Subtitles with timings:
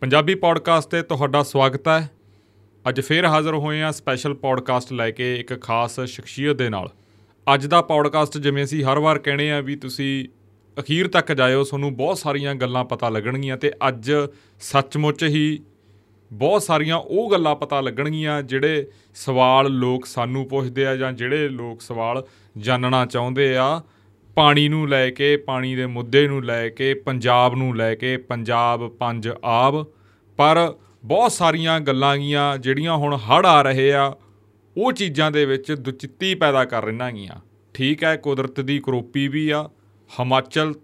[0.00, 2.10] Punjabi podcast ਤੇ ਤੁਹਾਡਾ ਸਵਾਗਤ ਹੈ।
[2.88, 6.90] ਅੱਜ ਫੇਰ ਹਾਜ਼ਰ ਹੋਏ ਹਾਂ ਸਪੈਸ਼ਲ ਪੋਡਕਾਸਟ ਲੈ ਕੇ ਇੱਕ ਖਾਸ ਸ਼ਖਸੀਅਤ ਦੇ ਨਾਲ।
[7.54, 10.28] ਅੱਜ ਦਾ ਪੋਡਕਾਸਟ ਜਿਵੇਂ ਅਸੀਂ ਹਰ ਵਾਰ ਕਹਿੰਦੇ ਆ ਵੀ ਤੁਸੀਂ
[10.80, 14.12] ਅਖੀਰ ਤੱਕ ਜਾਇਓ, ਤੁਹਾਨੂੰ ਬਹੁਤ ਸਾਰੀਆਂ ਗੱਲਾਂ ਪਤਾ ਲੱਗਣਗੀਆਂ ਤੇ ਅੱਜ
[14.60, 15.60] ਸੱਚਮੁੱਚ ਹੀ
[16.32, 21.82] ਬਹੁਤ ਸਾਰੀਆਂ ਉਹ ਗੱਲਾਂ ਪਤਾ ਲੱਗਣਗੀਆਂ ਜਿਹੜੇ ਸਵਾਲ ਲੋਕ ਸਾਨੂੰ ਪੁੱਛਦੇ ਆ ਜਾਂ ਜਿਹੜੇ ਲੋਕ
[21.82, 22.24] ਸਵਾਲ
[22.58, 23.82] ਜਾਣਨਾ ਚਾਹੁੰਦੇ ਆ।
[24.38, 28.88] ਪਾਣੀ ਨੂੰ ਲੈ ਕੇ, ਪਾਣੀ ਦੇ ਮੁੱਦੇ ਨੂੰ ਲੈ ਕੇ, ਪੰਜਾਬ ਨੂੰ ਲੈ ਕੇ, ਪੰਜਾਬ
[28.88, 29.86] ਪੰਜ ਆਬ।
[30.36, 30.74] ਪਰ
[31.04, 34.16] ਬਹੁਤ ਸਾਰੀਆਂ ਗੱਲਾਂ ਗੀਆਂ ਜਿਹੜੀਆਂ ਹੁਣ ਹੜ ਆ ਰਹੇ ਆ,
[34.76, 37.40] ਉਹ ਚੀਜ਼ਾਂ ਦੇ ਵਿੱਚ ਦੁਚਿੱਤੀ ਪੈਦਾ ਕਰ ਰਹੀਆਂ ਗੀਆਂ।
[37.74, 39.70] ਠੀਕ ਹੈ, ਕੁਦਰਤ ਦੀ ਕਰੋਪੀ ਵੀ ਆ।
[40.20, 40.74] ਹਿਮਾਚਲ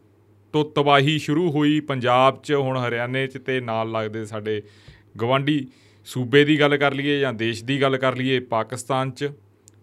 [0.52, 4.62] ਤੋਂ ਤਬਾਹੀ ਸ਼ੁਰੂ ਹੋਈ, ਪੰਜਾਬ 'ਚ ਹੁਣ ਹਰਿਆਣੇ 'ਚ ਤੇ ਨਾਲ ਲੱਗਦੇ ਸਾਡੇ
[5.20, 5.68] ਗਵਾਂਢੀ।
[6.04, 9.30] ਸੂਬੇ ਦੀ ਗੱਲ ਕਰ ਲਈਏ ਜਾਂ ਦੇਸ਼ ਦੀ ਗੱਲ ਕਰ ਲਈਏ, ਪਾਕਿਸਤਾਨ 'ਚ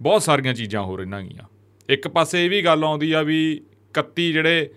[0.02, 1.61] ਬਹੁਤ ਸਾਰੀਆਂ ਚੀਜ਼ਾਂ ਹੋ ਰਹੀਆਂ ਗੀਆਂ।
[1.92, 3.40] ਇੱਕ ਪਾਸੇ ਇਹ ਵੀ ਗੱਲ ਆਉਂਦੀ ਆ ਵੀ
[3.94, 4.70] 31 ਜਿਹੜੇ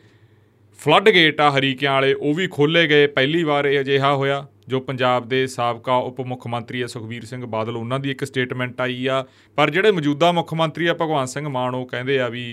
[0.81, 4.81] ਫਲੱਡ ਗੇਟ ਆ ਹਰੀਕਿਆਂ ਵਾਲੇ, ਉਹ ਵੀ ਖੋਲੇ ਗਏ, ਪਹਿਲੀ ਵਾਰ ਇਹ ਅਜਿਹਾ ਹੋਇਆ, ਜੋ
[4.81, 9.07] ਪੰਜਾਬ ਦੇ ਸਾਬਕਾ ਉਪ ਮੁੱਖ ਮੰਤਰੀ ਆ ਸੁਖਬੀਰ ਸਿੰਘ ਬਾਦਲ, ਉਹਨਾਂ ਦੀ ਇੱਕ ਸਟੇਟਮੈਂਟ ਆਈ
[9.07, 9.25] ਆ।
[9.59, 12.45] ਪਰ ਜਿਹੜੇ ਮੌਜੂਦਾ ਮੁੱਖ ਮੰਤਰੀ ਆ ਭਗਵੰਤ ਸਿੰਘ ਮਾਨ, ਉਹ ਕਹਿੰਦੇ ਆ ਵੀ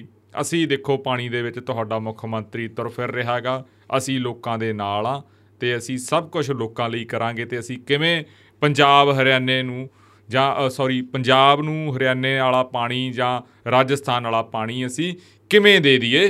[0.42, 3.64] ਅਸੀਂ ਦੇਖੋ ਪਾਣੀ ਦੇ ਵਿੱਚ ਤੁਹਾਡਾ ਮੁੱਖ ਮੰਤਰੀ ਤੁਰ ਫਿਰ ਰਿਹਾ ਹੈਗਾ,
[3.98, 5.22] ਅਸੀਂ ਲੋਕਾਂ ਦੇ ਨਾਲ ਆ
[5.62, 8.24] ਤੇ ਅਸੀਂ ਸਭ ਕੁਝ ਲੋਕਾਂ ਲਈ ਕਰਾਂਗੇ ਤੇ ਅਸੀਂ ਕਿਵੇਂ
[8.62, 9.90] ਪੰਜਾਬ ਹਰਿਆਣੇ ਨੂੰ
[10.32, 15.14] ਜਾਂ ਸੌਰੀ ਪੰਜਾਬ ਨੂੰ ਹਰਿਆਣੇ ਵਾਲਾ ਪਾਣੀ ਜਾਂ ਰਾਜਸਥਾਨ ਵਾਲਾ ਪਾਣੀ ਅਸੀਂ
[15.50, 16.28] ਕਿਵੇਂ ਦੇ ਦਈਏ?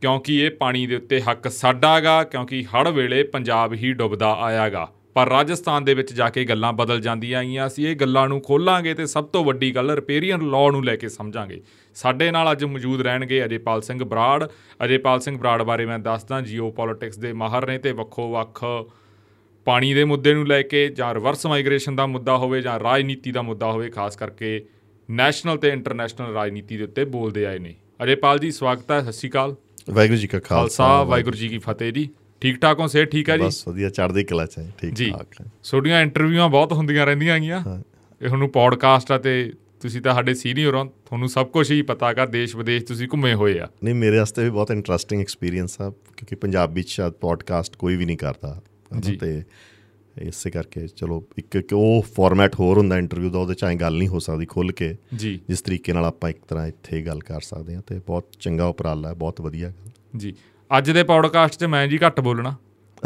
[0.00, 5.28] ਕਿਉਂਕਿ ਇਹ ਪਾਣੀ ਦੇ ਉੱਤੇ ਹੱਕ ਸਾਡਾਗਾ ਕਿਉਂਕਿ ਹੜ ਵੇਲੇ ਪੰਜਾਬ ਹੀ ਡੁੱਬਦਾ ਆਇਆਗਾ ਪਰ
[5.28, 9.06] ਰਾਜਸਥਾਨ ਦੇ ਵਿੱਚ ਜਾ ਕੇ ਗੱਲਾਂ ਬਦਲ ਜਾਂਦੀਆਂ ਆਈਆਂ, ਅਸੀਂ ਇਹ ਗੱਲਾਂ ਨੂੰ ਖੋਲਾਂਗੇ ਤੇ
[9.06, 11.60] ਸਭ ਤੋਂ ਵੱਡੀ ਗੱਲ ਰਿਪੇਰੀਅਨ ਲਾਅ ਨੂੰ ਲੈ ਕੇ ਸਮਝਾਂਗੇ।
[11.94, 14.44] ਸਾਡੇ ਨਾਲ ਅੱਜ ਮੌਜੂਦ ਰਹਿਣਗੇ ਅਜੇਪਾਲ ਸਿੰਘ ਬਰਾੜ।
[14.84, 18.64] ਅਜੇਪਾਲ ਸਿੰਘ ਬਰਾੜ ਬਾਰੇ ਮੈਂ ਦੱਸਦਾ ਜੀਓਪੋਲਿਟਿਕਸ ਦੇ ਮਾਹਰ ਨੇ ਤੇ ਵੱਖੋ ਵੱਖ
[19.66, 23.42] ਪਾਣੀ ਦੇ ਮੁੱਦੇ ਨੂੰ ਲੈ ਕੇ ਜਾਂ ਰਿਵਰਸ ਮਾਈਗ੍ਰੇਸ਼ਨ ਦਾ ਮੁੱਦਾ ਹੋਵੇ ਜਾਂ ਰਾਜਨੀਤੀ ਦਾ
[23.42, 24.66] ਮੁੱਦਾ ਹੋਵੇ ਖਾਸ ਕਰਕੇ
[25.10, 29.30] ਨੈਸ਼ਨਲ ਤੇ ਇੰਟਰਨੈਸ਼ਨਲ ਰਾਜਨੀਤੀ ਦੇ ਉੱਤੇ ਬੋਲਦੇ ਆਏ ਨੇ। ਅਜੇਪਾਲ ਜੀ ਸਵਾਗਤ ਹੈ ਸਤਿ ਸ਼੍ਰੀ
[29.30, 29.54] ਅਕਾਲ।
[29.90, 32.08] ਵਾਹਿਗੁਰੂ ਜੀ ਕਾ ਖਾਲਸਾ ਵਾਹਿਗੁਰੂ ਜੀ ਕੀ ਫਤਿਹ ਜੀ।
[32.40, 33.42] ਠੀਕ ਠਾਕ ਹੋ ਸੇ ਠੀਕ ਹੈ ਜੀ?
[33.42, 37.60] ਬਸ ਵਧੀਆ ਚੜ੍ਹਦੀ ਕਲਾ ਚ ਹੈ ਠੀਕ ਠਾਕ ਛੋਟੀਆਂ ਇੰਟਰਵਿਊਆਂ ਬਹੁਤ ਹੁੰਦੀਆਂ ਰਹਿੰਦੀਆਂ ਹੈਗੀਆਂ।
[38.22, 42.08] ਇਹ ਤੁਹਾਨੂੰ ਪੋਡਕਾਸਟ ਆ ਤੇ ਤੁਸੀਂ ਤਾਂ ਸਾਡੇ ਸੀਨੀਅਰ ਹੋ ਤੁਹਾਨੂੰ ਸਭ ਕੁਝ ਹੀ ਪਤਾ
[42.08, 45.90] ਹੈਗਾ ਦੇਸ਼ ਵਿਦੇਸ਼ ਤੁਸੀਂ ਘੁੰਮੇ ਹੋਏ ਆ। ਨਹੀਂ ਮੇਰੇ ਵਾਸਤੇ ਵੀ ਬਹੁਤ ਇੰਟਰਸਟਿੰਗ ਐਕਸਪੀਰੀਅੰਸ ਆ
[45.90, 48.60] ਕਿਉਂਕਿ ਪੰਜਾਬੀ ਚ ਸ਼ਾਇਦ ਪੋਡਕਾਸਟ ਕੋਈ ਵੀ ਨਹੀਂ ਕਰਦਾ।
[49.20, 49.42] ਤੇ
[50.22, 53.98] ਇਸੇ ਕਰਕੇ ਚਲੋ ਇੱਕ ਇੱਕ ਉਹ ਫਾਰਮੈਟ ਹੋਰ ਹੁੰਦਾ ਇੰਟਰਵਿਊ ਦਾ ਉਹਦੇ ਚ ਐ ਗੱਲ
[53.98, 57.40] ਨਹੀਂ ਹੋ ਸਕਦੀ ਖੁੱਲ ਕੇ। ਜੀ। ਜਿਸ ਤਰੀਕੇ ਨਾਲ ਆਪਾਂ ਇੱਕ ਤਰ੍ਹਾਂ ਇੱਥੇ ਗੱਲ ਕਰ
[57.40, 59.72] ਸਕਦੇ ਹਾਂ ਤੇ ਬਹੁਤ ਚੰਗਾ ਉਪਰਾਲਾ ਹੈ ਬਹੁਤ ਵਧੀਆ।
[60.16, 60.34] ਜੀ।
[60.78, 62.56] ਅੱਜ ਦੇ ਪੌਡਕਾਸਟ 'ਚ ਮੈਂ ਜੀ ਘੱਟ ਬੋਲਣਾ।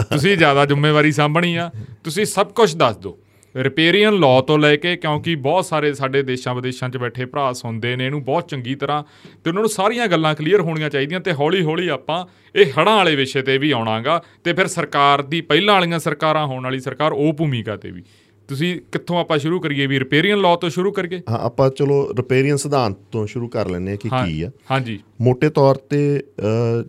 [0.02, 1.70] ਤੁਸੀਂ ਜ਼ਿਆਦਾ ਜ਼ਿੰਮੇਵਾਰੀ ਸਾਂਭਣੀ ਆ।
[2.04, 3.18] ਤੁਸੀਂ ਸਭ ਕੁਝ ਦੱਸ ਦਿਓ।
[3.56, 7.96] ਰਿਪੇਰੀਅਨ ਲਾਅ ਤੋਂ ਲੈ ਕੇ ਕਿਉਂਕਿ ਬਹੁਤ ਸਾਰੇ ਸਾਡੇ ਦੇਸ਼ਾਂ ਵਿਦੇਸ਼ਾਂ 'ਚ ਬੈਠੇ ਭਰਾ ਸੁਣਦੇ
[7.96, 9.02] ਨੇ ਇਹਨੂੰ ਬਹੁਤ ਚੰਗੀ ਤਰ੍ਹਾਂ
[9.44, 13.42] ਤੇ ਉਹਨਾਂ ਨੂੰ ਸਾਰੀਆਂ ਗੱਲਾਂ ਕਲੀਅਰ ਹੋਣੀਆਂ ਚਾਹੀਦੀਆਂ ਤੇ ਹੌਲੀ-ਹੌਲੀ ਆਪਾਂ ਇਹ ਹੜਾਂ ਵਾਲੇ ਵਿਸ਼ੇ
[13.42, 17.76] ਤੇ ਵੀ ਆਉਣਾਗਾ ਤੇ ਫਿਰ ਸਰਕਾਰ ਦੀ ਪਹਿਲਾਂ ਵਾਲੀਆਂ ਸਰਕਾਰਾਂ ਹੋਣ ਵਾਲੀ ਸਰਕਾਰ ਉਹ ਭੂਮਿਕਾ
[17.76, 18.02] ਤੇ ਵੀ।
[18.48, 21.20] ਤੁਸੀਂ ਕਿੱਥੋਂ ਆਪਾਂ ਸ਼ੁਰੂ ਕਰੀਏ ਵੀ ਰਿਪੇਰੀਅਨ ਲਾਅ ਤੋਂ ਸ਼ੁਰੂ ਕਰੀਏ?
[21.30, 25.50] ਹਾਂ ਆਪਾਂ ਚਲੋ ਰਿਪੇਰੀਅਨ ਸਿਧਾਂਤ ਤੋਂ ਸ਼ੁਰੂ ਕਰ ਲੈਂਦੇ ਆ ਕਿ ਕੀ ਆ। ਹਾਂਜੀ। ਮੋٹے
[25.50, 26.22] ਤੌਰ ਤੇ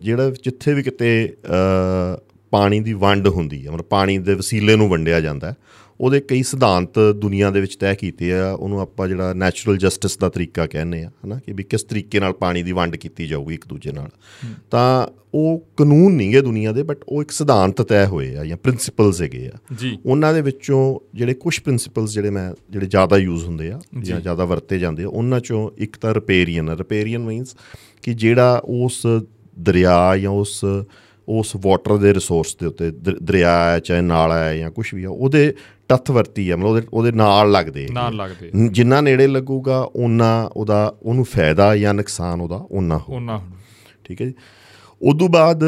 [0.01, 1.33] ਜਿਹੜਾ ਜਿੱਥੇ ਵੀ ਕਿਤੇ
[2.51, 5.53] ਪਾਣੀ ਦੀ ਵੰਡ ਹੁੰਦੀ ਹੈ ਮਤਲਬ ਪਾਣੀ ਦੇ ਵਸੀਲੇ ਨੂੰ ਵੰਡਿਆ ਜਾਂਦਾ
[6.01, 10.29] ਉਹਦੇ ਕਈ ਸਿਧਾਂਤ ਦੁਨੀਆ ਦੇ ਵਿੱਚ ਤੈਅ ਕੀਤੇ ਆ ਉਹਨੂੰ ਆਪਾਂ ਜਿਹੜਾ ਨੈਚੁਰਲ ਜਸਟਿਸ ਦਾ
[10.29, 13.67] ਤਰੀਕਾ ਕਹਿੰਦੇ ਆ ਹਨਾ ਕਿ ਵੀ ਕਿਸ ਤਰੀਕੇ ਨਾਲ ਪਾਣੀ ਦੀ ਵੰਡ ਕੀਤੀ ਜਾਊਗੀ ਇੱਕ
[13.67, 14.09] ਦੂਜੇ ਨਾਲ।
[14.71, 18.57] ਤਾਂ ਉਹ ਕਾਨੂੰਨ ਨਹੀਂ ਹੈ ਦੁਨੀਆ ਦੇ ਬਟ ਉਹ ਇੱਕ ਸਿਧਾਂਤ ਤੈਅ ਹੋਏ ਆ ਜਾਂ
[18.57, 23.45] ਪ੍ਰਿੰਸੀਪਲਸ ਹੈਗੇ ਆ। ਜੀ। ਉਹਨਾਂ ਦੇ ਵਿੱਚੋਂ ਜਿਹੜੇ ਕੁਝ ਪ੍ਰਿੰਸੀਪਲਸ ਜਿਹੜੇ ਮੈਂ ਜਿਹੜੇ ਜ਼ਿਆਦਾ ਯੂਜ਼
[23.45, 27.55] ਹੁੰਦੇ ਆ ਜਾਂ। ਜ਼ਿਆਦਾ ਵਰਤੇ ਜਾਂਦੇ ਆ ਉਹਨਾਂ ਚੋਂ ਇੱਕ ਤਾਂ ਰਿਪੇਰੀਅਨ ਰਿਪੇਰੀਅਨ ਮੀਨਸ
[28.03, 29.07] ਕਿ ਜਿਹੜਾ ਉਸ
[29.59, 30.65] ਦਰਿਆ ਜਾਂ ਉਸ
[31.27, 32.89] ਉਸ ਵਾਟਰ ਦੇ ਰਿਸੋਰਸ ਦੇ ਉੱਤੇ
[33.21, 35.53] ਦਰਿਆ ਹੈ ਚਾਹੇ ਨਾਲਾ ਹੈ ਜਾਂ ਕੁਝ ਵੀ ਆ ਉਹਦੇ
[35.89, 40.85] ਤੱਥ ਵਰਤੀ ਆ ਮਤਲਬ ਉਹਦੇ ਉਹਦੇ ਨਾਲ ਲੱਗਦੇ ਨਾਲ ਲੱਗਦੇ ਜਿੰਨਾ ਨੇੜੇ ਲੱਗੂਗਾ ਉਹਨਾਂ ਉਹਦਾ
[41.03, 43.39] ਉਹਨੂੰ ਫਾਇਦਾ ਜਾਂ ਨੁਕਸਾਨ ਉਹਦਾ ਉਹਨਾਂ ਹੋ ਉਹਨਾਂ
[44.05, 44.33] ਠੀਕ ਹੈ ਜੀ?
[45.01, 45.63] ਉਦੋਂ ਬਾਅਦ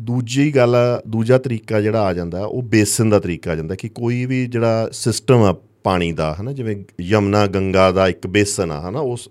[0.00, 0.74] ਦੂਜੀ ਗੱਲ
[1.08, 4.88] ਦੂਜਾ ਤਰੀਕਾ ਜਿਹੜਾ ਆ ਜਾਂਦਾ ਉਹ ਬੇਸਨ ਦਾ ਤਰੀਕਾ ਆ ਜਾਂਦਾ ਕਿ ਕੋਈ ਵੀ ਜਿਹੜਾ
[4.92, 5.54] ਸਿਸਟਮ ਆ
[5.86, 9.28] ਪਾਣੀ ਦਾ ਹਨਾ ਜਿਵੇਂ ਯਮਨਾ ਗੰਗਾ ਦਾ ਇੱਕ ਬੇਸਨ ਆ ਹਨਾ ਉਸ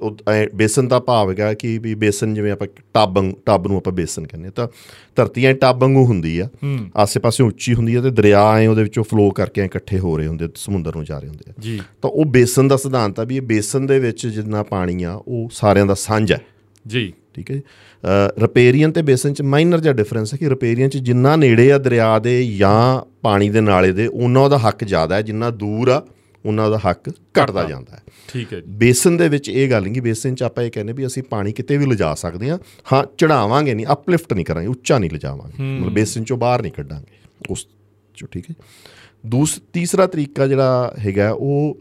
[0.56, 4.50] ਬੇਸਨ ਦਾ ਭਾਵ ਹੈਗਾ ਕਿ ਵੀ ਬੇਸਨ ਜਿਵੇਂ ਆਪਾਂ ਟੱਬ ਟੱਬ ਨੂੰ ਆਪਾਂ ਬੇਸਨ ਕਹਿੰਦੇ
[4.50, 4.68] ਤਾਂ
[5.16, 6.48] ਧਰਤੀ ਐ ਟੱਬ ਵਾਂਗੂ ਹੁੰਦੀ ਆ
[6.96, 10.50] ਆਸੇ-ਪਾਸੇ ਉੱਚੀ ਹੁੰਦੀ ਆ ਤੇ ਦਰਿਆ ਐ ਉਹਦੇ ਵਿੱਚੋਂ ਫਲੋ ਕਰਕੇ ਇਕੱਠੇ ਹੋ ਰਹੇ ਹੁੰਦੇ
[10.56, 13.42] ਸਮੁੰਦਰ ਨੂੰ ਜਾ ਰਹੇ ਹੁੰਦੇ ਆ। ਜੀ। ਤਾਂ ਉਹ ਬੇਸਨ ਦਾ ਸਿਧਾਂਤ ਆ ਵੀ ਇਹ
[13.42, 16.34] ਬੇਸਨ ਦੇ ਵਿੱਚ ਜਿੰਨਾ ਪਾਣੀ ਆ ਉਹ ਸਾਰਿਆਂ ਦਾ ਸਾਂਝ
[16.88, 17.62] ਜੀ। ਠੀਕ ਹੈ
[18.40, 22.18] ਰਿਪੇਰੀਅਨ ਤੇ ਬੇਸਨ ਚ ਮਾਈਨਰ ਜਿਹਾ ਡਿਫਰੈਂਸ ਹੈ ਕਿ ਰਿਪੇਰੀਅਨ ਚ ਜਿੰਨਾ ਨੇੜੇ ਆ ਦਰਿਆ
[22.20, 26.02] ਦੇ ਜਾਂ ਪਾਣੀ ਦੇ ਨਾਲੇ ਦੇ ਉਹਨਾਂ ਉਹਦਾ ਹੱਕ ਜ਼ਿਆਦਾ ਹੈ ਜਿੰਨਾ ਦੂਰ ਆ
[26.46, 29.94] ਉਹਨਾਂ ਦਾ ਹੱਕ ਘਟਦਾ ਜਾਂਦਾ ਹੈ। ਠੀਕ ਹੈ ਜੀ। ਬੇਸਨ ਦੇ ਵਿੱਚ ਇਹ ਗੱਲ ਨਹੀਂ
[29.94, 32.58] ਕਿ ਬੇਸਨ 'ਚ ਆਪਾਂ ਇਹ ਕਹਿੰਦੇ ਵੀ ਅਸੀਂ ਪਾਣੀ ਕਿਤੇ ਵੀ ਲਿਜਾ ਸਕਦੇ ਹਾਂ।
[32.94, 37.18] ਹਾਂ ਚੜਾਵਾਂਗੇ ਨਹੀਂ ਅਪਲਿਫਟ ਨਹੀਂ ਕਰਾਂਗੇ ਉੱਚਾ ਨਹੀਂ ਲਿਜਾਵਾਂਗੇ। ਮਤਲਬ ਬੇਸਨ 'ਚੋਂ ਬਾਹਰ ਨਹੀਂ ਕੱਢਾਂਗੇ
[37.50, 37.68] ਉਸ
[38.16, 38.56] 'ਚੋਂ ਠੀਕ ਹੈ
[39.26, 41.78] ਦੂਸ ਤੀਸਰਾ ਤਰੀਕਾ ਜਿਹੜਾ ਹੈਗਾ ਉਹ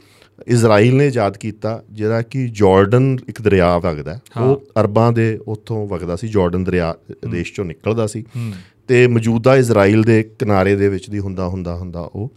[0.48, 6.16] ਇਜ਼ਰਾਈਲ ਨੇ ਇਜਾਦ ਕੀਤਾ ਜਿਹੜਾ ਕਿ ਜਾਰਡਨ ਇੱਕ ਦਰਿਆ ਵਗਦਾ ਉਹ ਅਰਬਾਂ ਦੇ ਉੱਥੋਂ ਵਗਦਾ
[6.16, 6.94] ਸੀ ਜਾਰਡਨ ਦਰਿਆ
[7.30, 8.24] ਦੇਸ਼ ਚੋਂ ਨਿਕਲਦਾ ਸੀ।
[8.88, 12.32] ਤੇ ਮੌਜੂਦਾ ਇਜ਼ਰਾਈਲ ਦੇ ਕਿਨਾਰੇ ਦੇ ਵਿੱਚ ਦੀ ਹੁੰਦਾ ਹੁੰਦਾ ਹੁੰਦਾ ਉਹ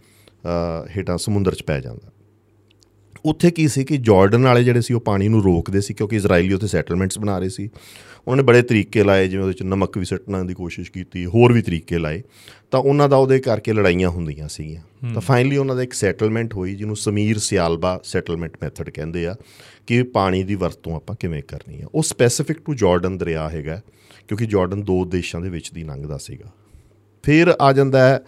[0.96, 2.10] ਹੇਠਾਂ ਸਮੁੰਦਰ 'ਚ ਪੈ ਜਾਂਦਾ।
[3.24, 6.52] ਉੱਥੇ ਕੀ ਸੀ ਕਿ ਜਾਰਡਨ ਵਾਲੇ ਜਿਹੜੇ ਸੀ ਉਹ ਪਾਣੀ ਨੂੰ ਰੋਕਦੇ ਸੀ ਕਿਉਂਕਿ ਇਜ਼ਰਾਈਲੀ
[6.52, 7.68] ਉੱਥੇ ਸੈਟਲਮੈਂਟਸ ਬਣਾ ਰਹੇ ਸੀ।
[8.26, 11.52] ਉਹਨਾਂ ਨੇ ਬੜੇ ਤਰੀਕੇ ਲਾਏ ਜਿਵੇਂ ਉਹਦੇ ਚ ਨਮਕ ਵੀ ਸੱਟਣ ਦੀ ਕੋਸ਼ਿਸ਼ ਕੀਤੀ ਹੋਰ
[11.52, 12.22] ਵੀ ਤਰੀਕੇ ਲਾਏ।
[12.70, 16.74] ਤਾਂ ਉਹਨਾਂ ਦਾ ਉਹਦੇ ਕਰਕੇ ਲੜਾਈਆਂ ਹੁੰਦੀਆਂ ਸੀਗੀਆਂ। ਤਾਂ ਫਾਈਨਲੀ ਉਹਨਾਂ ਦਾ ਇੱਕ ਸੈਟਲਮੈਂਟ ਹੋਈ
[16.74, 19.36] ਜਿਹਨੂੰ ਸਮੀਰ ਸਿਆਲਬਾ ਸੈਟਲਮੈਂਟ ਮੈਥਡ ਕਹਿੰਦੇ ਆ
[19.86, 23.80] ਕਿ ਪਾਣੀ ਦੀ ਵਰਤੋਂ ਆਪਾਂ ਕਿਵੇਂ ਕਰਨੀ ਆ। ਉਹ ਸਪੈਸੀਫਿਕ ਟੂ ਜਾਰਡਨ ਦਰਿਆ ਹੈਗਾ
[24.28, 26.52] ਕਿਉਂਕਿ ਜਾਰਡਨ ਦੋ ਦੇਸ਼ਾਂ ਦੇ ਵਿੱਚ ਦੀ ਲੰਘਦਾ ਸੀਗਾ।
[27.22, 28.20] ਫਿਰ ਆ ਜਾਂਦਾ ਹੈ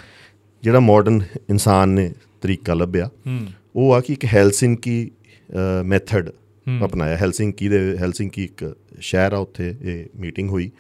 [0.63, 3.11] ਜਿਹੜਾ ਮਾਡਰਨ ਇਨਸਾਨ ਨੇ ਤਰੀਕਾ ਲੱਭਿਆ।
[3.75, 5.11] ਉਹ ਆ ਕਿ ਇੱਕ ਹੈਲਸਿੰਕੀ
[5.87, 6.31] ਮੈਥਡ
[6.85, 8.65] ਅਪਣਾਇਆ। ਹੈਲਸਿੰਕੀ ਦੇ ਹੈਲਸਿੰਕੀ ਇੱਕ
[9.01, 10.71] ਸ਼ਹਿਰ ਆ ਉੱਥੇ ਇਹ ਮੀਟਿੰਗ ਹੋਈ।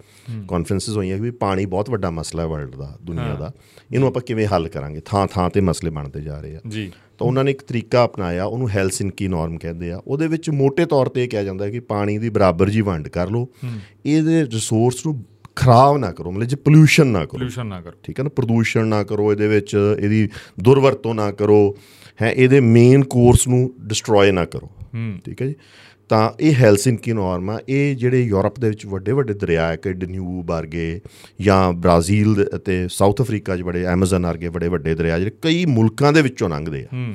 [0.49, 3.53] ਕਾਨਫਰੰਸਸ ਹੋਈਆਂ ਕਿ ਵੀ ਪਾਣੀ ਬਹੁਤ ਵੱਡਾ ਮਸਲਾ ਹੈ ਵਰਲਡ ਦਾ ਦੁਨੀਆ ਦਾ।
[3.93, 5.01] ਇਹਨੂੰ ਆਪਾਂ ਕਿਵੇਂ ਹੱਲ ਕਰਾਂਗੇ?
[5.05, 8.45] ਥਾਂ ਥਾਂ ਤੇ ਮਸਲੇ ਬਣਦੇ ਜਾ ਰਹੇ ਆ। ਜੀ। ਤਾਂ ਉਹਨਾਂ ਨੇ ਇੱਕ ਤਰੀਕਾ ਅਪਣਾਇਆ
[8.45, 11.81] ਉਹਨੂੰ ਹੈਲਸਿੰਕੀ ਨਾਰਮ ਕਹਿੰਦੇ ਆ। ਉਹਦੇ ਵਿੱਚ ਮੋٹے ਤੌਰ ਤੇ ਇਹ ਕਿਹਾ ਜਾਂਦਾ ਹੈ ਕਿ
[11.89, 13.49] ਪਾਣੀ ਦੀ ਬਰਾਬਰ ਜੀ ਵੰਡ ਕਰ ਲਓ।
[14.07, 15.23] ਇਹਦੇ ਰਿਸੋਰਸ ਨੂੰ
[15.57, 18.31] ਖਰਾਬ ਨਾ ਕਰੋ ਮਤਲਬ ਜੇ ਪੋਲੂਸ਼ਨ ਨਾ ਕਰੋ। ਪੋਲੂਸ਼ਨ ਨਾ ਕਰੋ। ਠੀਕ ਹੈ ਨਾ?
[18.37, 20.29] ਪ੍ਰਦੂਸ਼ਣ ਨਾ ਕਰੋ ਇਹਦੇ ਵਿੱਚ ਇਹਦੀ
[20.61, 21.77] ਦੁਰਵਰਤੋਂ ਨਾ ਕਰੋ।
[22.23, 24.71] ਹੈ ਇਹਦੇ ਮੇਨ ਕੋਰਸ ਨੂੰ ਡਿਸਟਰੋਏ ਨਾ ਕਰੋ।
[25.25, 25.55] ਠੀਕ ਹੈ ਜੀ?
[26.09, 29.93] ਤਾਂ ਇਹ ਹੈਲਸਿੰਕੀ ਨਾਰਮ ਆ। ਇਹ ਜਿਹੜੇ ਯੂਰਪ ਦੇ ਵਿੱਚ ਵੱਡੇ ਵੱਡੇ ਦਰਿਆ ਹੈ ਕਿ
[29.93, 31.01] ਡਨਿਊਬ ਵਰਗੇ
[31.41, 36.13] ਜਾਂ ਬ੍ਰਾਜ਼ੀਲ ਅਤੇ ਸਾਊਥ ਅਫਰੀਕਾ 'ਚ ਬੜੇ ਐਮਾਜ਼ਨ ਵਰਗੇ ਬੜੇ ਵੱਡੇ ਦਰਿਆ ਜਿਹੜੇ ਕਈ ਮੁਲਕਾਂ
[36.13, 37.15] ਦੇ ਵਿੱਚੋਂ ਲੰਘਦੇ ਆ।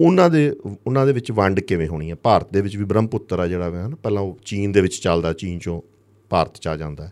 [0.00, 0.50] ਉਹਨਾਂ ਦੇ
[0.86, 3.88] ਉਹਨਾਂ ਦੇ ਵਿੱਚ ਵੰਡ ਕਿਵੇਂ ਹੋਣੀ ਹੈ ਭਾਰਤ ਦੇ ਵਿੱਚ ਵੀ ਬ੍ਰਹਮਪੁੱਤਰ ਆ ਜਿਹੜਾ ਹੈ
[3.88, 5.80] ਨਾ ਪਹਿਲਾਂ ਉਹ ਚੀਨ ਦੇ ਵਿੱਚ ਚੱਲਦਾ ਚੀਨ ਚੋਂ
[6.30, 7.10] ਭਾਰਤ ਚ ਆ ਜਾਂਦਾ।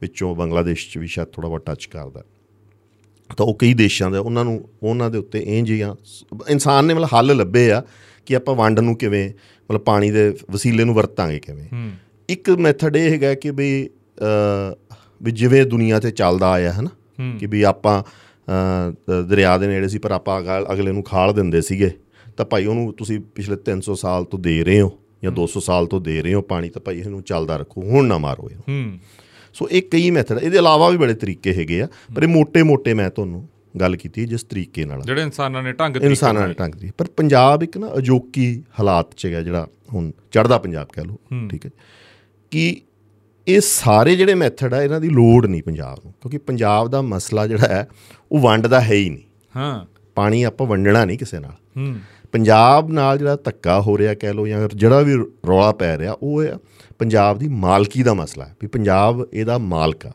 [0.00, 2.22] ਵਿੱਚੋਂ ਬੰਗਲਾਦੇਸ਼ ਚ ਵੀ ਸ਼ਾਇਦ ਥੋੜਾ ਬਹੁਤ ਟੱਚ ਕਰਦਾ
[3.36, 5.96] ਤਾਂ ਉਹ ਕਈ ਦੇਸ਼ਾਂ ਦੇ ਉਹਨਾਂ ਨੂੰ ਉਹਨਾਂ ਦੇ ਉੱਤੇ ਇੰਜ ਆ
[6.48, 7.82] ਇਨਸਾਨ ਨੇ ਮਤਲਬ ਹੱਲ ਲੱਭੇ ਆ
[8.26, 9.28] ਕਿ ਆਪਾਂ ਵੰਡ ਨੂੰ ਕਿਵੇਂ
[9.64, 11.64] ਮਤਲਬ ਪਾਣੀ ਦੇ ਵਸੀਲੇ ਨੂੰ ਵਰਤਾਂਗੇ ਕਿਵੇਂ।
[12.28, 13.90] ਇੱਕ ਮੈਥਡ ਇਹ ਹੈਗਾ ਕਿ ਵੀ
[15.22, 16.90] ਵੀ ਜਿਵੇਂ ਦੁਨੀਆ ਤੇ ਚੱਲਦਾ ਆਇਆ ਹੈ। ਨਾ
[17.38, 18.02] ਕਿ ਵੀ ਆਪਾਂ
[19.22, 21.90] ਦਰਿਆ ਦੇ ਨੇੜੇ ਸੀ ਪਰ ਆਪਾਂ ਅਗਲ- ਅਗਲੇ ਨੂੰ ਖਾਲ ਦਿੰਦੇ ਸੀਗੇ।
[22.36, 26.00] ਤਾਂ ਭਾਈ ਉਹਨੂੰ ਤੁਸੀਂ ਪਿਛਲੇ 300 ਸਾਲ ਤੋਂ ਦੇ ਰਹੇ ਹੋ ਜਾਂ 200 ਸਾਲ ਤੋਂ
[26.00, 28.98] ਦੇ ਰਹੇ ਹੋ ਪਾਣੀ ਤਾਂ ਭਾਈ ਇਹਨੂੰ ਚੱਲਦਾ ਰੱਖੋ ਹੁਣ ਨਾ ਮਾਰੋ ਇਹਨੂੰ। ਹੂੰ।
[29.58, 33.10] ਸੋ ਇਹ ਕਈ ਮੈਥਡ ਇਹਦੇ ਇਲਾਵਾ ਵੀ ਬੜੇ ਤਰੀਕੇ ਹੈਗੇ ਆ। ਪਰ ਇਹ ਮੋٹے-ਮੋٹے ਮੈਂ
[33.10, 33.48] ਤੁਹਾਨੂੰ
[33.80, 37.06] ਗੱਲ ਕੀਤੀ ਜਿਸ ਤਰੀਕੇ ਨਾਲ ਜਿਹੜੇ ਇਨਸਾਨਾਂ ਨੇ ਢੰਗ ਤਰੀਕੇ ਇਨਸਾਨਾਂ ਨੇ ਢੰਗ ਦੀ ਪਰ
[37.16, 41.18] ਪੰਜਾਬ ਇੱਕ ਨਾ ਅਜੋਕੀ ਹਾਲਾਤ 'ਚ ਹੈ ਜਿਹੜਾ ਹੁਣ ਚੜਦਾ ਪੰਜਾਬ ਕਹਿ ਲਓ
[41.50, 41.70] ਠੀਕ ਹੈ
[42.50, 42.80] ਕਿ
[43.48, 47.46] ਇਹ ਸਾਰੇ ਜਿਹੜੇ ਮੈਥਡ ਆ ਇਹਨਾਂ ਦੀ ਲੋੜ ਨਹੀਂ ਪੰਜਾਬ ਨੂੰ। ਕਿਉਂਕਿ ਪੰਜਾਬ ਦਾ ਮਸਲਾ
[47.46, 47.88] ਜਿਹੜਾ ਹੈ
[48.32, 49.22] ਉਹ ਵੰਡ ਦਾ ਹੈ ਹੀ ਨਹੀਂ।
[49.56, 51.96] ਹਾਂ। ਪਾਣੀ ਆਪਾਂ ਵੰਡਣਾ ਨਹੀਂ ਕਿਸੇ ਨਾਲ। ਹੂੰ।
[52.32, 55.14] ਪੰਜਾਬ ਨਾਲ ਜਿਹੜਾ ਧੱਕਾ ਹੋ ਰਿਹਾ ਕਹਿ ਲੋ ਜਾਂ ਜਿਹੜਾ ਵੀ
[55.48, 56.56] ਰੌਲਾ ਪੈ ਰਿਹਾ ਉਹ ਹੈ
[56.98, 60.12] ਪੰਜਾਬ ਦੀ ਮਾਲਕੀ ਦਾ ਮਸਲਾ ਹੈ ਵੀ ਪੰਜਾਬ ਇਹਦਾ ਮਾਲਕ ਆ।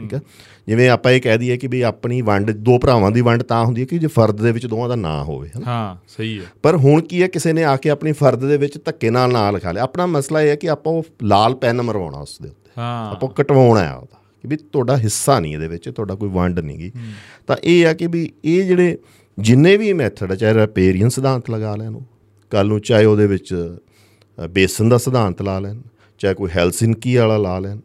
[0.00, 0.20] ਠੀਕ ਹੈ?
[0.66, 3.80] ਜਿਵੇਂ ਆਪਾਂ ਇਹ ਕਹਿ ਦਈਏ ਕਿ ਵੀ ਆਪਣੀ ਵੰਡ ਦੋ ਭਰਾਵਾਂ ਦੀ ਵੰਡ ਤਾਂ ਹੁੰਦੀ
[3.80, 5.64] ਹੈ ਕਿ ਜੇ ਫਰਦ ਦੇ ਵਿੱਚ ਦੋਵਾਂ ਦਾ ਨਾਂ ਹੋਵੇ ਹਨਾ?
[5.66, 8.78] ਹਾਂ ਸਹੀ ਹੈ। ਪਰ ਹੁਣ ਕੀ ਹੈ ਕਿਸੇ ਨੇ ਆ ਕੇ ਆਪਣੀ ਫਰਦ ਦੇ ਵਿੱਚ
[8.84, 12.18] ਧੱਕੇ ਨਾਲ ਨਾਂ ਲਿਖਾ ਲਿਆ। ਆਪਣਾ ਮਸਲਾ ਇਹ ਹੈ ਕਿ ਆਪਾਂ ਉਹ ਲਾਲ ਪੈਨ ਮਰਵਾਉਣਾ
[12.18, 15.88] ਉਸ ਦੇ ਉੱਤੇ। ਹਾਂ। ਆਪਾਂ ਕਟਵਾਉਣਾ ਹੈ ਉਹਦਾ ਕਿ ਵੀ ਤੁਹਾਡਾ ਹਿੱਸਾ ਨਹੀਂ ਇਹਦੇ ਵਿੱਚ
[15.88, 16.92] ਤੁਹਾਡਾ ਕੋਈ ਵੰਡ ਨਹੀਂਗੀ
[17.46, 18.98] ਤਾਂ ਇਹ ਆ ਕਿ ਵੀ ਇਹ ਜਿਹੜੇ
[19.38, 22.02] ਜਿੰਨੇ ਵੀ ਮੈਥਡ ਚਾਹੇ ਰੈਪੇਰੀਅਨ ਸਿਧਾਂਤ ਲਗਾ ਲੈਣ ਉਹ
[22.50, 23.54] ਕੱਲ ਨੂੰ ਚਾਹੇ ਉਹਦੇ ਵਿੱਚ
[24.50, 25.80] ਬੇਸਨ ਦਾ ਸਿਧਾਂਤ ਲਾ ਲੈਣ।
[26.18, 27.78] ਚਾਹੇ ਕੋਈ ਹੈਲਸਿੰਕੀ ਵਾਲਾ ਲਾ ਲੈਣ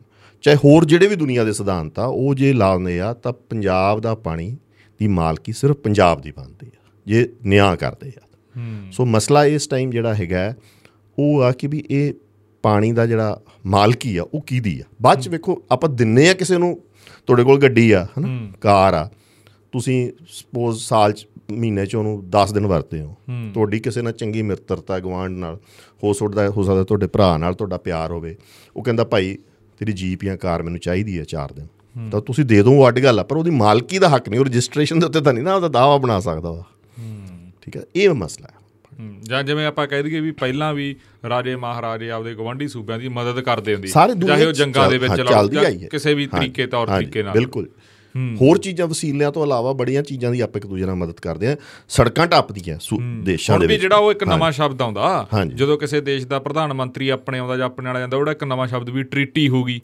[0.44, 4.16] ਚਾਹੇ ਹੋਰ ਜਿਹੜੇ ਵੀ ਦੁਨੀਆ ਦੇ ਸਿਧਾਂਤ ਆ ਉਹ ਜੇ ਲਾਉਂਦੇ ਆ ਤਾਂ ਪੰਜਾਬ ਦਾ
[4.16, 4.56] ਪਾਣੀ
[5.00, 8.22] ਦੀ ਮਾਲਕੀ ਸਿਰਫ ਪੰਜਾਬ ਦੀ ਬਣਦੀ ਆ ਜੇ ਨਿਆਂ ਕਰਦੇ ਆ।
[8.92, 10.54] ਸੋ ਮਸਲਾ ਇਸ ਟਾਈਮ ਜਿਹੜਾ ਹੈਗਾ
[11.18, 12.14] ਉਹ ਆ ਕਿ ਵੀ ਇਹ
[12.64, 14.84] ਪਾਣੀ ਦਾ ਜਿਹੜਾ ਮਾਲਕੀ ਆ ਉਹ ਕਿਹਦੀ ਆ?
[15.02, 16.78] ਬਾਅਦ ਚ ਵੇਖੋ ਆਪਾਂ ਦਿੰਨੇ ਆ ਕਿਸੇ ਨੂੰ
[17.28, 18.28] ਤੁਹਾਡੇ ਕੋਲ ਗੱਡੀ ਆ ਹਨਾ?
[18.62, 19.10] ਕਾਰ ਆ
[19.72, 21.26] ਤੁਸੀਂ ਸਪੋਜ਼ ਸਾਲ ਚ
[21.60, 23.16] ਮਹੀਨੇ ਚ ਉਹਨੂੰ 10 ਦਿਨ ਵਰਤੇ ਹੋ।
[23.54, 25.60] ਤੁਹਾਡੀ ਕਿਸੇ ਨਾਲ ਚੰਗੀ ਮਿੱਤਰਤਾ ਗਵਾਂਢ ਨਾਲ
[26.04, 28.36] ਹੋ ਸਕਦਾ ਹੋ ਸਕਦਾ ਤੁਹਾਡੇ ਭਰਾ ਨਾਲ ਤੁਹਾਡਾ ਪਿਆਰ ਹੋਵੇ।
[28.76, 29.38] ਉਹ ਕਹਿੰਦਾ ਭਾਈ
[29.80, 31.68] ਤੇਰੀ ਜੀਪ ਜਾਂ ਕਾਰ ਮੈਨੂੰ ਚਾਹੀਦੀ ਹੈ 4 ਦਿਨ।
[32.10, 34.46] ਤਾਂ ਤੁਸੀਂ ਦੇ ਦੋ ਉਹ ਅੱਡ ਗੱਲ ਆ ਪਰ ਉਹਦੀ ਮਾਲਕੀ ਦਾ ਹੱਕ ਨਹੀਂ ਉਹ
[34.46, 36.64] ਰਜਿਸਟ੍ਰੇਸ਼ਨ ਦੇ ਉੱਤੇ ਤਾਂ ਨਹੀਂ ਨਾ ਉਹਦਾ ਦਾਵਾ ਬਣਾ ਸਕਦਾ ਉਹ।
[37.62, 38.56] ਠੀਕ ਹੈ ਇਹ ਮਸਲਾ ਹੈ।
[39.24, 40.96] ਜਾਂ ਜਿਵੇਂ ਆਪਾਂ ਕਹਿ ਦਈਏ ਵੀ ਪਹਿਲਾਂ ਵੀ
[41.30, 45.48] ਰਾਜੇ ਮਹਾਰਾਜੇ ਆਪਦੇ ਗਵੰਡੀ ਸੂਬਿਆਂ ਦੀ ਮਦਦ ਕਰਦੇ ਹੁੰਦੇ ਚਾਹੇ ਉਹ ਜੰਗਾਂ ਦੇ ਵਿੱਚ ਲੜੋ
[45.48, 47.70] ਜਾਂ। ਕਿਸੇ ਵੀ ਤਰੀਕੇ ਤੌਰ ਤਰੀਕੇ ਨਾਲ। ਬਿਲਕੁਲ।
[48.18, 51.56] ਹੋਰ ਚੀਜ਼ਾਂ ਵਸੀਲਿਆਂ ਤੋਂ ਇਲਾਵਾ ਬੜੀਆਂ ਚੀਜ਼ਾਂ ਦੀ ਆਪਾਂ ਇੱਕ ਦੂਜੇ ਨਾਲ ਮਦਦ ਕਰਦੇ ਆ।
[51.90, 52.78] ਸੜਕਾਂ ਟੱਪਦੀਆਂ
[53.24, 56.74] ਦੇਸ਼ਾਂ ਦੇ ਵੀ ਵਿੱਚ। ਜਿਹੜਾ ਉਹ ਇੱਕ ਨਵਾਂ ਸ਼ਬਦ ਆਉਂਦਾ। ਜਦੋਂ ਕਿਸੇ ਦੇਸ਼ ਦਾ ਪ੍ਰਧਾਨ
[56.74, 59.82] ਮੰਤਰੀ ਆਪਣੇ ਆਉਂਦਾ ਜਾਂ ਆਪਣੇ ਵਾਲਾ ਜਾਂਦਾ ਉਹਦਾ ਇੱਕ ਨਵਾਂ ਸ਼ਬਦ ਵੀ ਟ੍ਰੀਟੀ ਹੋਗੀ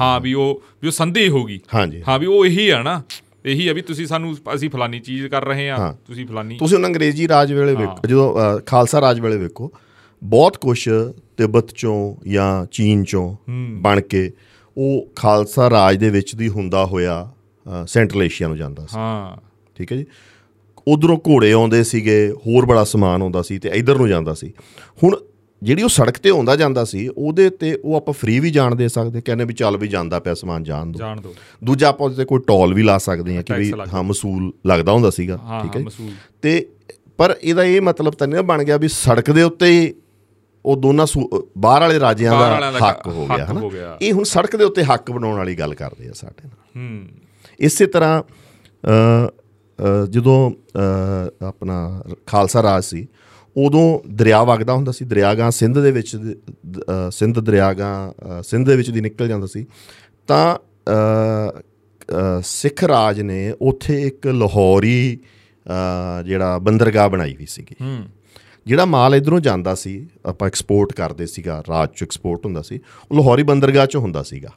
[0.00, 1.60] ਹਾਂ ਵੀ ਉਹ ਵੀ ਉਹ ਸੰਧੀ ਹੋਗੀ
[2.08, 3.02] ਹਾਂ ਵੀ ਉਹ ਇਹੀ ਆ ਨਾ।
[3.44, 6.88] ਇਹੀ ਆ ਵੀ ਤੁਸੀਂ ਸਾਨੂੰ ਅਸੀਂ ਫਲਾਨੀ ਚੀਜ਼ ਕਰ ਰਹੇ ਆ। ਤੁਸੀਂ ਫਲਾਨੀ ਤੁਸੀਂ ਉਹਨਾਂ
[6.88, 9.72] ਅੰਗਰੇਜ਼ੀ ਰਾਜ ਵੇਲੇ ਵੇਖੋ ਜਦੋਂ ਖਾਲਸਾ ਰਾਜ ਵੇਲੇ ਵੇਖੋ
[10.22, 10.88] ਬਹੁਤ ਕੁਝ
[11.36, 13.36] ਤਿੱਬਤ ਚੋਂ ਜਾਂ ਚੀਨ ਚੋਂ
[13.70, 14.30] ਬਣ ਕੇ
[14.76, 17.30] ਉਹ ਖਾਲਸਾ ਰਾਜ ਦੇ ਵਿੱਚ ਦੀ ਹੁੰਦਾ ਹੋਇਆ
[17.86, 19.36] ਸੈਂਟਰਲ ਏਸ਼ੀਆ ਨੂੰ ਜਾਂਦਾ ਸੀ। ਹਾਂ।
[19.76, 20.06] ਠੀਕ ਹੈ ਜੀ?
[20.88, 24.52] ਉਧਰੋਂ ਘੋੜੇ ਆਉਂਦੇ ਸੀਗੇ ਹੋਰ ਬੜਾ ਸਮਾਨ ਆਉਂਦਾ ਸੀ ਤੇ ਇਧਰ ਨੂੰ ਜਾਂਦਾ ਸੀ।
[25.02, 25.16] ਹੁਣ
[25.62, 28.88] ਜਿਹੜੀ ਉਹ ਸੜਕ ਤੇ ਆਉਂਦਾ ਜਾਂਦਾ ਸੀ ਉਹਦੇ ਤੇ ਉਹ ਆਪਾਂ ਫ੍ਰੀ ਵੀ ਜਾਣ ਦੇ
[28.88, 32.16] ਸਕਦੇ ਕਹਿੰਦੇ ਵੀ ਚੱਲ ਵੀ ਜਾਂਦਾ ਪਿਆ ਸਮਾਨ ਜਾਣ ਦੋ। ਜਾਣ ਦੋ। ਦੂਜਾ ਆਪਾਂ ਉਹਦੇ
[32.16, 35.76] ਤੇ ਕੋਈ ਟੋਲ ਵੀ ਲਾ ਸਕਦੇ ਹਾਂ ਕਿ ਵੀ ਹਾਂ ਮਸੂਲ ਲੱਗਦਾ ਹੁੰਦਾ ਸੀਗਾ ਠੀਕ
[35.76, 35.82] ਹੈ
[36.42, 36.66] ਤੇ
[37.16, 39.94] ਪਰ ਇਹਦਾ ਇਹ ਮਤਲਬ ਤਾਂ ਨਹੀਂ ਬਣ ਗਿਆ ਵੀ ਸੜਕ ਦੇ ਉੱਤੇ ਹੀ
[40.64, 41.06] ਉਹ ਦੋਨਾਂ
[41.58, 43.60] ਬਾਹਰ ਵਾਲੇ ਰਾਜਿਆਂ ਦਾ ਹੱਕ ਹੋ ਗਿਆ ਹਨਾ।
[44.02, 47.08] ਇਹ ਹੁਣ ਸੜਕ ਦੇ ਉੱਤੇ ਹੱਕ ਬਣਾਉਣ ਵਾਲੀ ਗੱਲ ਕਰਦੇ ਆ ਸਾਡੇ ਨਾਲ। ਹੂੰ।
[47.58, 48.22] ਇਸੇ ਤਰ੍ਹਾਂ
[50.10, 50.50] ਜਦੋਂ
[51.42, 53.06] ਆਪਣਾ ਖਾਲਸਾ ਰਾਜ ਸੀ
[53.56, 56.16] ਉਦੋਂ ਦਰਿਆ ਵਗਦਾ ਹੁੰਦਾ ਸੀ ਦਰਿਆਗਾਂ ਸਿੰਧ ਦੇ ਵਿੱਚ
[57.10, 59.64] ਸਿੰਧ ਦਰਿਆਗਾਂ ਸਿੰਧ ਦੇ ਵਿੱਚ ਦੀ ਨਿਕਲ ਜਾਂਦਾ ਸੀ
[60.26, 60.56] ਤਾਂ
[62.42, 65.18] ਸਿੱਖ ਰਾਜ ਨੇ ਉੱਥੇ ਇੱਕ ਲਾਹੌਰੀ
[66.26, 67.76] ਜਿਹੜਾ ਬੰਦਰਗਾਹ ਬਣਾਈ ਹੋਈ ਸੀਗੀ।
[68.66, 73.16] ਜਿਹੜਾ ਮਾਲ ਇਧਰੋਂ ਜਾਂਦਾ ਸੀ ਆਪਾਂ ਐਕਸਪੋਰਟ ਕਰਦੇ ਸੀਗਾ ਰਾਜ ਚ ਐਕਸਪੋਰਟ ਹੁੰਦਾ ਸੀ ਉਹ
[73.16, 74.48] ਲਾਹੌਰੀ ਬੰਦਰਗਾਹ ਚ ਹੁੰਦਾ ਸੀਗਾ।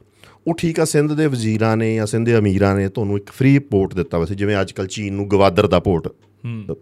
[0.50, 3.58] ਉਹ ਠੀਕ ਆ ਸਿੰਧ ਦੇ ਵਜ਼ੀਰਾਂ ਨੇ ਜਾਂ ਸਿੰਧ ਦੇ ਅਮੀਰਾਂ ਨੇ ਤੁਹਾਨੂੰ ਇੱਕ ਫ੍ਰੀ
[3.58, 6.08] ਪੋਰਟ ਦਿੱਤਾ ਵੈਸੇ ਜਿਵੇਂ ਅੱਜ ਕੱਲ ਚੀਨ ਨੂੰ ਗਵਾਦਰ ਦਾ ਪੋਰਟ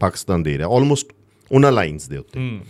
[0.00, 1.08] ਪਾਕਿਸਤਾਨ ਦੇ ਰਿਹਾ ਆਲਮੋਸਟ
[1.52, 2.60] ਉਹਨਾਂ ਲਾਈਨਸ ਦੇ ਉੱਤੇ।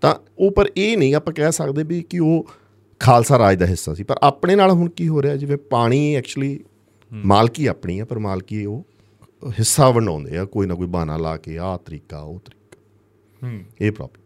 [0.00, 2.50] ਤਾਂ ਉਹ ਪਰ ਇਹ ਨਹੀਂ ਆਪਾਂ ਕਹਿ ਸਕਦੇ ਵੀ ਕਿ ਉਹ
[2.98, 6.60] ਖਾਲਸਾ ਰਾਜ ਦਾ ਹਿੱਸਾ ਸੀ ਪਰ ਆਪਣੇ ਨਾਲ ਹੁਣ ਕੀ ਹੋ ਰਿਹਾ ਜਿਵੇਂ ਪਾਣੀ ਐਕਚੁਅਲੀ
[7.12, 8.86] ਮਾਲਕੀ ਆਪਣੀ ਹੈ ਪਰ ਮਾਲਕੀ ਉਹ
[9.50, 14.25] ਹਿੱਸਾ ਵੰਡਾਉਂਦੇ ਆ ਕੋਈ ਨਾ ਕੋਈ ਬਹਾਨਾ ਲਾ ਕੇ ਆਹ ਤਰੀਕਾ ਉਹ ਤਰੀਕਾ। ਇਹ ਪ੍ਰੋਬਲਮ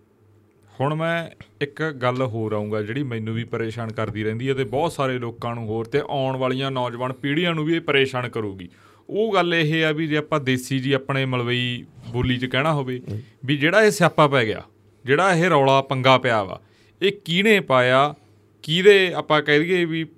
[0.80, 1.28] ਹੁਣ ਮੈਂ
[1.62, 5.54] ਇੱਕ ਗੱਲ ਹੋਰ ਆਉਂਗਾ ਜਿਹੜੀ ਮੈਨੂੰ ਵੀ ਪਰੇਸ਼ਾਨ ਕਰਦੀ ਰਹਿੰਦੀ ਹੈ ਤੇ ਬਹੁਤ ਸਾਰੇ ਲੋਕਾਂ
[5.54, 8.68] ਨੂੰ ਹੋਰ ਤੇ ਆਉਣ ਵਾਲੀਆਂ ਨੌਜਵਾਨ ਪੀੜ੍ਹੀਆਂ ਨੂੰ ਵੀ ਇਹ ਪਰੇਸ਼ਾਨ ਕਰੂਗੀ।
[9.08, 13.00] ਉਹ ਗੱਲ ਇਹ ਆ ਵੀ ਜੇ ਆਪਾਂ ਦੇਸੀ ਜੀ ਆਪਣੇ ਮਲਵਈ ਬੋਲੀ 'ਚ ਕਹਿਣਾ ਹੋਵੇ
[13.44, 14.62] ਵੀ ਜਿਹੜਾ ਇਹ ਸਿਆਪਾ ਪੈ ਗਿਆ,
[15.04, 16.60] ਜਿਹੜਾ ਇਹ ਰੌਲਾ ਪੰਗਾ ਪਿਆ ਵਾ,
[17.00, 18.14] ਇਹ ਕਿਹਨੇ ਪਾਇਆ,
[18.64, 20.08] ਕਿਹਦੇ ਆਪਾਂ ਕਹਿ ਦਈਏ ਵੀ ਅਹ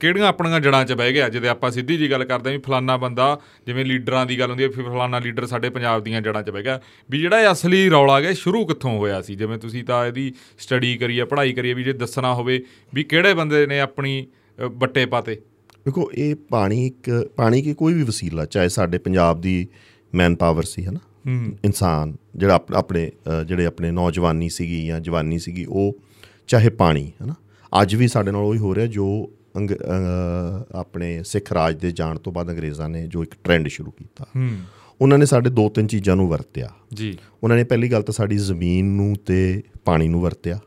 [0.00, 1.28] ਕਿਹੜੀਆਂ ਆਪਣੀਆਂ ਜੜਾਂ 'ਚ ਬਹਿ ਗਿਆ?
[1.28, 4.64] ਜਿਹਦੇ ਆਪਾਂ ਸਿੱਧੀ ਜੀ ਗੱਲ ਕਰਦੇ ਹਾਂ ਵੀ ਫਲਾਨਾ ਬੰਦਾ ਜਿਵੇਂ ਲੀਡਰਾਂ ਦੀ ਗੱਲ ਹੁੰਦੀ
[4.64, 7.90] ਹੈ ਫਿਰ ਫਲਾਨਾ ਲੀਡਰ ਸਾਡੇ ਪੰਜਾਬ ਦੀਆਂ ਜੜਾਂ 'ਚ ਬਹਿ ਗਿਆ। ਵੀ ਜਿਹੜਾ ਇਹ ਅਸਲੀ
[7.90, 9.34] ਰੌਲਾ ਗਿਆ ਸ਼ੁਰੂ ਕਿੱਥੋਂ ਹੋਇਆ ਸੀ?
[9.34, 13.04] ਜਿਵੇਂ ਤੁਸੀਂ ਤਾਂ ਇਹਦੀ ਸਟੱਡੀ ਕਰੀ ਹੈ ਪੜ੍ਹਾਈ ਕਰੀ ਹੈ ਵੀ ਜੇ ਦੱਸਣਾ ਹੋਵੇ ਵੀ
[13.04, 14.26] ਕਿਹੜੇ ਬੰਦੇ ਨੇ ਆਪਣੀ
[14.70, 15.34] ਬੱਟੇ ਪਾਤੇ?
[15.84, 19.68] ਦੇਖੋ ਇਹ ਪਾਣੀ ਇੱਕ ਪਾਣੀ ਕੀ ਕੋਈ ਵੀ ਵਸੀਲਾ ਚਾਹੇ ਸਾਡੇ ਪੰਜਾਬ ਦੀ
[20.14, 21.00] ਮੈਨ ਪਾਵਰ ਸੀ ਹਨਾ?
[21.26, 23.12] ਹੂੰ। ਇਨਸਾਨ ਜਿਹੜਾ ਆਪ- ਆਪਣੇ
[23.46, 25.96] ਜਿਹੜੇ ਆਪਣੇ ਨੌਜਵਾਨੀ ਸੀਗੀ ਜਾਂ ਜਵਾਨੀ ਸੀਗੀ ਉਹ
[26.46, 27.34] ਚਾਹੇ ਪਾਣੀ ਹਨਾ?
[27.82, 29.32] ਅੱਜ ਵੀ ਸਾਡੇ ਨਾਲ ਉਹੀ ਹੋ ਰਿਹਾ ਜੋ
[30.72, 34.48] ਆਪਣੇ ਸਿੱਖ ਰਾਜ ਦੇ ਜਾਣ ਤੋਂ ਬਾਅਦ ਅੰਗਰੇਜ਼ਾਂ ਨੇ ਜੋ ਇੱਕ ਟ੍ਰੈਂਡ ਸ਼ੁਰੂ ਕੀਤਾ ਹੂੰ।
[35.00, 38.36] ਉਹਨਾਂ ਨੇ ਸਾਡੇ ਦੋ ਤਿੰਨ ਚੀਜ਼ਾਂ ਨੂੰ ਵਰਤਿਆ। ਜੀ। ਉਹਨਾਂ ਨੇ ਪਹਿਲੀ ਗੱਲ ਤਾਂ ਸਾਡੀ
[38.36, 40.58] ਜ਼ਮੀਨ ਨੂੰ ਤੇ ਪਾਣੀ ਨੂੰ ਵਰਤਿਆ।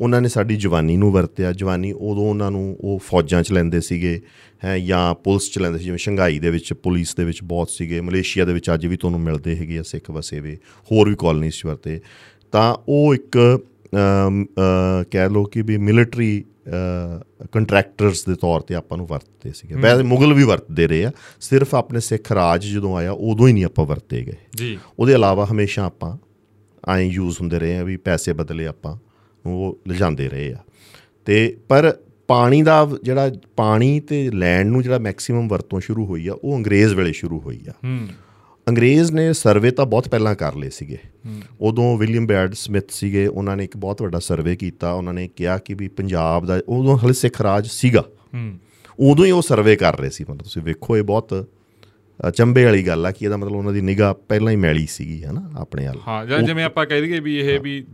[0.00, 4.20] ਉਹਨਾਂ ਨੇ ਸਾਡੀ ਜਵਾਨੀ ਨੂੰ ਵਰਤਿਆ। ਜਵਾਨੀ ਉਦੋਂ ਉਹਨਾਂ ਨੂੰ ਉਹ ਫੌਜਾਂ 'ਚ ਲੈਂਦੇ ਸੀਗੇ
[4.64, 8.00] ਹੈ ਜਾਂ ਪੁਲਿਸ 'ਚ ਲੈਂਦੇ ਸੀ। ਜਿਵੇਂ ਸ਼ੰਘਾਈ ਦੇ ਵਿੱਚ ਪੁਲਿਸ ਦੇ ਵਿੱਚ ਬਹੁਤ ਸੀਗੇ।
[8.00, 10.56] ਮਲੇਸ਼ੀਆ ਦੇ ਵਿੱਚ ਅੱਜ ਵੀ ਤੁਹਾਨੂੰ ਮਿਲਦੇ ਹੈਗੇ ਆ ਸਿੱਖ ਵਸੇ ਵੇ
[10.92, 12.00] ਹੋਰ ਵੀ ਕਾਲਨੀਜ਼ 'ਚ ਵਰਤੇ।
[12.52, 13.38] ਤਾਂ ਉਹ ਇੱਕ
[15.10, 16.44] ਕਹਿ ਲਓ ਕਿ ਵੀ ਮਿਲਟਰੀ
[17.52, 21.74] ਕੰਟਰੈਕਟਰਸ ਦੇ ਤੌਰ ਤੇ ਆਪਾਂ ਨੂੰ ਵਰਤਦੇ ਸੀਗੇ। ਵੈਸੇ ਮੁਗਲ ਵੀ ਵਰਤਦੇ ਰਹੇ ਆ। ਸਿਰਫ
[21.74, 25.84] ਆਪਣੇ ਸਿੱਖ ਰਾਜ ਜਦੋਂ ਆਇਆ ਉਦੋਂ ਹੀ ਨਹੀਂ ਆਪਾਂ ਵਰਤੇ ਗਏ। ਜੀ। ਉਹਦੇ ਇਲਾਵਾ ਹਮੇਸ਼ਾ
[25.84, 26.16] ਆਪਾਂ
[26.88, 28.96] ਐਂ ਯੂਜ਼ ਹੁੰਦੇ ਰਹੇ ਆ ਵੀ ਪੈਸੇ ਬਦਲੇ ਆਪਾਂ
[29.48, 30.56] ਉਹ ਲਿਜਾਂਦੇ ਰਹੇ ਆ।
[31.24, 31.96] ਤੇ ਪਰ
[32.28, 36.94] ਪਾਣੀ ਦਾ ਜਿਹੜਾ ਪਾਣੀ ਤੇ ਲੈਂਡ ਨੂੰ ਜਿਹੜਾ ਮੈਕਸਿਮਮ ਵਰਤੋਂ ਸ਼ੁਰੂ ਹੋਈ ਆ ਉਹ ਅੰਗਰੇਜ਼
[36.94, 38.08] ਵੇਲੇ ਸ਼ੁਰੂ ਹੋਈ ਆ। ਹੂੰ।
[38.66, 40.96] ਅੰਗਰੇਜ਼ ਨੇ ਸਰਵੇ ਤਾਂ ਬਹੁਤ ਪਹਿਲਾਂ ਕਰ ਲਏ ਸੀਗੇ।
[41.60, 45.56] ਉਦੋਂ ਵਿਲੀਅਮ ਬੈਰਡ ਸਮਿਥ ਸੀਗੇ ਉਹਨਾਂ ਨੇ ਇੱਕ ਬਹੁਤ ਵੱਡਾ ਸਰਵੇ ਕੀਤਾ ਉਹਨਾਂ ਨੇ ਕਿਹਾ
[45.58, 48.04] ਕਿ ਵੀ ਪੰਜਾਬ ਦਾ ਉਦੋਂ ਹਲੇ ਸਿੱਖ ਰਾਜ ਸੀਗਾ।
[49.00, 51.48] ਉਦੋਂ ਹੀ ਉਹ ਸਰਵੇ ਕਰ ਰਹੇ ਸੀ ਮਤਲਬ ਤੁਸੀਂ ਵੇਖੋ ਇਹ ਬਹੁਤ
[52.20, 55.50] ਅਚੰਭੇ ਵਾਲੀ ਗੱਲ ਆ ਕਿ ਇਹਦਾ ਮਤਲਬ ਉਹਨਾਂ ਦੀ ਨਿਗਾਹ ਪਹਿਲਾਂ ਹੀ ਮੈਲੀ ਸੀਗੀ ਹਨਾ
[55.56, 57.84] ਆਪਣੇ ਵੱਲ। ਹਾਂ ਜਿਵੇਂ ਆਪਾਂ ਕਹਿ ਦਈਏ ਵੀ ਇਹ ਵੀ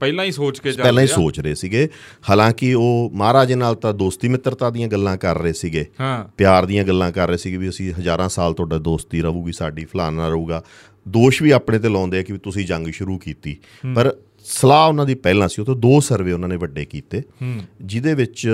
[0.00, 1.88] ਪਹਿਲਾਂ ਹੀ ਸੋਚ ਕੇ ਪਹਿਲਾਂ ਹੀ ਸੋਚ ਰਹੇ ਸੀਗੇ।
[2.30, 6.84] ਹਾਲਾਂਕਿ ਉਹ ਮਹਾਰਾਜੇ ਨਾਲ ਤਾਂ ਦੋਸਤੀ ਮਿੱਤਰਤਾ ਦੀਆਂ ਗੱਲਾਂ ਕਰ ਰਹੇ ਸੀਗੇ। ਹਾਂ। ਪਿਆਰ ਦੀਆਂ
[6.84, 10.64] ਗੱਲਾਂ ਕਰ ਰਹੇ ਸੀਗੇ ਵੀ ਅਸੀਂ ਹਜ਼ਾਰਾਂ ਸਾਲ ਤੁਹਾਡਾ ਦੋਸਤੀ ਰਹੂਗੀ ਸਾਡੀ ਫਲਾਨਾ ਰਹੂਗਾ।
[11.08, 13.56] ਦੋਸ਼ ਵੀ ਆਪਣੇ ਤੇ ਲਾਉਂਦੇ ਆ ਕਿ ਤੁਸੀਂ ਜੰਗ ਸ਼ੁਰੂ ਕੀਤੀ।
[13.94, 17.60] ਪਰ ਸਲਾਹ ਉਹਨਾਂ ਦੀ ਪਹਿਲਾਂ ਸੀ ਉਹ ਤੋਂ ਦੋ ਸਰਵੇ ਉਹਨਾਂ ਨੇ ਵੱਡੇ ਕੀਤੇ। ਹੂੰ।
[17.82, 18.50] ਜਿਹਦੇ ਵਿੱਚ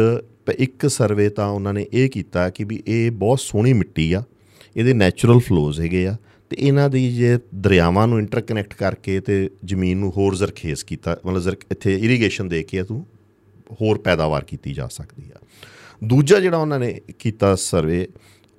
[0.58, 4.22] ਇੱਕ ਸਰਵੇ ਤਾਂ ਉਹਨਾਂ ਨੇ ਇਹ ਕੀਤਾ ਕਿ ਵੀ ਇਹ ਬਹੁਤ ਸੋਹਣੀ ਮਿੱਟੀ ਆ
[4.76, 6.16] ਇਹਦੇ ਨੈਚੁਰਲ ਫਲੋਜ਼ ਹੈਗੇ ਆ।
[6.50, 11.40] ਤੇ ਇਹਨਾਂ ਦੀ ਜੇ ਦਰਿਆਵਾਂ ਨੂੰ ਇੰਟਰਕਨੈਕਟ ਕਰਕੇ ਤੇ ਜ਼ਮੀਨ ਨੂੰ ਹੋਰ ਜ਼ਰਖੇਜ਼ ਕੀਤਾ ਮਤਲਬ
[11.42, 13.04] ਜ਼ਰ ਇੱਥੇ ਇਰੀਗੇਸ਼ਨ ਦੇ ਕੇ ਤੂੰ
[13.80, 15.38] ਹੋਰ ਪੈਦਾਵਾਰ ਕੀਤੀ ਜਾ ਸਕਦੀ ਆ।
[16.02, 18.06] ਦੂਜਾ ਜਿਹੜਾ ਉਹਨਾਂ ਨੇ ਕੀਤਾ ਸਰਵੇ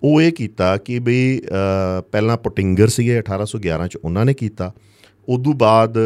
[0.02, 1.40] ਉਹ ਇਹ ਕੀਤਾ ਕਿ ਬਈ
[2.12, 4.72] ਪਹਿਲਾਂ ਪੋਟਿੰਗਰ ਸੀਗੇ 1811 ਚ ਉਹਨਾਂ ਨੇ ਕੀਤਾ।
[5.28, 5.98] ਉਦੋਂ ਬਾਅਦ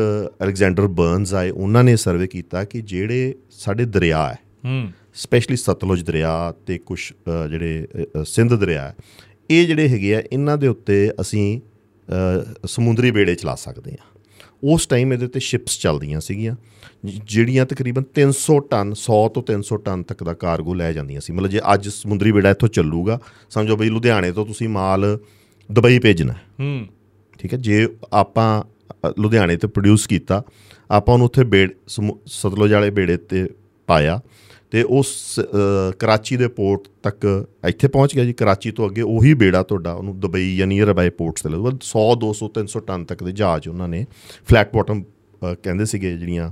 [0.44, 6.04] ਅਲੈਗਜ਼ੈਂਡਰ ਬਰਨਸ ਆਏ ਉਹਨਾਂ ਨੇ ਸਰਵੇ ਕੀਤਾ ਕਿ ਜਿਹੜੇ ਸਾਡੇ ਦਰਿਆ ਹੈ ਹੂੰ। ਸਪੈਸ਼ਲੀ ਸਤਲੁਜ
[6.04, 6.32] ਦਰਿਆ
[6.68, 7.00] ਤੇ ਕੁਝ
[7.52, 8.96] ਜਿਹੜੇ ਸਿੰਧ ਦਰਿਆ ਹੈ,
[9.50, 11.60] ਇਹ ਜਿਹੜੇ ਹੈਗੇ ਆ ਇਹਨਾਂ ਦੇ ਉੱਤੇ ਅਸੀਂ
[12.65, 14.05] ਸਮੁੰਦਰੀ ਬੇੜੇ ਚਲਾ ਸਕਦੇ ਆ
[14.63, 16.55] ਉਸ ਟਾਈਮ ਇਹਦੇ ਤੇ ਸ਼ਿਪਸ ਚੱਲਦੀਆਂ ਸੀਗੀਆਂ
[17.05, 21.50] ਜਿਹੜੀਆਂ ਤਕਰੀਬਨ 300 ਟਨ 100 ਤੋਂ 300 ਟਨ ਤੱਕ ਦਾ ਕਾਰਗੋ ਲੈ ਜਾਂਦੀਆਂ ਸੀ। ਮਤਲਬ
[21.50, 25.17] ਜੇ ਅੱਜ ਸਮੁੰਦਰੀ ਬੇੜਾ ਇੱਥੋਂ ਚੱਲੂਗਾ ਸਮਝੋ ਬਈ ਲੁਧਿਆਣੇ ਤੋਂ ਤੁਸੀਂ ਮਾਲ
[25.70, 26.86] ਦੁਬਈ ਭੇਜਣਾ ਹੈ।
[27.39, 28.63] ਠੀਕ ਹੈ ਜੇ ਆਪਾਂ
[29.20, 30.43] ਲੁਧਿਆਣੇ ਤੇ ਪ੍ਰੋਡਿਊਸ ਕੀਤਾ
[30.91, 33.48] ਆਪਾਂ ਉਹਨੂੰ ਉੱਥੇ ਬੇੜ ਸਤਲੁਜ ਵਾਲੇ ਬੇੜੇ ਤੇ
[33.88, 34.20] ਪਾਇਆ।
[34.72, 35.40] ਤੇ ਉਸ
[36.00, 40.20] ਕਰਾਚੀ ਦੇ ਪੋਰਟ ਤੱਕ ਇੱਥੇ ਪਹੁੰਚ ਗਿਆ ਜੀ ਕਰਾਚੀ ਤੋਂ ਅੱਗੇ ਉਹੀ ਬੇੜਾ ਤੁਹਾਡਾ ਉਹਨੂੰ
[40.20, 43.88] ਦੁਬਈ ਜਾਂ ਨੀਅਰ ਬਾਈ ਪੋਰਟਸ ਤੇ ਲੱਗੂਗਾ 100 200 300 ਟਨ ਤੱਕ ਦੇ ਜਹਾਜ਼ ਉਹਨਾਂ
[43.88, 44.06] ਨੇ
[44.50, 45.04] ਫਲੈਟ ਬਾਟਮ
[45.63, 46.51] ਕਹਿੰਦੇ ਸੀਗੇ ਜਿਹੜੀਆਂ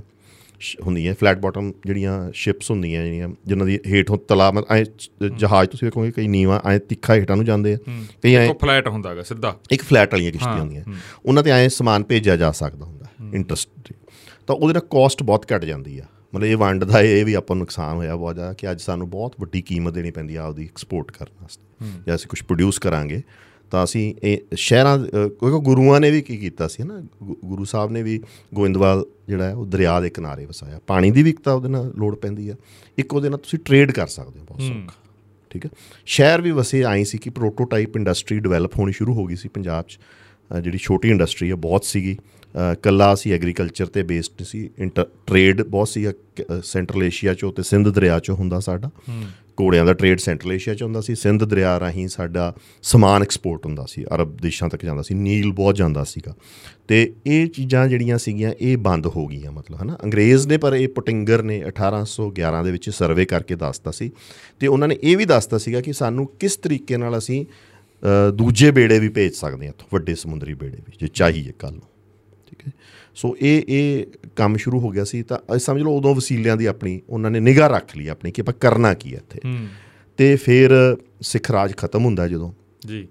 [0.86, 4.84] ਹੁੰਦੀਆਂ ਫਲੈਟ ਬਾਟਮ ਜਿਹੜੀਆਂ ਸ਼ਿਪਸ ਹੁੰਦੀਆਂ ਜਿਹੜੀਆਂ ਜਿਨ੍ਹਾਂ ਦੀ ਹੇਠੋਂ ਤਲਾ ਐ
[5.36, 7.78] ਜਹਾਜ਼ ਤੁਸੀਂ ਵੇਖੋਗੇ ਕਈ ਨੀਵਾ ਐ ਤਿੱਖਾ ਹੇਠਾਂ ਨੂੰ ਜਾਂਦੇ ਆ।
[8.22, 10.84] ਕਈ ਐ ਉਹ ਫਲੈਟ ਹੁੰਦਾਗਾ ਸਿੱਧਾ। ਇੱਕ ਫਲੈਟ ਵਾਲੀਆਂ ਕਿਸ਼ਤੀਆਂ ਹੁੰਦੀਆਂ।
[11.26, 13.92] ਉਹਨਾਂ ਤੇ ਐ ਸਮਾਨ ਭੇਜਿਆ ਜਾ ਸਕਦਾ ਹੁੰਦਾ ਇੰਟਰਸਟ
[14.46, 17.56] ਤਾਂ। ਉਹਦੇ ਨਾਲ ਕਾਸਟ ਬਹੁਤ ਘਟ ਜਾਂਦੀ ਆ। ਮਤਲਬ ਇਹ ਵੰਡ ਦਾ ਇਹ ਵੀ ਆਪਾਂ
[17.56, 20.64] ਨੂੰ ਨੁਕਸਾਨ ਹੋਇਆ ਬਹੁਤ ਜ਼ਿਆਦਾ ਕਿ ਅੱਜ ਸਾਨੂੰ ਬਹੁਤ ਵੱਡੀ ਕੀਮਤ ਦੇਣੀ ਪੈਂਦੀ ਆ ਆਪਦੀ
[20.64, 23.22] ਐਕਸਪੋਰਟ ਕਰਨ ਵਾਸਤੇ। ਜੇ ਅਸੀਂ ਕੁਝ ਪ੍ਰੋਡਿਊਸ ਕਰਾਂਗੇ
[23.70, 28.02] ਤਾਂ ਅਸੀਂ ਇਹ ਸ਼ਹਿਰਾਂ ਕਿਉਂਕਿ ਗੁਰੂਆਂ ਨੇ ਵੀ ਕੀ ਕੀਤਾ ਸੀ ਨਾ ਗੁਰੂ ਸਾਹਿਬ ਨੇ
[28.02, 28.20] ਵੀ
[28.54, 31.92] ਗੋਇੰਦਵਾਲ ਜਿਹੜਾ ਹੈ ਉਹ ਦਰਿਆ ਦੇ ਕਿਨਾਰੇ ਵਸਾਇਆ। ਪਾਣੀ ਦੀ ਵੀ ਇੱਕ ਤਾਂ ਉਹਦੇ ਨਾਲ
[31.96, 32.54] ਲੋੜ ਪੈਂਦੀ ਆ।
[32.98, 34.94] ਇੱਕ ਉਹਦੇ ਨਾਲ ਤੁਸੀਂ ਟ੍ਰੇਡ ਕਰ ਸਕਦੇ ਹੋ ਬਹੁਤ ਸੌਖਾ।
[35.50, 35.70] ਠੀਕ ਹੈ?
[36.06, 39.84] ਸ਼ਹਿਰ ਵੀ ਵਸੇ ਆਈ ਸੀ ਕਿ ਪ੍ਰੋਟੋਟਾਈਪ ਇੰਡਸਟਰੀ ਡਿਵੈਲਪ ਹੋਣੀ ਸ਼ੁਰੂ ਹੋ ਗਈ ਸੀ ਪੰਜਾਬ
[39.84, 39.98] 'ਚ।
[40.62, 42.16] ਜਿਹੜੀ ਛੋਟੀ ਇੰਡਸਟਰੀ ਹੈ ਬਹੁਤ ਸੀਗੀ।
[42.82, 46.06] ਕੱਲਾ ਸੀ ਐਗਰੀਕਲਚਰ ਤੇ ਬੇਸਡ ਸੀ ਇੰਟਰ ਟ੍ਰੇਡ ਬਹੁਤ ਸੀ
[46.62, 48.90] ਸੈਂਟਰਲ ਏਸ਼ੀਆ 'ਚੋਂ ਤੇ ਸਿੰਧ ਦਰਿਆ 'ਚੋਂ ਹੁੰਦਾ ਸਾਡਾ।
[49.60, 52.52] ਘੋੜਿਆਂ ਦਾ ਟ੍ਰੇਡ ਸੈਂਟਰਲ ਏਸ਼ੀਆ ਚ ਹੁੰਦਾ ਸੀ ਸਿੰਧ ਦਰਿਆ ਰਾਹੀਂ ਸਾਡਾ
[52.82, 56.34] ਸਮਾਨ ਐਕਸਪੋਰਟ ਹੁੰਦਾ ਸੀ ਅਰਬ ਦੇਸ਼ਾਂ ਤੱਕ ਜਾਂਦਾ ਸੀ ਨੀਲ ਬਹੁਤ ਜਾਂਦਾ ਸੀਗਾ।
[56.88, 59.98] ਤੇ ਇਹ ਚੀਜ਼ਾਂ ਜਿਹੜੀਆਂ ਸੀਗੀਆਂ ਇਹ ਬੰਦ ਹੋ ਗਈਆਂ ਮਤਲਬ ਹਨਾ?
[60.04, 64.10] ਅੰਗਰੇਜ਼ ਨੇ ਪਰ ਇਹ ਪਟਿੰਗਰ ਨੇ 1811 ਦੇ ਵਿੱਚ ਸਰਵੇ ਕਰਕੇ ਦੱਸਤਾ ਸੀ।
[64.60, 67.44] ਤੇ ਉਹਨਾਂ ਨੇ ਇਹ ਵੀ ਦੱਸਤਾ ਸੀਗਾ ਕਿ ਸਾਨੂੰ ਕਿਸ ਤਰੀਕੇ ਨਾਲ ਅਸੀਂ
[68.34, 71.82] ਦੂਜੇ ਬੇੜੇ ਵੀ ਭੇਜ ਸਕਦੇ ਹਾਂ ਵੱਡੇ ਸਮੁੰਦਰੀ ਬੇੜੇ ਵੀ ਜੇ ਚਾਹੀਏ ਕੱਲ ਨੂੰ।
[72.60, 72.80] ਠੀਕ ਹੈ
[73.14, 77.00] ਸੋ ਇਹ ਇਹ ਕੰਮ ਸ਼ੁਰੂ ਹੋ ਗਿਆ ਸੀ ਤਾਂ ਸਮਝ ਲਓ ਉਦੋਂ ਵਸੀਲਿਆਂ ਦੀ ਆਪਣੀ
[77.08, 79.40] ਉਹਨਾਂ ਨੇ ਨਿਗਾਹ ਰੱਖ ਲਈ ਆਪਣੀ ਕਿ ਆਪਾਂ ਕਰਨਾ ਕੀ ਹੈ ਇੱਥੇ।
[80.16, 82.52] ਤੇ ਫਿਰ ਸਿੱਖ ਰਾਜ ਖਤਮ ਹੁੰਦਾ ਜਦੋਂ
[82.86, 83.08] ਜੀ।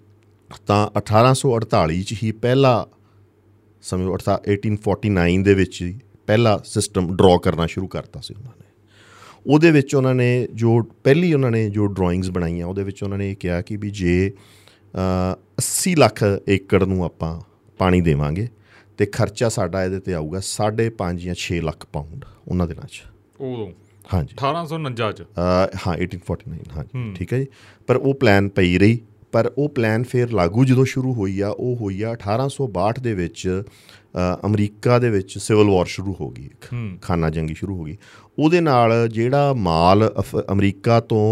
[0.68, 2.88] ਤਾਂ 1848 ਚ ਹੀ ਪਹਿਲਾ
[3.82, 4.18] ਸਮਝੋ
[4.54, 5.94] 1849 ਦੇ ਵਿੱਚ
[6.28, 8.66] ਪਹਿਲਾ ਸਿਸਟਮ ਡਰਾ ਕਰਨਾ ਸ਼ੁਰੂ ਕਰਤਾ ਸੀ ਉਹਨਾਂ ਨੇ।
[9.48, 13.32] ਉਹਦੇ ਵਿੱਚ ਉਹਨਾਂ ਨੇ ਜੋ ਪਹਿਲੀ ਉਹਨਾਂ ਨੇ ਜੋ ਡਰਾਇੰਗਸ ਬਣਾਈਆਂ ਉਹਦੇ ਵਿੱਚ ਉਹਨਾਂ ਨੇ
[13.32, 14.32] ਇਹ ਕਿਹਾ ਕਿ ਵੀ ਜੇ
[14.96, 17.42] ਅ, 80 ਲੱਖ ਏਕੜ ਨੂੰ ਆਪਾਂ
[17.78, 18.48] ਪਾਣੀ ਦੇਵਾਂਗੇ
[19.00, 23.04] ਤੇ ਖਰਚਾ ਸਾਡਾ ਇਹਦੇ ਤੇ ਆਊਗਾ 5.5 ਜਾਂ 6 ਲੱਖ ਪਾਉਂਡ ਉਹਨਾਂ ਦਿਨਾਂ 'ਚ।
[23.42, 23.68] ਉਦੋਂ?
[24.14, 25.28] ਹਾਂਜੀ। 1849 ਚ?
[25.38, 26.84] ਹਾਂ 1849 ਹਾਂ।
[27.16, 27.48] ਠੀਕ ਹੈ ਜੀ?
[27.88, 29.00] ਪਰ ਉਹ ਪਲਾਨ ਪਈ ਰਹੀ।
[29.32, 33.64] ਪਰ ਉਹ ਪਲਾਨ ਫਿਰ ਲਾਗੂ ਜਦੋਂ ਸ਼ੁਰੂ ਹੋਈ ਆ ਉਹ ਹੋਈ ਆ 1862 ਦੇ ਵਿੱਚ
[34.46, 36.50] ਅਮਰੀਕਾ ਦੇ ਵਿੱਚ ਸਿਵਲ ਵਾਰ ਸ਼ੁਰੂ ਹੋ ਗਈ
[37.02, 37.98] ਖਾਨਾ ਜੰਗੀ ਸ਼ੁਰੂ ਹੋ ਗਈ।
[38.40, 40.06] ਉਹਦੇ ਨਾਲ ਜਿਹੜਾ ਮਾਲ
[40.52, 41.26] ਅਮਰੀਕਾ ਤੋਂ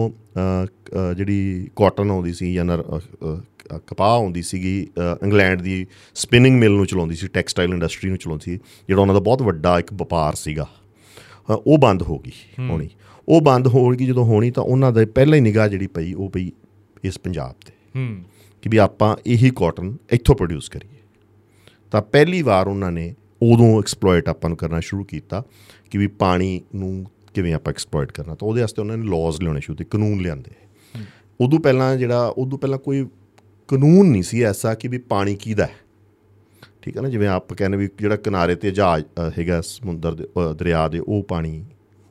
[1.16, 1.40] ਜਿਹੜੀ
[1.76, 2.66] ਕਾਟਨ ਆਉਂਦੀ ਸੀ ਜਾਂ
[3.74, 4.88] ਕਪਾਹ ਆਉਂਦੀ ਸੀਗੀ
[5.24, 9.22] ਇੰਗਲੈਂਡ ਦੀ ਸਪਿਨਿੰਗ ਮਿਲ ਨੂੰ ਚਲਾਉਂਦੀ ਸੀ ਟੈਕਸਟਾਈਲ ਇੰਡਸਟਰੀ ਨੂੰ ਚਲਾਉਂਦੀ ਸੀ ਜਿਹੜਾ ਉਹਨਾਂ ਦਾ
[9.22, 10.68] ਬਹੁਤ ਵੱਡਾ ਇੱਕ ਵਪਾਰ ਸੀਗਾ।
[11.50, 12.32] ਉਹ ਬੰਦ ਹੋ ਗਈ
[12.70, 12.90] ਹੋਣੀ।
[13.30, 16.30] ਉਹ ਬੰਦ ਹੋ ਗਈ ਜਦੋਂ ਹੋਣੀ ਤਾਂ ਉਹਨਾਂ ਦਾ ਪਹਿਲਾਂ ਹੀ ਨਿਗਾਹ ਜਿਹੜੀ ਪਈ ਉਹ
[16.30, 16.52] ਪਈ
[17.04, 18.24] ਇਸ ਪੰਜਾਬ ਤੇ। ਹੂੰ।
[18.62, 20.98] ਕਿ ਵੀ ਆਪਾਂ ਇਹੀ ਕਾਟਨ ਇੱਥੋਂ ਪ੍ਰੋਡਿਊਸ ਕਰੀਏ।
[21.92, 25.44] ਤਾਂ ਪਹਿਲੀ ਵਾਰ ਉਹਨਾਂ ਨੇ ਉਦੋਂ ਐਕਸਪਲੋਇਟ ਆਪਾਂ ਨੂੰ ਕਰਨਾ ਸ਼ੁਰੂ ਕੀਤਾ
[25.92, 29.62] ਕਿ ਵੀ ਪਾਣੀ ਨੂੰ ਕਿਵੇਂ ਆਪਾਂ ਐਕਸਪਲੋਇਟ ਕਰਨਾ। ਤਾਂ ਉਹਦੇ ਵਾਸਤੇ ਉਹਨਾਂ ਨੇ ਲਾਜ਼ ਲਿਆਉਣੇ
[29.62, 30.52] ਸ਼ੁਰੂ ਕੀਤੇ ਕਾਨੂੰਨ ਲਿਆਂਦੇ।
[31.42, 33.08] ਉਦੋਂ ਪਹਿਲਾਂ ਜਿਹੜਾ ਉਦੋਂ ਪਹਿਲਾਂ ਕੋਈ
[33.68, 35.76] ਕਾਨੂੰਨ ਨਹੀਂ ਸੀ ਐਸਾ ਕਿ ਵੀ ਪਾਣੀ ਕਿਹਦਾ ਹੈ।
[36.82, 39.06] ਠੀਕ ਹੈ ਨਾ ਜਿਵੇਂ ਆਪ ਕਹਿੰਦੇ ਵੀ ਜਿਹੜਾ ਕਿਨਾਰੇ ਤੇ ਜਹਾਜ਼
[39.40, 41.64] ਹੈਗਾ ਸਮੁੰਦਰ ਦੇ ਦਰਿਆ ਦੇ ਉਹ ਪਾਣੀ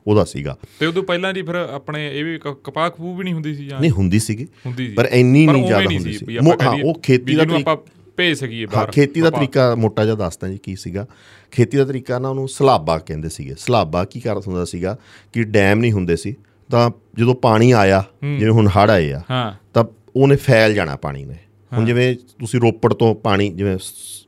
[0.07, 3.55] ਉਹਦਾ ਸੀਗਾ। ਤੇ ਉਦੋਂ ਪਹਿਲਾਂ ਜੀ ਫਿਰ ਆਪਣੇ ਇਹ ਵੀ ਕਪਾਹ ਖੂਹ ਵੀ ਨਹੀਂ ਹੁੰਦੀ
[3.55, 4.47] ਸੀ ਜਾਂ ਨਹੀਂ ਹੁੰਦੀ ਸੀਗੀ।
[4.95, 6.37] ਪਰ ਇੰਨੀ ਨਹੀਂ ਜ਼ਿਆਦਾ ਹੁੰਦੀ ਸੀ
[6.83, 7.77] ਉਹ ਖੇਤੀ ਦਾ ਆਪਾਂ
[8.17, 11.05] ਭੇਜ ਸਕੀਏ ਬਾਹਰ ਖੇਤੀ ਦਾ। ਤਰੀਕਾ ਮੋਟਾ ਜਿਹਾ ਦੱਸਦਾ ਜੀ ਕੀ ਸੀਗਾ।
[11.51, 14.97] ਖੇਤੀ ਦਾ ਤਰੀਕਾ ਨਾ ਉਹਨੂੰ ਸਲਾਬਾ ਕਹਿੰਦੇ ਸੀਗੇ। ਸਲਾਬਾ ਕੀ ਕਰ ਹੁੰਦਾ ਸੀਗਾ
[15.33, 16.35] ਕਿ ਡੈਮ ਨਹੀਂ ਹੁੰਦੇ ਸੀ
[16.69, 19.85] ਤਾਂ ਜਦੋਂ ਪਾਣੀ ਆਇਆ ਜਿਵੇਂ ਹੁਣ ਹੜ੍ਹ ਆਏ ਆ ਹਾਂ। ਤਾਂ
[20.15, 21.35] ਉਹਨੇ ਫੈਲ ਜਾਣਾ ਪਾਣੀ ਨੇ।
[21.73, 23.77] ਹੁਣ ਜਿਵੇਂ ਤੁਸੀਂ ਰੋਪੜ ਤੋਂ ਪਾਣੀ ਜਿਵੇਂ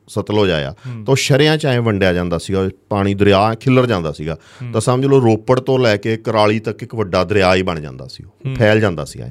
[0.08, 0.74] ਸਤਲੁਜ ਆਇਆ
[1.06, 4.38] ਤਾਂ ਸ਼ਰਿਆਂ ਚ ਐ ਵੰਡਿਆ ਜਾਂਦਾ ਸੀਗਾ ਪਾਣੀ ਦਰਿਆ ਖਿੱਲਰ ਜਾਂਦਾ ਸੀਗਾ।
[4.72, 8.06] ਤਾਂ ਸਮਝ ਲਓ ਰੋਪੜ ਤੋਂ ਲੈ ਕੇ ਕਰਾਲੀ ਤੱਕ ਇੱਕ ਵੱਡਾ ਦਰਿਆ ਹੀ ਬਣ ਜਾਂਦਾ
[8.06, 9.28] ਸੀ ਉਹ ਫੈਲ ਜਾਂਦਾ ਸੀ ਐ।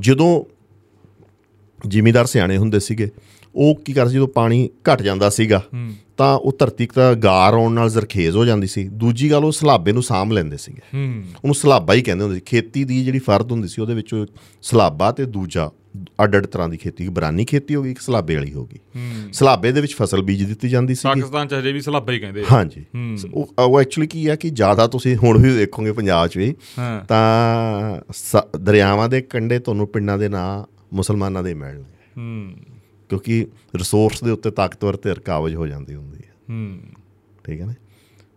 [0.00, 0.44] ਜਦੋਂ
[1.88, 3.10] ਜ਼ਿਮੀਦਾਰ ਸਿਆਣੇ ਹੁੰਦੇ ਸੀਗੇ
[3.54, 5.62] ਉਹ ਕੀ ਕਰਦੇ ਜਦੋਂ ਪਾਣੀ ਘਟ ਜਾਂਦਾ ਸੀਗਾ
[6.16, 9.92] ਤਾਂ ਉਹ ਧਰਤੀ ਦਾ ਗਾਰ ਆਉਣ ਨਾਲ ਜ਼ਰਖੇਜ਼ ਹੋ ਜਾਂਦੀ ਸੀ ਦੂਜੀ ਗੱਲ ਉਹ ਸਲਾਬੇ
[9.92, 10.80] ਨੂੰ ਸਾਂਭ ਲੈਂਦੇ ਸੀਗੇ।
[11.16, 14.26] ਉਹਨੂੰ ਸਲਾਬਾ ਹੀ ਕਹਿੰਦੇ ਹੁੰਦੇ ਸੀ। ਖੇਤੀ ਦੀ ਜਿਹੜੀ ਫਰਦ ਹੁੰਦੀ ਸੀ ਉਹਦੇ ਵਿੱਚ
[14.62, 15.70] ਸਲਾਬਾ ਤੇ ਦੂਜਾ
[16.24, 18.78] ਅੱਡ ਅੱਡ ਤਰ੍ਹਾਂ ਦੀ ਖੇਤੀ ਬਰਾਨੀ ਖੇਤੀ ਹੋ ਗਈ ਇੱਕ ਸਲਾਬੇ ਵਾਲੀ ਹੋ ਗਈ
[19.32, 22.40] ਸਲਾਬੇ ਦੇ ਵਿੱਚ ਫਸਲ ਬੀਜ ਦਿੱਤੀ ਜਾਂਦੀ ਸੀ ਪਾਕਿਸਤਾਨ ਚ ਹਜੇ ਵੀ ਸਲਾਬਾ ਹੀ ਕਹਿੰਦੇ
[22.40, 22.84] ਆ। ਹਾਂਜੀ।
[23.34, 26.54] ਉਹ ਐਕਚੁਅਲੀ ਕੀ ਹੈ ਕਿ ਜ਼ਿਆਦਾ ਤੁਸੀਂ ਹੁਣ ਵੀ ਦੇਖੋਗੇ ਪੰਜਾਬ 'ਚ ਵੀ
[27.08, 28.00] ਤਾਂ
[28.58, 32.54] ਦਰਿਆਵਾਂ ਦੇ ਕੰਢੇ ਤੁਹਾਨੂੰ ਪਿੰਡਾਂ ਦੇ ਨਾਂ ਮੁਸਲਮਾਨਾਂ ਦੇ ਮਿਲਣਗੇ। ਹੂੰ।
[33.08, 36.80] ਕਿਉਂਕਿ ਰਿਸੋਰਸ ਦੇ ਉੱਤੇ ਤਾਕਤਵਰ ਤੇ ਰਕਾਵਜ ਹੋ ਜਾਂਦੀ ਹੁੰਦੀ ਹੈ ਹੂੰ।
[37.44, 37.74] ਠੀਕ ਹੈ ਨਾ?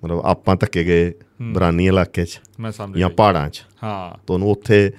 [0.04, 2.40] ਮਤਲਬ ਆਪਾਂ ਧੱਕੇ ਗਏ ਬਰਾਨੀ ਇਲਾਕੇ 'ਚ
[2.98, 4.92] ਜਾਂ ਪਹਾੜਾਂ 'ਚ। ਹਾਂ। ਤੁਹਾਨੂੰ ਉੱਥੇ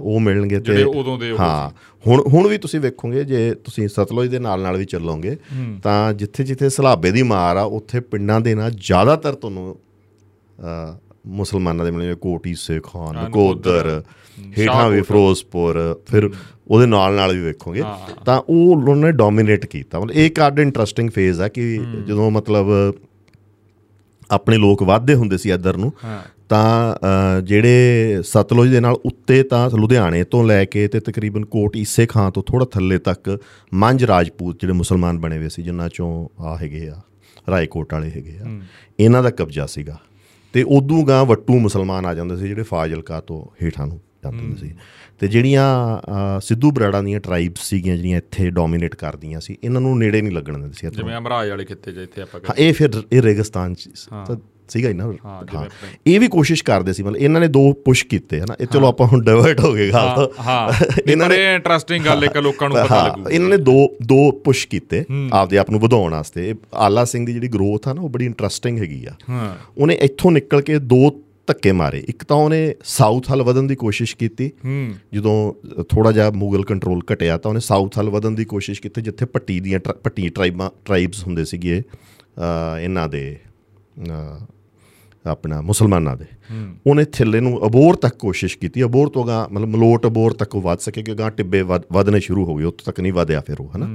[0.00, 1.70] ਉਹ ਮਿਲਣਗੇ ਤੇ ਜਿਹੜੇ ਉਦੋਂ ਦੇ ਹਾਂ
[2.06, 5.36] ਹੁਣ ਹੁਣ ਵੀ ਤੁਸੀਂ ਵੇਖੋਗੇ ਜੇ ਤੁਸੀਂ ਸਤਲੁਜ ਦੇ ਨਾਲ ਨਾਲ ਵੀ ਚੱਲੋਗੇ
[5.82, 9.76] ਤਾਂ ਜਿੱਥੇ ਜਿੱਥੇ ਸਲਾਬੇ ਦੀ ਮਾਰ ਆ ਉੱਥੇ ਪਿੰਡਾਂ ਦੇ ਨਾਲ ਜ਼ਿਆਦਾਤਰ ਤੁਹਾਨੂੰ
[10.58, 14.02] ਅ, ਮੁਸਲਮਾਨਾਂ ਦੇ ਮਿਲਣਗੇ ਕੋਟੀ ਸੇ ਖਾਨ ਨਕੋਦਰ
[14.58, 16.30] ਹੇਠਾਂ ਵੀ। ਫਿਰੋਜ਼ਪੁਰ ਫਿਰ
[16.68, 17.82] ਉਹਦੇ ਨਾਲ ਨਾਲ ਵੀ ਵੇਖੋਗੇ
[18.24, 22.30] ਤਾਂ ਉਹ ਉਹਨਾਂ ਨੇ ਡੋਮੀਨੇਟ ਕੀਤਾ। ਮਤਲਬ ਇਹ ਇੱਕ ਅੱਡ ਇੰਟਰਸਟਿੰਗ ਫੇਜ਼ ਆ ਕਿ ਜਦੋਂ
[22.30, 22.66] ਮਤਲਬ
[24.30, 25.92] ਆਪਣੇ ਲੋਕ ਵਾਧੇ ਹੁੰਦੇ ਸੀ ਇੱਧਰ ਨੂੰ
[26.48, 32.06] ਤਾਂ ਜਿਹੜੇ ਸਤਲੁਜ ਦੇ ਨਾਲ ਉੱਤੇ ਤਾਂ ਲੁਧਿਆਣੇ ਤੋਂ ਲੈ ਕੇ ਤੇ ਤਕਰੀਬਨ ਕੋਟ ਈਸੇ
[32.06, 33.38] ਖਾਂ ਤੋਂ ਥੋੜਾ ਥੱਲੇ ਤੱਕ
[33.74, 37.00] ਮੰਝ ਰਾਜਪੂਤ ਜਿਹੜੇ ਮੁਸਲਮਾਨ ਬਣੇ ਹੋਏ ਸੀ ਜਿਨ੍ਹਾਂ ਚੋਂ ਆ ਹੈਗੇ ਆ
[37.50, 38.58] ਰਾਏਕੋਟ ਵਾਲੇ ਹੈਗੇ ਆ
[39.00, 39.98] ਇਹਨਾਂ ਦਾ ਕਬਜ਼ਾ ਸੀਗਾ।
[40.54, 44.56] ਤੇ ਉਦੋਂ ਗਾਂ ਵੱਟੂ ਮੁਸਲਮਾਨ ਆ ਜਾਂਦੇ ਸੀ ਜਿਹੜੇ ਫਾਜ਼ਿਲਕਾ ਤੋਂ ਹੇਠਾਂ ਨੂੰ ਜਾਂਦੇ ਹੁੰਦੇ
[44.60, 44.74] ਸੀ।
[45.20, 50.20] ਤੇ ਜਿਹੜੀਆਂ ਸਿੱਧੂ ਬਰਾੜਾ ਦੀਆਂ ਟ੍ਰਾਈਬਸ ਸੀਗੀਆਂ ਜਿਹੜੀਆਂ ਇੱਥੇ ਡੋਮੀਨੇਟ ਕਰਦੀਆਂ ਸੀ ਇਹਨਾਂ ਨੂੰ ਨੇੜੇ
[50.22, 53.22] ਨਹੀਂ ਲੱਗਣ ਦਿੰਦੇ ਸੀ ਇੱਥੋਂ। ਜਿਵੇਂ ਅਮਰਾਜ ਵਾਲੇ ਖਿੱਤੇ ਜਿੱਥੇ ਆਪਾਂ ਹਾਂ ਇਹ ਫਿਰ ਇਹ
[53.22, 53.88] ਰੇਗਿਸਤਾਨ ਚ
[54.68, 55.64] ਸੀਗਾ ਹੀ ਨਾ ਹਾਂ,
[56.06, 59.06] ਇਹ ਵੀ ਕੋਸ਼ਿਸ਼ ਕਰਦੇ ਸੀ ਮਤਲਬ ਇਹਨਾਂ ਨੇ ਦੋ ਪੁਸ਼ ਕੀਤੇ ਹਨਾ। ਇਹ ਚਲੋ ਆਪਾਂ
[59.06, 60.70] ਹੁਣ ਡਿਵਰਟ ਹੋ ਗਏ ਗੱਲ ਤੋਂ। ਹਾਂ।
[61.06, 63.76] ਇਹਨਾਂ ਨੇ ਇੰਟਰਸਟਿੰਗ ਗੱਲ ਇੱਕ ਲੋਕਾਂ ਨੂੰ ਪਤਾ ਲੱਗੂ ਇਹਨਾਂ ਨੇ ਦੋ
[64.06, 66.54] ਦੋ ਪੁਸ਼ ਕੀਤੇ ਆਪਦੇ ਆਪ ਨੂੰ ਵਧਾਉਣ ਵਾਸਤੇ।
[66.86, 70.30] ਆਲਾ ਸਿੰਘ ਦੀ ਜਿਹੜੀ ਗਰੋਥ ਆ ਨਾ ਉਹ ਬੜੀ ਇੰਟਰਸਟਿੰਗ ਹੈਗੀ ਆ। ਹਾਂ। ਉਹਨੇ ਇੱਥੋਂ
[70.30, 71.10] ਨਿਕਲ ਕੇ ਦੋ
[71.46, 74.50] ਧੱਕੇ ਮਾਰੇ। ਇੱਕ ਤਾਂ ਉਹਨੇ ਸਾਊਥ ਹਲ ਵਧਣ ਦੀ ਕੋਸ਼ਿਸ਼ ਕੀਤੀ।
[75.14, 75.36] ਜਦੋਂ
[75.88, 79.58] ਥੋੜਾ ਜਿਹਾ ਮੁਗਲ ਕੰਟਰੋਲ ਘਟਿਆ ਤਾਂ ਉਹਨੇ ਸਾਊਥ ਹਲ ਵਧਣ ਦੀ ਕੋਸ਼ਿਸ਼ ਕੀਤੀ ਜਿੱਥੇ ਪੱਟੀ
[79.60, 81.82] ਦੀਆਂ ਪੱਟੀ ਟ੍ਰਾਈਬਾਂ ਟ੍ਰਾਈਬਸ ਹੁੰਦੇ ਸੀਗੇ
[82.82, 83.36] ਇਹਨਾਂ ਦੇ
[85.26, 86.24] ਆਪਣਾ ਮੁਸਲਮਾਨਾਂ ਦੇ।
[86.86, 90.62] ਉਹਨੇ ਥੱਲੇ ਨੂੰ ਅਬੋਰ ਤੱਕ ਕੋਸ਼ਿਸ਼ ਕੀਤੀ। ਅਬੋਰ ਤੋਂ ਗਾ ਮਤਲਬ ਮਲੋਟ ਅਬੋਰ ਤੱਕ ਉਹ
[90.62, 93.56] ਵੱਧ ਸਕੇ ਕਿ ਗਾਂ ਟਿੱਬੇ ਵੱਧ- ਵਧਣੇ ਸ਼ੁਰੂ ਹੋ ਗਏ। ਉੱਥੋਂ ਤੱਕ ਨਹੀਂ ਵਧਿਆ ਫਿਰ
[93.60, 93.86] ਉਹ ਹਨਾ?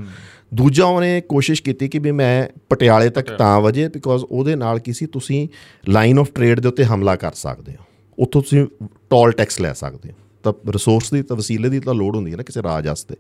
[0.54, 4.94] ਦੂਜਾ ਉਹਨੇ ਕੋਸ਼ਿਸ਼ ਕੀਤੀ ਕਿ ਵੀ ਮੈਂ ਪਟਿਆਲੇ ਤੱਕ ਤਾਂ ਵਜੇ ਬਿਕੋਜ਼ ਉਹਦੇ ਨਾਲ ਕੀ
[4.94, 5.48] ਸੀ ਤੁਸੀਂ
[5.90, 7.86] ਲਾਈਨ ਆਫ ਟ੍ਰੇਡ ਦੇ ਉੱਤੇ ਹਮਲਾ ਕਰ ਸਕਦੇ ਹੋ।
[8.20, 8.68] ਉੱਥੋਂ ਤੁਸੀਂ
[9.10, 12.38] ਟੋਲ ਟੈਕਸ ਲੈ ਸਕਦੇ ਹੋ। ਤਾਂ ਰਿਸੋਰਸ ਦੀ ਤਾਂ ਵਸੀਲੇ ਦੀ ਤਾਂ ਲੋੜ ਹੁੰਦੀ ਹੈ
[12.38, 13.16] ਨਾ ਕਿਸੇ ਰਾਜ ਵਾਸਤੇ।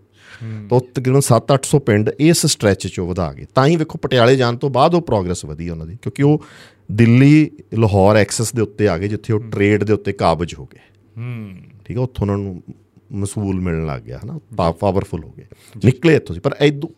[0.69, 4.69] ਤਾਂ ਤਕਰੀਬਨ 7-800 ਪਿੰਡ ਇਸ ਸਟ੍ਰੈਚ 'ਚੋਂ ਵਧਾ ਗਏ। ਤਾਂ ਹੀ ਵੇਖੋ ਪਟਿਆਲੇ ਜਾਣ ਤੋਂ
[4.69, 6.43] ਬਾਅਦ ਉਹ ਪ੍ਰੋਗਰੈਸ ਵਧੀ ਉਹਨਾਂ ਦੀ। ਕਿਉਂਕਿ ਉਹ
[6.91, 10.79] ਦਿੱਲੀ ਲਾਹੌਰ ਐਕਸੈਸ ਦੇ ਉੱਤੇ ਆ ਗਏ ਜਿੱਥੇ ਉਹ ਟ੍ਰੇਡ ਦੇ ਉੱਤੇ ਕਾਬਜ ਹੋ ਗਏ।
[11.17, 12.63] ਹੂੰ। ਠੀਕ ਹੈ ਉੱਥੋਂ ਉਹਨਾਂ ਨੂੰ
[13.11, 14.39] ਮਸੂਲ ਮਿਲਣ ਲੱਗ ਗਿਆ ਹਨਾ?
[14.71, 15.45] ਪਾਵਰਫੁਲ ਹੋ ਗਏ।
[15.85, 16.55] ਨਿਕਲੇ ਇੱਥੋਂ ਸੀ ਪਰ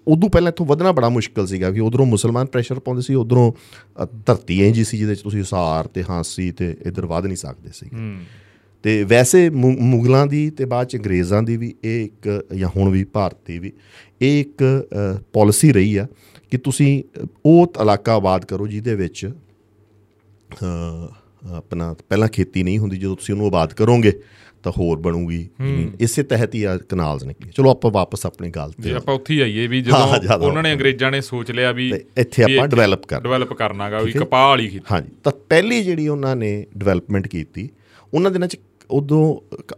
[0.07, 3.51] ਉਦੋਂ ਪਹਿਲਾਂ ਇੱਥੋਂ ਵਧਣਾ ਬੜਾ ਮੁਸ਼ਕਲ ਸੀਗਾ ਕਿ ਉਧਰੋਂ ਮੁਸਲਮਾਨ ਪ੍ਰੈਸ਼ਰ ਪਾਉਂਦੇ ਸੀ ਉਧਰੋਂ
[4.25, 7.69] ਧਰਤੀ ਐ ਜੀ ਸੀ ਜਿਹਦੇ ਚ ਤੁਸੀਂ ਹਿਸਾਰ ਤੇ ਹਾਂਸੀ ਤੇ ਇਧਰ ਵਧ ਨਹੀਂ ਸਕਦੇ
[7.73, 8.15] ਸੀ ਹੂੰ।
[8.83, 13.03] ਤੇ ਵੈਸੇ ਮੁਗਲਾਂ ਦੀ ਤੇ ਬਾਅਦ ਚ ਅੰਗਰੇਜ਼ਾਂ ਦੀ ਵੀ ਇਹ ਇੱਕ ਜਾਂ ਹੁਣ ਵੀ
[13.03, 13.71] ਭਾਰਤ ਵੀ
[14.21, 14.87] ਇਹ ਇੱਕ
[15.33, 16.07] ਪਾਲਿਸੀ ਰਹੀ ਆ
[16.51, 17.03] ਕਿ ਤੁਸੀਂ
[17.45, 19.31] ਉਹ ਇਲਾਕਾ ਆਬਾਦ ਕਰੋ ਜਿਹਦੇ ਵਿੱਚ
[21.53, 24.11] ਆਪਣਾ ਪਹਿਲਾਂ ਖੇਤੀ ਨਹੀਂ ਹੁੰਦੀ ਜਦੋਂ ਤੁਸੀਂ ਉਹਨੂੰ ਆਬਾਦ ਕਰੋਗੇ
[24.63, 25.47] ਤਾਂ ਹੋਰ ਬਣੂਗੀ।
[25.99, 29.33] ਇਸੇ ਤਹਿਤ ਹੀ ਆ ਕਨਾਲਸ ਨਿਕਲੀ ਚਲੋ ਆਪਾਂ ਵਾਪਸ ਆਪਣੀ ਗੱਲ ਜੇ ਤੇ ਆਪਾਂ ਉੱਥੇ
[29.33, 33.21] ਹੀ ਆਈਏ ਵੀ ਜਦੋਂ ਉਹਨਾਂ ਨੇ ਅੰਗਰੇਜ਼ਾਂ ਨੇ ਸੋਚ ਲਿਆ ਵੀ ਇੱਥੇ ਆਪਾਂ ਡਿਵੈਲਪ ਕਰ
[33.21, 37.69] ਡਿਵੈਲਪ ਕਰਨਾਗਾ ਵੀ ਕਪਾਹ ਵਾਲੀ ਖੇਤੀ। ਹਾਂਜੀ। ਤਾਂ ਪਹਿਲੀ ਜਿਹੜੀ ਉਹਨਾਂ ਨੇ ਡਿਵੈਲਪਮੈਂਟ ਕੀਤੀ
[38.13, 38.57] ਉਹਨਾਂ ਦਿਨਾਂ ਚ
[38.91, 39.23] ਉਦੋਂ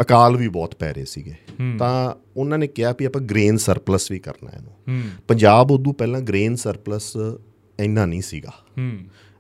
[0.02, 1.34] ਅਕਾਲ ਵੀ ਬਹੁਤ ਪੈ ਰਹੇ ਸੀਗੇ।
[1.80, 6.56] ਤਾਂ ਉਹਨਾਂ ਨੇ ਕਿਹਾ ਵੀ ਆਪਾਂ ਗ੍ਰੇਨ ਸਰਪਲਸ ਵੀ ਕਰਨਾ ਇਹਨੂੰ। ਪੰਜਾਬ ਉਦੋਂ ਪਹਿਲਾਂ ਗ੍ਰੇਨ
[6.56, 7.12] ਸਰਪਲਸ
[7.80, 8.52] ਇੰਨਾ ਨਹੀਂ ਸੀਗਾ।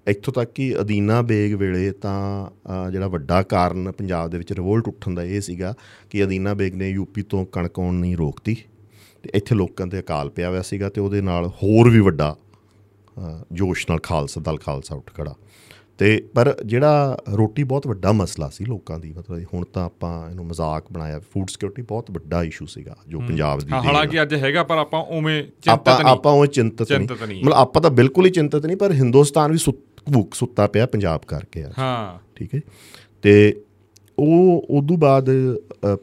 [0.07, 2.47] ਇੱਥੋਂ ਤੱਕ ਕਿ ਅਦੀਨਾ ਬੇਗ ਵੇਲੇ ਤਾਂ
[2.91, 5.73] ਜਿਹੜਾ ਵੱਡਾ ਕਾਰਨ ਪੰਜਾਬ ਦੇ ਵਿੱਚ ਰਿਵੋਲਟ ਉੱਠਣ ਦਾ ਇਹ ਸੀਗਾ
[6.09, 8.57] ਕਿ ਅਦੀਨਾ ਬੇਗ ਨੇ ਯੂਪੀ ਤੋਂ ਕਣਕ ਆਉਣ ਨਹੀਂ ਰੋਕਤੀ
[9.23, 12.35] ਤੇ ਇੱਥੇ ਲੋਕਾਂ ਤੇ ਅਕਾਲ ਪਿਆ ਹੋਇਆ ਸੀਗਾ ਤੇ ਉਹਦੇ ਨਾਲ ਹੋਰ ਵੀ ਵੱਡਾ
[13.51, 15.35] ਜੋਸ਼ ਨਾਲ ਖਾਲਸਾ ਦਲ ਖਾਲਸਾ ਉੱਠ ਖੜਾ
[15.97, 20.45] ਤੇ ਪਰ ਜਿਹੜਾ ਰੋਟੀ ਬਹੁਤ ਵੱਡਾ ਮਸਲਾ ਸੀ ਲੋਕਾਂ ਦੀ ਮਤਲਬ ਹੁਣ ਤਾਂ ਆਪਾਂ ਇਹਨੂੰ
[20.45, 24.77] ਮਜ਼ਾਕ ਬਣਾਇਆ ਫੂਡ ਸਿਕਿਉਰਿਟੀ ਬਹੁਤ ਵੱਡਾ ਇਸ਼ੂ ਸੀਗਾ ਜੋ ਪੰਜਾਬ ਦੀ। ਹਾਲਾਂਕਿ ਅੱਜ ਹੈਗਾ ਪਰ
[24.77, 28.31] ਆਪਾਂ ਉਵੇਂ ਆਪਾਂ ਚਿੰਤਤ ਨਹੀਂ ਆਪਾਂ ਚਿੰਤਤ ਨਹੀਂ ਚਿੰਤਤ ਨਹੀਂ। ਮਤਲਬ ਆਪਾਂ ਤਾਂ ਬਿਲਕੁਲ ਹੀ
[28.31, 29.57] ਚਿੰਤਤ ਨਹੀਂ ਪਰ ਹਿੰਦੁਸਤਾਨ ਵੀ
[30.07, 32.61] ਭੁੱਖ ਸੁੱਤਾ ਪਿਆ ਪੰਜਾਬ ਕਰਕੇ ਆ। ਹਾਂ। ਠੀਕ ਹੈ
[33.23, 33.61] ਤੇ
[34.17, 35.29] ਉਹ ਉਦੋਂ ਬਾਅਦ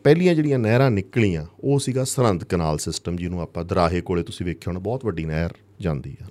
[0.02, 4.70] ਪਹਿਲੀਆਂ ਜਿਹੜੀਆਂ ਨਹਿਰਾਂ ਨਿਕਲੀਆਂ ਉਹ ਸੀਗਾ ਸਰਹੰਦ ਕਨਾਲ ਸਿਸਟਮ ਜਿਹਨੂੰ ਆਪਾਂ ਦਰਾਹੇ ਕੋਲੇ ਤੁਸੀਂ ਵੇਖਿਆ
[4.70, 6.26] ਹੋਣਾ ਬਹੁਤ ਵੱਡੀ ਨਹਿਰ ਜਾਂਦੀ ਆ।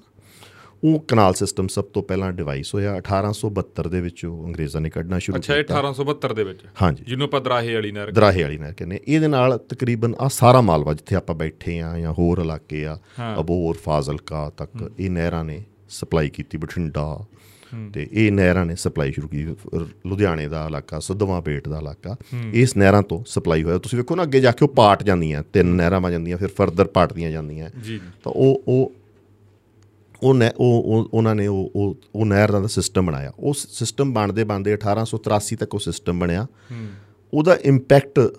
[0.83, 5.19] ਉਹ ਕਨਾਲ ਸਿਸਟਮ ਸਭ ਤੋਂ ਪਹਿਲਾਂ ਡਿਵਾਈਸ ਹੋਇਆ 1872 ਦੇ ਵਿੱਚ ਉਹ ਅੰਗਰੇਜ਼ਾਂ ਨੇ ਕੱਢਣਾ
[5.19, 6.59] ਸ਼ੁਰੂ ਅੱਛਾ ਇਹ 1872 ਦੇ ਵਿੱਚ?
[6.81, 10.61] ਹਾਂਜੀ ਜਿਹਨੂੰ ਆਪਾਂ ਦਰਾਹੇ ਵਾਲੀ ਨਹਿਰ ਦਰਾਹੇ ਵਾਲੀ ਨਹਿਰ ਕਹਿੰਦੇ ਇਹਦੇ ਨਾਲ ਤਕਰੀਬਨ ਆ ਸਾਰਾ
[10.61, 15.43] ਮਾਲਵਾ ਜਿੱਥੇ ਆਪਾਂ ਬੈਠੇ ਆ ਜਾਂ ਹੋਰ ਇਲਾਕੇ ਆ ਹਾਂ। ਅਬੋਰ ਫਾਜ਼ਿਲਕਾ ਤੱਕ ਇਹ ਨਹਿਰਾਂ
[15.43, 17.05] ਨੇ ਸਪਲਾਈ ਕੀਤੀ ਬਠਿੰਡਾ
[17.93, 19.55] ਤੇ ਇਹ ਨਹਿਰਾਂ ਨੇ ਸਪਲਾਈ ਸ਼ੁਰੂ ਕੀਤੀ।
[20.05, 22.15] ਲੁਧਿਆਣੇ ਦਾ ਇਲਾਕਾ ਸਦਵਾ ਬੇਟ ਦਾ ਇਲਾਕਾ
[22.53, 25.69] ਇਸ ਨਹਿਰਾਂ ਤੋਂ ਸਪਲਾਈ ਹੋਇਆ। ਤੁਸੀਂ ਵੇਖੋ ਨਾ ਅੱਗੇ ਜਾ ਕੇ ਉਹ ਪਾਟ ਜਾਂਦੀਆਂ ਤਿੰਨ
[25.69, 28.91] ਨਹਿਰਾਂ ਆ ਜਾਂਦੀਆਂ ਫਿਰ ਫਰਦਰ ਪਾਟਦੀਆਂ ਜਾਂਦੀਆਂ। ਜੀ। ਤਾਂ ਉਹ ਉਹ
[30.23, 34.43] ਉਹ ਨਹਿ- ਉਹ ਉਹ- ਉਹਨਾਂ ਨੇ ਉਹ ਉਹ ਨਹਿਰ ਦਾ ਸਿਸਟਮ ਬਣਾਇਆ। ਉਹ ਸਿਸਟਮ ਬਣਦੇ
[34.43, 36.47] ਬਣਦੇ 1883 ਤੱਕ ਉਹ ਸਿਸਟਮ ਬਣਿਆ।
[37.33, 38.31] ਉਹਦਾ ਇੰਪੈਕਟ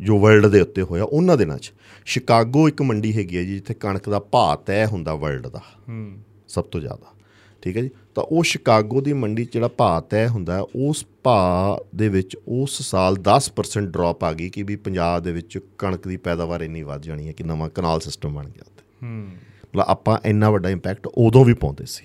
[0.00, 1.72] ਜੋ ਵਰਲਡ ਦੇ ਉੱਤੇ ਹੋਇਆ ਉਹਨਾਂ ਦਿਨਾਂ 'ਚ।
[2.04, 6.18] ਸ਼ਿਕਾਗੋ ਇੱਕ ਮੰਡੀ ਹੈਗੀ ਹੈ ਜੀ ਜਿੱਥੇ ਕਣਕ ਦਾ ਭਾਅ ਤੈਅ ਹੁੰਦਾ ਵਰਲਡ ਦਾ। ਹੂੰ।
[6.48, 7.19] ਸਭ ਤੋਂ ਜ਼ਿਆਦਾ।
[7.62, 7.90] ਠੀਕ ਹੈ ਜੀ?
[8.14, 12.82] ਤਾਂ ਉਹ ਸ਼ਿਕਾਗੋ ਦੀ ਮੰਡੀ 'ਚ ਜਿਹੜਾ ਭਾਅ ਤੈਅ ਹੁੰਦਾ ਉਸ ਭਾਅ ਦੇ ਵਿੱਚ ਉਸ
[12.82, 17.02] ਸਾਲ 10% ਡ੍ਰੌਪ ਆ ਗਈ ਕਿ ਵੀ ਪੰਜਾਬ ਦੇ ਵਿੱਚ ਕਣਕ ਦੀ ਪੈਦਾਵਾਰ ਇੰਨੀ ਵੱਧ
[17.02, 19.28] ਜਾਣੀ ਹੈ ਕਿ ਨਵਾਂ ਕਨਾਲ ਸਿਸਟਮ ਬਣ ਗਿਆ ਉੱਥੇ। ਹੂੰ।
[19.64, 22.04] ਮਤਲਬ ਆਪਾਂ ਇੰਨਾ ਵੱਡਾ ਇੰਪੈਕਟ ਉਦੋਂ ਵੀ ਪਾਉਂਦੇ ਸੀ।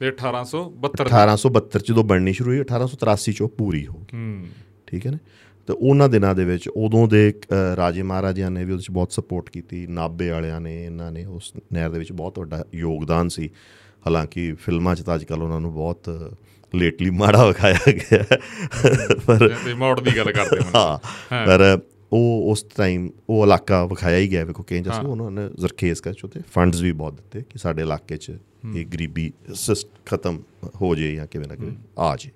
[0.00, 0.70] ਤੇ 1872
[1.48, 4.46] 1872 ਚ ਜਦੋਂ ਬਣਨੀ ਸ਼ੁਰੂ ਹੋਈ 1883 ਚ ਉਹ ਪੂਰੀ ਹੋ ਗਈ। ਹੂੰ।
[4.86, 5.18] ਠੀਕ ਹੈ ਨਾ?
[5.66, 7.34] ਤੇ ਉਹਨਾਂ ਦਿਨਾਂ ਦੇ ਵਿੱਚ ਉਦੋਂ ਦੇ
[7.76, 11.52] ਰਾਜੇ ਮਹਾਰਾਜਿਆਂ ਨੇ ਵੀ ਉਹਦੇ 'ਚ ਬਹੁਤ ਸਪੋਰਟ ਕੀਤੀ ਨਾਬੇ ਵਾਲਿਆਂ ਨੇ ਇਹਨਾਂ ਨੇ ਉਸ
[11.72, 13.50] ਨਹਿਰ ਦੇ ਵਿੱਚ ਬਹੁਤ ਵੱਡਾ ਯੋਗਦਾਨ ਸੀ।
[14.06, 16.30] ਹਾਲਾਂਕਿ ਫਿਲਮਾਂ 'ਚ ਤਾਂ ਅੱਜ ਕੱਲ੍ਹ ਉਹਨਾਂ ਨੂੰ ਬਹੁਤ
[16.74, 18.38] ਲੇਟਲੀ ਮਾੜਾ ਵਿਖਾਇਆ ਗਿਆ।
[19.26, 20.98] ਪਰ ਮੋੜ ਦੀ ਗੱਲ ਕਰਦੇ ਹਾਂ।
[21.32, 21.80] ਹਾਂ ਪਰ
[22.12, 26.12] ਉਹ ਉਸ ਟਾਈਮ ਉਹ ਇਲਾਕਾ ਵਿਖਾਇਆ ਹੀ ਗਿਆ ਵੇਖੋ ਕਿੰਜ ਅਸੀਂ ਉਹਨਾਂ ਨੇ ਜ਼ਰਖੇਜ਼ ਕਰ
[26.12, 28.32] ਚੁੱਤੇ ਫੰਡਸ ਵੀ ਬਹੁਤ ਦਿੱਤੇ ਕਿ ਸਾਡੇ ਇਲਾਕੇ 'ਚ
[28.76, 29.32] ਇਹ ਗਰੀਬੀ
[30.06, 30.42] ਖਤਮ
[30.80, 32.30] ਹੋ ਜੇ ਜਾਂ ਕਿਵੇਂ ਨਾ ਕਿਵੇਂ ਆ ਜੇ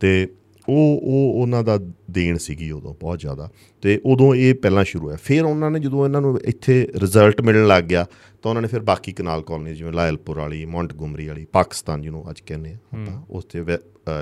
[0.00, 0.28] ਤੇ
[0.68, 1.78] ਉਹ ਉਹ ਉਹਨਾਂ ਦਾ
[2.10, 3.50] ਦੇਣ ਸੀਗੀ ਉਦੋਂ ਬਹੁਤ ਜ਼ਿਆਦਾ
[3.82, 7.66] ਤੇ ਉਦੋਂ ਇਹ ਪਹਿਲਾਂ ਸ਼ੁਰੂ ਹੋਇਆ। ਫਿਰ ਉਹਨਾਂ ਨੇ ਜਦੋਂ ਇਹਨਾਂ ਨੂੰ ਇੱਥੇ ਰਿਜ਼ਲਟ ਮਿਲਣ
[7.66, 8.04] ਲੱਗ ਗਿਆ
[8.42, 12.40] ਤਾਂ ਉਹਨਾਂ ਨੇ ਫਿਰ ਬਾਕੀ ਕਨਾਲ ਕਾਲਨੀ ਜਿਵੇਂ ਲਾਇਲਪੁਰ ਵਾਲੀ ਮੌਂਟਗੋਮਰੀ ਵਾਲੀ ਪਾਕਿਸਤਾਨ ਜਿਹਨੂੰ ਅੱਜ
[12.46, 13.64] ਕਹਿੰਦੇ ਆ ਆਪਾਂ ਉਸ ਤੇ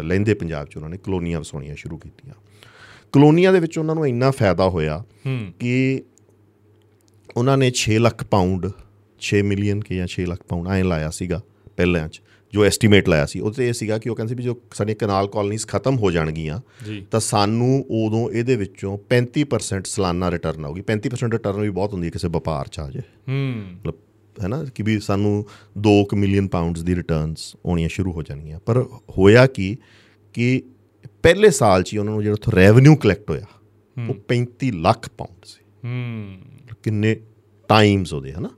[0.02, 2.34] ਲਹਿੰਦੇ ਪੰਜਾਬ 'ਚ ਉਹਨਾਂ ਨੇ ਕਲੋਨੀਆਂ ਵਸਾਉਣੀਆਂ ਸ਼ੁਰੂ ਕੀਤੀਆਂ।
[3.12, 5.04] ਕਲੋਨੀਆਂ ਦੇ ਵਿੱਚ ਉਹਨਾਂ ਨੂੰ ਇੰਨਾ ਫਾਇਦਾ ਹੋਇਆ
[5.60, 6.02] ਕਿ
[7.36, 8.66] ਉਹਨਾਂ ਨੇ 6 ਲੱਖ ਪਾਉਂਡ
[9.22, 11.40] 6 ਮਿਲੀਅਨ ਕਿ ਜਾਂ 6 ਲੱਖ ਪਾਉਂਡ ਐਂ ਲਾਇਆ ਸੀਗਾ
[11.76, 12.20] ਪਹਿਲਾਂ 'ਚ।
[12.56, 14.96] ਜੋ ਐਸਟੀਮੇਟ ਲਾਇਆ ਸੀ ਉਹ ਤੇ ਇਹ ਸੀਗਾ ਕਿ ਉਹ ਕਹਿੰਦੇ ਸੀ ਵੀ ਜੋ ਸਾਡੀਆਂ
[14.96, 16.60] ਕਨਾਲ ਕਾਲਨੀਜ਼ ਖਤਮ ਹੋ ਜਾਣਗੀਆਂ
[17.10, 22.10] ਤਾਂ ਸਾਨੂੰ ਉਦੋਂ ਇਹਦੇ ਵਿੱਚੋਂ 35% ਸਾਲਾਨਾ ਰਿਟਰਨ ਆਊਗੀ। 35% ਰਿਟਰਨ ਵੀ ਬਹੁਤ ਹੁੰਦੀ ਹੈ
[22.10, 23.94] ਕਿਸੇ ਵਪਾਰ 'ਚ ਆ ਜੇ। ਹੂੰ। ਮਤਲਬ
[24.42, 25.46] ਹੈ ਨਾ ਕਿ ਵੀ ਸਾਨੂੰ
[25.78, 28.82] 2 ਮਿਲੀਅਨ ਪਾਉਂਡਸ ਦੀ ਰਿਟਰਨਸ ਆਉਣੀਆਂ ਸ਼ੁਰੂ ਹੋ ਜਾਣਗੀਆਂ। ਪਰ
[29.18, 29.76] ਹੋਇਆ ਕੀ
[30.32, 30.62] ਕਿ
[31.22, 33.46] ਪਹਿਲੇ ਸਾਲ 'ਚ ਹੀ ਉਹਨਾਂ ਨੂੰ ਜਿਹੜਾ ਉੱਥੋਂ ਰੈਵਨਿਊ ਕਲੈਕਟ ਹੋਇਆ
[34.08, 36.36] ਉਹ 35 ਲੱਖ ਪਾਉਂਡ ਸੀ। ਹੂੰ।
[36.82, 37.16] ਕਿੰਨੇ
[37.68, 38.48] ਟਾਈਮਸ ਉਹਦੇ ਹਨਾ?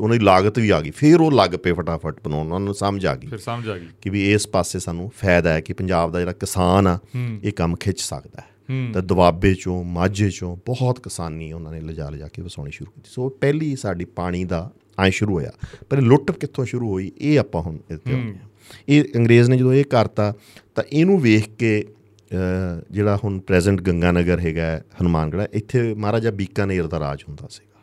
[0.00, 3.06] ਉਹਨਾਂ ਦੀ ਲਾਗਤ ਵੀ ਆ ਗਈ। ਫਿਰ ਉਹ ਲੱਗ ਪਏ ਫਟਾਫਟ ਬਣਾਉਣ ਉਹਨਾਂ ਨੂੰ ਸਮਝ
[3.06, 6.12] ਆ ਗਈ ਫਿਰ ਸਮਝ ਆ ਗਈ। ਕਿ ਵੀ ਇਸ ਪਾਸੇ ਸਾਨੂੰ ਫਾਇਦਾ ਹੈ ਕਿ ਪੰਜਾਬ
[6.12, 8.48] ਦਾ ਜਿਹੜਾ ਕਿਸਾਨ ਆ ਇਹ ਕੰਮ ਖਿੱਚ ਸਕਦਾ ਹੈ।
[8.92, 13.10] ਤਾਂ ਦੁਆਬੇ ਚੋਂ ਮਾਝੇ ਚੋਂ ਬਹੁਤ ਕਿਸਾਨੀ ਉਹਨਾਂ ਨੇ ਲਿਜਾ ਲਿਜਾ ਕੇ ਵਸਾਉਣੀ ਸ਼ੁਰੂ ਕੀਤੀ।
[13.14, 14.70] ਸੋ ਪਹਿਲੀ ਸਾਡੀ ਪਾਣੀ ਦਾ
[15.04, 15.52] ਐ ਸ਼ੁਰੂ ਹੋਇਆ।
[15.90, 18.48] ਪਰ ਲੁੱਟ ਕਿੱਥੋਂ ਸ਼ੁਰੂ ਹੋਈ ਇਹ ਆਪਾਂ ਹੁਣ ਇੱਥੇ ਆਉਂਦੇ ਹਾਂ।
[18.88, 20.32] ਇਹ ਅੰਗਰੇਜ਼ ਨੇ ਜਦੋਂ ਇਹ ਕਰਤਾ
[20.74, 21.84] ਤਾਂ ਇਹਨੂੰ ਵੇਖ ਕੇ
[22.90, 27.75] ਜਿਹੜਾ ਹੁਣ ਪ੍ਰੈਜ਼ੈਂਟ ਗੰਗਾਨਗਰ ਹੈਗਾ ਹੈ, ਹਨੂਮਾਨਗੜ੍ਹ ਇੱਥੇ ਮਹਾਰਾਜਾ ਬੀਕਾਨੇਰ ਦਾ ਰਾਜ ਹੁੰਦਾ ਹੂੰ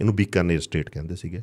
[0.00, 1.40] ਇਹਨੂੰ ਬੀਕਾਨੇਰ ਸਟੇਟ ਕਹਿੰਦੇ ਸੀਗੇ।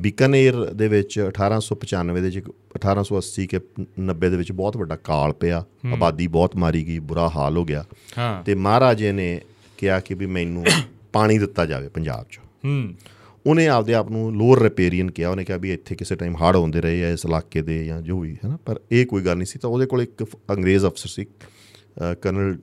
[0.00, 2.38] ਬੀਕਾਨੇਰ ਦੇ ਵਿੱਚ 1895 ਦੇ ਵਿੱਚ
[2.74, 3.60] 1880 ਕੇ
[3.98, 7.84] 90 ਦੇ ਵਿੱਚ ਬਹੁਤ ਵੱਡਾ ਕਾਲ ਪਿਆ। ਆਬਾਦੀ ਬਹੁਤ ਮਾਰੀ ਗਈ ਬੁਰਾ ਹਾਲ ਹੋ ਗਿਆ।
[8.44, 9.40] ਤੇ ਮਹਾਰਾਜੇ ਨੇ
[9.78, 10.64] ਕਿਹਾ ਕਿ ਵੀ ਮੈਨੂੰ
[11.12, 12.94] ਪਾਣੀ ਦਿੱਤਾ ਜਾਵੇ ਪੰਜਾਬ 'ਚ। ਹੂੰ।
[13.46, 16.80] ਉਹਨੇ ਆਪਦੇ ਆਪ ਨੂੰ ਲੋਅਰ ਰਿਪੇਰੀਅਨ ਕਿਹਾ। ਉਹਨੇ ਕਿਹਾ ਵੀ ਇੱਥੇ ਕਿਸੇ ਟਾਈਮ ਹੜ੍ਹ ਆਉਂਦੇ
[16.80, 19.46] ਰਹੇ ਆ ਇਸ ਇਲਾਕੇ ਦੇ ਜਾਂ ਜੋ ਵੀ ਹੈ ਨਾ ਪਰ ਇਹ ਕੋਈ ਗੱਲ ਨਹੀਂ
[19.46, 21.26] ਸੀ। ਤਾਂ ਉਹਦੇ ਕੋਲ ਇੱਕ ਅੰਗਰੇਜ਼ ਅਫਸਰ ਸੀ
[22.22, 22.58] ਕਰਨਲ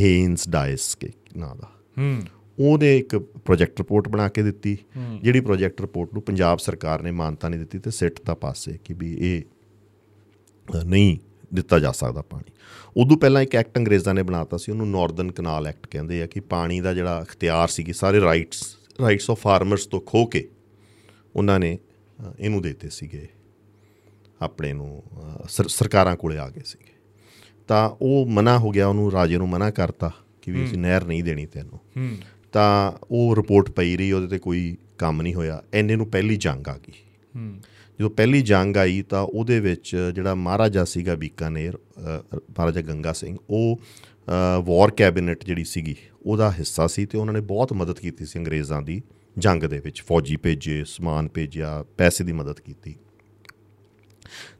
[0.00, 2.22] ਹੇਨਸ ਡਾਇਸ ਕੇ ਨਾਂ ਦਾ। ਹੂੰ।
[2.58, 4.78] ਉਹਨੇ ਇੱਕ ਪ੍ਰੋਜੈਕਟ ਰਿਪੋਰਟ ਬਣਾ ਕੇ ਦਿੱਤੀ।
[5.22, 8.94] ਜਿਹੜੀ ਪ੍ਰੋਜੈਕਟ ਰਿਪੋਰਟ ਨੂੰ ਪੰਜਾਬ ਸਰਕਾਰ ਨੇ ਮਾਨਤਾ ਨਹੀਂ ਦਿੱਤੀ ਤੇ ਸਿੱਟ ਦਾ ਪਾਸੇ ਕਿ
[8.94, 9.42] ਵੀ ਇਹ
[10.84, 11.18] ਨਹੀਂ
[11.54, 12.52] ਦਿੱਤਾ ਜਾ ਸਕਦਾ ਪਾਣੀ।
[12.96, 16.40] ਉਦੋਂ ਪਹਿਲਾਂ ਇੱਕ ਐਕਟ ਅੰਗਰੇਜ਼ਾਂ ਨੇ ਬਣਾਤਾ ਸੀ ਉਹਨੂੰ ਨਾਰਦਰਨ ਕਨਾਲ ਐਕਟ ਕਹਿੰਦੇ ਆ ਕਿ
[16.40, 20.48] ਪਾਣੀ ਦਾ ਜਿਹੜਾ ਅਖਤਿਆਰ ਸੀਗੀ ਸਾਰੇ ਰਾਈਟਸ ਰਾਈਟਸ ਆਫ ਫਾਰਮਰਸ ਤੋਂ ਖੋ ਕੇ
[21.36, 21.78] ਉਹਨਾਂ ਨੇ
[22.40, 23.28] ਇਹਨੂੰ ਦਿੱਤੇ ਸੀਗੇ
[24.42, 25.02] ਆਪਣੇ ਨੂੰ
[25.48, 26.92] ਸਰਕਾਰਾਂ ਕੋਲੇ ਆ ਗਏ ਸੀਗੇ।
[27.68, 30.12] ਤਾਂ ਉਹ ਮਨਾ ਹੋ ਗਿਆ ਉਹਨੂੰ ਰਾਜੇ ਨੂੰ ਮਨਾ ਕਰਤਾ
[30.42, 32.16] ਕਿ ਵੀ ਅਸੀਂ ਨਹਿਰ ਨਹੀਂ ਦੇਣੀ ਤੈਨੂੰ। ਹੂੰ।
[32.54, 36.68] ਤਾਂ ਉਹ ਰਿਪੋਰਟ ਪਈ ਰਹੀ ਉਹਦੇ ਤੇ ਕੋਈ ਕੰਮ ਨਹੀਂ ਹੋਇਆ। ਐਨੇ ਨੂੰ ਪਹਿਲੀ ਜੰਗ
[36.68, 36.92] ਆ ਗਈ।
[37.36, 37.60] ਹੂੰ।
[37.98, 41.78] ਜਦੋਂ ਪਹਿਲੀ ਜੰਗ ਆਈ ਤਾਂ ਉਹਦੇ ਵਿੱਚ ਜਿਹੜਾ ਮਹਾਰਾਜਾ ਸੀਗਾ ਬੀਕਾਨੇਰ
[42.34, 43.80] ਮਹਾਰਾਜਾ ਗੰਗਾ ਸਿੰਘ ਉਹ
[44.64, 48.82] ਵਾਰ ਕੈਬਨਿਟ ਜਿਹੜੀ ਸੀਗੀ ਉਹਦਾ ਹਿੱਸਾ ਸੀ ਤੇ ਉਹਨਾਂ ਨੇ ਬਹੁਤ ਮਦਦ ਕੀਤੀ ਸੀ ਅੰਗਰੇਜ਼ਾਂ
[48.82, 49.02] ਦੀ
[49.38, 52.94] ਜੰਗ ਦੇ ਵਿੱਚ। ਫੌਜੀ ਭੇਜੇ ਸਮਾਨ ਭੇਜਿਆ ਪੈਸੇ ਦੀ ਮਦਦ ਕੀਤੀ।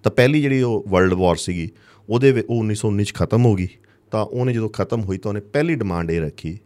[0.02, 1.70] ਤਾਂ ਪਹਿਲੀ ਜਿਹੜੀ ਉਹ ਵਰਲਡ ਵਾਰ ਸੀਗੀ
[2.08, 3.68] ਉਹਦੇ ਉਹ 1919 ਚ ਖਤਮ ਹੋ ਗਈ।
[4.10, 6.58] ਤਾਂ ਉਹਨੇ ਜਦੋਂ ਖਤਮ ਹੋਈ ਤਾਂ ਉਹਨੇ ਪਹਿਲੀ ਡਿਮਾਂਡ ਇਹ ਰੱਖੀ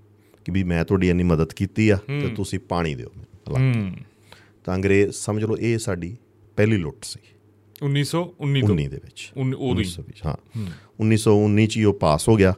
[0.48, 3.92] ਕਿ ਵੀ ਮੈਂ ਤੁਹਾਡੀ ਇੰਨੀ ਮਦਦ ਕੀਤੀ ਆ ਤੇ ਤੁਸੀਂ ਪਾਣੀ ਦਿਓ ਮੈਨੂੰ।
[4.64, 6.16] ਤਾਂ ਅੰਗਰੇਜ਼ ਸਮਝ ਲਓ ਇਹ ਸਾਡੀ
[6.56, 7.20] ਪਹਿਲੀ ਲੁੱਟ ਸੀ।
[7.82, 10.36] 1919 ਤੋਂ। 19 ਦੇ ਵਿੱਚ। ਉਦੋਂ ਹੀ 1920 ਵਿੱਚ, ਹਾਂ।
[11.00, 12.54] 1919 ਚ ਹੀ ਉਹ ਪਾਸ ਹੋ ਗਿਆ।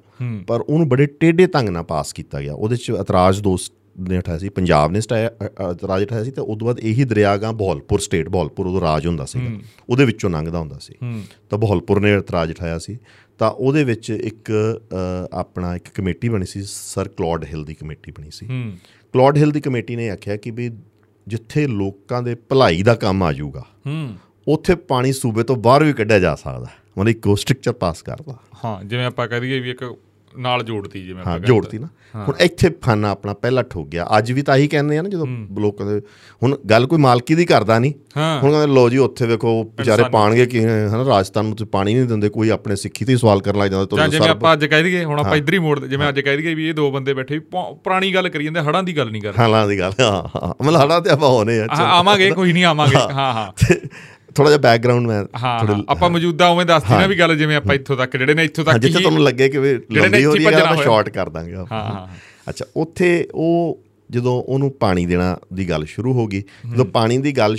[0.46, 4.38] ਪਰ ਉਹਨੂੰ ਬੜੇ ਟੇਢੇ ਢੰਗ ਨਾਲ ਪਾਸ ਕੀਤਾ ਗਿਆ। ਉਹਦੇ ਚ ਇਤਰਾਜ਼ ਦੋਸਤ ਨੇ ਉਠਾਇਆ
[4.38, 8.80] ਸੀ ਪੰਜਾਬ ਨੇ ਇਤਰਾਜ਼ ਉਠਾਇਆ ਸੀ ਤੇ ਉਦੋਂ ਬਾਅਦ ਇਹੀ ਦਰਿਆਗਾ ਬਹੌਲਪੁਰ ਸਟੇਟ ਬਹੌਲਪੁਰ ਉਦੋਂ
[8.80, 9.50] ਰਾਜ ਹੁੰਦਾ ਸੀਗਾ।
[9.88, 10.94] ਉਹਦੇ ਵਿੱਚੋਂ ਲੰਘਦਾ ਹੁੰਦਾ ਸੀ।
[11.50, 12.98] ਤਾਂ ਬਹੌਲਪੁਰ ਨੇ ਇਤਰਾਜ਼ ਉਠਾਇਆ ਸੀ।
[13.40, 14.52] ਤਾਂ ਉਹਦੇ ਵਿੱਚ ਇੱਕ
[15.32, 18.72] ਆਪਣਾ ਇੱਕ ਕਮੇਟੀ ਬਣੀ ਸੀ ਸਰ ਕਲੌਡ ਹਿਲ ਦੀ ਕਮੇਟੀ ਬਣੀ ਸੀ। ਹੂੰ।
[19.12, 20.70] ਕਲੌਡ ਹਿਲ ਦੀ ਕਮੇਟੀ ਨੇ ਆਖਿਆ ਕਿ ਵੀ
[21.28, 24.14] ਜਿੱਥੇ ਲੋਕਾਂ ਦੇ ਭਲਾਈ ਦਾ ਕੰਮ ਆ ਜਾਊਗਾ ਹੂੰ।
[24.48, 26.66] ਉੱਥੇ ਪਾਣੀ ਸੂਬੇ ਤੋਂ ਬਾਹਰ ਵੀ ਕੱਢਿਆ ਜਾ ਸਕਦਾ
[26.98, 29.84] ਮਤਲਬ ਇੱਕ ਸਟ੍ਰਕਚਰ ਪਾਸ ਕਰਦਾ। ਹਾਂ ਜਿਵੇਂ ਆਪਾਂ ਦਈਏ ਵੀ ਇੱਕ
[30.38, 34.30] ਨਾਲ ਜੋੜਤੀ ਜਿਵੇਂ ਹਾਂ ਆਪਾਂ ਜੋੜਤੀ ਨਾ। ਹੁਣ ਇੱਥੇ ਫਾਨਾ ਆਪਣਾ ਪਹਿਲਾ ਠੋਕ ਗਿਆ। ਅੱਜ
[34.32, 35.26] ਵੀ ਤਾਂ ਆਹੀ ਕਹਿੰਦੇ ਆ ਨਾ ਜਦੋਂ
[35.60, 36.00] ਲੋਕਾਂ ਦੇ
[36.42, 37.92] ਹੁਣ ਗੱਲ ਕੋਈ ਮਾਲਕੀ ਦੀ ਕਰਦਾ ਨਹੀਂ।
[38.42, 42.04] ਹੁਣ ਕਹਿੰਦੇ ਲੋ ਜੀ ਉੱਥੇ ਵੇਖੋ ਵਿਚਾਰੇ ਪਾਣਗੇ ਕਿ ਹਨਾ ਰਾਜਸਥਾਨ ਨੂੰ ਤੇ ਪਾਣੀ ਨਹੀਂ
[42.04, 45.04] ਦਿੰਦੇ ਕੋਈ ਆਪਣੇ ਸਿੱਖੀ ਤੇ ਸਵਾਲ ਕਰਨ ਲੱਗ ਜਾਂਦਾ ਤੁਹਾਨੂੰ ਜਿਵੇਂ ਆਪਾਂ ਅੱਜ ਕਹਿ ਦਈਏ
[45.04, 48.14] ਹੁਣ ਆਪਾਂ ਇਧਰ ਹੀ ਮੋੜ ਜਿਵੇਂ ਅੱਜ ਕਹਿ ਦਈਏ ਵੀ ਇਹ ਦੋ ਬੰਦੇ ਬੈਠੇ ਪੁਰਾਣੀ
[48.14, 51.00] ਗੱਲ ਕਰੀ ਜਾਂਦੇ ਹੜਾਂ ਦੀ ਗੱਲ ਨਹੀਂ ਕਰ ਰਹੇ ਹਾਲਾਂ ਦੀ ਗੱਲ ਹਾਂ ਮਤਲਬ ਹੜਾ
[51.00, 53.52] ਤੇ ਆਪਾਂ ਹੋਣੇ ਆ ਆਵਾਂਗੇ ਕੋਈ ਨਹੀਂ ਆਵਾਂਗੇ। ਹਾਂ। ਹਾਂ
[54.34, 57.96] ਥੋੜਾ ਜਿਹਾ ਬੈਕਗ੍ਰਾਉਂਡ ਮੈਂ ਹਾਂ ਆਪਾਂ ਮੌਜੂਦਾ ਉਵੇਂ ਦੱਸਦੀ ਨਾ ਵੀ ਗੱਲ ਜਿਵੇਂ ਆਪਾਂ ਇੱਥੋਂ
[57.96, 59.58] ਤੱਕ ਜਿਹੜੇ ਨੇ ਇੱਥੋਂ ਤੱਕ ਜਿੱਥੇ ਤੁਹਾਨੂੰ ਲੱਗੇ ਕਿ
[59.92, 62.08] ਲੰਬੀ ਹੋ ਰਹੀ ਹੈ ਆਪਾਂ। ਸ਼ਾਰਟ ਕਰ ਦਾਂਗੇ। ਹਾਂ, ਹਾਂ।
[62.48, 66.40] ਅੱਛਾ ਉੱਥੇ ਉਹ ਜਦੋਂ ਉਹਨੂੰ ਪਾਣੀ ਦੇਣਾ ਦੀ ਗੱਲ ਸ਼ੁਰੂ ਹੋ ਗਈ
[66.72, 67.56] ਜਦੋਂ ਪਾਣੀ ਦੀ ਗੱਲ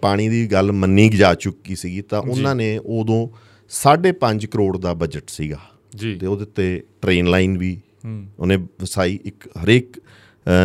[0.00, 3.28] ਪਾਣੀ ਦੀ ਗੱਲ ਮੰਨੀ ਜਾ ਚੁੱਕੀ ਸੀਗੀ ਤਾਂ ਉਹਨਾਂ ਨੇ ਉਦੋਂ
[3.70, 5.58] 5.5 ਕਰੋੜ ਦਾ ਬਜਟ ਸੀਗਾ।
[5.96, 7.80] ਜੀ। ਤੇ ਉਹਦੇ ਤੇ ਟ੍ਰੇਨ ਲਾਈਨ ਵੀ
[8.38, 9.99] ਉਹਨੇ ਵਸਾਈ। ਇੱਕ ਹਰੇਕ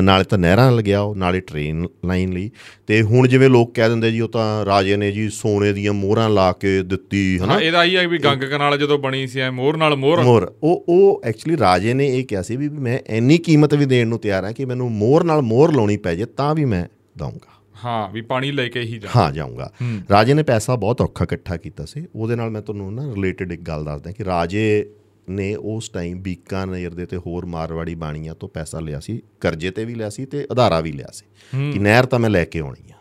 [0.03, 2.51] ਨਾਲੇ ਤਾਂ ਨਹਿਰਾਂ ਲਗਿਆ ਉਹ ਨਾਲੇ ਟ੍ਰੇਨ ਲਾਈਨ ਲਈ।
[2.87, 6.29] ਤੇ ਹੁਣ ਜਿਵੇਂ ਲੋਕ ਕਹਿ ਦਿੰਦੇ ਜੀ ਉਹ ਤਾਂ ਰਾਜੇ ਨੇ ਜੀ ਸੋਨੇ ਦੀਆਂ ਮੋਹਰਾਂ
[6.29, 7.59] ਲਾ ਕੇ ਦਿੱਤੀ ਹਨਾ?
[7.59, 10.85] ਇਹਦਾ ਹੀ ਹੈ ਵੀ ਗੰਗ ਕਨਾਲ ਜਦੋਂ ਬਣੀ ਸੀ ਐ ਮੋਹਰ ਨਾਲ ਮੋਹਰ। ਮੋਹਰ। ਉਹ
[10.89, 14.45] ਉਹ ਐਕਚੁਅਲੀ ਰਾਜੇ ਨੇ ਇਹ ਕਿਹਾ ਸੀ ਵੀ ਮੈਂ ਇੰਨੀ ਕੀਮਤ ਵੀ ਦੇਣ ਨੂੰ ਤਿਆਰ
[14.45, 16.85] ਹਾਂ ਕਿ ਮੈਨੂੰ ਮੋਹਰ ਨਾਲ ਮੋਹਰ ਲਾਉਣੀ ਪੈ ਜੇ ਤਾਂ ਵੀ ਮੈਂ
[17.17, 17.53] ਦਊਂਗਾ।
[17.85, 19.71] ਹਾਂ ਵੀ ਪਾਣੀ ਲੈ ਕੇ ਹੀ ਜਾ ਹਾਂ ਜਾਊਂਗਾ।
[20.11, 23.61] ਰਾਜੇ ਨੇ ਪੈਸਾ ਬਹੁਤ ਔਖਾ ਇਕੱਠਾ ਕੀਤਾ ਸੀ। ਉਹਦੇ ਨਾਲ ਮੈਂ ਤੁਹਾਨੂੰ ਨਾ ਰਿਲੇਟਡ ਇੱਕ
[23.61, 24.85] ਗੱਲ ਦੱਸਦਾ ਕਿ ਰਾਜੇ
[25.29, 29.85] ਨੇ ਉਸ ਟਾਈਮ ਬੀਕਾਨੇਰ ਦੇ ਤੇ ਹੋਰ ਮਾਰਵਾੜੀ ਬਾਣੀਆਂ ਤੋਂ ਪੈਸਾ ਲਿਆ ਸੀ ਕਰਜ਼ੇ ਤੇ
[29.85, 31.25] ਵੀ ਲਿਆ ਸੀ ਤੇ ਆਧਾਰਾ ਵੀ ਲਿਆ ਸੀ
[31.73, 32.95] ਕਿ ਨਹਿਰ ਤਾਂ ਮੈਂ ਲੈ ਕੇ ਆਉਣੀ ਆ।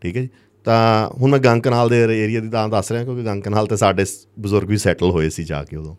[0.00, 0.28] ਠੀਕ ਹੈ ਜੀ?
[0.64, 3.76] ਤਾਂ ਹੁਣ ਮੈਂ ਗੰਗ ਕਨਾਲ ਦੇ ਏਰੀਆ ਦੀ ਤਾਂ ਦੱਸ ਰਿਹਾ ਕਿਉਂਕਿ ਗੰਗ ਕਨਾਲ ਤੇ
[3.76, 4.04] ਸਾਡੇ
[4.38, 5.96] ਬਜ਼ੁਰਗ ਵੀ ਸੈਟਲ ਹੋਏ ਸੀ ਜਾ ਕੇ ਉਦੋਂ।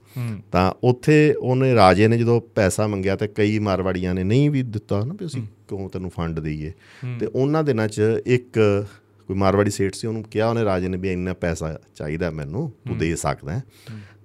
[0.52, 5.06] ਤਾਂ ਉੱਥੇ ਉਹਨੇ ਰਾਜੇ ਨੇ ਜਦੋਂ ਪੈਸਾ ਮੰਗਿਆ ਤੇ ਕਈ ਮਾਰਵਾੜੀਆਂ ਨੇ ਨਹੀਂ ਵੀ ਦਿੱਤਾ
[5.06, 6.72] ਨਾ ਵੀ ਅਸੀਂ ਕਿਉਂ ਤੈਨੂੰ ਫੰਡ ਦਈਏ।
[7.20, 8.86] ਤੇ ਉਹਨਾਂ ਦਿਨਾਂ 'ਚ ਇੱਕ
[9.28, 12.98] ਕੋਈ ਮਾਰਵਾੜੀ ਸੇਠ ਸੀ ਉਹਨੂੰ ਕਿਹਾ ਉਹਨੇ ਰਾਜੇ ਨੇ ਵੀ ਇੰਨਾ ਪੈਸਾ ਚਾਹੀਦਾ ਮੈਨੂੰ ਤੂੰ
[12.98, 13.64] ਦੇ ਸਕਦਾ। ਹੈ।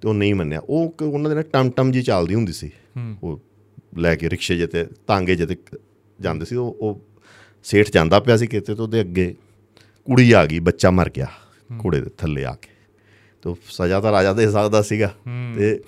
[0.05, 2.71] ਤੇ ਉਹ ਨਹੀਂ ਮੰਨਿਆ। ਉਹ ਉਹਨਾਂ ਦੇ ਨਾਲ ਟਮ ਟਮ ਜੀ ਚੱਲਦੀ ਹੁੰਦੀ ਸੀ।
[3.23, 3.39] ਉਹ
[3.97, 5.57] ਲੈ ਕੇ ਰਿਕਸ਼ੇ ਜੇ ਤੇ ਤਾਂਗੇ ਜੇ ਤੇ
[6.21, 7.01] ਜਾਂਦੇ ਸੀ। ਉਹ ਉਹ
[7.63, 9.35] ਸੇਠ ਜਾਂਦਾ ਪਿਆ ਸੀ ਕਿਤੇ ਤੇ ਉਹਦੇ ਅੱਗੇ
[10.05, 11.27] ਕੁੜੀ ਆ ਗਈ ਬੱਚਾ ਮਰ ਗਿਆ
[11.85, 12.69] ਘੋੜੇ ਦੇ ਥੱਲੇ ਆ ਕੇ।
[13.41, 15.13] ਤੇ ਸਜ਼ਾ ਤਾਂ ਰਾਜਾ ਦੇ ਸਕਦਾ ਸੀਗਾ।
[15.55, 15.79] ਤੇ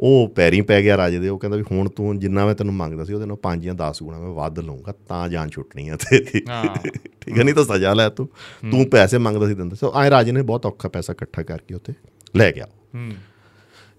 [0.00, 3.04] ਉਹ ਪੈਰੀਂ ਪੈ ਗਿਆ ਰਾਜੇ ਦੇ। ਉਹ ਕਹਿੰਦਾ ਵੀ ਹੁਣ ਤੂੰ ਜਿੰਨਾ ਮੈਂ ਤੈਨੂੰ ਮੰਗਦਾ
[3.04, 6.40] ਸੀ ਉਹਦੇ ਨਾਲ 5 ਜਾਂ 10 ਗੁਣਾ ਮੈਂ ਵੱਧ ਲਊਂਗਾ ਤਾਂ ਜਾਨ ਛੁੱਟਣੀ ਆ ਤੇਰੀ।
[7.20, 8.28] ਠੀਕ ਹੈ ਨਹੀਂ ਤਾਂ ਸਜ਼ਾ ਲੈ ਤੂੰ।
[8.70, 11.92] ਤੂੰ ਪੈਸੇ ਮੰਗਦਾ ਸੀ ਦਿੰਦਾ। ਸੋ ਐ ਰਾਜੇ ਨੇ ਬਹੁਤ ਔਖਾ ਪੈਸਾ ਇਕੱਠਾ ਕਰਕੇ ਉੱਥੇ
[12.36, 12.66] ਲੈ ਗਿਆ।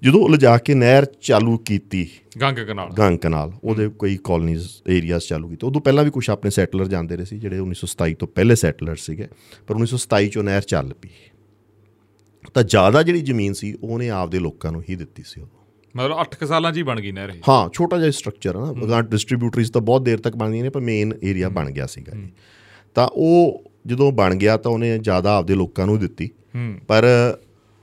[0.02, 2.08] ਜਦੋਂ ਲਿਜਾ ਕੇ ਨਹਿਰ ਚਾਲੂ ਕੀਤੀ
[2.42, 6.52] ਗੰਗ ਕਨਾਲ। ਗੰਗ ਕਨਾਲ ਉਹਦੇ ਕੋਈ ਕਾਲਨੀਜ਼ ਏਰੀਆਸ ਚਾਲੂ ਕੀਤੇ। ਉਦੋਂ ਪਹਿਲਾਂ ਵੀ ਕੁਝ ਆਪਣੇ
[6.52, 9.28] ਸੈਟਲਰ ਜਾਂਦੇ ਰਹੇ ਸੀ ਜਿਹੜੇ 1927 ਤੋਂ ਪਹਿਲੇ ਸੈਟਲਰ ਸੀਗੇ
[9.68, 11.10] ਪਰ 1927 ਚੋਂ ਨਹਿਰ ਚੱਲ ਪਈ।
[12.54, 15.48] ਤਾਂ ਜ਼ਿਆਦਾ ਜਿਹੜੀ ਜ਼ਮੀਨ ਸੀ ਉਹਨੇ ਆਪਦੇ ਲੋਕਾਂ ਨੂੰ ਹੀ ਦਿੱਤੀ ਸੀ ਉਹ
[15.96, 18.86] ਮਤਲਬ 8 ਸਾਲਾਂ 'ਚ ਹੀ ਬਣ ਗਈ ਨਹਿਰ ਇਹ। ਹਾਂ ਛੋਟਾ ਜਿਹਾ ਸਟਰਕਚਰ ਹੈ ਨਾ।
[18.86, 22.28] ਅਗਾਂ ਡਿਸਟ੍ਰੀਬਿਊਟਰੀਜ਼ ਤਾਂ ਬਹੁਤ ਦੇਰ ਤੱਕ ਬਣਦੀਆਂ ਨੇ ਪਰ ਮੇਨ ਏਰੀਆ ਬਣ ਗਿਆ ਸੀਗਾ ਜੀ
[22.96, 26.30] ਤਾਂ ਉਹ ਜਦੋਂ ਬਣ ਗਿਆ ਤਾਂ ਉਹਨੇ ਜ਼ਿਆਦਾ ਆਪਦੇ ਲੋਕਾਂ ਨੂੰ ਦਿੱਤੀ।
[26.88, 27.06] ਪਰ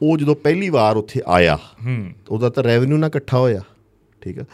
[0.02, 3.60] ਉਹ ਜਦੋਂ ਪਹਿਲੀ ਵਾਰ ਉੱਥੇ ਆਇਆ ਹੂੰ। ਉਹਦਾ ਤਾਂ ਰੈਵਨਿਊ ਨਾ ਇਕੱਠਾ ਹੋਇਆ
[4.20, 4.44] ਠੀਕ ਆ।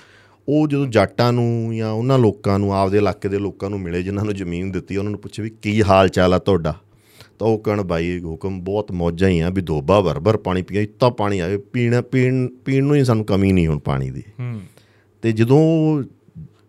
[0.49, 4.25] ਉਹ ਜਦੋਂ ਜਾਟਾਂ ਨੂੰ ਜਾਂ ਉਹਨਾਂ ਲੋਕਾਂ ਨੂੰ ਆਪਦੇ ਇਲਾਕੇ ਦੇ ਲੋਕਾਂ ਨੂੰ ਮਿਲੇ ਜਿਨ੍ਹਾਂ
[4.25, 6.75] ਨੂੰ ਜ਼ਮੀਨ ਦਿੱਤੀ ਉਹਨਾਂ ਨੂੰ ਪੁੱਛੇ ਵੀ ਕੀ ਹਾਲ ਚਾਲ ਆ ਤੁਹਾਡਾ?
[7.39, 11.11] ਤਾਂ ਉਹ ਕਹਿਣ ਬਾਈ ਹੁਕਮ ਬਹੁਤ ਮੌਜਾਂ ਹੀ ਆ ਵੀ ਦੋਬਾ ਵਰਬਰ ਪਾਣੀ ਪੀਆ ਇੱਤਾ
[11.11, 14.61] ਪਾਣੀ ਆਵੇ ਪੀਣਾ ਪੀਣ ਪੀਣ ਨੂੰ ਹੀ ਸਾਨੂੰ ਕਮੀ ਨਹੀਂ ਹੁਣ ਪਾਣੀ ਦੀ। ਹੂੰ।
[15.23, 16.03] ਤੇ ਜਦੋਂ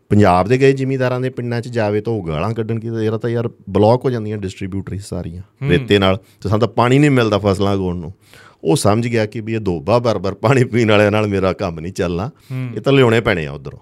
[0.10, 3.30] ਪੰਜਾਬ ਦੇ ਗਏ ਜ਼ਿਮੀਂਦਾਰਾਂ ਦੇ ਪਿੰਡਾਂ 'ਚ ਜਾਵੇ ਤਾਂ ਉਹ ਗਾਲਾਂ ਕੱਢਣ ਕੀ ਯਾਰ ਤਾਂ
[3.30, 7.74] ਯਾਰ ਬਲੌਕ ਹੋ ਜਾਂਦੀਆਂ ਡਿਸਟ੍ਰੀਬਿਊਟਰੀ ਸਾਰੀਆਂ ਰੇਤੇ ਨਾਲ ਤੇ ਸਾਨੂੰ ਤਾਂ ਪਾਣੀ ਨਹੀਂ ਮਿਲਦਾ ਫਸਲਾਂ
[7.74, 8.14] ਉਗਾਉਣ ਨੂੰ।
[8.64, 11.94] ਉਹ ਸਮਝ ਗਿਆ ਕਿ ਵੀ ਇਹ ਦੋਬਾ ਬਰ-ਬਰ ਪਾਣੀ ਪੀਣ ਵਾਲਿਆਂ ਨਾਲ ਮੇਰਾ ਕੰਮ ਨਹੀਂ
[11.94, 12.32] ਚੱਲਣਾ।
[12.76, 13.80] ਇਹ ਤਾਂ ਲਿਆਉਣੇ ਪੈਣੇ ਆ ਉਧਰੋਂ।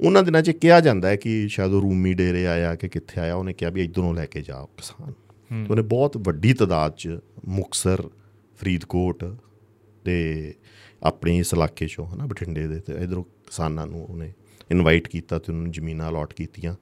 [0.00, 3.34] ਉਹਨਾਂ ਦਿਨਾਂ 'ਚ ਕਿਹਾ ਜਾਂਦਾ ਹੈ ਕਿ ਸ਼ਾਇਦ ਉਹ ਰੂਮੀ ਡੇਰੇ ਆਇਆ ਕਿ ਕਿੱਥੇ ਆਇਆ
[3.34, 5.12] ਉਹਨੇ ਕਿਹਾ ਵੀ ਇੱਧਰੋਂ ਲੈ ਕੇ ਜਾਓ ਕਿਸਾਨ।
[5.70, 8.08] ਉਹਨੇ ਬਹੁਤ ਵੱਡੀ ਤਾਦਾਦ 'ਚ ਮੁਕਸਰ
[8.56, 9.24] ਫਰੀਦਕੋਟ
[10.04, 10.54] ਤੇ
[11.02, 14.32] ਆਪਣੇ ਇਸ ਇਲਾਕੇ 'ਚੋਂ ਹਨਾ ਬਠਿੰਡੇ ਦੇ ਤੇ ਇਧਰੋਂ ਕਿਸਾਨਾਂ ਨੂੰ ਉਹਨੇ
[14.70, 16.72] ਇਨਵਾਈਟ ਕੀਤਾ ਤੇ ਉਹਨਾਂ ਨੂੰ ਜ਼ਮੀਨਾਂ ਅਲਾਟ ਕੀਤੀਆਂ।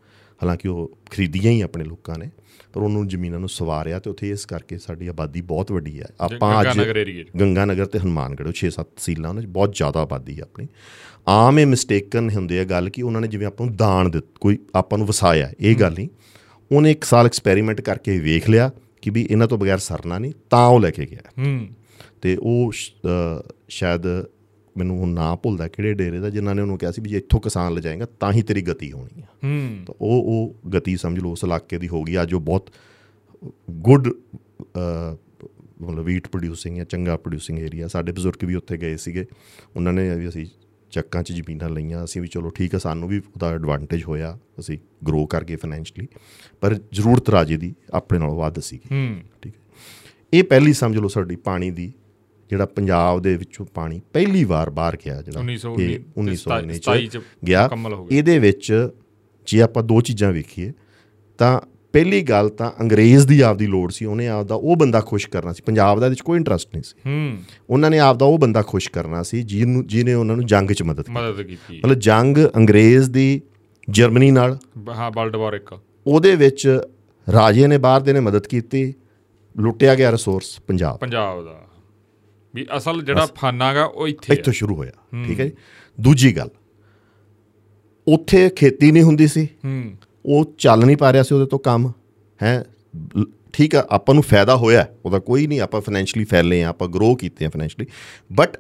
[0.43, 2.31] ਹਾਲਾਂਕਿ ਉਹ ਖਰੀਦੀਆਂ ਹੀ ਆਪਣੇ ਲੋਕਾਂ ਨੇ।
[2.77, 6.61] ਪਰ ਉਹਨੂੰ ਜ਼ਮੀਨਾਂ ਨੂੰ ਸਵਾਰਿਆ ਤੇ ਉੱਥੇ ਇਸ ਕਰਕੇ ਸਾਡੀ ਆਬਾਦੀ ਬਹੁਤ ਵੱਡੀ ਹੈ। ਆਪਾਂ
[6.61, 6.79] ਅੱਜ।
[7.41, 10.69] ਗੰਗਾ ਨਗਰ ਤੇ ਹਨੂਮਾਨਗੜ੍ਹ 6-7 ਤਹਿਸੀਲਾਂ ਉਹਨਾਂ 'ਚ ਬਹੁਤ ਜ਼ਿਆਦਾ ਆਬਾਦੀ ਹੈ ਆਪਣੀ।
[11.29, 14.59] ਆਮ ਇਹ ਮਿਸਟੇਕਨ ਹੁੰਦੇ ਆ ਗੱਲ ਕਿ ਉਹਨਾਂ ਨੇ ਜਿਵੇਂ ਆਪਾਂ ਨੂੰ ਦਾਨ ਦਿੱਤ ਕੋਈ
[14.75, 16.09] ਆਪਾਂ ਨੂੰ ਵਸਾਇਆ ਇਹ ਗੱਲ ਨਹੀਂ।
[16.73, 18.71] ਉਹਨੇ ਇੱਕ ਸਾਲ ਐਕਸਪੈਰੀਮੈਂਟ ਕਰਕੇ ਵੇਖ ਲਿਆ
[19.03, 21.69] ਕਿ ਵੀ ਇਹਨਾਂ ਤੋਂ ਬਗੈਰ ਸਰਨਾ ਨਹੀਂ ਤਾਂ ਉਹ ਲੈ ਕੇ ਗਿਆ। ਹੂੰ।
[22.23, 22.73] ਤੇ ਉਹ
[23.69, 24.03] ਸ਼ਾਇਦ
[24.77, 27.41] ਮੈਨੂੰ ਹੁਣ ਨਾਂ ਭੁੱਲਦਾ ਕਿਹੜੇ ਡੇਰੇ ਦਾ ਜਿਨ੍ਹਾਂ ਨੇ ਉਹਨੂੰ ਕਿਹਾ ਸੀ ਵੀ ਜੇ ਇੱਥੋਂ
[27.41, 31.31] ਕਿਸਾਨ ਲੈ ਜਾਏਗਾ ਤਾਂ ਹੀ ਤੇਰੀ ਗਤੀ ਹੋਣੀ ਹੂੰ। ਤਾਂ ਉਹ ਉਹ ਗਤੀ ਸਮਝ ਲਓ
[31.33, 32.71] ਉਸ ਇਲਾਕੇ ਦੀ ਹੋ ਗਈ। ਅੱਜ ਉਹ ਬਹੁਤ
[33.81, 34.09] ਗੁੱਡ
[35.83, 39.25] ਮਤਲਬ ਵੀਟ ਪ੍ਰੋਡਿਊਸਿੰਗ ਹੈ ਚੰਗਾ ਪ੍ਰੋਡਿਊਸਿੰਗ ਏਰੀਆ ਸਾਡੇ ਬਜ਼ੁਰਗ ਵੀ ਉੱਥੇ ਗਏ ਸੀਗੇ।
[39.77, 40.47] ਉਹਨਾਂ ਨੇ ਵੀ ਅਸੀਂ
[40.93, 44.79] ਚੱਕਾਂ 'ਚ ਜ਼ਮੀਨਾਂ ਲਈਆਂ। ਅਸੀਂ ਵੀ ਚਲੋ ਠੀਕ ਹੈ ਸਾਨੂੰ ਵੀ ਉਹਦਾ ਐਡਵਾਂਟੇਜ ਹੋਇਆ। ਅਸੀਂ
[45.07, 46.07] ਗਰੋ ਕਰ ਗਏ ਫਾਈਨੈਂਸ਼ਲੀ
[46.61, 49.61] ਪਰ ਜ਼ਰੂਰਤ ਰਾਜੇ ਦੀ ਆਪਣੇ ਨਾਲੋਂ ਵੱਧ ਹੂੰ। ਠੀਕ ਹੈ
[50.33, 51.93] ਇਹ ਪਹਿਲੀ ਸਮਝ ਲਓ ਸਾਡੀ ਪਾਣੀ ਦੀ
[52.51, 57.21] ਜਿਹੜਾ ਪੰਜਾਬ ਦੇ ਵਿੱਚੋਂ ਪਾਣੀ ਪਹਿਲੀ ਵਾਰ ਬਾਹਰ ਗਿਆ ਜਿਹੜਾ 1919 ਇਹ 1919 27 ਚ
[57.47, 57.71] ਗਿਆ।
[58.11, 58.89] ਇਹਦੇ ਵਿੱਚ
[59.47, 60.73] ਜੇ ਆਪਾਂ ਦੋ ਚੀਜ਼ਾਂ ਵੇਖੀਏ
[61.39, 61.61] ਤਾਂ
[61.93, 65.63] ਪਹਿਲੀ ਗੱਲ ਤਾਂ ਅੰਗਰੇਜ਼ ਦੀ ਆਪਦੀ ਲੋੜ ਸੀ ਉਹਨੇ ਆਪਦਾ ਉਹ ਬੰਦਾ ਖੁਸ਼ ਕਰਨਾ ਸੀ।
[65.67, 67.39] ਪੰਜਾਬ ਦਾ ਇਹਦੇ ਵਿੱਚ ਕੋਈ ਇੰਟਰਸਟ ਨਹੀਂ ਸੀ। ਹੂੰ।
[67.71, 70.97] ਉਹਨਾਂ ਨੇ ਆਪਦਾ ਉਹ ਬੰਦਾ ਖੁਸ਼ ਕਰਨਾ ਸੀ ਜਿਹਨੂੰ ਜਿਹਨੇ ਉਹਨਾਂ ਨੂੰ ਜੰਗ 'ਚ ਮਦਦ
[70.97, 73.43] ਕੀਤੀ। ਮਦਦ ਕੀਤੀ। ਮਤਲਬ ਜੰਗ ਅੰਗਰੇਜ਼ ਦੀ
[73.91, 76.81] ਜਰਮਨੀ ਨਾਲ। ਹਾਂ ਵਰਲਡ ਵਾਰ ਇੱਕ। ਉਹਦੇ ਵਿੱਚ
[77.33, 78.95] ਰਾਜੇ ਨੇ ਬਾਹਰ ਦੇ ਨੇ ਮਦਦ ਕੀਤੀ
[79.57, 81.66] ਲੁੱਟਿਆ ਗਿਆ ਰਿਸੋਰਸ ਪੰਜਾਬ। ਪੰਜਾਬ ਦਾ।
[82.57, 84.93] ਵੀ ਅਸਲ ਜਿਹੜਾ ਫਾਨਾਗਾ ਉਹ ਇੱਥੇ ਇੱਥੋਂ ਸ਼ੁਰੂ ਹੋਇਆ
[85.25, 85.53] ਠੀਕ ਹੈ ਜੀ।
[86.01, 86.49] ਦੂਜੀ ਗੱਲ
[88.07, 91.93] ਉੱਥੇ ਖੇਤੀ ਨਹੀਂ ਹੁੰਦੀ ਸੀ। ਹੂੰ। ਉਹ ਚੱਲ ਨਹੀਂ ਪਾ ਰਿਹਾ ਸੀ ਉਹਦੇ ਤੋਂ ਕੰਮ
[92.43, 92.65] ਹੈ।
[93.53, 97.15] ਠੀਕ ਆ ਆਪਾਂ ਨੂੰ ਫਾਇਦਾ ਹੋਇਆ ਉਹਦਾ ਕੋਈ ਨਹੀਂ ਆਪਾਂ ਫਾਈਨੈਂਸ਼ਲੀ ਫੈਲੇ ਆ ਆਪਾਂ ਗਰੋ
[97.15, 97.87] ਕੀਤੇ ਆ ਫਾਈਨੈਂਸ਼ਲੀ
[98.33, 98.57] ਬਟ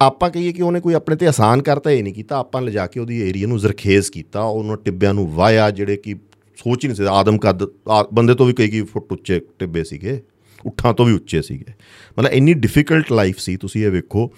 [0.00, 3.00] ਆਪਾਂ ਕਹੀਏ ਕਿ ਉਹਨੇ ਕੋਈ ਆਪਣੇ ਤੇ ਆਸਾਨ ਕਰਤਾ ਇਹ ਨਹੀਂ ਕੀਤਾ। ਆਪਾਂ ਲਿਜਾ ਕੇ
[3.00, 6.14] ਉਹਦੀ ਏਰੀਆ ਨੂੰ ਜ਼ਰਖੇਜ਼ ਕੀਤਾ ਉਹਨਾਂ ਟਿੱਬਿਆਂ ਨੂੰ ਵਾਇਆ ਜਿਹੜੇ ਕਿ
[6.56, 7.64] ਸੋਚ ਹੀ ਨਹੀਂ ਸਕਦੇ ਆਦਮ ਕੱਦ
[8.12, 10.22] ਬੰਦੇ ਤੋਂ ਵੀ ਕਈ ਕਈ ਫੁੱਟ ਉੱਚੇ ਟਿੱਬੇ ਸੀਗੇ।
[10.66, 11.72] ਉੱਠਾਂ ਤੋਂ ਵੀ ਉੱਚੇ ਸੀਗੇ।
[12.18, 14.30] ਮਤਲਬ ਇੰਨੀ ਡਿਫਿਕਲਟ ਲਾਈਫ ਸੀ ਤੁਸੀਂ ਇਹ ਵੇਖੋ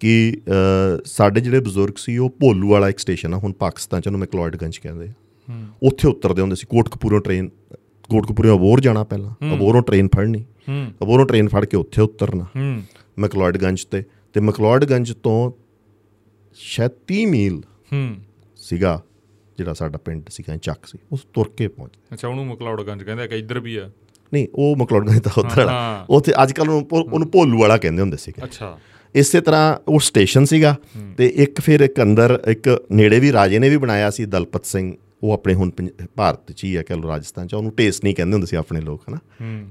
[0.00, 0.40] ਕਿ
[1.04, 4.76] ਸਾਡੇ ਜਿਹੜੇ ਬਜ਼ੁਰਗ ਸੀ ਉਹ ਭੋਲੂ ਵਾਲਾ ਇੱਕ ਸਟੇਸ਼ਨ ਆ ਹੁਣ ਪਾਕਿਸਤਾਨ ਚ ਉਹਨੂੰ ਮੈਕਲੋਇਡਗੰਜ
[4.76, 5.12] ਕਹਿੰਦੇ ਆ।
[5.82, 7.50] ਉੱਥੇ ਉਤਰਦੇ ਹੁੰਦੇ ਸੀ ਕੋਟਕਪੂਰੋਂ ਟ੍ਰੇਨ
[8.08, 10.44] ਕੋਟਕਪੂਰੋਂ ਅਬੋਰ ਜਾਣਾ ਪਹਿਲਾਂ। ਅਬੋਰੋਂ ਟ੍ਰੇਨ ਫੜਨੀ।
[11.02, 12.46] ਅਬੋਰੋਂ ਟ੍ਰੇਨ ਫੜ ਕੇ ਉੱਥੇ ਉਤਰਨਾ।
[13.18, 15.52] ਮੈਕਲੋਇਡਗੰਜ ਤੇ। ਤੇ ਮੈਕਲੋਇਡਗੰਜ ਤੋਂ
[16.54, 17.62] ਸ਼ਾਇਦ 30 ਮੀਲ
[18.56, 19.02] ਸੀਗਾ
[19.58, 23.26] ਜਿਹੜਾ ਸਾਡਾ ਪਿੰਡ ਸੀਗਾ ਚੱਕ ਸੀ। ਉਸ ਤੁਰ ਕੇ ਪਹੁੰਚ ਅੱਛਾ ਉਹਨੂੰ ਮਕਲੌੜਗੰਜ ਕਹਿੰਦੇ ਆ
[23.26, 23.90] ਕਿ ਇੱਧਰ ਵੀ ਆ।
[24.32, 28.44] ਨਹੀਂ ਉਹ ਮੈਕਲੋਇਡਗੰਜ ਤਾਂ ਉੱਧਰ ਵਾਲਾ। ਉੱਥੇ ਅੱਜ ਕੱਲ ਉਹਨੂੰ ਭੋਲੂ ਵਾਲਾ ਕਹਿੰਦੇ ਹੁੰਦੇ ਸੀਗੇ।
[28.44, 28.76] ਅੱਛਾ।
[29.14, 30.74] ਇਸੇ ਤਰ੍ਹਾਂ ਉਹ ਸਟੇਸ਼ਨ ਸੀਗਾ
[31.18, 34.92] ਤੇ ਇੱਕ ਫਿਰ ਇੱਕ ਅੰਦਰ ਇੱਕ ਨੇੜੇ ਵੀ ਰਾਜੇ ਨੇ ਵੀ ਬਣਾਇਆ ਸੀ ਦਲਪਤ ਸਿੰਘ।
[35.22, 35.70] ਉਹ ਆਪਣੇ ਹੁਣ
[36.16, 39.02] ਭਾਰਤ 'ਚ ਹੀ ਆ ਲਓ ਰਾਜਸਥਾਨ 'ਚ। ਉਹਨੂੰ ਟੇਸਟ ਨਹੀਂ ਕਹਿੰਦੇ ਹੁੰਦੇ ਸੀ ਆਪਣੇ ਲੋਕ
[39.08, 39.18] ਹਨਾ?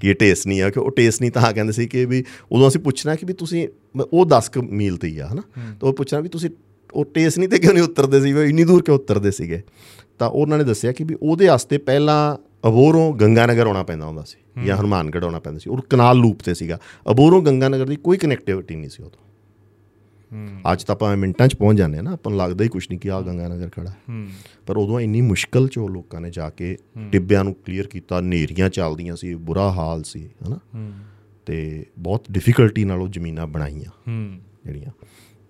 [0.02, 2.68] ਕਿ ਇਹ ਟੇਸਟ ਨਹੀਂ ਆ ਕਿ ਉਹ ਟੇਸਟ ਨਹੀਂ ਤਾਂ ਕਹਿੰਦੇ ਸੀ ਕਿ ਵੀ ਉਦੋਂ
[2.68, 3.68] ਅਸੀਂ ਪੁੱਛਣਾ ਕਿ ਵੀ ਤੁਸੀਂ
[4.14, 5.42] ਉਹ 10 ਕੁ ਮੀਲ ਤੇ ਹੀ ਆ ਹਨਾ?
[5.80, 6.50] ਤਾਂ ਉਹ ਪੁੱਛਣਾ ਵੀ ਤੁਸੀਂ
[6.94, 9.62] ਉਹ ਟੇਸਟ ਨਹੀਂ ਤੇ ਕਿਉਂ ਨਹੀਂ ਉਤਰਦੇ ਸੀ ਵੀ ਇੰਨੀ ਦੂਰ ਕਿਉਂ ਉਤਰਦੇ ਸੀਗੇ?
[10.20, 14.66] ਤਾਂ ਉਹਨਾਂ ਨੇ ਦੱਸਿਆ ਕਿ ਵੀ ਉਹਦੇ ਵਾਸਤੇ ਪਹਿਲਾਂ ਅਬੋਰੋਂ ਗੰਗਾਨਗਰ ਆਉਣਾ ਪੈਂਦਾ ਹੁੰਦਾ ਸੀ
[14.66, 16.80] ਜਾਂ ਹਨੂਮਾਨਗੜ੍ਹ ਆਉਣਾ ਪੈਂਦਾ ਸੀ। ਉਹ ਕਨਾਲ ਲੂਪ ਤੇ ਸੀਗਾ।
[17.12, 19.28] ਅਬੋਰੋਂ ਗੰਗਾਨਗਰ ਦੀ ਕੋਈ ਕਨੈਕਟੀਵਿਟੀ ਨਹੀਂ ਸੀ ਉਦੋਂ।
[20.74, 23.00] ਅੱਜ ਤਾਂ ਆਪਾਂ ਮਿੰਟਾਂ 'ਚ ਪਹੁੰਚ ਜਾਂਦੇ ਆ ਨਾ। ਆਪਾਂ ਨੂੰ ਲੱਗਦਾ ਹੀ ਕੁਛ ਨਹੀਂ
[23.00, 23.94] ਕਿ ਆ ਗੰਗਾਨਗਰ ਖੜਾ
[24.68, 26.78] ਪਰ ਉਦੋਂ ਇੰਨੀ ਮੁਸ਼ਕਲ 'ਚ ਉਹ ਲੋਕਾਂ ਨੇ ਜਾ ਕੇ
[27.12, 30.60] ਟਿੱਬਿਆਂ ਨੂੰ ਕਲੀਅਰ ਕੀਤਾ। ਨੇਰੀਆਂ ਚੱਲਦੀਆਂ ਸੀ ਬੁਰਾ ਹਾਲ ਸੀ ਹਨਾ?
[31.46, 34.12] ਤੇ ਬਹੁਤ ਡਿਫਿਕਲਟੀ ਨਾਲ ਉਹ ਜ਼ਮੀਨਾਂ ਬਣਾਈਆਂ
[34.66, 34.92] ਜਿਹੜੀਆਂ।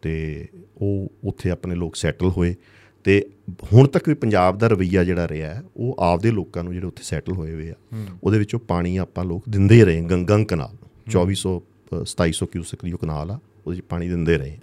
[0.02, 2.56] ਤੇ ਉਹ ਉੱਥੇ ਆਪਣੇ ਲੋਕ ਸੈਟਲ ਹੋਏ।
[3.08, 3.22] ਤੇ
[3.74, 7.04] ਹੁਣ ਤੱਕ ਵੀ ਪੰਜਾਬ ਦਾ ਰਵਈਆ ਜਿਹੜਾ ਰਿਹਾ ਹੈ ਉਹ ਆਪਦੇ ਲੋਕਾਂ ਨੂੰ ਜਿਹੜੇ ਉੱਥੇ
[7.04, 7.76] ਸੈਟਲ ਹੋਏ ਹੋਏ ਆ
[8.24, 10.76] ਉਹਦੇ ਵਿੱਚੋਂ ਪਾਣੀ ਆਪਾਂ ਲੋਕ ਦਿੰਦੇ ਰਹੇ ਗੰਗੰਗ ਕਨਾਲ
[11.12, 14.58] 2400 ਅ, 2700 ਕਿਊਸਕ ਦੀ ਉਹ ਕਨਾਲ ਆ ਉਹਦੇ ਪਾਣੀ ਦਿੰਦੇ ਰਹੇ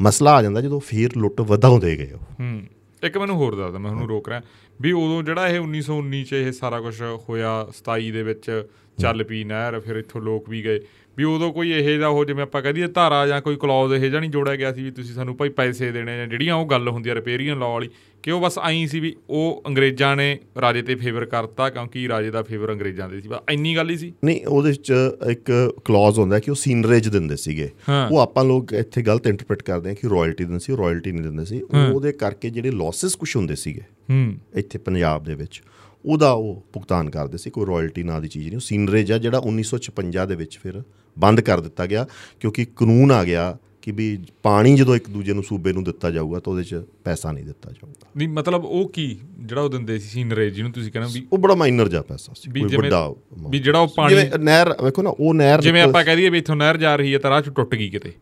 [0.00, 2.62] ਮਸਲਾ ਆ ਜਾਂਦਾ ਜਦੋਂ ਫੇਰ ਲੁੱਟ ਵਧਾਉਂਦੇ ਗਏ ਉਹ। ਹੂੰ।
[3.02, 4.40] ਇੱਕ ਮੈਨੂੰ ਹੋਰ ਦੱਸਦਾ ਮੈਂ ਉਹਨੂੰ ਰੋਕ ਰਿਹਾ
[4.80, 6.94] ਵੀ ਉਦੋਂ ਜਿਹੜਾ ਇਹ 1919 ਚ ਇਹ ਸਾਰਾ ਕੁਝ
[7.28, 8.50] ਹੋਇਆ 27 ਦੇ ਵਿੱਚ
[8.98, 10.80] ਚੱਲ ਪਈ ਨਹਿਰ ਫਿਰ ਇੱਥੋਂ ਲੋਕ ਵੀ ਗਏ
[11.16, 14.20] ਵੀ ਉਦੋਂ ਕੋਈ ਇਹੋ ਜਿਹਾ ਉਹ ਜਿਵੇਂ ਆਪਾਂ ਕਹਦੀਏ ਧਾਰਾ ਜਾਂ ਕੋਈ ਕਲੌਜ਼ ਇਹੋ ਜਿਹਾ
[14.20, 17.10] ਨਹੀਂ ਜੋੜਿਆ ਗਿਆ ਸੀ ਵੀ ਤੁਸੀਂ ਸਾਨੂੰ ਭਾਈ ਪੈਸੇ ਦੇਣੇ ਜਾਂ ਜਿਹੜੀਆਂ ਉਹ ਗੱਲ ਹੁੰਦੀ
[17.10, 17.88] ਆ ਰਿਪੇਰੀਅਨ ਲਾਅ ਵਾਲੀ
[18.22, 22.30] ਕਿ ਉਹ ਬਸ ਐਂ ਸੀ ਵੀ ਉਹ ਅੰਗਰੇਜ਼ਾਂ ਨੇ ਰਾਜੇ ਤੇ ਫੇਵਰ ਕਰਤਾ ਕਿਉਂਕਿ ਰਾਜੇ
[22.30, 24.92] ਦਾ ਫੇਵਰ ਅੰਗਰੇਜ਼ਾਂ ਦੇ ਸੀ ਬਸ ਇੰਨੀ ਗੱਲ ਹੀ ਸੀ। ਨਹੀਂ ਉਹਦੇ 'ਚ
[25.30, 27.70] ਇੱਕ ਕਲੌਜ਼ ਹੁੰਦਾ ਕਿ ਉਹ ਸੀਨਰੇਜ ਦਿੰਦੇ ਸੀਗੇ।
[28.10, 31.44] ਉਹ ਆਪਾਂ ਲੋਕ ਇੱਥੇ ਗਲਤ ਇੰਟਰਪ੍ਰੀਟ ਕਰਦੇ ਹਾਂ ਕਿ ਰਾਇਲਟੀ ਦਿੰਦੇ ਸੀ ਰਾਇਲਟੀ ਨਹੀਂ ਦਿੰਦੇ
[31.44, 35.62] ਸੀ। ਉਹ ਉਹਦੇ ਕਰਕੇ ਜਿਹੜੇ ਲਾਸਸ ਕੁਝ ਹੁੰਦੇ ਸੀਗੇ ਹੂੰ। ਇੱਥੇ ਪੰਜਾਬ ਦੇ ਵਿੱਚ
[36.04, 39.38] ਉਹਦਾ ਉਹ ਭੁਗਤਾਨ ਕਰਦੇ ਸੀ ਕੋਈ ਰਾਇਲਟੀ ਨਾਂ ਦੀ ਚੀਜ਼ ਨਹੀਂ ਉਹ ਸੀਨਰੇਜ ਆ ਜਿਹੜਾ
[39.38, 40.82] 1956 ਦੇ ਵਿੱਚ ਫਿਰ
[41.16, 42.06] ਬੰਦ ਕਰ ਦਿੱਤਾ ਗਿਆ
[42.40, 46.38] ਕਿਉਂਕਿ ਕਾਨੂੰਨ ਆ ਗਿਆ ਕਿ ਵੀ ਪਾਣੀ ਜਦੋਂ ਇੱਕ ਦੂਜੇ ਨੂੰ ਸੂਬੇ ਨੂੰ ਦਿੱਤਾ ਜਾਊਗਾ
[46.40, 49.06] ਤਾਂ ਉਹਦੇ 'ਚ ਪੈਸਾ ਨਹੀਂ ਦਿੱਤਾ ਜਾਊਗਾ। ਨਹੀਂ ਮਤਲਬ ਉਹ ਕੀ?
[49.38, 52.50] ਜਿਹੜਾ ਉਹ ਦਿੰਦੇ ਸੀ ਸੀਨਰੇਜ ਜਿਹਨੂੰ ਤੁਸੀਂ ਕਹਿੰਦੇ ਵੀ ਉਹ ਬੜਾ ਮਾਈਨਰ ਜਿਹਾ ਪੈਸਾ ਸੀ
[52.50, 53.14] ਕੋਈ ਵੱਡਾ
[53.50, 56.38] ਵੀ ਜਿਹੜਾ ਉਹ ਪਾਣੀ ਜਿਵੇਂ ਨਹਿਰ ਵੇਖੋ ਨਾ ਉਹ ਨਹਿਰ ਜਿਵੇਂ ਆਪਾਂ ਕਹਿ ਦਈਏ ਵੀ
[56.38, 58.12] ਇੱਥੋਂ ਨਹਿਰ ਜਾ ਰਹੀ ਹੈ ਤਾਂ ਰਾਹ ਚ ਟੁੱਟ ਗਈ ਕਿਤੇ।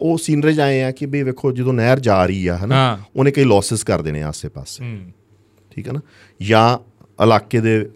[0.00, 3.44] ਉਹ ਸੀਨਰੇਜ ਆਏ ਆ ਕਿ ਵੀ ਵੇਖੋ ਜਦੋਂ ਨਹਿਰ ਜਾ ਰਹੀ ਆ ਹਨਾ ਉਹਨੇ ਕਈ
[3.44, 4.96] ਲਾਸਸ ਕਰ ਦੇਣੇ ਆਸੇ-ਪਾਸੇ।
[5.70, 6.00] ਠੀਕ ਹੈ ਨਾ?
[6.42, 6.78] ਜਾਂ
[7.24, 7.90] ਇਲਾਕੇ ਦੇ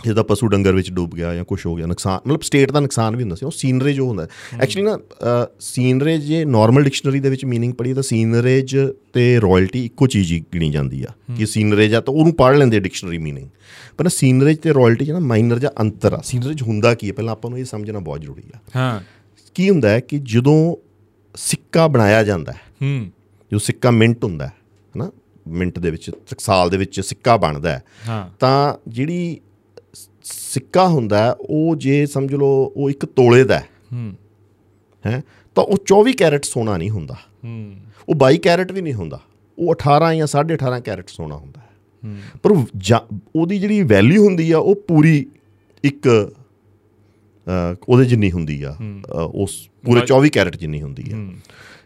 [0.00, 3.16] ਜਿਹਦਾ ਪਸ਼ੂ ਡੰਗਰ ਵਿੱਚ ਡੁੱਬ ਗਿਆ ਜਾਂ ਕੁਝ ਹੋ ਗਿਆ ਨੁਕਸਾਨ ਮਤਲਬ ਸਟੇਟ ਦਾ ਨੁਕਸਾਨ
[3.16, 4.26] ਵੀ ਹੁੰਦਾ ਸੀ ਉਹ ਸੀਨਰੇਜ ਉਹ ਹੁੰਦਾ
[4.60, 8.76] ਐਕਚੁਅਲੀ ਨਾ ਸੀਨਰੇਜ ਜੇ ਨਾਰਮਲ ਡਿਕਸ਼ਨਰੀ ਦੇ ਵਿੱਚ मीनिंग ਪੜੀ ਤਾਂ ਸੀਨਰੇਜ
[9.12, 12.80] ਤੇ ਰਾਇਲਟੀ ਇੱਕੋ ਚੀਜ਼ ਹੀ ਗਿਣੀ ਜਾਂਦੀ ਆ ਕਿ ਸੀਨਰੇਜ ਆ ਤਾਂ ਉਹਨੂੰ ਪੜ ਲੈਂਦੇ
[12.80, 13.48] ਡਿਕਸ਼ਨਰੀ मीनिंग
[13.96, 17.12] ਪਰ ਨਾ ਸੀਨਰੇਜ ਤੇ ਰਾਇਲਟੀ ਚ ਨਾ ਮਾਈਨਰ ਜਿਹਾ ਅੰਤਰ ਆ ਸੀਨਰੇਜ ਹੁੰਦਾ ਕੀ ਹੈ
[17.12, 19.00] ਪਹਿਲਾਂ ਆਪਾਂ ਨੂੰ ਇਹ ਸਮਝਣਾ ਬਹੁਤ ਜ਼ਰੂਰੀ ਆ ਹਾਂ
[19.54, 20.76] ਕੀ ਹੁੰਦਾ ਹੈ ਕਿ ਜਦੋਂ
[21.34, 23.10] ਸਿੱਕਾ ਬਣਾਇਆ ਜਾਂਦਾ ਹੈ ਹੂੰ
[23.52, 24.52] ਜੋ ਸਿੱਕਾ ਮਿੰਟ ਹੁੰਦਾ ਹੈ
[24.94, 25.10] ਹਨਾ
[25.48, 29.47] ਮਿੰਟ ਦੇ ਵਿੱਚ ਸਾਲ ਦੇ ਵਿੱਚ ਸਿੱਕਾ ਬਣਦਾ ਹੈ ਹਾਂ ਤਾਂ ਜਿਹੜੀ ਸ-
[30.23, 33.59] ਸਿੱਕਾ ਹੁੰਦਾ ਉਹ ਜੇ ਸਮਝ ਲਓ ਉਹ ਇੱਕ ਤੋਲੇ ਦਾ
[33.93, 34.13] ਹੂੰ।
[35.05, 35.21] ਹੈ।
[35.55, 37.15] ਤਾਂ ਉਹ 24 ਕੈਰਟ ਸੋਨਾ ਨਹੀਂ ਹੁੰਦਾ।
[37.45, 37.75] ਹੂੰ।
[38.09, 39.19] ਉਹ 22 ਕੈਰਟ ਵੀ ਨਹੀਂ ਹੁੰਦਾ।
[39.59, 41.61] ਉਹ 18 ਜਾਂ 18.5 ਕੈਰਟ ਸੋਨਾ ਹੁੰਦਾ
[42.43, 42.51] ਪਰ
[43.35, 45.25] ਉਹਦੀ ਜਿਹੜੀ ਵੈਲਿਊ ਹੁੰਦੀ ਆ ਉਹ ਪੂਰੀ
[45.83, 46.33] ਇੱਕ
[47.89, 48.75] ਉਹਦੇ ਜਿੰਨੀ ਹੁੰਦੀ ਆ
[49.33, 51.15] ਉਸ ਪੂਰੇ 24 ਕੈਰਟ ਜਿੰਨੀ ਹੁੰਦੀ ਆ।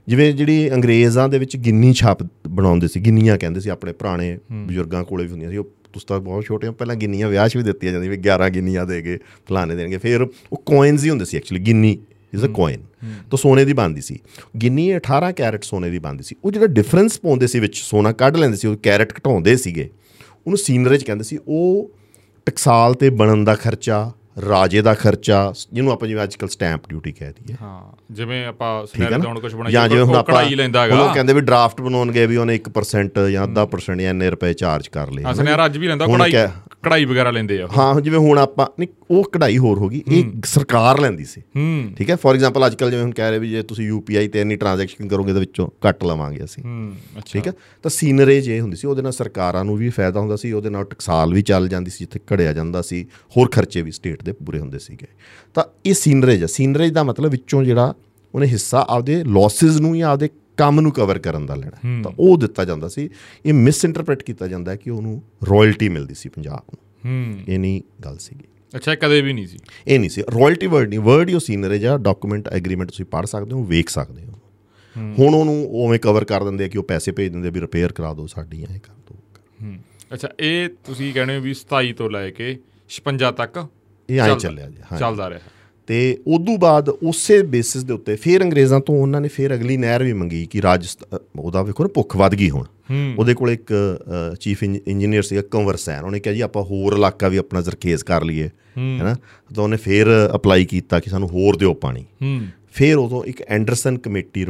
[0.08, 5.04] ਜਿਵੇਂ ਜਿਹੜੀ ਅੰਗਰੇਜ਼ਾਂ ਦੇ ਵਿੱਚ ਗਿੰਨੀ ਛਾਪ ਬਣਾਉਂਦੇ ਸੀ ਗਿੰਨੀਆਂ ਕਹਿੰਦੇ ਸੀ ਆਪਣੇ ਪੁਰਾਣੇ ਬਜ਼ੁਰਗਾਂ
[5.04, 7.64] ਕੋਲੇ ਵੀ ਹੁੰਦੀਆਂ ਸੀ ਉਹ ਤੁਸੀਂ ਤਾਂ ਬਹੁਤ ਛੋਟੇ ਹੋ ਪਹਿਲਾਂ ਗਿੰਨੀਆਂ ਵਿਆਹ 'ਚ ਵੀ
[7.64, 11.38] ਦਿੱਤੀਆਂ ਜਾਂਦੀਆਂ ਵੀ 11 ਗਿੰਨੀਆਂ ਦੇ ਕੇ ਫਲਾਣੇ ਦੇਣਗੇ। ਫਿਰ ਉਹ ਕੋਇਨਸ ਹੀ ਹੁੰਦੇ ਸੀ
[11.38, 11.98] actually guinea
[12.34, 14.20] is a coin ਤਾਂ ਸੋਨੇ ਦੀ ਬਣਦੀ ਸੀ।
[14.62, 18.38] ਗਿੰਨੀ 18 ਕੈਰਟ ਸੋਨੇ ਦੀ ਬਣਦੀ ਸੀ। ਉਹ ਜਿਹੜਾ ਡਿਫਰੈਂਸ ਪਾਉਂਦੇ ਸੀ ਵਿੱਚ ਸੋਨਾ ਕੱਢ
[18.38, 19.89] ਲੈਂਦੇ ਸੀ ਉਹ ਕੈਰਟ ਘਟਾਉਂਦੇ ਸੀਗੇ।
[20.48, 21.91] ਉਹਨੂੰ ਸੀਨਰੇਜ ਕਹਿੰਦੇ ਸੀ ਉਹ
[22.46, 24.12] ਟਕਸਾਲ ਤੇ ਬਣਨ ਦਾ ਖਰਚਾ
[24.50, 29.18] ਰਾਜੇ ਦਾ ਖਰਚਾ ਜਿਹਨੂੰ ਆਪਾਂ ਜਿਵੇਂ ਅੱਜਕੱਲ ਸਟੈਂਪ ਡਿਊਟੀ ਕਹਿ ਦਈਏ। ਹਾਂ ਜਿਵੇਂ ਆਪਾਂ ਨਾ?
[29.18, 31.42] ਦਾ ਹੁਣ ਕੁਝ ਬਣਾਈ ਜਾਂ ਜਿਵੇਂ ਹੁਣ ਆਪਾਂ ਕਢਾਈ ਲੈਂਦਾ ਹੁਣ ਉਹ ਹੈਗਾ। ਕਹਿੰਦੇ ਵੀ
[31.42, 35.66] ਡਰਾਫਟ ਬਣਾਉਣਗੇ ਵੀ ਉਹਨੇ 1% ਜਾਂ 10% ਜਾਂ ਇੰਨੇ ਰੁਪਏ ਚਾਰਜ ਕਰ ਲਏ ਹਾਂ ਸਨੈਰ
[35.66, 36.24] ਅੱਜ ਵੀ ਲੈਂਦਾ ਹੁਣ
[36.84, 40.24] ਕਢਾਈ ਵਗੈਰਾ ਲੈਂਦੇ ਆ। ਹਾਂ ਜਿਵੇਂ ਹੁਣ ਆਪਾਂ ਨਹੀਂ ਉਹ ਕਢਾਈ ਹੋਰ ਹੋ ਗਈ। ਇਹ
[40.46, 41.42] ਸਰਕਾਰ ਲੈਂਦੀ ਸੀ।
[41.98, 42.16] ਠੀਕ ਹੈ?
[42.16, 45.34] ਫੋਰ ਐਗਜ਼ਾਮਪਲ ਅੱਜਕੱਲ ਜਿਵੇਂ ਹੁਣ ਕਹਿ ਰਹੇ ਵੀ ਜੇ ਤੁਸੀਂ ਯੂਪੀਆਈ ਤੇ ਇੰਨੀ ਟ੍ਰਾਂਜੈਕਸ਼ਨ ਕਰੋਗੇ
[45.34, 46.64] ਤਾਂ ਵਿੱਚੋਂ ਕੱਟ ਲਵਾਂਗੇ ਅਸੀਂ।
[47.34, 47.54] ਠੀਕ ਹੈ?
[47.84, 50.84] ਤਾਂ ਸੀਨਰੇਜ ਇਹ ਹੁੰਦੀ ਸੀ। ਉਹਦੇ ਨਾਲ ਸਰਕਾਰਾਂ ਨੂੰ ਵੀ ਫਾਇਦਾ ਹੁੰਦਾ ਸੀ। ਉਹਦੇ ਨਾਲ
[50.84, 53.06] ਟਕਸਾਲ ਵੀ ਚੱਲ ਜਾਂਦੀ ਸੀ ਜਿੱਥੇ ਘੜਿਆ ਜਾਂਦਾ ਸੀ।
[53.38, 55.08] ਹੋਰ ਖਰਚੇ ਵੀ ਸਟੇਟ ਦੇ ਪੂਰੇ ਹੁੰਦੇ ਸੀਗੇ।
[55.54, 57.94] ਤਾਂ ਇਹ ਸੀਨਰੇਜ ਹੈ ਸੀਨਰੇਜ ਦਾ ਮਤਲਬ ਵਿੱਚੋਂ ਜਿਹੜਾ
[58.36, 62.38] ਉਹਨੇ ਹਿੱਸਾ ਆਪਦੇ ਲਾਸਸ ਨੂੰ ਜਾਂ ਆਪਦੇ ਕੰਮ ਨੂੰ ਕਵਰ ਕਰਨ ਦਾ ਲੈਣਾ। ਤਾਂ ਉਹ
[62.38, 63.10] ਦਿੱਤਾ ਜਾਂਦਾ ਸੀ।
[63.45, 67.60] ਇਹ ਮਿਸ ਇੰਟਰਪ੍ਰੀਟ ਕੀਤਾ ਜਾਂਦਾ ਹੈ ਕਿ ਉਹਨੂੰ ਰਾਇਲਟੀ ਮਿਲਦੀ ਸੀ ਪੰਜਾਬ ਨੂੰ। ਹੂੰ। ਇਹ
[67.60, 68.43] ਨਹੀਂ ਗੱਲ ਸੀਗੀ।
[68.76, 71.39] ਅੱਛਾ ਇਹ ਕਦੇ ਵੀ ਨਹੀਂ ਸੀ। ਇਹ ਨਹੀਂ ਸੀ। ਰਾਇਲਟੀ ਵਰਡ ਨਹੀਂ ਵਰਡ ਹੀ ਉਹ
[71.39, 74.34] ਸੀਨਰੇਜ ਆ ਡਾਕੂਮੈਂਟ ਐਗਰੀਮੈਂਟ ਤੁਸੀਂ ਪੜ੍ਹ ਸਕਦੇ ਹੋ ਵੇਖ ਸਕਦੇ ਹੋ।
[75.20, 77.91] ਹੁਣ ਉਹਨੂੰ ਉਵੇਂ ਕਵਰ ਕਰ ਦਿੰਦੇ ਆ ਕਿ ਉਹ ਪੈਸੇ ਭੇਜ ਦਿੰਦੇ ਆ ਵੀ ਰਿਪੇਅਰ
[77.91, 79.16] ਕਰਾ ਦਿਓ ਸਾਡੀ ਐ ਕਰ ਦਿਓ
[79.64, 79.78] ਹੂੰ।
[80.14, 83.68] ਅੱਛਾ ਇਹ ਤੁਸੀਂ ਕਹਿੰਦੇ ਹੋ ਵੀ 27 ਤੋਂ ਲੈ ਕੇ 56 ਤੱਕ
[84.10, 85.39] ਇਹ ਐਂ ਚੱਲਿਆ ਜੀ ਹਾਂ। ਚੱਲਦਾ ਰਿਹਾ।
[85.88, 90.04] ਤੇ ਉਦੋਂ ਬਾਅਦ ਉਸੇ ਬੇਸਿਸ ਦੇ ਉੱਤੇ ਫਿਰ ਅੰਗਰੇਜ਼ਾਂ ਤੋਂ ਉਹਨਾਂ ਨੇ ਫਿਰ ਅਗਲੀ ਨਹਿਰ
[90.04, 92.66] ਵੀ ਮੰਗੀ ਕਿ ਰਾਜਸਥਾਨ ਉਹਦਾ ਵੇਖੋ ਨਾ ਭੁੱਖ ਵੱਧ ਗਈ ਹੁਣ।
[93.20, 93.74] ਉਹਦੇ ਕੋਲ ਇੱਕ
[94.40, 98.24] ਚੀਫ ਇੰਜੀਨੀਅਰ ਸੀਗਾ ਕੰਵਰ ਸੈਨ। ਉਹਨੇ ਕਿਹਾ ਜੀ ਆਪਾਂ ਹੋਰ ਇਲਾਕਾ ਵੀ ਆਪਣਾ ਜ਼ਰਖੇਜ਼ ਕਰ
[98.24, 99.16] ਲਈਏ ਹੈਨਾ
[99.56, 102.06] ਤਾਂ ਉਹਨੇ ਫਿਰ ਅਪਲਾਈ ਕੀਤਾ ਕਿ ਸਾਨੂੰ ਹੋਰ ਦਿਓ ਪਾਣੀ।
[102.74, 104.46] ਫਿਰ ਉਦੋਂ ਇੱਕ ਐਂਡਰਸਨ ਕਮੇਟੀ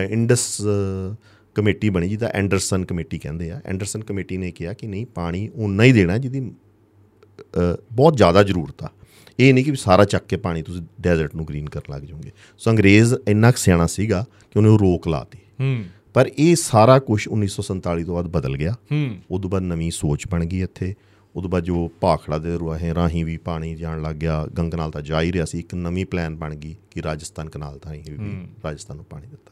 [0.00, 0.56] ਇੰਡਸ
[1.54, 5.84] ਕਮੇਟੀ ਬਣੀ ਜਿਹਦਾ ਐਂਡਰਸਨ ਕਮੇਟੀ ਕਹਿੰਦੇ ਆ। ਐਂਡਰਸਨ ਕਮੇਟੀ ਨੇ ਕਿਹਾ ਕਿ ਨਹੀਂ ਪਾਣੀ ਉਨਾ
[5.84, 6.40] ਹੀ ਦੇਣਾ ਜਿਹਦੀ
[7.92, 8.90] ਬਹੁਤ ਜ਼ਿਆਦਾ ਜ਼ਰੂਰਤ ਆ।
[9.40, 12.70] ਇਹ ਨਹੀਂ ਕਿ ਸਾਰਾ ਚੱਕ ਕੇ ਪਾਣੀ ਤੁਸੀਂ ਡੈਜ਼ਰਟ ਨੂੰ ਗ੍ਰੀਨ ਕਰਨ ਲੱਗ ਜਾਓਗੇ। ਸੋ
[12.70, 15.84] ਅੰਗਰੇਜ਼ ਇੰਨਾ ਸਿਆਣਾ ਸੀਗਾ ਕਿ ਉਹਨੇ ਉਹ ਰੋਕ ਲਾਤੀ। ਹੂੰ।
[16.14, 20.44] ਪਰ ਇਹ ਸਾਰਾ ਕੁਝ 1947 ਤੋਂ ਬਾਅਦ ਬਦਲ ਗਿਆ। ਹੂੰ। ਉਦੋਂ ਬਾਅਦ ਨਵੀਂ ਸੋਚ ਬਣ
[20.44, 20.94] ਗਈ ਇੱਥੇ।
[21.36, 25.02] ਉਦੋਂ ਬਾਅਦ ਜੋ ਭਾਖੜਾ ਦੇ ਰੁਆਹੇ ਰਾਹੀਂ ਵੀ ਪਾਣੀ ਜਾਣ ਲੱਗ ਗਿਆ ਗੰਗ ਨਾਲ ਤਾਂ
[25.02, 28.96] ਜਾ ਹੀ ਰਿਹਾ ਸੀ। ਇੱਕ ਨਵੀਂ ਪਲਾਨ ਬਣ ਗਈ ਕਿ ਰਾਜਸਥਾਨ ਕਨਾਲ ਥਾਈ ਵੀ ਰਾਜਸਥਾਨ
[28.96, 29.49] ਨੂੰ ਪਾਣੀ ਦਿੱਤਾ।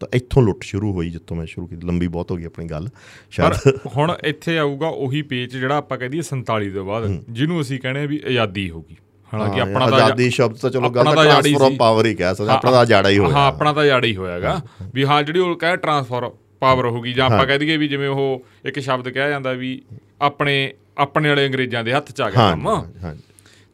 [0.00, 2.88] ਤਾਂ ਇੱਥੋਂ ਲੁੱਟ ਸ਼ੁਰੂ ਹੋਈ ਜਿੱਥੋਂ ਮੈਂ ਸ਼ੁਰੂ ਕੀਤੀ। ਲੰਬੀ ਬਹੁਤ ਹੋ ਗਈ ਆਪਣੀ ਗੱਲ
[3.30, 8.02] ਸ਼ਾਇਦ। ਹੁਣ ਇੱਥੇ ਆਊਗਾ ਉਹੀ ਪੇਜ ਜਿਹੜਾ ਆਪਾਂ ਕਹਦੇ 47 ਤੋਂ ਬਾਅਦ ਜਿਹਨੂੰ ਅਸੀਂ ਕਹਿੰਦੇ
[8.02, 8.96] ਆ ਵੀ ਆਜ਼ਾਦੀ ਹੋ ਗਈ
[9.32, 12.06] ਹਾਲਾਂਕਿ ਆਪਣਾ ਤਾਂ ਆਜ਼ਾਦੀ ਸ਼ਬਦ ਤਾਂ ਚਲੋ ਗੱਲ ਆਪਣਾ ਤਾਂ ਤਾਂ ਆਜ਼ਾਦੀ ਟ੍ਰਾਂਸਫਰ ਆਫ। ਪਾਵਰ
[12.06, 14.60] ਹੀ ਕਹਿ ਸਕਦੇ ਆਪਣਾ ਤਾਂ ਜਾੜਾ ਹੀ ਹੋਇਆ। ਹਾਂ ਆਪਣਾ ਤਾਂ ਜਾੜਾ ਹੀ ਹੋਇਆਗਾ।
[14.94, 16.30] ਵੀ ਹਾਂ ਜਿਹੜੀ ਉਹ ਕਹੇ ਟਰਾਂਸਫਰ
[16.60, 19.80] ਪਾਵਰ ਹੋ ਗਈ ਜਾਂ ਆਪਾਂ ਕਹਿ ਦਈਏ ਵੀ ਜਿਵੇਂ ਉਹ ਇੱਕ ਸ਼ਬਦ ਕਿਹਾ ਜਾਂਦਾ ਵੀ
[20.22, 22.68] ਆਪਣੇ ਆਪਣੇ ਵਾਲੇ ਅੰਗਰੇਜ਼ਾਂ ਦੇ ਹੱਥ ਚ ਆ ਗਿਆ ਕੰਮ।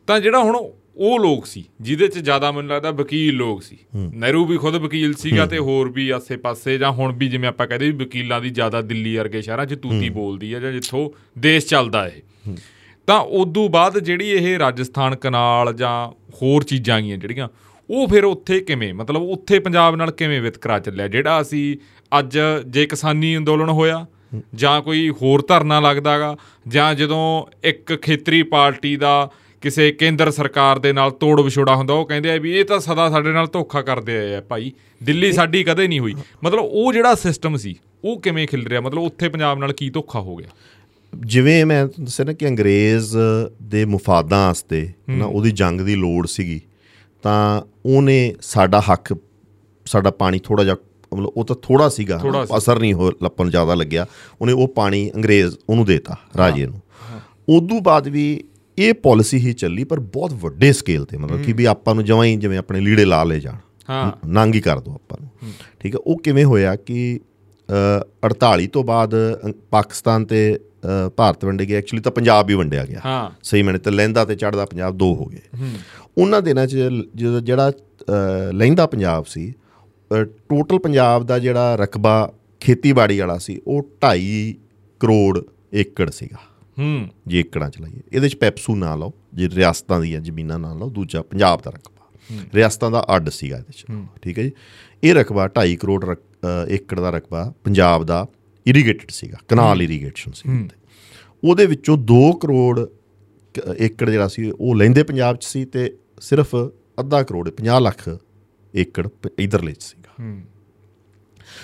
[0.09, 0.57] ਤਾਂ ਜਿਹੜਾ ਹੁਣ
[0.97, 5.15] ਉਹ ਲੋਕ ਸੀ ਜਿਹਦੇ ਚ ਜ਼ਿਆਦਾ ਮੈਨੂੰ ਲੱਗਦਾ ਵਕੀਲ ਲੋਕ ਸੀ। ਨਹਿਰੂ ਵੀ ਖੁਦ ਵਕੀਲ
[5.15, 8.81] ਸੀਗਾ ਤੇ ਹੋਰ ਵੀ ਆਸੇ-ਪਾਸੇ ਜਾਂ ਹੁਣ ਵੀ ਜਿਵੇਂ ਆਪਾਂ ਕਹਦੇ ਵੀ ਵਕੀਲਾਂ ਦੀ ਜ਼ਿਆਦਾ
[8.83, 12.55] ਦਿੱਲੀ ਵਰਗੇ ਸ਼ਹਿਰਾਂ 'ਚ ਤੂਤੀ ਬੋਲਦੀ ਆ ਜਾਂ ਜਿੱਥੋਂ ਦੇਸ਼ ਚੱਲਦਾ ਇਹ।
[13.07, 16.09] ਤਾਂ ਉਦੋਂ ਬਾਅਦ ਜਿਹੜੀ ਇਹ ਰਾਜਸਥਾਨ ਕਨਾਲ ਜਾਂ
[16.43, 17.49] ਹੋਰ ਚੀਜ਼ਾਂ ਗੀਆਂ ਜਿਹੜੀਆਂ
[17.91, 21.09] ਉਹ ਫਿਰ ਉੱਥੇ ਕਿਵੇਂ ਮਤਲਬ ਉੱਥੇ ਪੰਜਾਬ ਨਾਲ ਕਿਵੇਂ ਵਿਤਕਰਾ ਚੱਲਿਆ?
[21.09, 21.77] ਜਿਹੜਾ ਅਸੀਂ
[22.19, 24.07] ਅੱਜ ਜੇ ਕਿਸਾਨੀ ਅੰਦੋਲਨ ਹੋਇਆ
[24.55, 26.37] ਜਾਂ ਕੋਈ ਹੋਰ ਧਰਨਾ ਲੱਗਦਾਗਾ
[26.69, 29.31] ਜਾਂ ਜਦੋਂ ਇੱਕ ਖੇਤਰੀ ਪਾਰਟੀ ਦਾ
[29.65, 33.11] ਕਿਸੇ ਕੇਂਦਰ ਸਰਕਾਰ ਦੇ ਨਾਲ ਤੋੜ ਵਿਛੋੜਾ ਹੁੰਦਾ ਉਹ ਕਹਿੰਦੇ ਆ ਵੀ ਇਹ ਤਾਂ ਸਦਾ
[33.11, 37.15] ਸਾਡੇ ਨਾਲ ਧੋਖਾ ਕਰਦੇ ਆਏ ਆ ਭਾਈ ਦਿੱਲੀ ਸਾਡੀ ਕਦੇ ਨਹੀਂ ਹੋਈ। ਮਤਲਬ ਉਹ ਜਿਹੜਾ
[37.15, 38.81] ਸਿਸਟਮ ਸੀ ਉਹ ਕਿਵੇਂ ਖਿਲ ਰਿਹਾ?
[38.81, 40.49] ਮਤਲਬ ਉੱਥੇ ਪੰਜਾਬ ਨਾਲ ਕੀ ਧੋਖਾ ਹੋ ਗਿਆ?
[41.27, 43.17] ਜਿਵੇਂ ਮੈਂ ਦੱਸਿਆ ਨਾ ਕਿ ਅੰਗਰੇਜ਼
[43.63, 46.61] ਦੇ ਮੁਫਾਦਾਂ ਵਾਸਤੇ ਨਾ ਉਹਦੀ ਜੰਗ ਦੀ ਲੋੜ ਸੀਗੀ
[47.23, 49.17] ਤਾਂ ਉਹਨੇ ਸਾਡਾ ਹੱਕ
[49.85, 50.77] ਸਾਡਾ ਪਾਣੀ ਥੋੜਾ ਜਿਹਾ
[51.15, 52.23] ਮਤਲਬ ਉਹ ਤਾਂ ਥੋੜਾ ਸੀਗਾ
[52.59, 54.07] ਅਸਰ ਨਹੀਂ ਹੋ ਲੱਪਨ ਜ਼ਿਆਦਾ ਲੱਗਿਆ।
[54.41, 56.81] ਉਹਨੇ ਉਹ ਪਾਣੀ ਅੰਗਰੇਜ਼ ਉਹਨੂੰ ਦੇਤਾ ਰਾਜੇ ਨੂੰ।
[57.49, 58.45] ਉਦੋਂ ਬਾਅਦ ਵੀ
[58.79, 62.25] ਇਹ ਪਾਲਿਸੀ ਹੀ ਚੱਲੀ ਪਰ ਬਹੁਤ ਵੱਡੇ ਸਕੇਲ ਤੇ ਮਤਲਬ ਕਿ ਵੀ ਆਪਾਂ ਨੂੰ ਜਮਾਂ
[62.25, 63.55] ਹੀ ਜਿਵੇਂ ਆਪਣੇ ਲੀੜੇ ਲਾ ਲੈ ਜਾਣ।
[63.91, 67.21] ਹਾਂ। ਨੰਗ ਹੀ ਕਰ ਦੋ ਆਪਾਂ ਨੂੰ। ਠੀਕ ਹੈ ਉਹ ਕਿਵੇਂ ਹੋਇਆ ਕਿ
[67.69, 69.15] ਅ, 48 ਤੋਂ ਬਾਅਦ
[69.71, 70.61] ਪਾਕਿਸਤਾਨ ਤੇ
[71.17, 74.35] ਭਾਰਤ ਵੰਡੇ ਗਏ। ਐਕਚੁਅਲੀ ਤਾਂ ਪੰਜਾਬ ਵੀ ਵੰਡਿਆ ਗਿਆ। ਹਾਂ। ਸਹੀ ਮੈਨੇ ਤੇ ਲਹਿੰਦਾ ਤੇ
[74.35, 75.41] ਚੜਦਾ ਪੰਜਾਬ ਦੋ ਹੋ ਗਏ।
[76.19, 76.77] ਉਹਨਾਂ ਦਿਨਾਂ 'ਚ
[77.43, 77.73] ਜਿਹੜਾ
[78.53, 79.55] ਲਹਿੰਦਾ ਪੰਜਾਬ ਸੀ
[80.25, 84.55] ਟੋਟਲ ਪੰਜਾਬ ਦਾ ਜਿਹੜਾ ਰਕਬਾ ਖੇਤੀਬਾੜੀ ਵਾਲਾ ਸੀ ਉਹ 2.5
[85.01, 85.41] ਕਰੋੜ
[85.75, 86.37] ਏਕੜ ਸੀਗਾ।
[86.79, 90.75] ਹੂੰ। ਜੇ ਏਕੜਾਂ ਚ ਲਾਈਏ। ਇਹਦੇ ਚ ਪੈਪਸੂ ਨਾ ਲਓ ਜੇ ਰਿਆਸਤਾਂ ਦੀਆਂ ਜ਼ਮੀਨਾਂ ਨਾ
[90.75, 92.09] ਲਓ ਦੂਜਾ ਪੰਜਾਬ ਦਾ ਰਕਬਾ।
[92.55, 93.85] ਰਿਆਸਤਾਂ ਦਾ ਅੱਡ ਸੀਗਾ ਇਹਦੇ ਚ।
[94.23, 94.53] ਠੀਕ ਹੈ ਜੀ?
[95.05, 96.17] ਇਹ ਰਕਬਾ 2.5 ਕਰੋੜ
[96.69, 98.27] ਏਕੜ ਦਾ ਰਕਬਾ ਪੰਜਾਬ ਦਾ
[98.67, 100.69] ਇਰੀਗੇਟਡ ਸੀਗਾ ਕਨਾਲ ਇਰੀਗੇਸ਼ਨ ਸੀ।
[101.45, 102.81] ਉਹਦੇ ਵਿੱਚੋਂ 2 ਕਰੋੜ
[103.79, 106.57] ਏਕੜ ਜਿਹੜਾ ਸੀ ਉਹ ਲੈਂਦੇ ਪੰਜਾਬ ਚ ਸੀ ਤੇ ਸਿਰਫ
[107.01, 108.19] ਅੱਧਾ ਕਰੋੜ 50 ਲੱਖ
[108.75, 109.09] ਏਕੜ
[109.39, 110.41] ਇੱਧਰਲੇ ਚ ਸੀਗਾ। ਹੂੰ।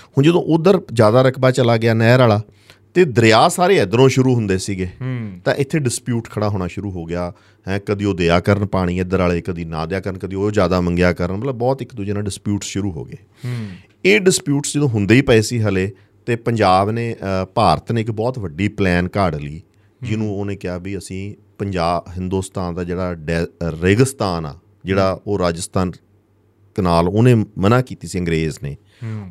[0.09, 2.43] ਹੁਣ ਜਦੋਂ ਉਧਰ ਜ਼ਿਆਦਾ ਰਕਬਾ ਚਲਾ ਗਿਆ ਨਹਿਰ ਵਾਲਾ
[2.95, 4.89] ਤੇ ਦਰਿਆ ਸਾਰੇ ਇਧਰੋਂ ਸ਼ੁਰੂ ਹੁੰਦੇ ਸੀਗੇ।
[5.45, 7.33] ਤਾਂ ਇੱਥੇ ਡਿਸਪਿਊਟ ਖੜਾ ਹੋਣਾ ਸ਼ੁਰੂ ਹੋ ਗਿਆ।
[7.69, 10.81] ਹੈ ਕਦੀ ਉਹ ਦਿਆ ਕਰਨ ਪਾਣੀ ਇੱਧਰ ਵਾਲੇ ਕਦੀ ਨਾ ਦਿਆ ਕਰਨ ਕਦੀ ਉਹ ਜ਼ਿਆਦਾ
[10.81, 13.17] ਮੰਗਿਆ ਕਰਨ ਮਤਲਬ ਬਹੁਤ ਇੱਕ ਦੂਜੇ ਨਾਲ ਡਿਸਪਿਊਟ ਸ਼ੁਰੂ ਹੋ ਗਏ।
[14.05, 15.91] ਇਹ ਡਿਸਪਿਊਟਸ ਜਦੋਂ ਹੁੰਦੇ ਹੀ ਪਏ ਸੀ ਹਲੇ
[16.27, 17.15] ਤੇ ਪੰਜਾਬ ਨੇ
[17.55, 19.63] ਭਾਰਤ ਨੇ ਇੱਕ ਬਹੁਤ ਵੱਡੀ ਪਲਾਨ ਘਾੜ ਲਈ
[20.03, 23.17] ਜਿਹਨੂੰ ਉਹਨੇ ਕਿਹਾ ਵੀ ਅਸੀਂ ਪੰਜਾਬ ਹਿੰਦੁਸਤਾਨ ਦਾ ਜਿਹੜਾ
[23.83, 25.93] ਰੇਗਿਸਤਾਨ ਆ ਜਿਹੜਾ ਉਹ ਰਾਜਸਥਾਨ
[26.75, 28.77] ਕਨਾਲ ਉਹਨੇ ਮਨਾ ਕੀਤੀ ਸੀ ਅੰਗਰੇਜ਼ ਨੇ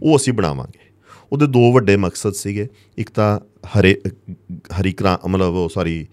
[0.04, 0.89] ਉਹ ਅਸੀਂ ਬਣਾਵਾਂਗੇ।
[1.32, 2.68] ਉਹਦੇ ਦੋ ਵੱਡੇ ਮਕਸਦ ਸੀਗੇ।
[2.98, 4.02] ਇੱਕ ਤਾਂ ਹਰੇ
[4.54, 6.08] ਹਰੀ ਕ੍ਰਾਂ ਮਤਲਬ ਉਹ ਸੌਰੀ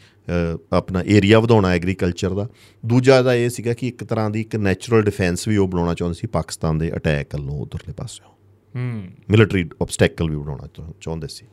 [0.73, 2.49] ਆਪਣਾ ਏਰੀਆ ਵਧਾਉਣਾ ਐਗਰੀਕਲਚਰ ਦਾ।
[2.87, 6.19] ਦੂਜਾ ਦਾ ਇਹ ਸੀਗਾ ਕਿ ਇੱਕ ਤਰ੍ਹਾਂ ਦੀ ਇੱਕ ਨੈਚੁਰਲ ਡਿਫੈਂਸ ਵੀ ਉਹ ਬਣਾਉਣਾ ਚਾਹੁੰਦੇ
[6.21, 8.31] ਸੀ ਪਾਕਿਸਤਾਨ ਦੇ ਅਟੈਕ ਵੱਲੋਂ ਉਧਰਲੇ ਪਾਸਿਓਂ।
[8.77, 11.47] ਹੂੰ। ਮਿਲਟਰੀ ਆਬਸਟੈਕਲ ਵੀ ਬਣਾਉਣਾ ਚਾਹ- ਚਾਹੁੰਦੇ ਸੀ।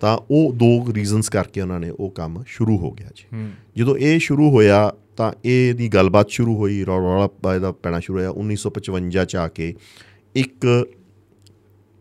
[0.00, 3.24] ਤਾਂ ਉਹ ਦੋ ਰੀਜ਼ਨਸ ਕਰਕੇ ਉਹਨਾਂ ਨੇ ਉਹ ਕੰਮ ਸ਼ੁਰੂ ਹੋ ਗਿਆ ਜੀ।
[3.76, 8.18] ਜਦੋਂ ਇਹ ਸ਼ੁਰੂ ਹੋਇਆ ਤਾਂ ਇਹ ਦੀ ਗੱਲਬਾਤ ਸ਼ੁਰੂ ਹੋਈ ਰੌਲਾ ਰੌਲਾ ਇਹਦਾ ਪੈਣਾ ਸ਼ੁਰੂ
[8.18, 9.74] ਹੋਇਆ। 1955 ਚ ਆ ਕੇ
[10.34, 10.86] ਇੱਕ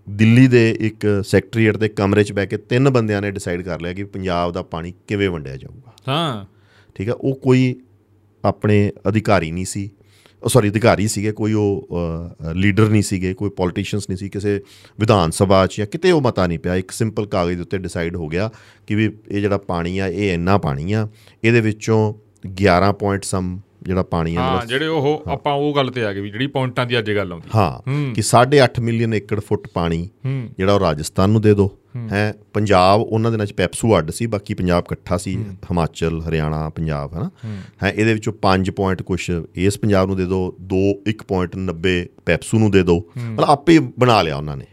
[0.10, 3.94] ਦਿੱਲੀ ਦੇ ਇੱਕ ਸੈਕਟਰੀਏਟ ਦੇ ਕਮਰੇ 'ਚ ਬਹਿ ਕੇ ਤਿੰਨ ਬੰਦਿਆਂ ਨੇ ਡਿਸਾਈਡ ਕਰ ਲਿਆ
[3.94, 6.46] ਕਿ ਪੰਜਾਬ ਦਾ ਪਾਣੀ ਕਿਵੇਂ ਵੰਡਿਆ ਜਾਊਗਾ। ਹਾਂ।
[6.96, 7.82] ਠੀਕ ਹੈ ਉਹ ਕੋਈ
[8.46, 9.90] ਆਪਣੇ ਅਧਿਕਾਰੀ ਨਹੀਂ ਸੀ।
[10.44, 11.90] ਉਹ ਸੌਰੀ ਅਧਿਕਾਰੀ ਸੀਗੇ ਕੋਈ ਉਹ
[12.54, 14.62] ਲੀਡਰ ਨਹੀਂ ਸੀਗੇ ਕੋਈ ਪੋਲੀਟੀਸ਼ੀਅਨਸ ਨਹੀਂ ਸੀ ਕਿਸੇ
[15.00, 18.28] ਵਿਧਾਨ ਸਭਾ 'ਚ ਜਾਂ ਕਿਤੇ ਉਹ ਮਤਾ ਨਹੀਂ ਪਿਆ। ਇੱਕ ਸਿੰਪਲ ਕਾਗਜ਼ ਉੱਤੇ ਡਿਸਾਈਡ ਹੋ
[18.28, 18.52] ਗਿਆ
[18.88, 21.08] ਕਿ ਵੀ ਇਹ ਜਿਹੜਾ ਪਾਣੀ ਆ ਇਹ ਇੰਨਾ ਪਾਣੀ ਆ
[21.44, 22.14] ਇਹਦੇ ਵਿੱਚੋਂ
[22.64, 26.22] 11 ਪੁਆਇੰਟ ਸਮ ਜਿਹੜਾ ਪਾਣੀ ਆ ਹਾਂ ਜਿਹੜੇ ਉਹ ਆਪਾਂ ਉਹ ਗੱਲ ਤੇ ਆ ਗਏ
[26.22, 27.72] ਵੀ ਜਿਹੜੀ ਪੁਆਇੰਟਾਂ ਦੀ ਅੱਜ ਗੱਲ ਆਉਂਦੀ ਹਾਂ।
[28.14, 31.70] ਕਿ 8.5 ਮਿਲੀਅਨ ਏਕੜ ਫੁੱਟ ਪਾਣੀ ਜਿਹੜਾ ਉਹ ਰਾਜਸਥਾਨ ਨੂੰ ਦੇ ਦਿਓ
[32.12, 35.36] ਹੈ। ਪੰਜਾਬ ਉਹਨਾਂ ਦਿਨਾਂ ਚ ਪੈਪਸੂ ਅੱਡ ਸੀ ਬਾਕੀ ਪੰਜਾਬ ਇਕੱਠਾ ਸੀ
[35.70, 37.30] ਹਿਮਾਚਲ ਹਰਿਆਣਾ ਪੰਜਾਬ ਹੈ। ਨਾ
[37.84, 40.42] ਹੈ ਇਹਦੇ ਵਿੱਚੋਂ 5 ਪੁਆਇੰਟ ਕੁਛ ਇਸ ਪੰਜਾਬ ਨੂੰ ਦੇ ਦਿਓ
[40.74, 44.66] 2 1.90 ਪੈਪਸੂ ਨੂੰ ਦੇ ਦਿਓ ਮਤਲਬ ਆਪੇ ਬਣਾ ਲਿਆ ਉਹਨਾਂ ਨੇ।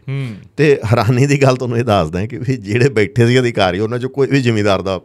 [0.57, 4.09] ਤੇ ਹੈਰਾਨੀ ਦੀ ਗੱਲ ਤੁਹਾਨੂੰ ਇਹ ਦੱਸਦਾ ਕਿ ਵੀ ਜਿਹੜੇ ਬੈਠੇ ਸੀ ਅਧਿਕਾਰੀ ਉਹਨਾਂ ਚੋਂ
[4.09, 4.99] ਕੋਈ ਵੀ ਜ਼ਿਮੀਂਦਾਰ ਦਾ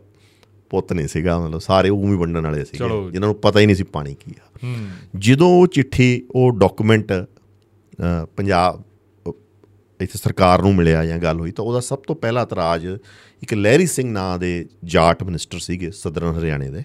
[0.71, 3.77] ਪੁੱਤ ਨਹੀਂ ਸੀਗਾ ਮਤਲਬ ਸਾਰੇ ਉਵੇਂ ਹੀ ਵੰਡਣ ਵਾਲੇ ਚਲੋ। ਜਿਨ੍ਹਾਂ ਨੂੰ ਪਤਾ ਹੀ ਨਹੀਂ
[3.77, 4.77] ਸੀ ਪਾਣੀ ਕੀ ਆ।
[5.17, 7.13] ਜਦੋਂ ਉਹ ਚਿੱਠੀ ਉਹ ਡਾਕੂਮੈਂਟ
[8.37, 8.83] ਪੰਜਾਬ
[10.01, 12.87] ਇੱਥੇ ਸਰਕਾਰ ਨੂੰ ਮਿਲਿਆ ਜਾਂ ਗੱਲ ਹੋਈ ਤਾਂ ਉਹਦਾ ਸਭ ਤੋਂ ਪਹਿਲਾ ਇਤਰਾਜ਼
[13.43, 16.83] ਇੱਕ ਲਹਿਰੀ ਸਿੰਘ ਨਾਂ ਦੇ ਜਾਟ ਮਿਨਿਸਟਰ ਸੀਗੇ ਸਦਰਨ ਹਰਿਆਣੇ ਦੇ।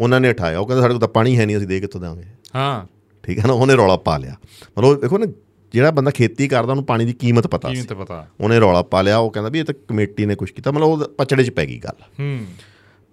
[0.00, 2.24] ਉਹਨਾਂ ਨੇ ਉਠਾਇਆ। ਉਹ ਕਹਿੰਦੇ ਸਾਡੇ ਕੋਲ ਤਾਂ ਪਾਣੀ ਹੈ ਨਹੀਂ ਅਸੀਂ ਦੇ ਕਿੱਥੋਂ ਦੇਵਾਂਗੇ?
[2.54, 2.86] ਹਾਂ।
[3.22, 3.52] ਠੀਕ ਹੈ ਨਾ?
[3.52, 4.36] ਉਹਨੇ ਰੌਲਾ ਪਾ ਲਿਆ।
[4.78, 5.26] ਮਤਲਬ ਦੇਖੋ ਨਾ
[5.72, 9.02] ਜਿਹੜਾ ਬੰਦਾ ਖੇਤੀ ਕਰਦਾ ਉਹਨੂੰ ਪਾਣੀ ਦੀ ਕੀਮਤ ਪਤਾ ਸੀ। ਤੇ ਪਤਾ। ਉਹਨੇ ਰੌਲਾ ਪਾ
[9.02, 11.66] ਲਿਆ। ਉਹ ਕਹਿੰਦਾ ਵੀ ਇਹ ਤਾਂ ਕਮੇਟੀ ਨੇ ਕੁਝ ਕੀਤਾ। ਮਤਲਬ ਉਹ ਪਚੜੇ 'ਚ ਪੈ
[11.66, 12.46] ਗਈ ਗੱਲ। ਹੂੰ।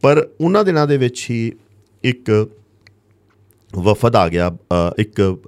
[0.01, 1.51] ਪਰ ਉਹਨਾਂ ਦਿਨਾਂ ਦੇ ਵਿੱਚ ਹੀ
[2.03, 2.49] ਇੱਕ
[3.73, 4.57] ਵਫਦ ਆ ਗਿਆ
[4.99, 5.39] ਇੱਕ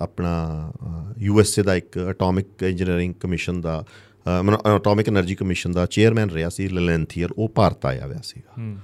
[0.00, 0.72] ਆਪਣਾ
[1.18, 3.84] ਯੂਐਸਏ ਦਾ ਇੱਕ ਐਟੋਮਿਕ ਇੰਜੀਨੀਅਰਿੰਗ ਕਮਿਸ਼ਨ ਦਾ
[4.76, 8.76] ਐਟੋਮਿਕ એનર્ਜੀ ਕਮਿਸ਼ਨ ਦਾ ਚੇਅਰਮੈਨ ਰਿਹਾ ਸੀ ਲਲੈਂਥੀਅਰ ਉਹ ਭਾਰਤ ਆਇਆ ਹੋਇਆ ਸੀਗਾ।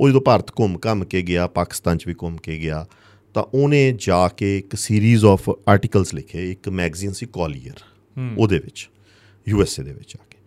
[0.00, 2.86] ਉਹ ਜਦੋਂ ਭਾਰਤ ਘੁੰਮ ਘੰਮ ਕੇ ਗਿਆ ਪਾਕਿਸਤਾਨ 'ਚ ਵੀ ਘੁੰਮ ਕੇ ਗਿਆ
[3.34, 7.76] ਤਾਂ ਉਹਨੇ ਜਾ ਕੇ ਇੱਕ ਸੀਰੀਜ਼ ਆਫ ਆਰਟੀਕਲਸ ਲਿਖੇ ਇੱਕ ਮੈਗਜ਼ੀਨ ਸੀ ਕੋਲੀਅਰ
[8.38, 8.90] ਉਹਦੇ ਵਿੱਚ
[9.48, 10.38] ਯੂਐਸਏ ਦੇ ਵਿੱਚ ਆ ਕੇ।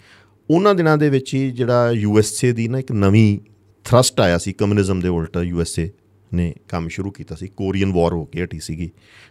[0.50, 3.40] ਉਹਨਾਂ ਦਿਨਾਂ ਦੇ ਵਿੱਚ ਹੀ ਜਿਹੜਾ ਯੂਐਸਏ ਦੀ ਨਾ ਇੱਕ ਨਵੀਂ
[3.84, 5.90] ਥਰਸਟ ਆਇਆ ਸੀ ਕਮਿਊਨਿਜ਼ਮ ਦੇ ਉਲਟ ਯੂ ਐਸ ਏ
[6.34, 8.90] ਨੇ ਕੰਮ ਸ਼ੁਰੂ ਕੀਤਾ ਸੀ। ਕੋਰੀਅਨ ਵਾਰ ਹੋ ਕੇ ਹਟੀ ਸੀਗੀ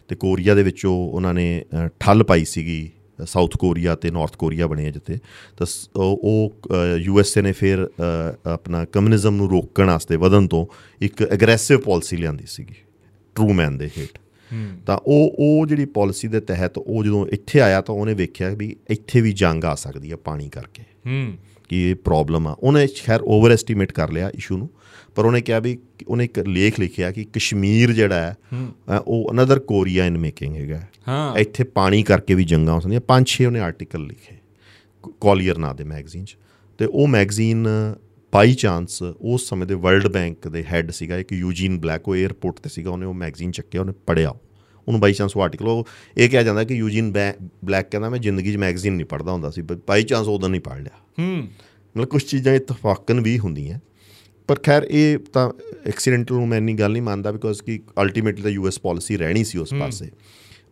[0.09, 1.65] ਤੇ ਕੋਰੀਆ ਦੇ ਵਿੱਚੋਂ ਉਹਨਾਂ ਨੇ
[2.01, 2.91] ਠੱਲ ਪਾਈ ਸੀਗੀ
[3.27, 5.19] ਸਾਊਥ ਕੋਰੀਆ ਤੇ ਨਾਰਥ ਕੋਰੀਆ ਬਣੇ ਜਿੱਥੇ
[5.59, 6.55] ਤਾਂ। ਉਹ
[6.97, 7.89] ਯੂ ਐਸ ਏ ਨੇ ਫਿਰ
[8.47, 10.67] ਆਪਣਾ ਕਮਿਊਨਿਜ਼ਮ ਨੂੰ ਰੋਕਣ ਵਾਸਤੇ ਵਧਣ ਤੋਂ
[11.01, 12.75] ਇੱਕ ਐਗਰੈਸਿਵ ਪਾਲਿਸੀ ਲਿਆਂਦੀ ਸੀਗੀ
[13.35, 14.19] ਟਰੂਮੈਨ ਦੇ ਹੇਠ।
[14.87, 18.77] ਤਾਂ ਉਹ ਉਹ ਜਿਹੜੀ ਪਾਲਿਸੀ ਦੇ ਤਹਿਤ ਉਹ ਜਦੋਂ ਇੱਥੇ ਆਇਆ ਤਾਂ ਉਹਨੇ ਵੇਖਿਆ ਵੀ
[18.91, 21.33] ਇੱਥੇ ਵੀ ਜੰਗ ਆ ਸਕਦੀ ਹੈ ਪਾਣੀ ਕਰਕੇ। ਹੂੰ।
[21.73, 24.70] ਕਿ ਇਹ ਪ੍ਰੋਬਲਮ ਆ। ਉਹਨੇ ਖੈਰ ਓਵਰ ਐਸਟੀਮੇਟ ਕਰ ਲਿਆ ਇਸ਼ੂ ਨੂੰ
[25.14, 28.37] ਪਰ ਉਹਨੇ ਕਿਹਾ ਵੀ ਉਹਨੇ ਇੱਕ ਲੇਖ ਲਿਖਿਆ ਕਿ ਕਸ਼ਮੀਰ ਜਿਹੜਾ ਹੈ
[29.07, 33.29] ਉਹ ਅਨਦਰ ਕੋਰੀਆ ਇਨ ਮੇਕਿੰਗ ਹੈਗਾ। ਹਾਂ। ਇੱਥੇ ਪਾਣੀ ਕਰਕੇ ਵੀ ਜੰਗਾਂ ਹੋ ਸਕਦੀਆਂ। ਪੰਜ
[33.29, 34.37] ਛੇ ਉਹਨੇ ਆਰਟੀਕਲ ਲਿਖੇ
[35.20, 36.37] ਕੋਲੀਅਰ ਨਾਂ ਦੇ ਮੈਗਜ਼ੀਨ 'ਚ।
[36.79, 37.68] ਤੇ ਉਹ ਮੈਗਜ਼ੀਨ
[38.33, 42.61] ਬਾਈ ਚਾਂਸ ਉਸ ਸਮੇਂ ਦੇ ਵਰਲਡ ਬੈਂਕ ਦੇ ਹੈੱਡ ਸੀਗਾ ਇੱਕ ਯੂਜੀਨ ਬਲੈਕ ਉਹ 에ਅਰਪੋਰਟ
[42.61, 44.35] ਤੇ ਸੀਗਾ ਉਹਨੇ ਉਹ ਮੈਗਜ਼ੀਨ ਚੱਕਿਆ ਉਹਨੇ ਪੜਿਆ
[44.89, 47.14] ਉਹਨੂੰ ਬਾਈ ਚਾਂਸ ਉਹ ਆਰਟੀਕਲ ਉਹ ਇਹ ਕਿਹਾ ਜਾਂਦਾ ਕਿ ਯੂਜੀਨ
[47.64, 50.80] ਬਲੈਕ ਕਹਿੰਦਾ ਮੈਂ ਜ਼ਿੰਦਗੀ 'ਚ ਮੈਗਜ਼ੀਨ ਨਹੀਂ ਪੜ੍ਹਦਾ ਹੁੰਦਾ ਸੀ ਬਾਈ ਚਾਂਸ ਉਦੋਂ ਨਹੀਂ ਪੜ੍ਹ
[50.80, 51.49] ਲਿਆ। ਹੂੰ।
[51.97, 53.78] ਮਤਲਬ ਕੁਝ ਚੀਜ਼ਾਂ ਇਤਫਾਕਨ ਵੀ ਹੁੰਦੀਆਂ।
[54.49, 55.51] ਪਰ ਖੈਰ ਇਹ ਤਾਂ
[55.87, 59.59] ਐਕਸੀਡੈਂਟਲ ਨੂੰ ਮੈਂ ਇੰਨੀ ਗੱਲ ਨਹੀਂ ਮੰਨਦਾ ਬਿਕੋਜ਼ ਕਿ ਅਲਟੀਮੇਟਲੀ ਤਾਂ ਯੂਐਸ ਪਾਲਿਸੀ ਰਹਿਣੀ ਸੀ
[59.59, 60.11] ਉਸ ਪਾਸੇ।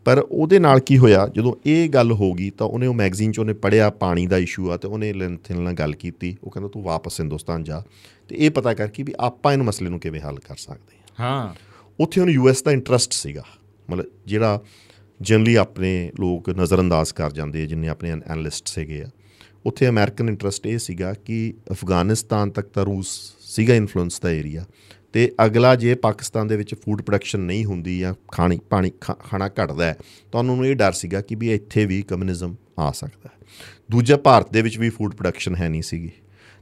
[0.05, 3.39] ਪਰ ਉਹਦੇ ਨਾਲ ਕੀ ਹੋਇਆ ਜਦੋਂ ਇਹ ਗੱਲ ਹੋ ਗਈ ਤਾਂ ਉਹਨੇ ਉਹ ਮੈਗਜ਼ੀਨ 'ਚ
[3.39, 6.83] ਉਹਨੇ ਪੜਿਆ ਪਾਣੀ ਦਾ ਇਸ਼ੂ ਆ ਤੇ ਉਹਨੇ ਲੈਂਥਿਲ ਨਾਲ ਗੱਲ ਕੀਤੀ। ਉਹ ਕਹਿੰਦਾ ਤੂੰ
[6.83, 7.83] ਵਾਪਸ ਹਿੰਦੁਸਤਾਨ ਜਾ।
[8.29, 11.47] ਤੇ ਇਹ ਪਤਾ ਕਰ ਕਿ ਵੀ ਆਪਾਂ ਇਹਨੂੰ ਮਸਲੇ ਨੂੰ ਕਿਵੇਂ ਹੱਲ ਕਰ ਸਕਦੇ ਹਾਂ।
[11.47, 11.55] ਹਾਂ।
[12.01, 13.43] ਉੱਥੇ ਉਹਨੂੰ ਯੂਐਸ ਦਾ ਇੰਟਰਸਟ ਸੀਗਾ।
[13.91, 14.63] ਮਤਲਬ ਜਿਹੜਾ
[15.21, 19.07] ਜਨਰਲੀ ਆਪਣੇ ਲੋਕ ਨਜ਼ਰਅੰਦਾਜ਼ ਕਰ ਜਾਂਦੇ ਆ, ਜਿੰਨੇ ਆਪਣੇ ਐਨਲਿਸਟ ਸੀਗੇ ਆ।
[19.67, 24.65] ਉੱਥੇ ਅਮਰੀਕਨ ਇੰਟਰਸਟ ਇਹ ਸੀਗਾ ਕਿ ਅਫਗਾਨਿਸਤਾਨ ਤੱਕ ਤਾਂ ਰੂਸ ਸੀਗਾ ਇਨਫਲੂਐਂਸ ਦਾ ਏਰੀਆ
[25.13, 29.49] ਤੇ ਅਗਲਾ ਜੇ ਪਾਕਿਸਤਾਨ ਦੇ ਵਿੱਚ ਫੂਡ ਪ੍ਰੋਡਕਸ਼ਨ ਨਹੀਂ ਹੁੰਦੀ ਜਾਂ ਖਾਣੀ, ਪਾਣੀ, ਖਾ- ਖਾਣਾ
[29.49, 29.97] ਘਟਦਾ ਹੈ,
[30.33, 33.47] ਤਾਂ ਉਹਨਾਂ ਨੂੰ ਇਹ ਡਰ ਸੀਗਾ ਕਿ ਵੀ ਇੱਥੇ ਵੀ ਕਮਿਊਨਿਜ਼ਮ ਆ ਸਕਦਾ ਹੈ।
[33.91, 36.11] ਦੂਜਾ, ਭਾਰਤ ਦੇ ਵਿੱਚ ਵੀ ਫੂਡ ਪ੍ਰੋਡਕਸ਼ਨ ਹੈ ਨਹੀਂ ਸੀਗੀ।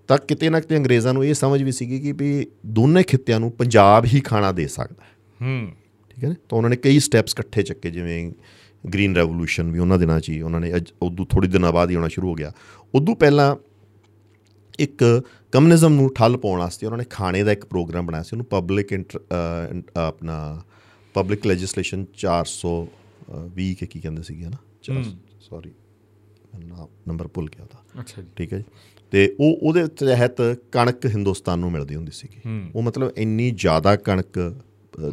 [0.08, 3.52] ਤਾਂ ਕਿਤੇ ਨਾ ਕਿਤੇ ਅੰਗਰੇਜ਼ਾਂ ਨੂੰ ਇਹ ਸਮਝ ਵੀ ਸੀਗੀ ਕਿ ਵੀ ਦੋਨੇ ਖਿੱਤਿਆਂ ਨੂੰ
[3.52, 5.10] ਪੰਜਾਬ ਹੀ ਖਾਣਾ ਦੇ ਸਕਦਾ ਹੈ।
[5.42, 5.72] ਹੂੰ।
[6.18, 6.34] ਠੀਕ ਹੈ ਨਾ?
[6.48, 8.32] ਤਾਂ ਉਹਨਾਂ ਨੇ ਕਈ ਸਟੈਪਸ ਇਕੱਠੇ ਚੱਕੇ ਜਿਵੇਂ
[8.92, 11.94] ਗ੍ਰੀਨ ਰੈਵੋਲੂਸ਼ਨ ਵੀ ਉਹਨਾਂ ਦਿਨਾਂ 'ਚ ਹੀ ਉਹਨਾਂ ਨੇ ਅੱਜ ਉਦੋਂ ਥੋੜੀ ਦਿਨਾਂ ਬਾਅਦ ਹੀ
[11.94, 12.52] ਆਉਣਾ ਸ਼ੁਰੂ ਹੋ ਗਿਆ।
[12.94, 13.56] ਉਦੋਂ ਪਹਿਲਾਂ
[14.78, 18.46] ਇੱਕ ਕਮਿਊਨਿਜ਼ਮ ਨੂੰ ਠੱਲ ਪਾਉਣ ਵਾਸਤੇ ਉਹਨਾਂ ਨੇ ਖਾਣੇ ਦਾ ਇੱਕ ਪ੍ਰੋਗਰਾਮ ਬਣਾਇਆ ਸੀ ਉਹਨੂੰ
[18.46, 18.94] ਪਬਲਿਕ
[19.96, 20.62] ਆਪਣਾ
[21.14, 25.02] ਪਬਲਿਕ ਲੈਜਿਸਲੇਸ਼ਨ 420 ਕੇ ਕੀ ਕਹਿੰਦੇ ਸੀਗੇ ਨਾ
[25.40, 25.70] ਸੌਰੀ
[27.08, 28.64] ਨੰਬਰ ਭੁੱਲ ਗਿਆ ਉਹਦਾ। ਅੱਛਾ ਜੀ। ਠੀਕ ਹੈ ਜੀ।
[29.10, 30.36] ਤੇ ਉਹ ਉਹਦੇ ਤਹਿਤ
[30.72, 34.62] ਕਣਕ ਹਿੰਦੁਸਤਾਨ ਨੂੰ ਮਿਲਦੀ ਹੁੰਦੀ ਸੀਗੀ। ਉਹ ਮਤਲਬ ਇੰਨੀ ਜ਼ਿਆਦਾ ਕਣਕ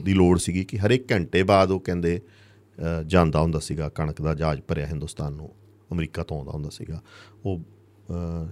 [0.03, 2.21] ਦੀ ਲੋੜ ਸੀਗੀ ਕਿ ਹਰ ਇੱਕ ਘੰਟੇ ਬਾਅਦ ਉਹ ਕਹਿੰਦੇ
[3.05, 5.53] ਜਾਂਦਾ ਹੁੰਦਾ ਸੀਗਾ ਕਣਕ ਦਾ ਜਹਾਜ਼ ਭਰਿਆ ਹਿੰਦੁਸਤਾਨ ਨੂੰ
[5.91, 7.01] ਅਮਰੀਕਾ ਤੋਂ ਆਉਂਦਾ ਹੁੰਦਾ ਸੀਗਾ।
[7.45, 7.61] ਉਹ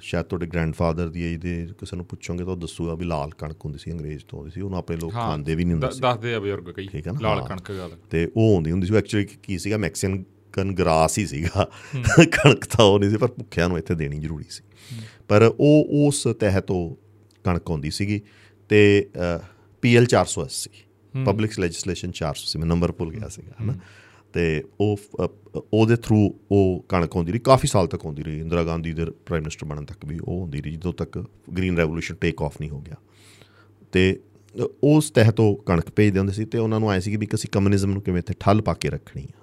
[0.01, 3.65] ਸ਼ਾਇਦ ਤੁਹਾਡੇ ਗ੍ਰੈਂਡਫਾਦਰ ਦੀ ਏਜ ਦੇ ਕਿਸੇ ਨੂੰ ਪੁੱਛੋਗੇ ਤਾਂ ਉਹ ਦੱਸੂਗਾ ਵੀ ਲਾਲ ਕਣਕ
[3.65, 6.33] ਹੁੰਦੀ ਸੀ ਅੰਗਰੇਜ਼ ਤੋਂ ਆਉਂਦੀ ਸੀ। ਉਹਨੂੰ ਆਪਣੇ ਲੋਕ ਖਾਂਦੇ ਵੀ ਨਹੀਂ ਹੁੰਦੇ ਸੀ ਦੱਸਦੇ
[6.33, 7.19] ਆ ਬਜ਼ੁਰਗ ਕਈ ਠੀਕ ਹੈ ਨਾ?
[7.21, 9.77] ਲਾਲ। ਕਣਕ ਗੱਲ ਤੇ ਉਹ ਆਉਂਦੀ ਹੁੰਦੀ ਸੀ। ਐਕਚੁਅਲੀ ਕੀ ਸੀਗਾ?
[9.77, 11.69] ਮੈਕਸੀਕਨ ਗਰਾਸ ਹੀ ਸੀਗਾ।
[12.25, 14.63] ਕਣਕ ਤਾਂ ਉਹ ਨਹੀਂ ਸੀ ਪਰ ਭੁੱਖਿਆਂ ਨੂੰ ਇੱਥੇ ਦੇਣੀ ਜ਼ਰੂਰੀ ਸੀ।
[15.27, 16.99] ਪਰ ਉਹ ਉਸ ਤਹਿਤ ਉਹ
[17.43, 18.21] ਕਣਕ ਆਉਂਦੀ ਸੀਗੀ
[18.69, 19.09] ਤੇ
[19.81, 20.69] ਪੀਐਲ 480
[21.25, 23.73] ਪਬਲਿਕ ਲੈਜਿਸਲੇਸ਼ਨ 400 ਸੀ ਮੈਂ ਨੰਬਰ ਭੁੱਲ ਗਿਆ ਸੀਗਾ ਹਨਾ?
[24.33, 24.97] ਤੇ ਉਹ
[25.73, 29.43] ਉਹਦੇ ਥਰੂ ਉਹ ਕਣਕ ਆਉਂਦੀ ਰਹੀ ਕਾਫੀ ਸਾਲ ਤੱਕ ਆਉਂਦੀ ਰਹੀ। ਇੰਦਰਾ ਗਾਂਧੀ ਦੇ ਪ੍ਰਾਈਮ
[29.43, 31.25] ਮਿਨਿਸਟਰ ਬਣਨ ਤੱਕ ਵੀ ਉਹ ਹੁੰਦੀ ਰਹੀ ਜਦੋਂ ਤੱਕ
[31.57, 32.95] ਗ੍ਰੀਨ ਰੈਵੋਲੂਸ਼ਨ ਟੇਕ ਆਫ ਨਹੀਂ ਹੋ ਗਿਆ।
[33.91, 34.19] ਤੇ
[34.83, 37.49] ਉਸ ਤਹਿਤ ਉਹ ਕਣਕ ਭੇਜਦੇ ਹੁੰਦੇ ਸੀ ਤੇ ਉਹਨਾਂ ਨੂੰ ਆਏ ਸੀ ਕਿ ਵੀ ਅਸੀਂ
[37.51, 39.42] ਕਮਿਊਨਿਜ਼ਮ ਨੂੰ ਕਿਵੇਂ ਇੱਥੇ ਠੱਲ ਪਾ ਕੇ ਰੱਖਣੀ ਆ।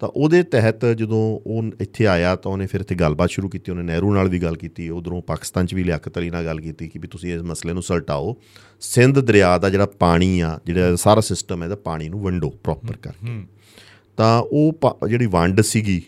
[0.00, 3.82] ਤਾਂ ਉਹਦੇ ਤਹਿਤ ਜਦੋਂ ਉਹ ਇੱਥੇ ਆਇਆ ਤਾਂ ਉਹਨੇ ਫਿਰ ਇੱਥੇ ਗੱਲਬਾਤ ਸ਼ੁਰੂ ਕੀਤੀ ਉਹਨੇ
[3.82, 6.98] ਨਹਿਰੂ ਨਾਲ ਵੀ ਗੱਲ ਕੀਤੀ ਉਧਰੋਂ ਪਾਕਿਸਤਾਨ 'ਚ ਵੀ ਲਿਆਕਤ ਅਲੀ ਨਾਲ ਗੱਲ ਕੀਤੀ ਕਿ
[6.98, 8.36] ਵੀ ਤੁਸੀਂ ਇਸ ਮਸਲੇ ਨੂੰ ਸਲਟਾਓ
[8.80, 12.96] ਸਿੰਧ ਦਰਿਆ ਦਾ ਜਿਹੜਾ ਪਾਣੀ ਆ ਜਿਹੜਾ ਸਾਰਾ ਸਿਸਟਮ ਹੈ ਇਹਦਾ ਪਾਣੀ ਨੂੰ ਵੰਡੋ ਪ੍ਰੋਪਰ
[12.96, 13.42] ਕਰਕੇ।
[14.18, 16.02] ਤਾਂ ਉਹ ਜਿਹੜੀ ਵੰਡ ਸੀਗੀ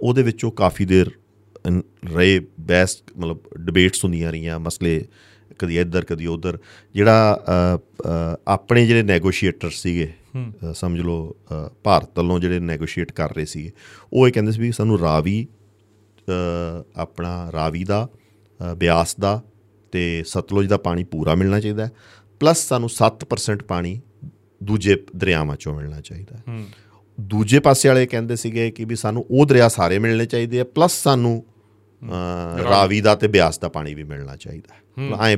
[0.00, 1.10] ਉਹਦੇ ਵਿੱਚ ਉਹ ਕਾਫੀ ਦੇਰ
[2.14, 5.04] ਰਹੇ ਬਹਿਸ ਮਤਲਬ ਡਿਬੇਟਸ ਹੁੰਦੀਆਂ ਰਹੀਆਂ ਮਸਲੇ
[5.58, 6.58] ਕਦੀ ਇੱਧਰ ਕਦੀ ਉੱਧਰ।
[6.94, 7.40] ਜਿਹੜਾ
[8.48, 10.08] ਆਪਣੇ ਜਿਹੜੇ ਨੈਗੋਸ਼ੀਏਟਰ ਸੀਗੇ
[10.74, 11.36] ਸਮਝ ਲਓ
[11.84, 13.70] ਭਾਰਤ ਵੱਲੋਂ ਜਿਹੜੇ ਨੈਗੋਸ਼ੀਏਟ ਕਰ ਰਹੇ ਸੀਗੇ
[14.12, 15.46] ਉਹ ਇਹ ਕਹਿੰਦੇ ਸੀ ਵੀ ਸਾਨੂੰ ਰਾਵੀ
[16.96, 18.08] ਆਪਣਾ ਰਾਵੀ ਦਾ
[18.76, 19.42] ਬਿਆਸ ਦਾ
[19.92, 21.88] ਤੇ ਸਤਲੁਜ ਦਾ ਪਾਣੀ ਪੂਰਾ ਮਿਲਣਾ ਚਾਹੀਦਾ
[22.40, 24.00] ਪਲੱਸ ਸਾਨੂੰ 7% ਪਾਣੀ
[24.62, 26.60] ਦੂਜੇ ਦਰਿਆਵਾਂ ਚੋਂ ਮਿਲਣਾ ਚਾਹੀਦਾ
[27.20, 30.92] ਦੂਜੇ ਪਾਸੇ ਵਾਲੇ ਕਹਿੰਦੇ ਸੀਗੇ ਕਿ ਵੀ ਸਾਨੂੰ ਉਹ ਦਰਿਆ ਸਾਰੇ ਮਿਲਣੇ ਚਾਹੀਦੇ ਆ ਪਲੱਸ
[30.92, 31.44] ਸਾਨੂੰ
[32.70, 34.74] ਰਾਵੀ। ਦਾ ਤੇ ਬਿਆਸ ਦਾ ਪਾਣੀ ਵੀ ਮਿਲਣਾ ਚਾਹੀਦਾ
[35.26, 35.36] ਐ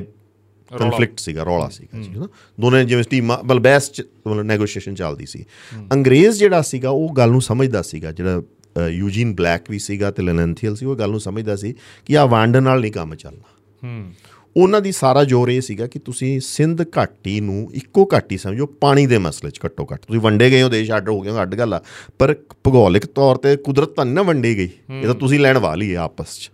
[0.77, 2.27] ਕਨਫਲਿਕਟ ਸੀਗਾ ਰੌਲਾ ਸੀਗਾ ਜੀ ਨਾ?
[2.59, 5.45] ਦੋਨੇ ਜਿਵੇਂ ਟੀਮਾਂ ਮਤਲਬ ਬੈਸਟ ਮਤਲਬ ਨੈਗੋਸ਼ੀਏਸ਼ਨ ਚੱਲਦੀ ਸੀ।
[5.93, 8.41] ਅੰਗਰੇਜ਼ ਜਿਹੜਾ ਸੀਗਾ ਉਹ ਗੱਲ ਨੂੰ ਸਮਝਦਾ ਸੀਗਾ ਜਿਹੜਾ
[8.87, 12.57] ਯੂਜੀਨ ਬਲੈਕ ਵੀ ਸੀਗਾ ਤੇ ਲੈਨੈਂਥੀਅਲ ਸੀ ਉਹ ਗੱਲ ਨੂੰ ਸਮਝਦਾ ਸੀ ਕਿ ਆ ਵੰਡ
[12.57, 14.13] ਨਾਲ ਨਹੀਂ ਕੰਮ ਚੱਲਣਾ। ਹੂੰ।
[14.57, 19.07] ਉਹਨਾਂ ਦੀ ਸਾਰਾ ਜ਼ੋਰ ਇਹ ਸੀਗਾ ਕਿ ਤੁਸੀਂ ਸਿੰਧ ਘਾਟੀ ਨੂੰ ਇੱਕੋ ਘਾਟੀ ਸਮਝੋ ਪਾਣੀ
[19.07, 21.55] ਦੇ ਮਸਲੇ 'ਚ ਘੱਟੋ ਘੱਟ। ਤੁਸੀਂ ਵੰਡੇ ਗਏ ਹੋ ਦੇਸ਼ ਅੱਡ ਹੋ ਗਏ ਹੋ ਅੱਡ
[21.55, 21.81] ਗੱਲ ਆ।
[22.19, 25.99] ਪਰ ਭੂਗੋਲਿਕ ਤੌਰ ਤੇ ਕੁਦਰਤ ਤਾਂ ਨਾ ਵੰਡੀ ਗਈ। ਇਹ ਤਾਂ ਤੁਸੀਂ ਲੈਣ ਵਾਲੀ ਹੈ
[25.99, 26.51] ਆਪਸ 'ਚ।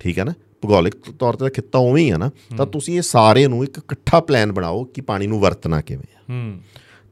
[0.00, 0.34] ਠੀਕ ਹੈ ਨਾ?
[0.66, 4.20] ਭੂਗੋਲਿਕ ਤੌਰ ਤੇ ਖਿੱਤਾ ਉਵੇਂ ਹੀ ਆ ਨਾ ਤਾਂ ਤੁਸੀਂ ਇਹ ਸਾਰੇ ਨੂੰ ਇੱਕ ਇਕੱਠਾ
[4.20, 6.60] ਪਲਾਨ ਬਣਾਓ ਕਿ ਪਾਣੀ ਨੂੰ ਵਰਤਣਾ ਕਿਵੇਂ ਆ। ਹੂੰ।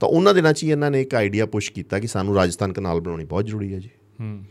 [0.01, 3.01] ਤਾਂ ਉਹਨਾਂ ਦਿਨਾਂ 'ਚ ਹੀ ਇਹਨਾਂ ਨੇ ਇੱਕ ਆਈਡੀਆ ਪੁਸ਼ ਕੀਤਾ ਕਿ ਸਾਨੂੰ ਰਾਜਸਥਾਨ ਕਨਾਲ
[3.01, 3.91] ਬਣਾਉਣੀ ਬਹੁਤ ਜ਼ਰੂਰੀ ਹੈ ਜੀ।
[4.21, 4.45] ਹੂੰ।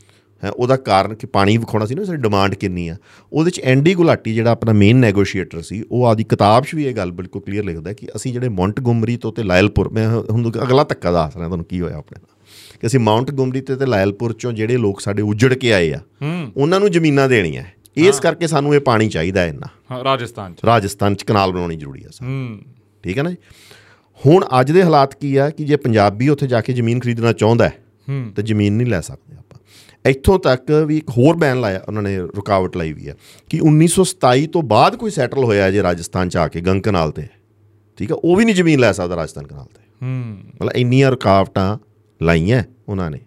[0.44, 2.96] ਹੈ ਉਹਦਾ ਕਾਰਨ ਕਿ ਪਾਣੀ ਵਿਖਾਉਣਾ ਸੀ ਨਾ ਸਾਡੀ ਡਿਮਾਂਡ ਕਿੰਨੀ ਆ।
[3.34, 6.96] ਉਹਦੇ ਚ ਐਂਡੀ ਗੁਲਾਟੀ ਜਿਹੜਾ ਆਪਣਾ ਮੇਨ ਨੈਗੋਸ਼ੀਏਟਰ ਸੀ ਉਹ ਆਦੀ ਕਿਤਾਬ 'ਚ ਵੀ ਇਹ
[6.96, 10.84] ਗੱਲ ਬਿਲਕੁਲ ਕਲੀਅਰ ਲਿਖਦਾ ਕਿ ਅਸੀਂ ਜਿਹੜੇ ਮਾਉਂਟ ਗੁਮਰੀ ਤੋਂ ਤੇ ਲਾਇਲਪੁਰ ਮੈਂ ਹੁਣ ਅਗਲਾ
[10.84, 12.38] ਧੱਕਾ ਦੱਸ ਰਿਹਾ ਤੁਹਾਨੂੰ ਕੀ ਹੋਇਆ ਆਪਣੇ ਨਾਲ।
[12.82, 16.00] ਕਿ ਅਸੀਂ ਮਾਉਂਟ ਗੁਮਰੀ ਤੇ ਤੇ ਲਾਇਲਪੁਰ ਚੋਂ ਜਿਹੜੇ ਲੋਕ ਸਾਡੇ ਉਜੜ ਕੇ ਆਏ ਆ
[16.58, 17.64] ਉਹਨਾਂ ਨੂੰ ਜ਼ਮੀਨਾਂ ਦੇਣੀਆਂ।
[17.98, 21.76] ਇਸ ਕਰਕੇ ਸਾਨੂੰ ਇਹ ਪਾਣੀ ਚਾਹੀਦਾ ਹੈ ਇੰਨਾ। ਹਾਂ ਰਾਜਸਥਾਨ ਚ। ਰਾਜਸਥਾਨ ਚ ਕਨਾਲ ਬਣਾਉਣੀ
[21.76, 22.60] ਜ਼ਰੂਰੀ ਹੈ ਸਾਨੂੰ। ਹੂੰ।
[23.04, 23.38] ਠੀਕ ਹੈ ਨਾ ਜੀ?
[24.26, 27.70] ਹੁਣ ਅੱਜ ਦੇ ਹਾਲਾਤ ਕੀ ਆ ਕਿ ਜੇ ਪੰਜਾਬੀ ਉੱਥੇ ਜਾ ਕੇ ਜ਼ਮੀਨ ਖਰੀਦਣਾ ਚਾਹੁੰਦਾ
[27.70, 27.74] ਹੈ
[28.10, 29.60] ਹੂੰ। ਤੇ ਜ਼ਮੀਨ ਨਹੀਂ ਲੈ ਸਕਦੇ ਆਪਾਂ।
[30.10, 33.16] ਇੱਥੋਂ ਤੱਕ ਵੀ ਇੱਕ ਹੋਰ ਬੈਨ ਲਾਇਆ ਉਹਨਾਂ ਨੇ ਰੁਕਾਵਟ ਲਾਈ ਵੀ ਆ
[33.50, 37.28] ਕਿ 1927 ਤੋਂ ਬਾਅਦ ਕੋਈ ਸੈਟਲ ਹੋਇਆ ਜੇ ਰਾਜਸਥਾਨ ਚ ਆ ਕੇ ਗੰਗ ਕਨਾਲ ਤੇ।
[37.98, 41.78] ਠੀਕ ਆ ਉਹ ਵੀ ਨਹੀਂ ਜ਼ਮੀਨ ਲੈ ਸਕਦਾ ਰਾਜਸਥਾਨ ਕਨਾਲ ਤੇ। ਹੂੰ। ਮਤਲਬ ਇੰਨੀਆਂ ਰੁਕਾਵਟਾਂ
[42.22, 43.20] ਲਾਈਆਂ ਉਹਨਾਂ ਨੇ।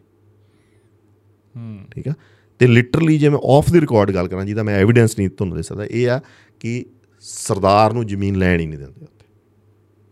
[1.56, 2.12] ਹੂੰ। ਠੀਕ ਆ?
[2.60, 5.62] ਤੇ ਲਿਟਰਲੀ ਜੇ ਮੈਂ ਆਫ ਦੀ ਰਿਕਾਰਡ ਗੱਲ ਕਰਾਂ ਜਿਹਦਾ ਮੈਂ ਐਵੀਡੈਂਸ ਨਹੀਂ ਤੁਹਾਨੂੰ ਦੇ
[5.62, 6.20] ਸਕਦਾ ਇਹ ਆ
[6.60, 6.84] ਕਿ
[7.24, 9.26] ਸਰਦਾਰ ਨੂੰ ਜ਼ਮੀਨ ਲੈਣ ਹੀ ਨਹੀਂ ਦਿੰਦੇ ਉੱਥੇ।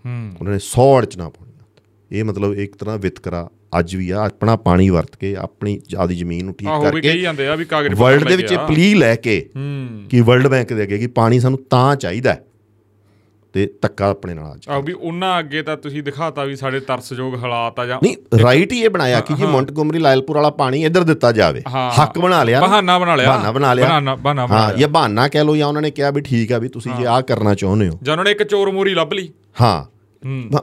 [0.05, 1.51] ਹੂੰ। ਉਹਨਾਂ ਨੇ 100 ਅੜਚਣਾ ਪਾਉਣੀਆਂ
[2.11, 6.45] ਇਹ ਮਤਲਬ ਇੱਕ ਤਰ੍ਹਾਂ ਵਿਤਕਰਾ ਅੱਜ ਵੀ ਆ ਆਪਣਾ ਪਾਣੀ ਵਰਤ ਕੇ ਆਪਣੀ ਆਦੀ ਜ਼ਮੀਨ
[6.45, 10.05] ਨੂੰ ਠੀਕ ਕਰਕੇ ਕਹੀ ਜਾਂਦੇ ਆ ਵੀ ਕਾਗਜ਼ ਵਰਲਡ ਦੇ ਵਿੱਚ ਪਲੀ ਲੈ ਕੇ ਹੂੰ।
[10.11, 12.45] ਕਿ ਵਰਲਡ ਬੈਂਕ ਦੇ ਅੱਗੇ ਕਿ ਪਾਣੀ ਸਾਨੂੰ ਤਾਂ ਚਾਹੀਦਾ ਹੈ।
[13.53, 17.34] ਤੇ ਧੱਕਾ ਆਪਣੇ ਨਾਲ ਅੱਜ। ਆਹ ਵੀ ਉਹਨਾਂ ਅੱਗੇ ਤਾਂ ਤੁਸੀਂ ਦਿਖਾਤਾ ਵੀ ਸਾਡੇ ਤਰਸਯੋਗ
[17.34, 21.05] ਹਾਲਾਤ ਆ ਜਾਂ ਨਹੀਂ ਰਾਈਟ ਹੀ ਇਹ ਬਣਾਇਆ ਕਿ ਜੀ ਮੌਂਟਗੋਮਰੀ ਲਾਇਲਪੁਰ ਵਾਲਾ ਪਾਣੀ ਇੱਧਰ
[21.05, 21.62] ਦਿੱਤਾ ਜਾਵੇ।
[22.03, 25.44] ਹੱਕ ਬਣਾ ਲਿਆ। ਬਹਾਨਾ ਬਣਾ ਲਿਆ। ਬਹਾਨਾ ਬਣਾ ਲਿਆ। ਬਹਾਨਾ ਬਹਾਨਾ ਹਾਂ ਇਹ ਬਹਾਨਾ ਕਹਿ
[25.44, 27.98] ਲਓ ਜਾਂ ਉਹਨਾਂ ਨੇ ਕਿਹਾ ਵੀ ਠੀਕ ਆ ਵੀ ਤੁਸੀਂ ਜੇ ਆਹ ਕਰਨਾ ਚਾਹੁੰਦੇ ਹੋ।
[28.03, 29.28] ਜਾਂ ਉਹਨਾਂ ਨੇ ਇੱਕ ਚੋਰ ਮੋਰੀ ਲੱਭ ਲਈ।
[29.61, 29.92] ਹਾਂ।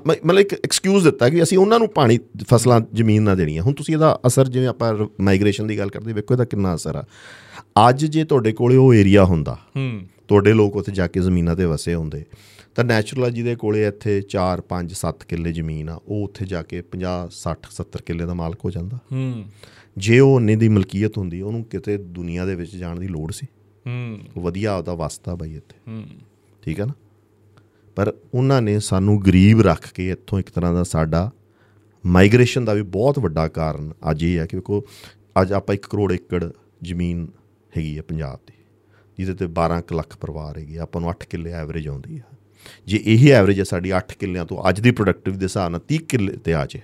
[0.08, 2.20] ਮਤਲਬ ਇੱਕ ਐਕਸਕਿਊਜ਼ ਦਿੱਤਾ ਕਿ ਅਸੀਂ ਉਹਨਾਂ ਨੂੰ ਪਾਣੀ
[2.54, 6.34] ਫਸਲਾਂ ਜ਼ਮੀਨ ਨਾ ਦੇਣੀਆਂ। ਹੁਣ ਤੁਸੀਂ ਇਹਦਾ ਅਸਰ ਜਿਵੇਂ ਆਪਾਂ ਮਾਈਗ੍ਰੇਸ਼ਨ ਦੀ ਗੱਲ ਕਰਦੇ ਵੇਖੋ
[6.34, 7.04] ਇਹਦਾ ਕਿੰਨਾ ਅਸਰ ਆ।
[7.90, 11.66] ਅੱਜ ਜੇ ਤੁਹਾਡੇ ਕੋਲੇ ਉਹ ਏਰੀਆ ਹੁੰਦਾ ਹੂੰ। ਤੁਹਾਡੇ ਲੋਕ ਉੱਥੇ ਜਾ ਕੇ ਜ਼ਮੀਨਾਂ ਤੇ
[11.66, 12.24] ਵਸੇ ਹੁੰਦੇ
[12.80, 16.64] ਤਾਂ ਨੈਚੁਰਲ ਆ ਜਿਹਦੇ ਕੋਲੇ ਇੱਥੇ 4 5 7 ਕਿੱਲੇ ਜ਼ਮੀਨ ਆ ਉਹ ਉੱਥੇ ਜਾ
[16.64, 19.46] ਕੇ 50 60 70 ਕਿੱਲੇ ਦਾ ਮਾਲਕ ਹੋ ਜਾਂਦਾ। ਹੂੰ।
[19.98, 23.48] ਜੇ ਉਹ ਉਹਨੇ ਦੀ ਮਲਕੀਅਤ ਹੁੰਦੀ ਉਹਨੂੰ ਕਿਤੇ ਦੁਨੀਆ ਦੇ ਵਿੱਚ ਜਾਣ ਦੀ ਲੋੜ ਸੀ।
[23.88, 26.06] ਹੂੰ। ਵਧੀਆ ਆਪਦਾ ਵਸਤਾ ਬਾਈ ਇੱਥੇ। ਹੂੰ।
[26.62, 26.94] ਠੀਕ ਹੈ ਨਾ?
[27.96, 31.32] ਪਰ ਉਹਨਾਂ ਨੇ ਸਾਨੂੰ ਗਰੀਬ ਰੱਖ ਕੇ ਇੱਥੋਂ ਇੱਕ ਤਰ੍ਹਾਂ ਦਾ ਸਾਡਾ
[32.06, 34.86] ਮਾਈਗ੍ਰੇਸ਼ਨ ਦਾ ਵੀ ਬਹੁਤ ਵੱਡਾ ਕਾਰਨ ਅੱਜ ਇਹ ਹੈ ਕਿ ਵੇਖੋ
[35.42, 36.50] ਅੱਜ ਆਪਾਂ 1 ਕਰੋੜ ਏਕੜ
[36.84, 37.28] ਜ਼ਮੀਨ
[37.78, 38.54] ਹੈਗੀ ਹੈ ਪੰਜਾਬ ਦੀ
[39.18, 42.22] ਜਿਹਦੇ ਤੇ 12 ਕੁ ਲੱਖ ਪਰਿਵਾਰ ਹੈਗੇ ਆਪਾਂ ਨੂੰ 8 ਕਿੱਲੇ ਐਵਰੇਜ ਆਉਂਦੀ ਆ।
[42.86, 45.98] ਜੇ ਇਹੀ ਐਵਰੇਜ ਹੈ ਸਾਡੀ 8 ਕਿੱਲਿਆਂ ਤੋਂ ਅੱਜ ਦੀ ਪ੍ਰੋਡਕਟਿਵ ਦੇ ਹਿਸਾਬ ਨਾਲ 30
[45.98, 46.82] ਕਿੱਲੇ ਤੇ ਆ ਜੇ।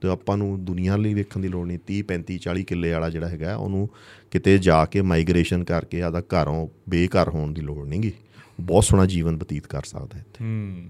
[0.00, 3.28] ਤੇ ਆਪਾਂ ਨੂੰ ਦੁਨੀਆ ਲਈ ਵੇਖਣ ਦੀ ਲੋੜ ਨਹੀਂ 30 35 40 ਕਿੱਲੇ ਵਾਲਾ ਜਿਹੜਾ
[3.28, 3.88] ਹੈਗਾ ਉਹਨੂੰ
[4.30, 8.12] ਕਿਤੇ ਜਾ ਕੇ ਮਾਈਗ੍ਰੇਸ਼ਨ ਕਰਕੇ ਆਦਾ ਘਰੋਂ ਬੇਘਰ ਹੋਣ ਦੀ ਲੋੜ ਨਹੀਂਗੀ।
[8.60, 10.88] ਬਹੁਤ ਸੋਹਣਾ ਜੀਵਨ ਬਤੀਤ ਕਰ ਸਕਦਾ ਇੱਥੇ। ਹੂੰ।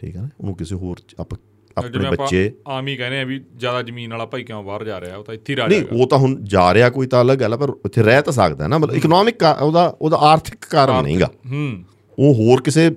[0.00, 0.28] ਠੀਕ ਹੈ ਨਾ?
[0.40, 1.38] ਉਹਨੂੰ ਕਿਸੇ ਹੋਰ ਆਪ-
[1.76, 5.00] ਆਪਣੇ ਆਪਾਂ ਬੱਚੇ ਆਮ ਹੀ ਕਹਿੰਦੇ ਆ ਵੀ ਜ਼ਿਆਦਾ ਜ਼ਮੀਨ ਵਾਲਾ ਭਾਈ ਕਿਉਂ ਬਾਹਰ ਜਾ
[5.00, 7.38] ਰਿਹਾ ਉਹ ਤਾਂ ਇੱਥੇ ਹੀ ਨਹੀਂ ਰਾਜਾ ਉਹ ਤਾਂ ਹੁਣ ਜਾ ਰਿਹਾ ਕੋਈ ਤਾਂ ਅਲੱਗ
[7.38, 11.04] ਗੱਲ ਹੈ ਪਰ ਉੱਥੇ ਰਹਿ ਤਾਂ ਸਕਦਾ ਹੈ ਨਾ। ਮਤਲਬ ਇਕਨੋਮਿਕ ਉਹਦਾ ਉਹਦਾ ਆਰਥਿਕ ਕਾਰਨ
[11.04, 11.84] ਨਹੀਂਗਾ। ਹੂੰ।
[12.22, 12.90] ਉਹ ਹੋਰ ਕਿਸੇ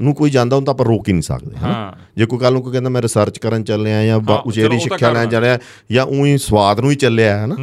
[0.00, 1.72] ਨੂੰ ਕੋਈ ਜਾਂਦਾ ਤਾਂ ਆਪਾਂ ਰੋਕ ਹੀ ਨਹੀਂ ਸਕਦੇ ਹਾਂ।
[2.16, 5.30] ਜੇ ਕੋਈ ਕੱਲ ਨੂੰ ਕੋਈ ਕਹਿੰਦਾ ਮੈਂ ਰਿਸਰਚ ਕਰਨ ਚੱਲਿਆ ਜਾਂ ਉਚੇਰੀ ਸਿੱਖਿਆ ਲੈਣ ਕਰਨਾ।
[5.30, 5.58] ਜਾ ਰਿਹਾ
[5.92, 7.56] ਜਾਂ ਉਹੀ ਸਵਾਦ ਨੂੰ ਹੀ ਚੱਲਿਆ ਹੈ। ਨਾ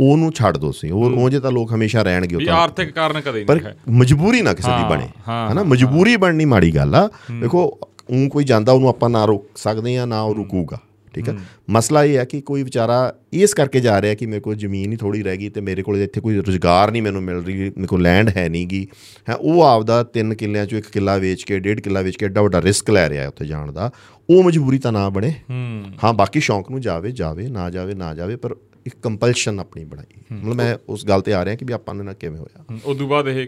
[0.00, 3.20] ਉਹਨੂੰ ਛੱਡ ਦੋ ਸੀ ਉਹ ਉਹ ਜੇ ਤਾਂ ਲੋਕ ਹਮੇਸ਼ਾ ਰਹਿਣਗੇ ਉਹ ਤਾਂ ਆਰਥਿਕ ਕਾਰਨ
[3.20, 5.62] ਕਦੇ ਨਹੀਂ ਹੈ। ਮਜਬੂਰੀ ਨਾ ਕਿਸੇ ਦੀ ਬਣੇ ਹਾਂ, ਹਨਾ?
[5.62, 7.08] ਮਜਬੂਰੀ ਬਣਨੀ ਮਾੜੀ ਗੱਲ ਆ।
[7.40, 7.64] ਦੇਖੋ
[8.10, 10.78] ਉਹ ਕੋਈ ਜਾਂਦਾ ਉਹਨੂੰ ਆਪਾਂ ਨਾ ਰੋਕ ਸਕਦੇ ਆ ਨਾ ਉਹ ਰੁਕੂਗਾ।
[11.14, 11.36] ਠੀਕ ਹੈ।
[11.70, 14.96] ਮਸਲਾ ਇਹ ਹੈ ਕਿ ਕੋਈ ਵਿਚਾਰਾ ਇਸ ਕਰਕੇ ਜਾ ਰਿਹਾ ਕਿ ਮੇਰੇ ਕੋਲ ਜ਼ਮੀਨ ਹੀ
[14.96, 18.02] ਥੋੜੀ ਰਹਿ ਗਈ ਤੇ ਮੇਰੇ ਕੋਲ ਇੱਥੇ ਕੋਈ ਰੁਜ਼ਗਾਰ ਨਹੀਂ ਮੈਨੂੰ ਮਿਲ ਰਹੀ ਮੇਰੇ ਕੋਲ
[18.02, 18.88] ਲੈਂਡ ਹੈ ਨਹੀਂਗੀ
[19.28, 22.42] ਹੈ ਉਹ ਆਪਦਾ ਤਿੰਨ ਕਿੱਲਿਆਂ ਚੋਂ ਇੱਕ ਕਿੱਲਾ ਵੇਚ ਕੇ ਡੇਢ ਕਿੱਲਾ ਵੇਚ ਕੇ ਐਡਾ
[22.42, 23.90] ਵੱਡਾ ਰਿਸਕ ਲੈ ਰਿਹਾ ਉੱਥੇ ਜਾਣ ਦਾ।
[24.30, 28.36] ਉਹ ਮਜਬੂਰੀ ਤਾਂ ਨਾ ਬਣੇ। ਹੂੰ। ਬਾਕੀ ਸ਼ੌਂਕ ਨੂੰ ਜਾਵੇ ਜਾਵੇ ਨਾ ਜਾਵੇ ਨਾ ਜਾਵੇ
[28.36, 28.56] ਪਰ
[28.86, 32.02] ਇੱਕ ਕੰਪਲਸ਼ਨ ਆਪਣੀ ਬਣਾਈ। ਮਤਲਬ ਮੈਂ ਉਸ ਗੱਲ ਤੇ ਆ ਰਿਹਾ ਕਿ ਵੀ ਆਪਾਂ ਨੇ
[32.04, 33.46] ਨਾ ਕਿਵੇਂ ਹੋਇਆ। ਉਸ ਤੋਂ ਬਾਅਦ ਇਹ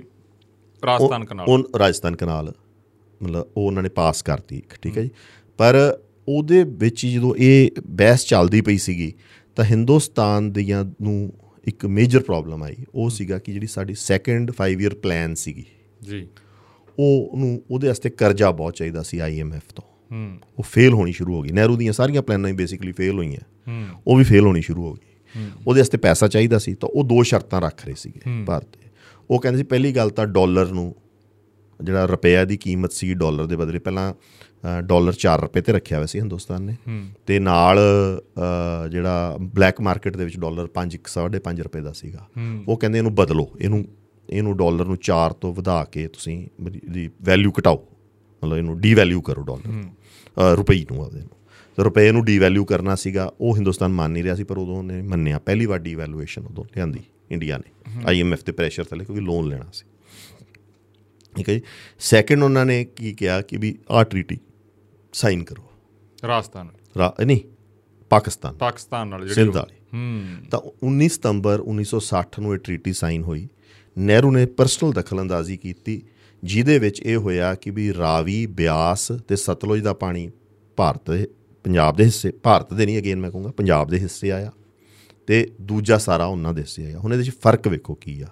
[0.87, 2.53] ਰਾਜਸਥਾਨ ਕਨਾਲ। ਉਹ ਰਾਜਸਥਾਨ ਕਨਾਲ
[3.23, 5.11] ਮਤਲਬ ਉਹ ਉਹਨਾਂ ਨੇ ਪਾਸ ਕਰਤੀ ਠੀਕ ਹੈ ਜੀ।
[5.59, 5.99] ਪਰ
[6.29, 9.13] ਉਹਦੇ ਵਿੱਚ ਜਦੋਂ ਇਹ ਬਹਿਸ ਚੱਲਦੀ ਪਈ ਸੀਗੀ
[9.57, 11.33] ਤਾਂ ਹਿੰਦੁਸਤਾਨ ਦੀਆਂ ਨੂੰ
[11.65, 15.65] ਇੱਕ ਮੇਜਰ ਪ੍ਰੋਬਲਮ ਆਈ। ਉਹ ਸੀਗਾ ਕਿ ਜਿਹੜੀ ਸਾਡੀ ਸੈਕੰਡ 5 ਇਅਰ ਪਲਾਨ ਸੀਗੀ।
[16.03, 16.27] ਜੀ।
[16.99, 21.35] ਉਹ ਨੂੰ ਉਹਦੇ ਵਾਸਤੇ ਕਰਜ਼ਾ ਬਹੁਤ ਚਾਹੀਦਾ ਸੀ ਆਈਐਮਐਫ ਤੋਂ। ਹੂੰ। ਉਹ ਫੇਲ ਹੋਣੀ ਸ਼ੁਰੂ
[21.35, 24.63] ਹੋ ਗਈ। ਨਹਿਰੂ ਦੀਆਂ ਸਾਰੀਆਂ ਪਲਾਨਾਂ ਹੀ ਬੇਸਿਕਲੀ ਫੇਲ ਹੋਈਆਂ। ਹੂੰ। ਉਹ ਵੀ ਫੇਲ ਹੋਣੀ
[24.63, 25.09] ਸ਼ੁਰੂ ਹੋ ਗਈ।
[25.67, 28.69] ਉਹਦੇ ਵਾਸਤੇ ਪੈਸਾ ਚਾਹੀਦਾ ਸੀ ਤਾਂ ਉਹ ਦੋ ਸ਼ਰਤਾਂ ਰੱਖ ਰਹੇ ਸੀਗੇ ਭਾਰਤ
[29.31, 30.95] ਉਹ ਕਹਿੰਦੇ ਸੀ ਪਹਿਲੀ ਗੱਲ ਤਾਂ ਡਾਲਰ ਨੂੰ
[31.85, 34.15] ਜਿਹੜਾ ਰੁਪਿਆ ਦੀ ਕੀਮਤ ਸੀ ਡਾਲਰ ਦੇ ਬਦਲੇ ਪਹਿਲਾਂ
[34.83, 36.77] ਡਾਲਰ 4 ਰੁਪਏ ਤੇ ਰੱਖਿਆ ਹੋਇਆ ਸੀ ਹਿੰਦੁਸਤਾਨ ਨੇ।
[37.27, 37.79] ਤੇ ਨਾਲ
[38.91, 42.27] ਜਿਹੜਾ ਬਲੈਕ ਮਾਰਕੀਟ ਦੇ ਵਿੱਚ ਡਾਲਰ 5 5.5 ਰੁਪਏ ਦਾ ਸੀਗਾ।
[42.69, 43.85] ਉਹ ਕਹਿੰਦੇ ਇਹਨੂੰ ਬਦਲੋ ਇਹਨੂੰ
[44.29, 46.37] ਇਹਨੂੰ ਡਾਲਰ ਨੂੰ 4 ਤੋਂ ਵਧਾ ਕੇ ਤੁਸੀਂ
[46.93, 47.79] ਦੀ ਵੈਲਿਊ ਘਟਾਓ।
[48.43, 51.29] ਮਤਲਬ ਇਹਨੂੰ ਡੀਵੈਲਿਊ ਕਰੋ ਡਾਲਰ। ਨੂੰ ਰੁਪਈ ਨੂੰ ਆਪਦੇ ਨੂੰ।
[51.79, 55.01] ਤੇ ਰੁਪਏ ਨੂੰ ਡੀਵੈਲਿਊ ਕਰਨਾ ਸੀਗਾ ਉਹ ਹਿੰਦੁਸਤਾਨ ਮੰਨ ਨਹੀਂ ਰਿਹਾ ਸੀ ਪਰ ਉਦੋਂ ਉਹਨੇ
[55.03, 57.01] ਮੰਨਿਆ। ਪਹਿਲੀ ਵਾਰ ਡੀਵੈਲੂਏਸ਼ਨ ਉਦੋਂ ਲਿਆਂਦੀ
[57.31, 57.71] ਇੰਡੀਆ ਨੇ।
[58.07, 59.85] ਆਈਐਮਐਫ ਦੇ ਪ੍ਰੈਸ਼ਰ ਥੱਲੇ ਕਿਉਂਕਿ ਲੋਨ ਲੈਣਾ ਸੀ।
[61.37, 61.61] ਠੀਕ ਹੈ ਜੀ।
[62.01, 64.39] ਸੈਕੰਡ ਉਹਨਾਂ ਨੇ ਕੀ ਕਿਹਾ ਕਿ ਵੀ ਆਹ ਟ੍ਰੀਟੀ
[65.13, 65.63] ਸਾਈਨ ਕਰੋ।
[66.27, 67.41] ਰਾਜਸਥਾਨ ਰਾ- ਨਹੀਂ
[68.11, 73.23] ਪਾਕਿਸਤਾਨ। ਪਾਕਿਸਤਾਨ ਨਾਲ ਜਿਹੜੀ ਸਿੰਧ ਵਾਲੀ। ਹੂੰ। ਤਾਂ 19 ਸਤੰਬਰ 1960 ਨੂੰ ਇਹ ਟ੍ਰੀਟੀ ਸਾਈਨ
[73.23, 73.49] ਹੋਈ।
[73.99, 76.03] ਨਹਿਰੂ ਨੇ ਪਰਸਨਲ ਦਖਲਅੰਦਾਜ਼ੀ ਕੀਤੀ
[76.45, 80.31] ਜਿਹਦੇ ਵਿੱਚ ਇਹ ਹੋਇਆ ਕਿ ਵੀ ਰਾਵੀ ਬਿਆਸ ਤੇ ਸਤਲੁਜ ਦਾ ਪਾਣੀ
[80.77, 81.29] ਭਾਰਤ ਦੇ
[81.65, 84.53] ਪੰਜਾਬ ਦੇ ਹਿੱਸੇ ਭਾਰਤ ਦੇ ਨਹੀਂ ਅਗੇਨ ਮੈਂ ਕਹੂੰਗਾ ਪੰਜਾਬ ਦੇ ਹਿੱਸੇ ਆਇਆ
[85.27, 88.27] ਤੇ ਦੂਜਾ ਸਾਰਾ ਉਹਨਾਂ ਦੇ ਹਿੱਸੇ ਆਇਆ। ਹੁਣ ਇਹਦੇ ਵਿੱਚ ਫ਼ਰਕ ਵੇਖੋ ਕੀ ਆ।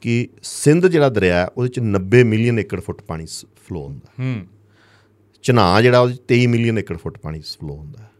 [0.00, 4.46] ਕਿ ਸਿੰਧ ਜਿਹੜਾ ਦਰਿਆ ਹੈ, ਉਹਦੇ ਚ 90 ਮਿਲੀਅਨ ਏਕੜ ਫੁੱਟ ਪਾਣੀ ਫਲੋ ਹੁੰਦਾ। ਹੂੰ।
[5.46, 8.10] ਚਨਾਹ ਜਿਹੜਾ ਉਹਦੇ ਚ 23 ਮਿਲੀਅਨ ਏਕੜ ਫੁੱਟ ਪਾਣੀ ਫਲੋ ਹੁੰਦਾ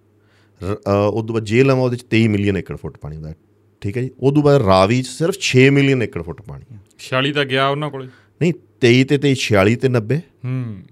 [1.09, 3.35] ਉਦੋਂ ਬਾਅਦ ਜੇਲਮ ਆ ਉਹਦੇ ਚ 23 ਮਿਲੀਅਨ ਏਕੜ ਫੁੱਟ ਪਾਣੀ ਹੁੰਦਾ।
[3.81, 4.11] ਠੀਕ ਹੈ ਜੀ?
[4.20, 7.91] ਉਦੋਂ ਬਾਅਦ ਰਾਵੀ ਚ ਸਿਰਫ 6 ਮਿਲੀਅਨ ਏਕੜ ਫੁੱਟ ਪਾਣੀ ਹੈ। 46 ਤਾਂ ਗਿਆ ਉਹਨਾਂ
[7.91, 8.07] ਕੋਲੇ।
[8.41, 10.83] ਨਹੀਂ 23 ਤੇ 23 46 ਤੇ 90 ਹੂੰ।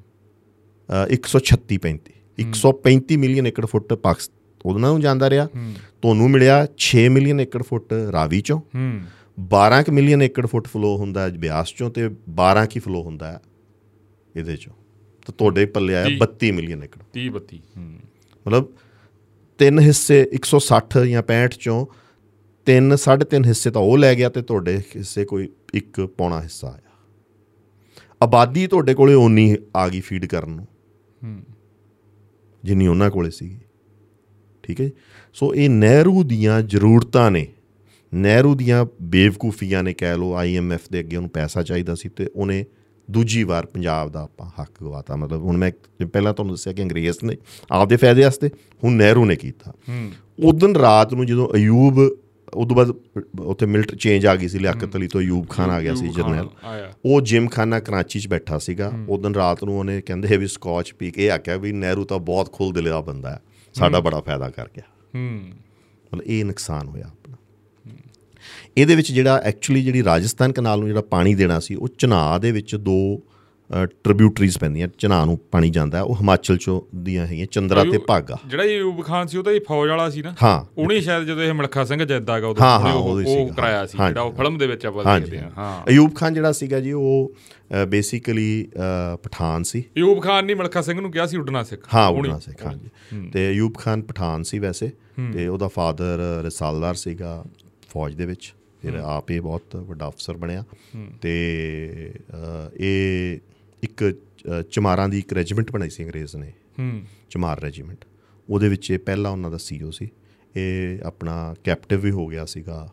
[0.88, 5.48] ਅ, 136 35 135 ਮਿਲੀਅਨ ਏਕੜ ਫੁੱਟ ਪਾਕਿਸਤਾਨ ਉਹਨਾਂ ਨੂੰ ਜਾਂਦਾ ਰਿਹਾ।
[6.02, 9.00] ਤੁਹਾਨੂੰ ਮਿਲਿਆ 6 ਮਿਲੀਅਨ ਏਕੜ ਫੁੱਟ ਰਾਵੀ ਚੋਂ। ਹੂੰ।
[9.40, 13.40] 12 ਕੁ ਮਿਲੀਅਨ ਏਕੜ ਫੁੱਟ ਫਲੋ ਹੁੰਦਾ ਬਿਆਸ ਚੋਂ ਤੇ 12 ਕੀ ਫਲੋ ਹੁੰਦਾ
[14.36, 14.72] ਇਹਦੇ ਚੋਂ।
[15.24, 17.98] ਤਾਂ ਤੁਹਾਡੇ ਪੱਲੇ ਆਇਆ ਤੀਹ। 32 ਮਿਲੀਅਨ ਏਕੜ। 30 32 ਹੂੰ।
[18.46, 18.68] ਮਤਲਬ
[19.58, 21.86] ਤਿੰਨ ਹਿੱਸੇ 160 ਜਾਂ 65 ਚੋਂ
[22.66, 26.68] ਤਿੰਨ ਸਾਢੇ ਤਿੰਨ ਹਿੱਸੇ ਤਾਂ ਉਹ ਲੈ ਗਿਆ ਤੇ ਤੁਹਾਡੇ ਹਿੱਸੇ ਕੋਈ ਇੱਕ ਪੌਣਾ ਹਿੱਸਾ
[26.68, 26.90] ਆਇਆ।
[28.22, 30.66] ਆਬਾਦੀ ਤੁਹਾਡੇ ਕੋਲੇ ਓਨੀ ਆ ਗਈ ਫੀਡ ਕਰਨ ਨੂੰ।
[31.24, 31.42] ਹੂੰ।
[32.64, 33.58] ਜਿੰਨੀ ਉਹਨਾਂ ਕੋਲੇ ਸੀਗੀ।
[34.62, 34.90] ਠੀਕ ਹੈ?
[35.34, 37.48] ਸੋ ਇਹ ਨਹਿਰੂ ਦੀਆਂ ਜ਼ਰੂਰਤਾਂ ਨੇ।
[38.14, 42.64] ਨਹਿਰੂ ਦੀਆਂ ਬੇਵਕੂਫੀਆਂ ਨੇ ਕਹਿ ਲਓ ਆਈਐਮਐਫ ਦੇ ਅੱਗੇ ਉਹਨੂੰ ਪੈਸਾ ਚਾਹੀਦਾ ਸੀ ਤੇ ਉਹਨੇ
[43.10, 45.72] ਦੂਜੀ ਵਾਰ ਪੰਜਾਬ ਦਾ ਆਪਾਂ ਹੱਕ ਗਵਾਤਾ। ਮਤਲਬ ਹੁਣ ਮੈਂ
[46.06, 47.36] ਪਹਿਲਾਂ ਤੁਹਾਨੂੰ ਦੱਸਿਆ ਕਿ ਅੰਗਰੇਜ਼ ਨੇ
[47.70, 48.50] ਆਪਦੇ ਫਾਇਦੇ ਵਾਸਤੇ
[48.84, 50.10] ਹੁਣ ਨਹਿਰੂ ਨੇ ਕੀਤਾ। ਹੂੰ।
[50.44, 52.16] ਉਦੋਂ ਰਾਤ ਨੂੰ ਜਦੋਂ ਅਯੂਬ
[52.54, 52.94] ਉਦੋਂ ਬਾਅਦ
[53.40, 56.48] ਉੱਥੇ ਮਿਲਟ ਚੇਂਜ ਆ ਗਈ ਸੀ ਲਿਆਕਤ ਅਲੀ ਤੋਂ ਅਯੂਬ ਖਾਨ ਆ ਗਿਆ ਸੀ ਜਰਨੈਲ।
[57.04, 61.10] ਉਹ ਜਿਮ ਖਾਨਾ ਕਰਾਚੀ 'ਚ ਬੈਠਾ ਸੀਗਾ। ਉਦੋਂ ਰਾਤ ਨੂੰ ਉਹਨੇ ਕਹਿੰਦੇ ਵੀ ਸਕਾਚ ਪੀ
[61.10, 63.40] ਕੇ ਇਹ ਆਖਿਆ ਵੀ ਨਹਿਰੂ ਤਾਂ ਬਹੁਤ ਖੁੱਲ ਦਿਲ ਦਾ ਬੰਦਾ ਹੈ।
[63.74, 64.84] ਸਾਡਾ ਬੜਾ ਫਾਇਦਾ ਕਰ ਗਿਆ।
[65.14, 65.40] ਹੂੰ।
[66.06, 67.10] ਮਤਲਬ ਇਹ ਨੁਕਸਾਨ ਹੋਇਆ।
[68.76, 72.52] ਇਹਦੇ ਵਿੱਚ ਜਿਹੜਾ ਐਕਚੁਅਲੀ ਜਿਹੜੀ ਰਾਜਸਥਾਨ ਕਨਾਲ ਨੂੰ ਜਿਹੜਾ ਪਾਣੀ ਦੇਣਾ ਸੀ ਉਹ ਚਨਾਹ ਦੇ
[72.52, 72.96] ਵਿੱਚ ਦੋ
[74.04, 78.36] ਟ੍ਰਿਬਿਊਟਰੀਜ਼ ਪੈਂਦੀਆਂ ਚਨਾਹ ਨੂੰ ਪਾਣੀ ਜਾਂਦਾ ਹੈ, ਉਹ ਹਿਮਾਚਲ ਚੋਂ ਦੀਆਂ ਹੈਗੀਆਂ ਚੰਦਰਾ ਤੇ ਭਾਗਾ।
[78.46, 81.42] ਜਿਹੜਾ ਅਯੂਬ ਖਾਨ ਸੀ ਉਹ ਤਾਂ ਇਹ ਫੌਜ ਵਾਲਾ ਸੀ ਨਾ। ਹਾਂ। ਉਹਨੇ ਸ਼ਾਇਦ ਜਦੋਂ
[81.42, 84.58] ਇਹ ਮਿਲਖਾ ਸਿੰਘ ਜੈਦਾਗਾ ਉਦੋਂ ਹਾਂ, ਉਹਨੇ ਹਾਂ, ਉਹ ਕਰਾਇਆ ਸੀ ਹਾਂ, ਜਿਹੜਾ ਉਹ ਫਿਲਮ
[84.58, 87.32] ਦੇ ਵਿੱਚ ਆਪਾਂ ਦੇਖਦੇ ਹਾਂ ਹਾਂ। ਅਯੂਬ ਖਾਨ ਜਿਹੜਾ ਸੀਗਾ ਜੀ ਉਹ
[87.88, 88.66] ਬੇਸਿਕਲੀ
[89.22, 92.66] ਪਠਾਨ ਸੀ। ਅਯੂਬ ਖਾਨ ਨੇ ਮਿਲਖਾ ਸਿੰਘ ਨੂੰ ਕਿਹਾ ਸੀ ਉੱਡਣਾ ਸਿੱਖ। ਹਾਂ ਉਡਣਾ ਸਿੱਖ
[92.66, 94.90] ਹਾਂਜੀ। ਤੇ ਅਯੂਬ ਖਾਨ ਪਠਾਨ ਸੀ ਵੈਸੇ।
[95.32, 97.44] ਤੇ ਉਹਦਾ ਫਾਦਰ ਰਸਾਲਦਾਰ ਸੀਗਾ
[97.88, 98.52] ਫੌਜ ਦੇ ਵਿੱਚ।
[98.84, 100.64] ਫਿਰ ਆਪ ਇਹ ਬਹੁਤ ਵੱਡਾ ਅਫਸਰ ਬਣਿਆ।
[101.22, 102.14] ਤੇ
[102.80, 103.38] ਇਹ
[103.82, 104.14] ਇੱਕ
[104.70, 108.04] ਚਮਾਰਾਂ ਦੀ ਇੱਕ ਰੈਜੀਮੈਂਟ ਬਣਾਈ ਸੀ ਅੰਗਰੇਜ਼ ਨੇ। ਹੂੰ। ਚਮਾਰ ਰੈਜੀਮੈਂਟ।
[108.50, 110.08] ਉਹਦੇ ਵਿੱਚ ਇਹ ਪਹਿਲਾ ਉਹਨਾਂ ਦਾ ਸੀਓ ਸੀ।
[110.56, 112.92] ਇਹ ਆਪਣਾ ਕੈਪਟਿਵ ਵੀ ਹੋ ਗਿਆ ਸੀਗਾ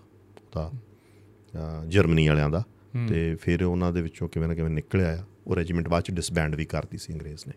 [0.57, 2.63] ਅ, ਜਰਮਨੀ ਵਾਲਿਆਂ ਦਾ।
[3.09, 6.55] ਤੇ ਫਿਰ ਉਹਨਾਂ ਦੇ ਵਿੱਚੋਂ ਕਿਵੇਂ ਨਾ ਕਿਵੇਂ ਨਿਕਲਿਆ ਆ। ਉਹ ਰੈਜੀਮੈਂਟ ਬਾਅਦ ਚ ਡਿਸਬੈਂਡ
[6.55, 7.53] ਵੀ ਕਰਤੀ ਸੀ ਅੰਗਰੇਜ਼ ਨੇ।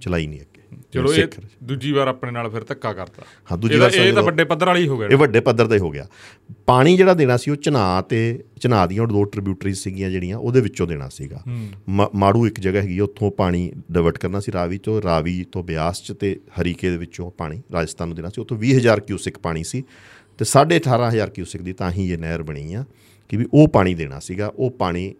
[0.00, 0.56] ਚਲਾਈ ਨਹੀਂ ਅੱਗੇ।
[0.92, 1.26] ਚਲੋ ਇਹ
[1.64, 4.86] ਦੂਜੀ ਵਾਰ ਆਪਣੇ ਨਾਲ ਫਿਰ ਧੱਕਾ ਕਰਤਾ। ਹਾਂ ਦੂਜੀ ਵਾਰ ਇਹ ਤਾਂ ਵੱਡੇ ਪੱਧਰ ਵਾਲੀ
[4.88, 6.06] ਹੋ ਗਿਆ ਇਹ ਵੱਡੇ ਪੱਧਰ ਤੇ ਹੋ ਗਿਆ।
[6.66, 8.20] ਪਾਣੀ ਜਿਹੜਾ ਦੇਣਾ ਸੀ ਉਹ ਚਨਾਹ ਤੇ
[8.60, 11.42] ਚਨਾਹ ਦੀਆਂ ਦੋ ਟ੍ਰਿਬਿਊਟਰੀਜ਼ ਸੀਗੀਆਂ ਜਿਹੜੀਆਂ ਉਹਦੇ ਵਿੱਚੋਂ ਦੇਣਾ ਸੀਗਾ।
[12.14, 16.12] ਮਾੜੂ ਇੱਕ ਜਗ੍ਹਾ ਹੈਗੀ ਉੱਥੋਂ ਪਾਣੀ ਡਿਵਰਟ ਕਰਨਾ ਸੀ ਰਾਵੀ ਤੋਂ। ਰਾਵੀ ਤੋਂ ਬਿਆਸ ਚ
[16.12, 19.82] ਤੇ ਹਰੀਕੇ ਦੇ ਵਿੱਚੋਂ ਪਾਣੀ ਰਾਜਸਥਾਨ ਨੂੰ ਦੇਣਾ ਸੀ। ਉੱਥੋਂ 20000 ਕਿਊਸਿਕ ਪਾਣੀ ਸੀ
[20.38, 22.84] ਤੇ 18500 ਕਿਊਸਿਕ ਦੀ ਤਾਂ ਹੀ ਇਹ ਨਹਿਰ ਬਣੀ ਆ
[23.28, 25.14] ਕਿ ਵੀ ਉਹ ਪਾਣੀ ਦੇਣਾ ਸੀਗਾ। ਉਹ ਪਾਣੀ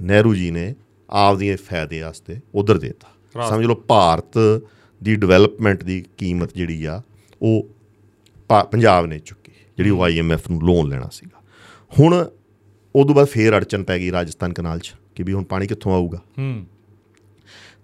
[0.00, 0.74] ਨਹਿਰੂ ਜੀ ਨੇ
[1.10, 4.38] ਆਪਦੀਆਂ ਫਾਇਦੇ ਵਾਸਤੇ ਉਧਰ ਦੇਤਾ। ਸਮਝ ਲਓ ਭਾਰਤ
[5.02, 7.02] ਦੀ ਡਿਵੈਲਪਮੈਂਟ ਦੀ ਕੀਮਤ ਜਿਹੜੀ ਆ
[7.42, 7.68] ਉਹ
[8.72, 11.42] ਪੰਜਾਬ ਨੇ ਚੁੱਕੀ ਜਿਹੜੀ ਉਹ ਆਈਐਮਐਫ ਨੂੰ ਲੋਨ ਲੈਣਾ ਸੀਗਾ।
[11.98, 12.30] ਹੁਣ
[12.96, 16.18] ਉਦੋਂ ਬਾਅਦ ਫੇਰ ਅੜਚਨ ਪੈ ਗਈ ਰਾਜਸਥਾਨ ਕਨਾਲ 'ਚ ਕਿ ਵੀ ਹੁਣ ਪਾਣੀ ਕਿੱਥੋਂ ਆਊਗਾ?
[16.38, 16.66] ਹੂੰ।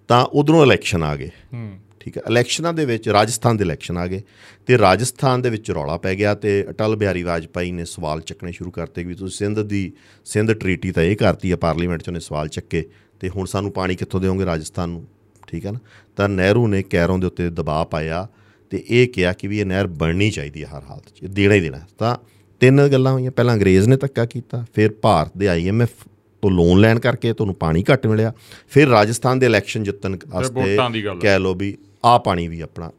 [0.08, 4.06] ਤਾਂ ਉਧਰੋਂ ਇਲੈਕਸ਼ਨ ਆ ਗਏ। ਹੂੰ। ਠੀਕ ਹੈ ਇਲੈਕਸ਼ਨਾਂ ਦੇ ਵਿੱਚ ਰਾਜਸਥਾਨ ਦੇ ਇਲੈਕਸ਼ਨ ਆ
[4.06, 4.22] ਗਏ
[4.66, 8.70] ਤੇ ਰਾਜਸਥਾਨ ਦੇ ਵਿੱਚ ਰੌਲਾ ਪੈ ਗਿਆ ਤੇ ਅਟਲ ਬਿਹਾਰੀ ਵਾਜਪਾਈ ਨੇ ਸਵਾਲ ਚੱਕਣੇ ਸ਼ੁਰੂ
[8.70, 9.92] ਕਰਤੇ ਕਿ ਤੁਸੀਂ ਸਿੰਧ ਦੀ
[10.24, 12.88] ਸਿੰਧ ਟਰੀਟੀ ਤਾਂ ਇਹ ਕਰਤੀ ਆ ਪਾਰਲੀਮੈਂਟ 'ਚ ਉਹਨੇ ਸਵਾਲ ਚੱਕੇ
[13.20, 15.06] ਤੇ ਹੁਣ ਸਾਨੂੰ ਪਾਣੀ ਕਿੱਥੋਂ ਦਿਓਗੇ ਰਾਜਸਥਾਨ ਨੂੰ?
[15.48, 15.78] ਠੀਕ ਹੈ ਨਾ?
[16.16, 18.26] ਤਾਂ ਨਹਿਰੂ ਨੇ ਕੈਰੋਂ ਦੇ ਉੱਤੇ ਦਬਾਅ ਪਾਇਆ
[18.72, 21.60] ਤੇ ਇਹ ਕਿਹਾ ਕਿ ਵੀ ਇਹ ਨਹਿਰ ਬਣਨੀ ਚਾਹੀਦੀ ਹੈ ਹਰ ਹਾਲਤ 'ਚ ਦੇਣਾ ਹੀ
[21.60, 22.16] ਦੇਣਾ। ਤਾਂ
[22.60, 26.06] ਤਿੰਨ ਗੱਲਾਂ ਹੋਈਆਂ। ਪਹਿਲਾਂ ਅੰਗਰੇਜ਼ ਨੇ ਧੱਕਾ ਕੀਤਾ ਫਿਰ ਭਾਰਤ ਦੇ ਆਈਐਮਐਫ
[26.42, 28.32] ਤੋਂ ਲੋਨ ਲੈਣ ਕਰਕੇ ਤੁਹਾਨੂੰ ਪਾਣੀ ਘੱਟ ਮਿਲਿਆ
[28.68, 30.76] ਫਿਰ ਰਾਜਸਥਾਨ ਦੇ ਇਲੈਕਸ਼ਨ ਜਿੱਤਣ ਵਾਸਤੇ।
[31.20, 32.90] ਕਹਿ ਲਓ ਵੀ ਆ ਪਾਣੀ ਵੀ ਆਪਣਾ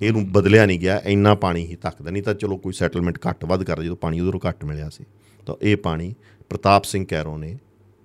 [0.00, 3.62] ਇਹਨੂੰ ਬਦਲਿਆ ਨਹੀਂ ਗਿਆ ਇੰਨਾ ਪਾਣੀ ਹੀ ਧੱਕਦਾ। ਨਹੀਂ ਤਾਂ ਚਲੋ ਕੋਈ ਸੈਟਲਮੈਂਟ ਘੱਟ ਵੱਧ
[3.62, 5.04] ਕਰ ਜਦੋਂ ਪਾਣੀ ਉਧਰੋਂ ਘੱਟ ਮਿਲਿਆ ਸੀ।
[5.46, 6.14] ਤਾਂ ਇਹ ਪਾਣੀ
[6.48, 7.56] ਪ੍ਰਤਾਪ ਸਿੰਘ ਕੈਰੋਂ ਨੇ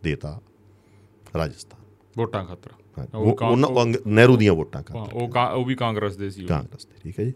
[0.04, 0.40] ਦੇਤਾ
[1.38, 1.82] ਰਾਜਸਥਾਨ।
[2.18, 2.72] ਵੋਟਾਂ ਖਾਤਰ।
[3.44, 7.24] ਉਹਨਾਂ ਨਹਿਰੂ ਦੀਆਂ ਵੋਟਾਂ ਕਰ ਹਾਂ, ਉਹ ਵੀ ਕਾਂਗਰਸ ਦੇ ਸੀ। ਕਾਂਗਰਸ ਦੇ ਠੀਕ ਹੈ
[7.26, 7.34] ਜੀ।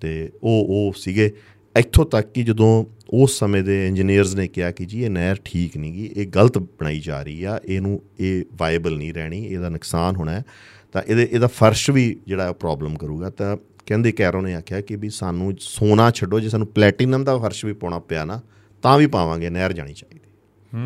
[0.00, 1.30] ਤੇ ਉਹ ਉਹ ਸੀਗੇ।
[1.78, 5.76] ਇੱਥੋਂ ਤੱਕ ਕਿ ਜਦੋਂ ਉਸ ਸਮੇਂ ਦੇ ਇੰਜੀਨੀਅਰਸ ਨੇ ਕਿਹਾ ਕਿ ਜੀ ਇਹ ਨਹਿਰ ਠੀਕ
[5.76, 10.16] ਨਹੀਂ ਗੀ ਇਹ ਗਲਤ ਬਣਾਈ ਜਾ ਰਹੀ ਆ ਇਹਨੂੰ ਇਹ ਵਾਇਬਲ ਨਹੀਂ ਰਹਿਣੀ ਇਹਦਾ ਨੁਕਸਾਨ
[10.16, 10.44] ਹੋਣਾ ਹੈ
[10.92, 15.10] ਤਾਂ ਇਹਦੇ ਇਹਦਾ ਫਰਸ਼ ਵੀ ਜਿਹੜਾ ਪ੍ਰੋਬਲਮ ਕਰੂਗਾ। ਤਾਂ ਕਹਿੰਦੇ ਕੈਰੋ ਨੇ ਆਖਿਆ ਕਿ ਵੀ
[15.10, 18.40] ਸਾਨੂੰ ਸੋਨਾ ਛੱਡੋ ਜੇ ਸਾਨੂੰ ਪਲੈਟੀਨਮ ਦਾ ਫਰਸ਼ ਵੀ ਪਾਉਣਾ ਪਿਆ ਨਾ
[18.82, 20.20] ਤਾਂ ਵੀ ਪਾਵਾਂਗੇ ਨਹਿਰ ਜਾਣੀ ਚਾਹੀਦੀ।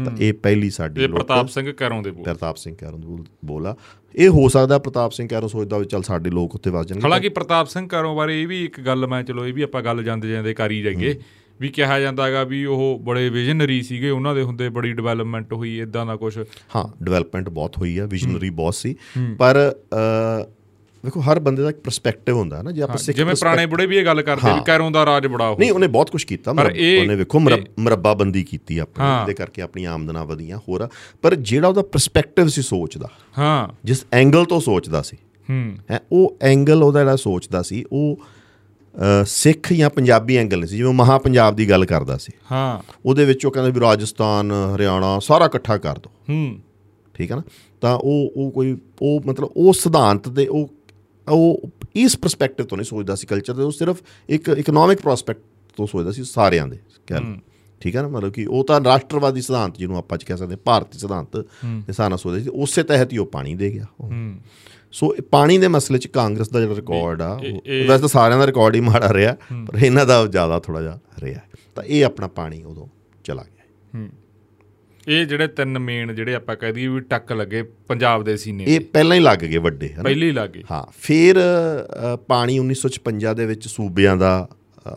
[0.04, 3.76] ਤਾਂ ਇਹ ਪਹਿਲੀ ਸਾਡੀ ਲੋਕਲ- ਪ੍ਰਤਾਪ ਸਿੰਘ ਕੈਰੋਂ ਦੇ ਬੋਲ। ਪ੍ਰਤਾਪ ਸਿੰਘ ਕੈਰੋਂ ਦਾ ਬੋਲਾ
[4.16, 7.28] ਇਹ ਹੋ ਸਕਦਾ ਪ੍ਰਤਾਪ ਸਿੰਘ ਕੈਰੋਂ ਸੋਚਦਾ ਵੀ ਚੱਲ ਸਾਡੇ ਲੋਕ ਉੱਤੇ ਵਸ ਜਾਣਗੇ। ਹਾਲਾਂਕਿ
[7.28, 10.30] ਪ੍ਰਤਾਪ ਸਿੰਘ ਕਾਰੋਂ ਬਾਰੇ ਇਹ ਵੀ ਇੱਕ ਗੱਲ ਮੈਂ ਚਲੋ ਇਹ ਵੀ ਆਪਾਂ ਗੱਲ ਜਾਂਦੇ
[10.30, 11.14] ਜਾਂਦੇ ਕਰੀ ਜਾਈਏ
[11.60, 15.80] ਵੀ ਕਿਹਾ ਜਾਂਦਾ ਹੈਗਾ ਵੀ ਉਹ ਬੜੇ ਵਿਜ਼ਨਰੀ ਸੀਗੇ ਉਹਨਾਂ ਦੇ ਹੁੰਦੇ ਬੜੀ ਡਿਵੈਲਪਮੈਂਟ ਹੋਈ
[15.80, 16.38] ਇਦਾਂ ਦਾ ਕੁਝ
[16.76, 18.96] ਹਾਂ ਡਿਵੈਲਪਮੈਂਟ ਬਹੁਤ ਹੋਈ ਆ ਵਿਜ਼ਨਰੀ ਬਹੁਤ ਸੀ।
[19.38, 19.74] ਪਰ
[21.04, 23.96] ਵੇਖੋ ਹਰ ਬੰਦੇ ਦਾ ਇੱਕ ਪਰਸਪੈਕਟਿਵ ਹੁੰਦਾ ਨਾ ਜੇ ਆਪਾਂ ਸਿੱਖ ਜਿਵੇਂ ਪੁਰਾਣੇ ਬੁੜੇ ਵੀ
[23.96, 27.14] ਇਹ ਗੱਲ ਕਰਦੇ ਵੀ ਕੈਰੋਂ ਦਾ ਰਾਜ ਬੜਾ ਹੋ ਨਹੀਂ ਉਹਨੇ ਬਹੁਤ ਕੁਝ ਕੀਤਾ ਉਹਨੇ
[27.14, 27.40] ਵੇਖੋ
[27.78, 30.88] ਮਰੱਬਾਬੰਦੀ ਕੀਤੀ ਆਪਣੀ ਇਹਦੇ ਕਰਕੇ ਆਪਣੀ ਆਮਦਨਾ ਵਧੀਆਂ ਹੋਰ।
[31.22, 35.16] ਪਰ ਜਿਹੜਾ ਉਹਦਾ ਪਰਸਪੈਕਟਿਵ ਸੀ ਸੋਚਦਾ। ਹਾਂ। ਜਿਸ ਐਂਗਲ ਤੋਂ ਸੋਚਦਾ ਸੀ।
[35.50, 38.20] ਹੂੰ। ਉਹ ਐਂਗਲ ਉਹਦਾ ਜਿਹੜਾ ਸੋਚਦਾ ਸੀ ਉਹ
[39.24, 43.24] ਸਿੱਖ ਜਾਂ ਪੰਜਾਬੀ ਐਂਗਲ ਨਹੀਂ ਸੀ ਜਿਵੇਂ ਮਹਾ ਪੰਜਾਬ ਦੀ ਗੱਲ ਕਰਦਾ ਸੀ। ਹਾਂ। ਉਹਦੇ
[43.24, 46.58] ਵਿੱਚ ਉਹ ਕਹਿੰਦਾ ਵੀ ਰਾਜਸਥਾਨ ਹਰਿਆਣਾ ਸਾਰਾ ਇਕੱਠਾ ਕਰ ਦੋ। ਹੂੰ।
[47.14, 47.42] ਠੀਕ ਹੈ ਨਾ?
[47.80, 50.70] ਤਾਂ ਉਹ ਉਹ ਕੋਈ ਉਹ ਮਤਲਬ ਉਹ ਸਿਧਾਂਤ ਤੇ ਉਹ
[51.28, 55.40] ਉਹ ਇਸ ਪਰਸਪੈਕਟਿਵ ਤੋਂ ਨਹੀਂ ਸੋਚਦਾ ਸੀ ਕਲਚਰ ਤੇ ਉਹ ਸਿਰਫ ਇੱਕ ਇਕਨੋਮਿਕ ਪ੍ਰੋਸਪੈਕਟ
[55.76, 57.36] ਤੋਂ ਸੋਚਦਾ ਸੀ ਸਾਰਿਆਂ ਦੇ ਲਓ
[57.80, 58.08] ਠੀਕ ਹੈ ਨਾ?
[58.08, 61.92] ਮਤਲਬ ਕਿ ਉਹ ਤਾਂ ਰਾਸ਼ਟਰਵਾਦੀ ਸਿਧਾਂਤ ਜਿਹਨੂੰ ਆਪਾਂ ਚ ਕਹਿ ਸਕਦੇ ਹਾਂ, ਭਾਰਤੀ ਸਿਧਾਂਤ ਦੇ
[62.08, 63.86] ਨਾਲ ਸੋਚਦਾ ਸੀ ਉਸੇ ਤਹਿਤ ਹੀ ਉਹ ਪਾਣੀ ਦੇ ਗਿਆ।
[64.92, 68.46] ਸੋ ਪਾਣੀ ਦੇ ਮਸਲੇ 'ਚ ਕਾਂਗਰਸ ਦਾ ਜਿਹੜਾ ਰਿਕਾਰਡ ਆ ਉਹ- ਵੈਸੇ ਤਾਂ ਸਾਰਿਆਂ ਦਾ
[68.46, 71.40] ਰਿਕਾਰਡ ਹੀ ਮਾੜਾ ਰਿਹਾ ਪਰ ਇਹਨਾਂ ਦਾ ਜ਼ਿਆਦਾ ਥੋੜਾ ਜਿਹਾ ਰਿਹਾ।
[71.74, 72.86] ਤਾਂ ਇਹ ਆਪਣਾ ਪਾਣੀ ਉਦੋਂ
[73.24, 74.00] ਚਲਾ ਗਿਆ।
[75.08, 78.80] ਇਹ ਜਿਹੜੇ ਤਿੰਨ ਮੇਨ ਜਿਹੜੇ ਆਪਾਂ ਕਹਿ ਦਈਏ ਵੀ ਟੱਕ ਲੱਗੇ ਪੰਜਾਬ ਦੇ ਸੀਨੇ ਇਹ
[78.80, 80.02] ਪਹਿਲਾਂ ਹੀ ਲੱਗ ਗਏ ਵੱਡੇ ਹਨਾ?
[80.02, 81.36] ਪਹਿਲੇ ਹੀ ਲੱਗੇ ਹਾਂ ਫਿਰ
[82.26, 84.32] ਪਾਣੀ 1956 ਦੇ ਵਿੱਚ ਸੂਬਿਆਂ ਦਾ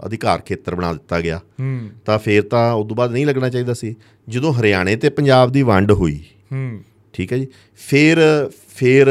[0.05, 3.73] ਅਧਿਕਾਰ ਖੇਤਰ ਬਣਾ ਦਿੱਤਾ ਗਿਆ। ਹੂੰ। ਤਾਂ ਫਿਰ ਤਾਂ ਉਸ ਤੋਂ ਬਾਅਦ ਨਹੀਂ ਲੱਗਣਾ ਚਾਹੀਦਾ
[3.73, 3.95] ਸੀ।
[4.29, 6.19] ਜਦੋਂ ਹਰਿਆਣੇ ਤੇ ਪੰਜਾਬ ਦੀ ਵੰਡ ਹੋਈ
[6.51, 6.81] ਹੂੰ।
[7.13, 7.47] ਠੀਕ ਹੈ ਜੀ
[7.89, 8.17] ਫਿਰ
[8.75, 9.07] ਫਿਰ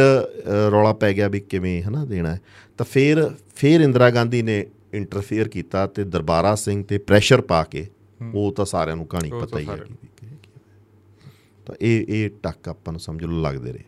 [0.71, 2.41] ਰੌਲਾ ਪੈ ਗਿਆ ਵੀ ਕਿਵੇਂ ਹਨਾ ਦੇਣਾ ਹੈ।
[2.79, 7.87] ਤਾਂ ਫਿਰ ਫਿਰ ਇੰਦਰਾ ਗਾਂਧੀ ਨੇ ਇੰਟਰਫੇਅਰ ਕੀਤਾ ਤੇ ਦਰਬਾਰਾ ਸਿੰਘ ਤੇ ਪ੍ਰੈਸ਼ਰ ਪਾ ਕੇ
[8.35, 9.77] ਉਹ ਤਾਂ ਸਾਰਿਆਂ ਨੂੰ ਕਹਾਣੀ ਪਤਾ ਹੀ ਹੈ
[11.67, 13.85] ਤਾਂ ਇਹ ਇਹ ਟੱਕ ਆਪਾਂ ਨੂੰ ਸਮਝ ਲਓ ਲੱਗਦੇ ਰਹੇ।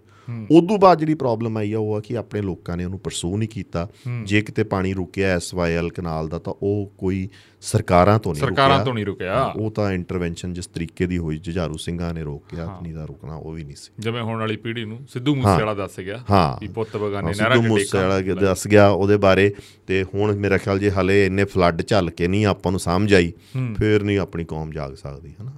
[0.51, 3.49] ਉਦੋਂ ਬਾਅਦ ਜਿਹੜੀ ਪ੍ਰੋਬਲਮ ਆਈ ਆ ਉਹ ਆ ਕਿ ਆਪਣੇ ਲੋਕਾਂ ਨੇ ਉਹਨੂੰ ਪਰਸੂ ਨਹੀਂ
[3.49, 3.89] ਕੀਤਾ।
[4.25, 7.29] ਜੇ ਕਿਤੇ ਪਾਣੀ ਰੁਕਿਆ ਐਸਵਾਈਐਲ ਕਨਾਲ ਦਾ ਤਾਂ ਉਹ ਕੋਈ
[7.61, 11.39] ਸਰਕਾਰਾਂ ਤੋਂ ਨਹੀਂ ਸਰਕਾਰਾਂ ਰੁਕਿਆ। ਤੋਂ ਨਹੀਂ ਰੁਕਿਆ। ਉਹ ਤਾਂ ਇੰਟਰਵੈਂਸ਼ਨ ਜਿਸ ਤਰੀਕੇ ਦੀ ਹੋਈ
[11.39, 14.85] ਜੁਝਾਰੂ ਸਿੰਘਾਂ ਨੇ ਰੋਕਿਆ ਨਹੀਂ ਤਾਂ ਰੁਕਣਾ ਉਹ ਵੀ ਨਹੀਂ ਸੀ। ਜਿਵੇਂ ਹੋਣ ਵਾਲੀ ਪੀੜ੍ਹੀ
[14.85, 18.89] ਨੂੰ ਸਿੱਧੂ ਮੂਸੇ ਵਾਲਾ ਦੱਸ ਗਿਆ ਹਾਂ। ਵੀ ਪੁੱਤ ਬਗਾਨੇ ਨਹਿਰਾ ਸਿੱਧੂ ਮੂਸੇਵਾਲਾ ਦੱਸ ਗਿਆ
[18.89, 19.55] ਉਹਦੇ ਬਾਰੇ
[19.87, 23.33] ਤੇ ਹੁਣ ਮੇਰਾ ਖਿਆਲ ਜੇ ਹਲੇ ਇੰਨੇ ਫਲੱਡ ਝੱਲ ਕੇ ਨਹੀਂ ਆਪਾਂ ਨੂੰ ਸਮਝ ਆਈ
[23.77, 25.53] ਫੇਰ ਨਹੀਂ ਆਪਣੀ ਕੌਮ ਜਾਗ ਸਕਦੀ ਹਨਾ?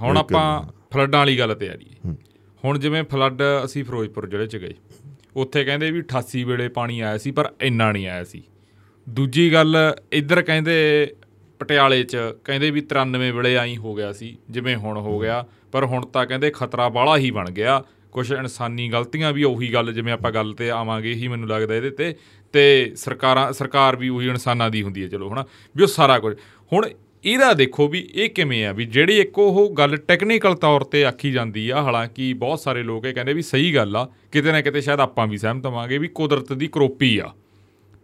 [0.00, 0.62] ਹੁਣ ਆਪਾਂ
[0.92, 2.14] ਫਲੱਡਾਂ ਵਾਲੀ ਗੱਲ ਤੇ ਆ ਰਹੀ
[2.64, 4.74] ਹੁਣ ਜਿਵੇਂ ਫਲੱਡ ਅਸੀਂ ਫਿਰੋਜ਼ਪੁਰ ਜ਼ਿਲ੍ਹੇ 'ਚ ਗਏ
[5.36, 8.42] ਉੱਥੇ ਕਹਿੰਦੇ ਵੀ 88 ਵੇਲੇ ਪਾਣੀ ਆਇਆ ਸੀ ਪਰ ਇੰਨਾ ਨਹੀਂ ਆਇਆ ਸੀ।
[9.06, 9.76] ਦੂਜੀ ਗੱਲ
[10.12, 10.74] ਇੱਧਰ ਕਹਿੰਦੇ
[11.60, 15.84] ਪਟਿਆਲੇ 'ਚ ਕਹਿੰਦੇ ਵੀ 93 ਵੇਲੇ ਆਈ ਹੋ ਗਿਆ ਸੀ ਜਿਵੇਂ ਹੁਣ ਹੋ ਗਿਆ ਪਰ
[15.84, 17.82] ਹੁਣ ਤਾਂ ਕਹਿੰਦੇ ਖਤਰਾ ਬਾਹਲਾ ਹੀ ਬਣ ਗਿਆ।
[18.12, 21.90] ਕੁਝ ਇਨਸਾਨੀ ਗਲਤੀਆਂ ਵੀ ਉਹੀ ਗੱਲ ਜਿਵੇਂ ਆਪਾਂ ਗੱਲ ਤੇ ਆਵਾਂਗੇ ਹੀ ਮੈਨੂੰ ਲੱਗਦਾ ਇਹਦੇ
[21.90, 22.14] ਤੇ।
[22.54, 25.44] ਤੇ ਸਰਕਾਰਾਂ ਸਰਕਾਰ ਵੀ ਉਹੀ ਇਨਸਾਨਾਂ ਦੀ ਹੁੰਦੀ ਹੈ ਚਲੋ ਹਨਾ
[25.76, 26.36] ਵੀ ਉਹ ਸਾਰਾ ਕੁਝ।
[26.72, 26.86] ਹੁਣ
[27.24, 31.32] ਇਹਦਾ ਦੇਖੋ ਵੀ ਇਹ ਕਿਵੇਂ ਆ, ਵੀ ਜਿਹੜੀ ਇੱਕ ਉਹ ਗੱਲ ਟੈਕਨੀਕਲ ਤੌਰ ਤੇ ਆਖੀ
[31.32, 34.80] ਜਾਂਦੀ ਆ, ਹਾਲਾਂਕਿ ਬਹੁਤ ਸਾਰੇ ਲੋਕ ਇਹ ਕਹਿੰਦੇ ਵੀ ਸਹੀ ਗੱਲ ਆ, ਕਿਤੇ ਨਾ ਕਿਤੇ
[34.80, 37.32] ਸ਼ਾਇਦ ਆਪਾਂ ਵੀ ਸਹਿਮਤ ਹੋਵਾਂਗੇ ਵੀ ਕੁਦਰਤ ਦੀ ਕਰੋਪੀ ਆ।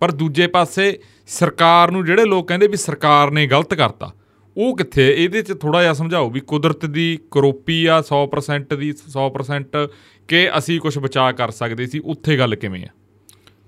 [0.00, 4.14] ਪਰ ਦੂਜੇ ਪਾਸੇ ਸਰਕਾਰ ਨੂੰ ਜਿਹੜੇ ਲੋਕ ਕਹਿੰਦੇ ਵੀ ਸਰਕਾਰ ਨੇ ਗਲਤ ਕਰਤਾ,
[4.56, 9.88] ਉਹ ਕਿੱਥੇ ਇਹਦੇ 'ਚ ਥੋੜਾ ਜਿਹਾ ਸਮਝਾਓ ਵੀ ਕੁਦਰਤ ਦੀ ਕਰੋਪੀ ਆ 100% ਦੀ 100%
[10.28, 12.88] ਕਿ ਅਸੀਂ ਕੁਝ ਬਚਾ ਕਰ ਸਕਦੇ ਸੀ, ਉੱਥੇ ਗੱਲ ਕਿਵੇਂ ਆ?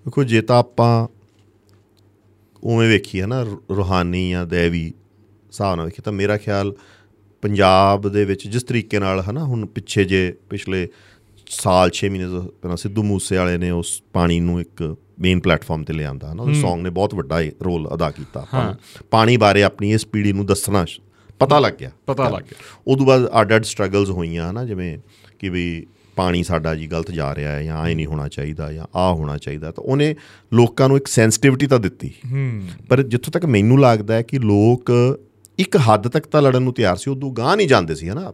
[0.04, 1.08] ਦੇਖੋ, ਜੇ ਤਾਂ ਆਪਾਂ
[2.64, 4.92] ਉਵੇਂ ਵੇਖੀਏ ਨਾ, ਰੂ- ਰੂਹਾਨੀ ਜਾਂ ਦੇਵੀ
[5.50, 6.74] ਹਿਸਾਬ ਨਾਲ ਵੇਖੀਏ ਤਾਂ ਮੇਰਾ ਖਿਆਲ
[7.42, 10.88] ਪੰਜਾਬ ਦੇ ਵਿੱਚ ਜਿਸ ਤਰੀਕੇ ਨਾਲ ਹਨਾ ਹੁਣ ਪਿੱਛੇ ਜੇ ਪਿਛਲੇ
[11.50, 15.84] ਸਾਲ 6 ਮਹੀਨੇ ਤੋਂ ਪਹਿਲਾਂ ਸਿੱਧੂ ਮੂਸੇ ਵਾਲੇ ਨੇ ਉਸ ਪਾਣੀ ਨੂੰ ਇੱਕ ਮੇਨ ਪਲੇਟਫਾਰਮ
[15.84, 18.76] ਤੇ ਲਿਆਂਦਾ ਹਨਾ ਉਹ Song ਨੇ ਬਹੁਤ ਵੱਡਾ ਰੋਲ ਅਦਾ ਕੀਤਾ।
[19.10, 20.86] ਪਾਣੀ ਬਾਰੇ ਆਪਣੀ ਇਸ ਪੀੜ੍ਹੀ ਨੂੰ ਦੱਸਣਾ
[21.38, 24.98] ਪਤਾ ਲੱਗ ਗਿਆ। ਪਤਾ ਲੱਗ ਗਿਆ। ਉਦੋਂ ਬਾਅਦ ਅੱਡ ਅੱਡ ਸਟਰਗਲਸ ਹੋਈਆਂ ਹਨਾ ਜਿਵੇਂ
[25.38, 25.86] ਕਿ ਵੀ
[26.16, 29.38] ਪਾਣੀ ਸਾਡਾ ਜੀ ਗਲਤ ਜਾ ਰਿਹਾ ਹੈ ਜਾਂ ਐ ਨਹੀਂ ਹੋਣਾ ਚਾਹੀਦਾ ਜਾਂ ਆ ਹੋਣਾ
[29.38, 30.16] ਚਾਹੀਦਾ ਤਾਂ ਉਹਨੇ
[30.52, 32.14] ਲੋਕਾਂ ਨੂੰ ਇੱਕ ਸੈਂਸਿਟਿਵਿਟੀ ਤਾਂ ਦਿੱਤੀ।
[32.88, 34.92] ਪਰ ਜਿੱਥੋਂ ਤੱਕ ਮੈਨੂੰ ਲੱਗਦਾ ਹੈ ਕਿ ਲੋਕ
[35.60, 38.32] ਇੱਕ ਹੱਦ ਤੱਕ ਤਾਂ ਲੜਨ ਨੂੰ ਤਿਆਰ ਸੀ ਉਦੋਂ ਗਾਂ ਨਹੀਂ ਜਾਂਦੇ ਸੀ ਹਨਾ?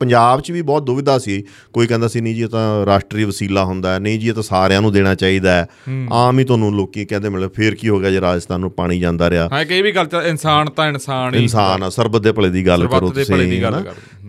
[0.00, 3.64] ਪੰਜਾਬ 'ਚ ਵੀ ਬਹੁਤ ਦੁਵਿਧਾ ਸੀ। ਕੋਈ ਕਹਿੰਦਾ ਸੀ ਨਹੀਂ ਜੀ ਇਹ ਤਾਂ ਰਾਸ਼ਟਰੀ ਵਸੀਲਾ
[3.64, 5.66] ਹੁੰਦਾ ਹੈ। ਨਹੀਂ ਜੀ ਇਹ ਤਾਂ ਸਾਰਿਆਂ ਨੂੰ ਦੇਣਾ ਚਾਹੀਦਾ ਹੈ।
[6.12, 9.30] ਆਮ ਹੀ ਤੁਹਾਨੂੰ ਲੋਕੀ ਕਹਿੰਦੇ ਮਤਲਬ ਫੇਰ ਕੀ ਹੋ ਗਿਆ ਜੇ ਰਾਜਸਥਾਨ ਨੂੰ ਪਾਣੀ ਜਾਂਦਾ
[9.30, 9.48] ਰਿਹਾ?
[9.52, 12.50] ਹਾਂ ਕਿ ਇਹ ਵੀ ਗੱਲ ਤਾਂ ਇਨਸਾਨ ਤਾਂ ਇਨਸਾਨ ਹੀ ਇਨਸਾਨ ਆ ਸਰਬਤ ਦੇ ਭਲੇ
[12.50, 13.62] ਦੀ ਗੱਲ ਕਰੋ ਤੁਸੀਂ।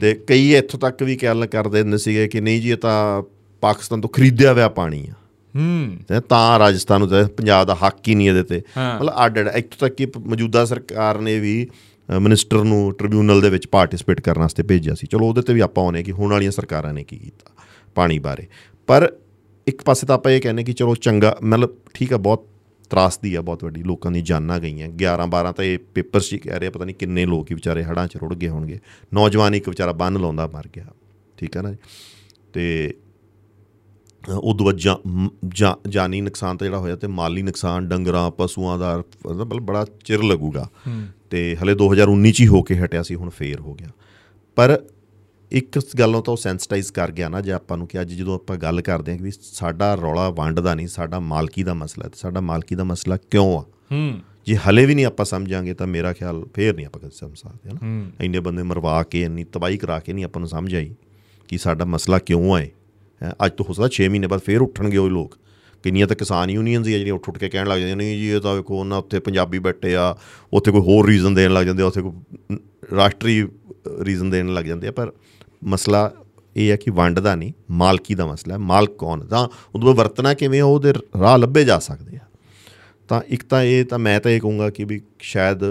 [0.01, 3.23] ਤੇ ਕਈ ਇੱਥੋਂ ਤੱਕ ਵੀ ਗੱਲ ਕਰਦੇ ਹੁੰਦੇ ਸੀਗੇ ਕਿ ਨਹੀਂ ਜੀ ਇਹ ਤਾਂ
[3.61, 5.13] ਪਾਕਿਸਤਾਨ ਤੋਂ ਖਰੀਦਿਆ ਹੋਇਆ ਪਾਣੀ ਆ।
[5.55, 8.61] ਹੂੰ। ਤੇ ਤਾਂ ਰਾਜਸਥਾਨ ਨੂੰ ਪੰਜਾਬ ਦਾ ਹੱਕ ਹੀ ਨਹੀਂ ਇਹਦੇ ਤੇ।
[8.95, 11.67] ਮਤਲਬ ਅੱਡ ਅੱਡ ਇੱਥੋਂ ਤੱਕ ਕਿ ਮੌਜੂਦਾ ਸਰਕਾਰ ਨੇ ਵੀ
[12.19, 15.83] ਮਿਨਿਸਟਰ ਨੂੰ ਟ੍ਰਿਬਿਊਨਲ ਦੇ ਵਿੱਚ ਪਾਰਟਿਸਿਪੇਟ ਕਰਨ ਵਾਸਤੇ ਭੇਜਿਆ ਸੀ। ਚਲੋ ਉਹਦੇ ਤੇ ਵੀ ਆਪਾਂ
[15.83, 17.51] ਆਉਨੇ ਕਿ ਹੁਣ ਵਾਲੀਆਂ ਸਰਕਾਰਾਂ ਨੇ ਕੀ ਕੀਤਾ
[17.95, 18.47] ਪਾਣੀ ਬਾਰੇ।
[18.87, 19.13] ਪਰ
[19.67, 22.47] ਇੱਕ ਪਾਸੇ ਤਾਂ ਆਪਾਂ ਇਹ ਕਹਿੰਦੇ ਕਿ ਚਲੋ ਚੰਗਾ ਮਤਲਬ ਠੀਕ ਆ ਬਹੁਤ
[22.89, 26.37] ਤਰਾਸਦੀ ਆ ਬਹੁਤ ਵੱਡੀ ਲੋਕਾਂ ਦੀ ਜਾਨਾਂ ਗਈਆਂ। 11 12 ਤਾਂ ਇਹ ਪੇਪਰਸ 'ਚ ਹੀ
[26.37, 28.79] ਕਹਿ ਰਹੇ ਆ, ਪਤਾ ਨਹੀਂ ਕਿੰਨੇ ਲੋਕ ਹੀ ਵਿਚਾਰੇ ਹੜਾਂ 'ਚ ਰੁੜ ਗਏ ਹੋਣਗੇ।
[29.13, 30.85] ਨੌਜਵਾਨ ਇੱਕ ਵਿਚਾਰਾ ਬੰਨ ਲਾਉਂਦਾ ਮਰ ਗਿਆ।
[31.37, 31.77] ਠੀਕ ਹੈ ਨਾ ਜੀ?
[32.53, 32.93] ਤੇ
[34.29, 34.77] ਉਦੋਂ ਬਾਅਦ
[35.89, 40.69] ਜਾਨੀ ਨੁਕਸਾਨ ਤਾਂ ਜਿਹੜਾ ਹੋਇਆ ਤੇ ਮਾਲੀ ਨੁਕਸਾਨ ਡੰਗਰਾਂ ਪਸ਼ੂਆਂ ਦਾ ਮਤਲਬ ਬੜਾ ਚਿਰ ਲੱਗੂਗਾ।
[41.29, 43.87] ਤੇ ਹਲੇ 2019 ਚ ਹੀ ਹੋ ਕੇ ਹਟਿਆ ਸੀ ਹੁਣ ਫੇਰ ਹੋ ਗਿਆ।
[44.55, 44.81] ਪਰ
[45.51, 48.57] ਇੱਕ ਗੱਲੋਂ ਤਾਂ ਉਹ ਸੈਂਸਿਟਾਈਜ਼ ਕਰ ਗਿਆ ਨਾ ਜੇ ਆਪਾਂ ਨੂੰ ਕਿ ਅੱਜ ਜਦੋਂ ਆਪਾਂ
[48.57, 52.17] ਗੱਲ ਕਰਦੇ ਹਾਂ ਕਿ ਸਾਡਾ ਰੌਲਾ ਵੰਡ ਦਾ ਨਹੀਂ ਸਾਡਾ ਮਾਲਕੀ ਦਾ ਮਸਲਾ ਹੈ ਤੇ
[52.19, 53.61] ਸਾਡਾ ਮਾਲਕੀ ਦਾ ਮਸਲਾ ਕਿਉਂ ਆ?
[53.91, 57.37] ਹੂੰ। ਜੇ ਹਲੇ ਵੀ ਨਹੀਂ ਆਪਾਂ ਸਮਝਾਂਗੇ ਤਾਂ ਮੇਰਾ ਖਿਆਲ ਫੇਰ ਨਹੀਂ ਆਪਾਂ ਕਦੇ ਸਮਝ
[57.37, 60.95] ਸਕਦੇ ਹਨਾ ਇੰਨੇ ਬੰਦੇ ਮਰਵਾ ਕੇ ਇੰਨੀ ਤਬਾਹੀ ਕਰਾ ਕੇ ਨਹੀਂ ਆਪਾਂ ਨੂੰ ਸਮਝ ਆਈ
[61.47, 62.69] ਕਿ ਸਾਡਾ ਮਸਲਾ ਕਿਉਂ ਆਏ ਹੈਂ,
[63.45, 65.37] ਅੱਜ ਤੋਂ ਹੋ ਸਕਦਾ 6 ਮਹੀਨੇ ਬਾਅਦ ਫੇਰ ਉੱਠਣਗੇ ਉਹ ਲੋਕ।
[65.83, 68.27] ਕਿੰਨੀਆਂ ਤਾਂ ਕਿਸਾਨ ਯੂਨੀਅਨਸ ਹੀ ਆ ਜਿਹੜੀਆਂ ਉੱਠ ਉੱਠ ਕੇ ਕਹਿਣ ਲੱਗ ਜਾਂਦੀਆਂ ਨਹੀਂ ਜੀ
[68.29, 70.15] ਇਹ ਤਾਂ ਵੇਖੋ ਉਹਨਾਂ ਉੱਥੇ ਪੰਜਾਬੀ ਬੈਠੇ ਆ
[70.53, 72.57] ਉੱਥੇ ਕੋਈ ਹੋਰ ਰੀਜ਼ਨ ਦੇਣ ਲੱਗ ਜਾਂਦੇ ਆ ਉੱਥੇ ਕੋਈ
[72.95, 73.47] ਰਾਸ਼ਟਰੀ
[74.01, 75.11] ਰੀਜ਼ਨ ਦੇਣ ਲੱਗ ਜਾਂਦੇ ਆ ਪਰ
[75.63, 76.11] ਮਸਲਾ
[76.55, 79.97] ਇਹ ਹੈ ਕਿ ਵੰਡ ਦਾ ਨਹੀਂ ਮਾਲਕੀ ਦਾ ਮਸਲਾ ਹੈ ਮਾਲਕ ਕੌਣ ਤਾਂ ਉਦੋਂ ਬਾਅਦ
[79.97, 82.19] ਵਰਤਣਾ ਕਿਵੇਂ ਆ, ਉਹਦੇ ਰਾਹ ਲੱਭੇ ਜਾ ਸਕਦੇ ਆ।
[83.07, 85.63] ਤਾਂ ਇੱਕ ਤਾਂ ਇਹ ਤਾਂ ਮੈਂ ਤਾਂ ਇਹ ਕਹੂੰਗਾ ਕਿ ਵੀ ਸ਼ਾਇਦ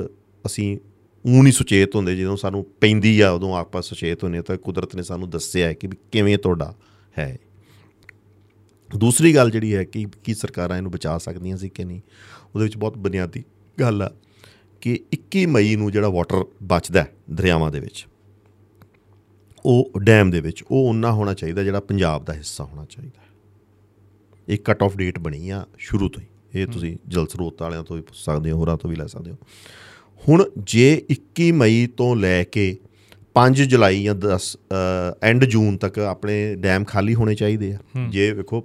[0.46, 0.78] ਅਸੀਂ
[1.26, 4.96] ਊਂ ਨਹੀਂ ਸੁਚੇਤ ਹੁੰਦੇ ਜਦੋਂ ਸਾਨੂੰ ਪੈਂਦੀ ਆ ਉਦੋਂ ਆਪਾਂ ਸੁਚੇਤ ਹੁੰਦੇ ਹਾਂ ਤਾਂ ਕੁਦਰਤ
[4.96, 6.74] ਨੇ ਸਾਨੂੰ ਦੱਸਿਆ ਹੈ ਕਿ ਵੀ ਕਿਵੇਂ ਤੁਹਾਡਾ
[7.20, 7.38] ਹੈ।
[8.96, 12.00] ਦੂਸਰੀ ਗੱਲ ਜਿਹੜੀ ਹੈ ਕਿ ਕੀ ਸਰਕਾਰਾਂ ਇਹਨੂੰ ਬਚਾ ਸਕਦੀਆਂ ਸੀ ਕਿ ਨਹੀਂ
[12.54, 13.44] ਉਹਦੇ ਵਿੱਚ ਬਹੁਤ ਬੁਨਿਆਦੀ
[13.80, 14.12] ਗੱਲ ਆ
[14.80, 18.06] ਕਿ 21 ਮਈ ਨੂੰ ਜਿਹੜਾ ਵਾਟਰ ਬਚਦਾ ਹੈ ਦਰਿਆਵਾਂ ਦੇ ਵਿੱਚ
[19.66, 23.20] ਉਹ ਡੈਮ ਦੇ ਵਿੱਚ ਉਹ ਉਨਾ ਹੋਣਾ ਚਾਹੀਦਾ ਜਿਹੜਾ ਪੰਜਾਬ ਦਾ ਹਿੱਸਾ ਹੋਣਾ ਚਾਹੀਦਾ
[24.48, 27.96] ਇਹ ਕੱਟ ਆਫ ਡੇਟ ਬਣੀ ਆ ਸ਼ੁਰੂ ਤੋਂ ਹੀ। ਇਹ ਤੁਸੀਂ ਜਲ ਸਰੋਤ ਵਾਲਿਆਂ ਤੋਂ
[27.96, 29.36] ਵੀ ਪੁੱਛ ਸਕਦੇ ਹੋ ਹੋਰਾਂ ਤੋਂ ਵੀ ਲੈ ਸਕਦੇ ਹੋ।
[30.28, 32.78] ਹੁਣ ਜੇ 21 ਮਈ ਤੋਂ ਲੈ ਕੇ
[33.34, 34.50] 5 ਜੁਲਾਈ ਜਾਂ 10
[35.22, 37.78] ਐਂਡ ਜੂਨ ਤੱਕ ਆਪਣੇ ਡੈਮ ਖਾਲੀ ਹੋਣੇ ਚਾਹੀਦੇ ਆ।
[38.08, 38.64] ਜੇ ਵੇਖੋ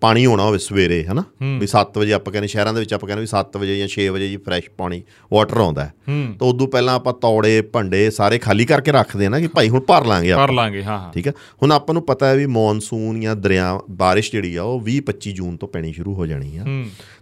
[0.00, 1.24] ਪਾਣੀ ਹੋਣਾ ਹੋਵੇ ਸਵੇਰੇ ਹਨਾ?
[1.58, 4.06] ਵੀ 7 ਵਜੇ ਆਪਾਂ ਕਹਿੰਦੇ ਸ਼ਹਿਰਾਂ ਦੇ ਵਿੱਚ ਆਪਾਂ ਕਹਿੰਦੇ ਵੀ 7 ਵਜੇ ਜਾਂ 6
[4.08, 5.92] ਵਜੇ ਜੀ ਫਰੈਸ਼ ਪਾਣੀ ਵਾਟਰ ਆਉਂਦਾ ਹੈ।
[6.38, 9.80] ਤਾਂ ਉਦੋਂ ਪਹਿਲਾਂ ਆਪਾਂ ਤੌੜੇ ਭੰਡੇ ਸਾਰੇ ਖਾਲੀ ਕਰਕੇ ਰੱਖਦੇ ਆ ਨਾ ਕਿ ਭਾਈ ਹੁਣ
[9.80, 11.32] ਭਰ ਲਾਂਗੇ ਆਪਾਂ। ਕਰ ਲਾਂਗੇ ਹਾਂ ਹਾਂ। ਠੀਕ ਹੈ?
[11.62, 15.32] ਹੁਣ ਆਪਾਂ ਨੂੰ ਪਤਾ ਹੈ ਵੀ ਮੌਨਸੂਨ ਜਾਂ ਦਰਿਆ ਬਾਰਿਸ਼ ਜਿਹੜੀ ਆ ਉਹ 20 25
[15.32, 16.62] ਜੂਨ ਤੋਂ ਪੈਣੀ ਸ਼ੁਰੂ ਹੋ ਜਾਣੀ ਆ।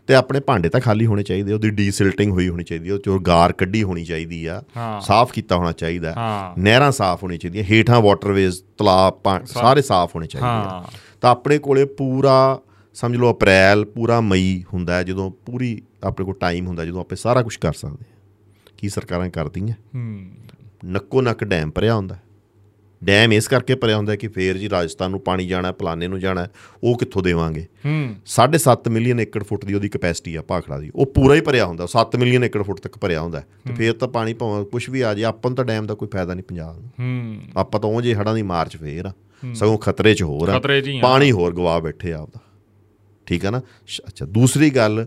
[0.07, 3.53] ਤੇ ਆਪਣੇ ਭਾਂਡੇ ਤਾਂ ਖਾਲੀ ਹੋਣੇ ਚਾਹੀਦੇ ਉਹਦੀ ਡੀਸਿਲਟਿੰਗ ਹੋਈ ਹੋਣੀ ਚਾਹੀਦੀ ਉਹ ਚੋਂ ਗਾਰ
[3.53, 4.63] ਕੱਢੀ ਹੋਣੀ ਚਾਹੀਦੀ ਆ।
[5.01, 6.15] ਸਾਫ਼ ਕੀਤਾ ਹੋਣਾ ਚਾਹੀਦਾ।
[6.59, 9.13] ਨਹਿਰਾਂ ਸਾਫ਼ ਹੋਣੀ ਚਾਹੀਦੀਆਂ ਹੇਠਾਂ ਵਾਟਰਵੇਜ਼ ਤਲਾਬ
[9.47, 10.85] ਸਾਰੇ ਸਾਫ਼ ਹੋਣੇ ਚਾਹੀਦੇ ਆ।
[11.27, 12.61] ਤਾਂ ਆਪਣੇ ਕੋਲੇ ਪੂਰਾ
[12.95, 17.43] ਸਮਝ ਲਓ ਅਪ੍ਰੈਲ ਪੂਰਾ ਮਈ ਹੁੰਦਾ ਜਦੋਂ ਪੂਰੀ ਆਪਣੇ ਕੋਲ ਟਾਈਮ ਹੁੰਦਾ ਜਦੋਂ ਆਪੇ ਸਾਰਾ
[17.43, 18.17] ਕੁਝ ਕਰ ਸਕਦੇ ਹਾਂ।
[18.79, 19.75] ਕੀ ਸਰਕਾਰਾਂ ਕਰਦੀਆਂ?
[19.95, 20.27] ਹੂੰ।
[20.85, 22.17] ਨੱਕੋ ਨੱਕ ਡੈਮ ਭਰਿਆ ਹੁੰਦਾ।
[23.05, 26.47] ਡੈਮ ਇਸ ਕਰਕੇ ਭਰਿਆ ਹੁੰਦਾ ਕਿ ਫੇਰ ਜੀ ਰਾਜਸਥਾਨ ਨੂੰ ਪਾਣੀ ਜਾਣਾ ਫਲਾਣੇ ਨੂੰ ਜਾਣਾ
[26.85, 27.67] ਉਹ ਕਿੱਥੋਂ ਦੇਵਾਂਗੇ?
[27.87, 31.67] ਹੂੰ। 7.5 ਮਿਲੀਅਨ ਏਕੜ ਫੁੱਟ ਦੀ ਉਹਦੀ ਕਪੈਸਿਟੀ ਆ ਭਾਖੜਾ ਦੀ। ਉਹ ਪੂਰਾ ਹੀ ਭਰਿਆ
[31.67, 35.01] ਹੁੰਦਾ 7 ਮਿਲੀਅਨ ਏਕੜ ਫੁੱਟ ਤੱਕ ਭਰਿਆ ਹੁੰਦਾ। ਤੇ ਫੇਰ ਤਾਂ ਪਾਣੀ ਭਾਵੇਂ ਕੁਝ ਵੀ
[35.01, 37.91] ਆ ਜਾਏ ਆਪਾਂ ਨੂੰ ਤਾਂ ਡੈਮ ਦਾ ਕੋਈ ਫਾਇਦਾ ਨਹੀਂ ਪੰਜਾਬ ਨੂੰ। ਹੂੰ। ਆਪਾਂ ਤਾਂ
[37.91, 39.13] ਉਹ ਜੇ ਹੜਾਂ ਦੀ ਮਾਰਚ ਫੇਰ ਆ।
[39.55, 40.53] ਸਗੋਂ ਖਤਰੇ 'ਚ ਹੋਰ ਆ।
[40.87, 42.41] ਹੀ। ਪਾਣੀ ਹੋਰ ਗਵਾ ਬੈਠੇ ਆ ਆਪਦਾ।
[43.27, 43.59] ਠੀਕ ਆ ਨਾ?
[44.07, 45.07] ਅੱਛਾ ਦੂਸਰੀ ਗੱਲ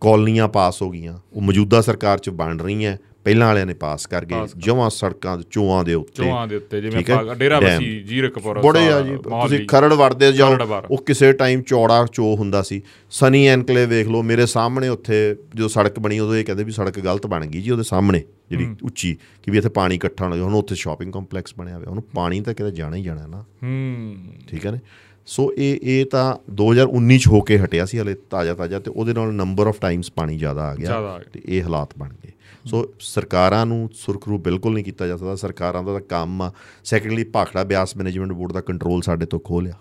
[0.00, 4.24] ਕਾਲਨੀਆਂ ਪਾਸ ਹੋ ਗਈਆਂ। ਉਹ ਮੌਜੂਦਾ ਸਰਕਾਰ 'ਚ ਬਣ ਰਹੀਆਂ। ਪਹਿਲਾਂ ਵਾਲਿਆਂ ਨੇ ਪਾਸ ਕਰ
[4.24, 8.92] ਗਏ ਜਮਾਂ ਸੜਕਾਂ ਦੇ ਚੋਆਂ ਦੇ ਉੱਤੇ ਚੋਆਂ ਦੇ ਉੱਤੇ ਜਿਵੇਂ ਡੇਰਾ। ਬਸੀ ਜੀਰਕਪੁਰ ਬੜੇ
[8.92, 10.56] ਆ ਜੀ। ਤੁਸੀਂ ਖਰੜ ਵੜਦੇ ਜਾਓ।
[10.90, 15.68] ਉਹ ਕਿਸੇ ਟਾਈਮ ਚੌੜਾ ਚੋ ਹੁੰਦਾ ਸੀ ਸਨੀ ਐਨਕਲੇਵ ਵੇਖ ਲਓ ਮੇਰੇ ਸਾਹਮਣੇ ਉੱਥੇ ਜੋ
[15.68, 19.16] ਸੜਕ ਬਣੀ ਉਦੋਂ ਇਹ ਕਹਿੰਦੇ ਵੀ ਸੜਕ ਗਲਤ ਬਣ ਗਈ ਜੀ ਉਹਦੇ ਸਾਹਮਣੇ ਜਿਹੜੀ ਉੱਚੀ
[19.42, 22.54] ਕਿ ਵੀ ਇੱਥੇ ਪਾਣੀ ਇਕੱਠਾ ਹੋਣਾ ਹੁਣ ਉੱਥੇ ਸ਼ਾਪਿੰਗ ਕੰਪਲੈਕਸ ਬਣਿਆ ਹੋਇਆ ਉਹਨੂੰ ਪਾਣੀ ਤਾਂ
[22.54, 24.16] ਕਿਤੇ ਜਾਣਾ ਹੀ ਜਾਣਾ ਨਾ ਹੂੰ
[24.48, 24.78] ਠੀਕ ਹੈ ਨੇ
[25.26, 29.12] ਸੋ ਇਹ ਇਹ ਤਾਂ 2019 ਚ ਹੋ ਕੇ ਹਟਿਆ ਸੀ ਹਲੇ ਤਾਜ਼ਾ ਤਾਜ਼ਾ ਤੇ ਉਹਦੇ
[29.12, 30.90] ਨਾਲ ਨੰਬਰ ਆਫ ਟਾਈਮਸ ਪਾਣੀ ਜ਼ਿਆਦਾ ਆ ਗਿਆ।
[31.32, 32.30] ਤੇ ਇਹ ਹਾਲਾਤ ਬਣ ਗਏ
[32.66, 36.52] ਸੋ ਸਰਕਾਰਾਂ ਨੂੰ ਸੁਰਖਰੂ ਬਿਲਕੁਲ ਨਹੀਂ ਕੀਤਾ ਜਾ ਸਕਦਾ। ਸਰਕਾਰਾਂ ਦਾ ਤਾਂ ਕੰਮ ਆ।
[36.84, 39.74] Secondly Bhakra Beas management board ਦਾ ਕੰਟਰੋਲ ਸਾਡੇ ਤੋਂ ਖੋਹ ਲਿਆ।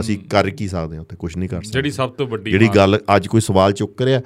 [0.00, 1.16] ਅਸੀਂ ਕਰ ਕੀ ਸਕਦੇ ਹਾਂ ਉੱਥੇ?
[1.16, 4.20] ਕੁਝ ਨਹੀਂ ਕਰ ਸਕਦੇ। ਜਿਹੜੀ ਸਭ ਤੋਂ ਵੱਡੀ ਜਿਹੜੀ ਗੱਲ ਅੱਜ ਕੋਈ ਸਵਾਲ ਚੁੱਕ ਰਿਹਾ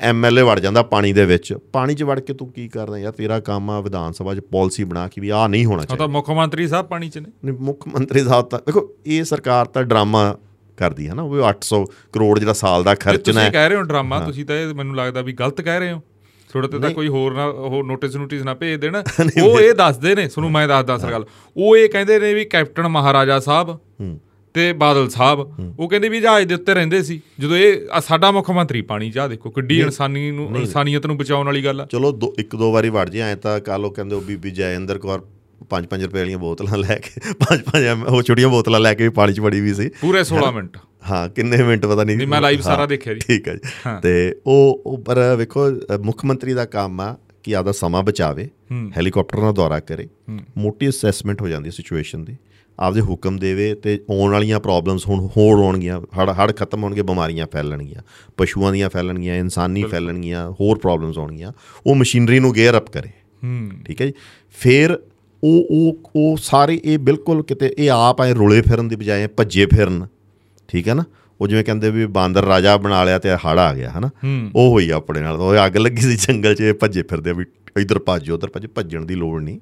[0.00, 3.40] ਐਮਐਲਏ ਵੜ ਜਾਂਦਾ ਪਾਣੀ ਦੇ ਵਿੱਚ। ਪਾਣੀ 'ਚ ਵੜ ਕੇ ਤੂੰ ਕੀ ਕਰਦਾ ਯਾਰ ਤੇਰਾ
[3.40, 6.30] ਕੰਮ ਆ ਵਿਧਾਨ ਸਭਾ 'ਚ ਪਾਲਿਸੀ ਬਣਾ ਕੇ ਵੀ ਆਹ ਨਹੀਂ ਹੋਣਾ ਚਾਹੀਦਾ ਤਾਂ ਮੁੱਖ
[6.30, 10.36] ਮੰਤਰੀ ਸਾਹਿਬ ਪਾਣੀ ਚ ਨੇ। ਨਹੀਂ, ਮੁੱਖ ਮੰਤਰੀ ਸਾਹਿਬ ਤਾਂ ਦੇਖੋ ਇਹ ਸਰਕਾਰ ਤਾਂ ਡਰਾਮਾ
[10.76, 13.82] ਕਰਦੀ ਹੈ ਨਾ। ਉਹ 800 ਕਰੋੜ ਜਿਹੜਾ ਸਾਲ ਦਾ ਖਰਚਣਾ ਤੁਸੀਂ ਹੈ। ਕਹਿ ਰਹੇ ਹੋ
[13.82, 16.00] ਡਰਾਮਾ ਤੁਸੀਂ ਤਾਂ ਇਹ ਮੈਨੂੰ ਲੱਗਦਾ ਵੀ ਗਲਤ ਕਹਿ ਰਹੇ ਹੋ।
[16.52, 18.96] ਥੋੜੇ ਤੇ ਤਾਂ ਕੋਈ ਹੋਰ ਨਾ ਉਹ ਨੋਟਿਸ ਨੋਟਿਸ ਨਾ ਭੇਜ ਦੇਣ।
[19.44, 21.24] ਉਹ ਇਹ ਦੱਸਦੇ ਨੇ ਤੁਹਾਨੂੰ ਮੈਂ ਦੱਸਦਾ ਸਰ ਗੱਲ।
[21.56, 23.78] ਉਹ ਇਹ ਕਹਿੰਦੇ ਨੇ ਵੀ ਕੈਪਟਨ ਮਹਾਰਾਜਾ ਸਾਹਿਬ
[24.54, 25.40] ਤੇ ਬਾਦਲ ਸਾਹਿਬ
[25.78, 29.28] ਉਹ ਕਹਿੰਦੇ ਵੀ ਜਹਾਜ਼ ਦੇ ਉੱਤੇ ਰਹਿੰਦੇ ਸੀ। ਜਦੋਂ ਇਹ ਸਾਡਾ ਮੁੱਖ ਮੰਤਰੀ ਪਾਣੀ ਚਾਹ
[29.28, 33.10] ਦੇਖੋ ਕਿੱਡੀ ਇਨਸਾਨੀ ਨੂੰ ਇਨਸਾਨੀਅਤ ਨੂੰ ਬਚਾਉਣ ਵਾਲੀ ਗੱਲ ਆ। ਚਲੋ ਇੱਕ ਦੋ ਵਾਰੀ ਵੜ
[33.10, 35.22] ਜੇ ਐ ਤਾਂ ਕੱਲ ਕਹਿੰਦੇ ਉਹ ਬੀਬੀ ਜੈਇੰਦਰ ਕੌਰ
[35.70, 39.40] 5-5 ਰੁਪਏ ਵਾਲੀਆਂ ਬੋਤਲਾਂ ਲੈ ਕੇ 5-5 ਉਹ ਛੋਟੀਆਂ ਬੋਤਲਾਂ ਲੈ ਕੇ ਵੀ ਪਾਣੀ 'ਚ
[39.40, 40.78] ਵੜੀ ਵੀ ਸੀ। ਪੂਰੇ 16 ਮਿੰਟ।
[41.10, 43.70] ਹਾਂ ਕਿੰਨੇ ਮਿੰਟ ਪਤਾ ਨਹੀਂ। ਮੈਂ live ਸਾਰਾ ਦੇਖਿਆ ਜੀ। ਠੀਕ ਹੈ ਜੀ।
[44.02, 45.70] ਤੇ ਉਹ ਪਰ ਵੇਖੋ
[46.04, 48.48] ਮੁੱਖ ਮੰਤਰੀ ਦਾ ਕੰਮ ਆ ਕਿ ਆਦਾ ਸਮਾਂ ਬਚਾਵੇ
[48.96, 50.08] ਹੈਲੀਕਾਪਟਰ ਨਾਲ ਦੌਰਾ ਕਰੇ।
[50.58, 52.36] ਮੋਟੀ ਅਸੈਸਮੈਂਟ ਹੋ ਜਾਂਦੀ ਸਿਚੁਏਸ਼ਨ ਦੀ।
[52.78, 57.46] ਆਪਦੇ ਹੁਕਮ ਦੇਵੇ ਤੇ ਆਉਣ ਵਾਲੀਆਂ ਪ੍ਰੋਬਲਮਸ ਹੁਣ ਹੋਰ ਆਉਣਗੀਆਂ ਹੜ ਹੜ ਖਤਮ ਹੋਣਗੇ ਬਿਮਾਰੀਆਂ
[57.52, 58.02] ਫੈਲਣਗੀਆਂ
[58.36, 61.52] ਪਸ਼ੂਆਂ ਦੀਆਂ ਫੈਲਣਗੀਆਂ ਇਨਸਾਨੀ ਫੈਲਣਗੀਆਂ ਹੋਰ ਪ੍ਰੋਬਲਮਸ ਆਉਣਗੀਆਂ।
[61.86, 63.10] ਉਹ ਮਸ਼ੀਨਰੀ ਨੂੰ ਗੇਅਰ ਅਪ ਕਰੇ।
[63.86, 64.12] ਠੀਕ ਹੈ ਜੀ।
[64.60, 64.98] ਫਿਰ
[65.44, 69.66] ਉਹ ਉਹ ਉਹ ਸਾਰੇ ਇਹ ਬਿਲਕੁਲ ਕਿਤੇ ਇਹ ਆਪ ਆਏ ਰੁਲੇ ਫਿਰਨ ਦੀ ਬਜਾਏ ਭੱਜੇ
[69.66, 70.06] ਫਿਰਨ
[70.68, 71.04] ਠੀਕ ਹੈ ਨਾ?
[71.40, 74.10] ਉਹ ਜਿਵੇਂ ਕਹਿੰਦੇ ਵੀ ਬਾਂਦਰ ਰਾਜਾ ਬਣਾ ਲਿਆ ਤੇ ਹੜ ਆ ਗਿਆ ਹਨਾ?
[74.54, 77.44] ਉਹ ਹੋਈ ਆਪਣੇ ਨਾਲ ਉਹ ਅੱਗ ਲੱਗੀ ਸੀ ਜੰਗਲ 'ਚ ਇਹ ਭੱਜੇ ਫਿਰਦੇ ਵੀ
[77.80, 79.58] ਇਧਰ ਭੱਜ ਉਧਰ ਭੱਜ ਭੱਜਣ ਦੀ ਲੋੜ ਨਹੀਂ।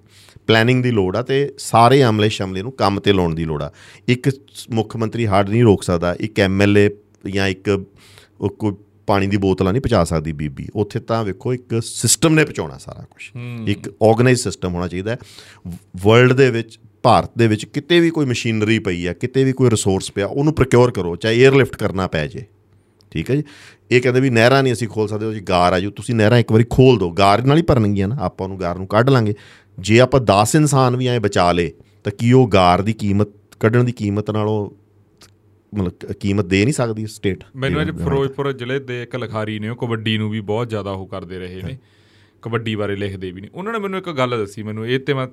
[0.46, 3.70] ਪਲੈਨਿੰਗ ਦੀ ਲੋੜ ਆ ਤੇ ਸਾਰੇ ਅਮਲੇ ਸ਼ਮਲੇ ਨੂੰ ਕੰਮ ਤੇ ਲਾਉਣ ਦੀ ਲੋੜ ਆ।
[4.08, 4.28] ਇੱਕ
[4.70, 6.90] ਮੁੱਖ ਮੰਤਰੀ ਹੜ ਨਹੀਂ ਰੋਕ ਸਕਦਾ ਇੱਕ ਐਮਐਲਏ
[7.30, 7.70] ਜਾਂ ਇੱਕ
[8.58, 8.72] ਕੋਈ
[9.08, 13.04] ਪਾਣੀ ਦੀ ਬੋਤਲਾਂ ਨਹੀਂ ਪਹੁੰਚਾ ਸਕਦੀ ਬੀਬੀ। ਉੱਥੇ ਤਾਂ ਵੇਖੋ ਇੱਕ ਸਿਸਟਮ ਨੇ ਪਹੁੰਚਾਉਣਾ ਸਾਰਾ
[13.04, 13.30] ਕੁਝ
[13.68, 15.18] ਇੱਕ ਆਰਗੇਨਾਈਜ਼ ਸਿਸਟਮ ਹੋਣਾ ਚਾਹੀਦਾ ਹੈ।
[15.96, 19.70] ਵਰਲਡ ਦੇ ਵਿੱਚ ਭਾਰਤ ਦੇ ਵਿੱਚ ਕਿਤੇ ਵੀ ਕੋਈ ਮਸ਼ੀਨਰੀ ਪਈ ਆ ਕਿਤੇ ਵੀ ਕੋਈ
[19.70, 22.44] ਰਿਸੋਰਸ ਪਿਆ ਉਹਨੂੰ ਪ੍ਰੋਕਿਉਰ ਕਰੋ ਚਾਹੇ 에ਅਰਲਿਫਟ ਕਰਨਾ ਪੈ ਜੇ।
[23.10, 23.42] ਠੀਕ ਹੈ ਜੀ?
[23.90, 26.38] ਇਹ ਕਹਿੰਦੇ ਵੀ ਨਹਿਰਾਂ ਨਹੀਂ ਅਸੀਂ ਖੋਲ ਸਕਦੇ ਉਹ ਜੀ ਗਾਰ ਆ ਜੂ ਤੁਸੀਂ ਨਹਿਰਾਂ
[26.38, 29.34] ਇੱਕ ਵਾਰੀ ਖੋਲ ਦਿਓ। ਗਾਰ ਨਾਲ ਹੀ ਭਰਨਗੀਆਂ ਨਾ ਆਪਾਂ ਉਹਨੂੰ ਗਾਰ ਨੂੰ ਕੱਢ ਲਾਂਗੇ।
[29.78, 31.72] ਜੇ ਆਪਾਂ 10 ਇਨਸਾਨ ਵੀ ਐ ਬਚਾ ਲੇ
[32.04, 33.28] ਤਾਂ ਕੀ ਉਹ ਗਾਰ ਦੀ ਕੀਮਤ
[33.60, 34.58] ਕੱਢਣ ਦੀ ਕੀਮਤ ਨਾਲੋਂ
[35.74, 39.76] ਮਤਲਬ ਕੀਮਤ ਦੇ ਨਹੀਂ ਸਕਦੀ ਸਟੇਟ ਮੈਨੂੰ ਅੱਜ ਫਿਰੋਜ਼ਪੁਰ ਜ਼ਿਲ੍ਹੇ ਦੇ ਇੱਕ ਲਿਖਾਰੀ ਨੇ ਉਹ
[39.76, 41.78] ਕਬੱਡੀ ਨੂੰ ਵੀ ਬਹੁਤ ਜ਼ਿਆਦਾ ਉਹ ਕਰਦੇ ਰਹੇ ਨੇ।
[42.42, 45.26] ਕਬੱਡੀ ਬਾਰੇ ਲਿਖਦੇ ਵੀ ਨੇ ਉਹਨਾਂ ਨੇ ਮੈਨੂੰ ਇੱਕ ਗੱਲ ਦੱਸੀ ਮੈਨੂੰ ਇਹ ਤੇ ਮੈਂ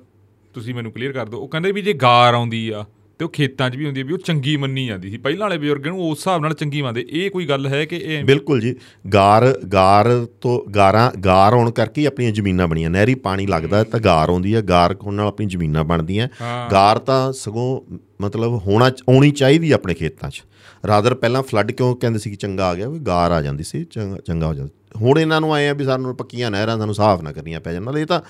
[0.54, 2.84] ਤੁਸੀਂ ਮੈਨੂੰ ਕਲੀਅਰ ਕਰ ਦਿਓ। ਉਹ ਕਹਿੰਦੇ ਵੀ ਜੇ ਗਾਰ ਆਉਂਦੀ ਆ
[3.18, 5.86] ਤੇ ਉਹ ਖੇਤਾਂ 'ਚ ਵੀ ਹੁੰਦੀ ਵੀ ਉਹ ਚੰਗੀ ਮੰਨੀ ਜਾਂਦੀ ਸੀ। ਪਹਿਲਾਂ ਵਾਲੇ ਬਜ਼ੁਰਗ
[5.86, 8.74] ਨੂੰ ਉਸ ਹਿਸਾਬ ਨਾਲ ਚੰਗੀ ਮੰਨਦੇ। ਇਹ ਕੋਈ ਗੱਲ ਹੈ ਕਿ ਇਹ ਬਿਲਕੁਲ ਜੀ।
[9.14, 14.00] ਗਾਰ ਗਾਰ ਤੋਂ ਗਾਰਾਂ ਗਾਰ ਆਉਣ ਕਰਕੇ ਹੀ ਆਪਣੀਆਂ ਜ਼ਮੀਨਾਂ ਬਣੀਆਂ। ਨਹਿਰੀ ਪਾਣੀ ਲੱਗਦਾ ਤਾਂ
[14.00, 16.28] ਗਾਰ ਆਉਂਦੀ ਹੈ। ਗਾਰ ਹੋਣ ਨਾਲ ਆਪਣੀ ਜ਼ਮੀਨਾਂ ਬਣਦੀਆਂ।
[16.72, 17.80] ਗਾਰ ਤਾਂ ਸਗੋਂ
[18.20, 20.42] ਮਤਲਬ ਹੋਣਾ ਆਉਣੀ ਚਾਹੀਦੀ ਆਪਣੇ ਖੇਤਾਂ 'ਚ।
[20.86, 22.88] ਰਾਦਰ ਪਹਿਲਾਂ ਫਲੱਡ ਕਿਉਂ ਕਹਿੰਦੇ ਸੀ ਕਿ ਚੰਗਾ ਆ ਗਿਆ?
[22.88, 25.84] ਵੀ ਗਾਰ ਆ ਜਾਂਦੀ ਸੀ ਚੰਗਾ ਚੰਗਾ ਹੋ ਜਾਂਦਾ ਹੁਣ ਇਹਨਾਂ ਨੂੰ ਆਏ ਆ ਵੀ
[25.84, 28.20] ਸਾਨੂੰ ਪੱਕੀਆਂ ਨਹਿਰਾਂ ਸਾਨੂੰ ਸਾਫ਼ ਨਾ ਕਰਨੀਆਂ ਪੈ ਜਾਣ। ਨਾਲ ਇਹ ਤਾਂ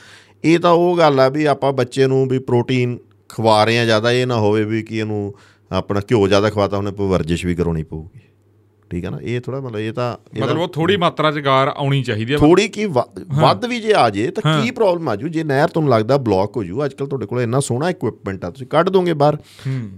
[0.45, 2.99] ਇਹ ਤਾਂ ਉਹ ਗੱਲ ਆ ਵੀ ਆਪਾਂ ਬੱਚੇ ਨੂੰ ਵੀ ਪ੍ਰੋਟੀਨ
[3.29, 5.35] ਖਵਾ ਰਹੇ ਆ ਜ਼ਿਆਦਾ ਇਹ ਨਾ ਹੋਵੇ ਵੀ ਕਿ ਇਹਨੂੰ
[5.70, 8.20] ਆਪਣਾ ਘਿਓ ਜ਼ਿਆਦਾ ਖਵਾਤਾ ਉਹਨੇ ਕੋਈ ਵਰਜਿਸ਼ ਵੀ ਕਰਾਉਣੀ ਪਊਗੀ।
[8.91, 9.18] ਠੀਕ ਹੈ ਨਾ?
[9.22, 12.66] ਇਹ ਥੋੜਾ ਮਤਲਬ ਇਹ ਤਾਂ ਮਤਲਬ ਉਹ ਥੋੜੀ ਮਾਤਰਾ 'ਚ ਗਾਰ ਆਉਣੀ ਚਾਹੀਦੀ ਆ। ਥੋੜੀ
[12.68, 15.29] ਕੀ ਵੱਧ ਵੀ ਜੇ ਆ ਜੇ ਤਾਂ ਕੀ ਪ੍ਰੋਬਲਮ ਆ ਜੂ?
[15.29, 18.51] ਜੇ ਨਹਿਰ ਤੁਹਾਨੂੰ ਲੱਗਦਾ ਬਲੌਕ ਹੋ ਜੂ ਅੱਜ ਕੱਲ ਤੁਹਾਡੇ ਕੋਲ ਇੰਨਾ ਸੋਹਣਾ ਇਕਵਿਪਮੈਂਟ ਆ
[18.51, 19.37] ਤੁਸੀਂ ਕੱਢ ਦੋਗੇ ਬਾਹਰ।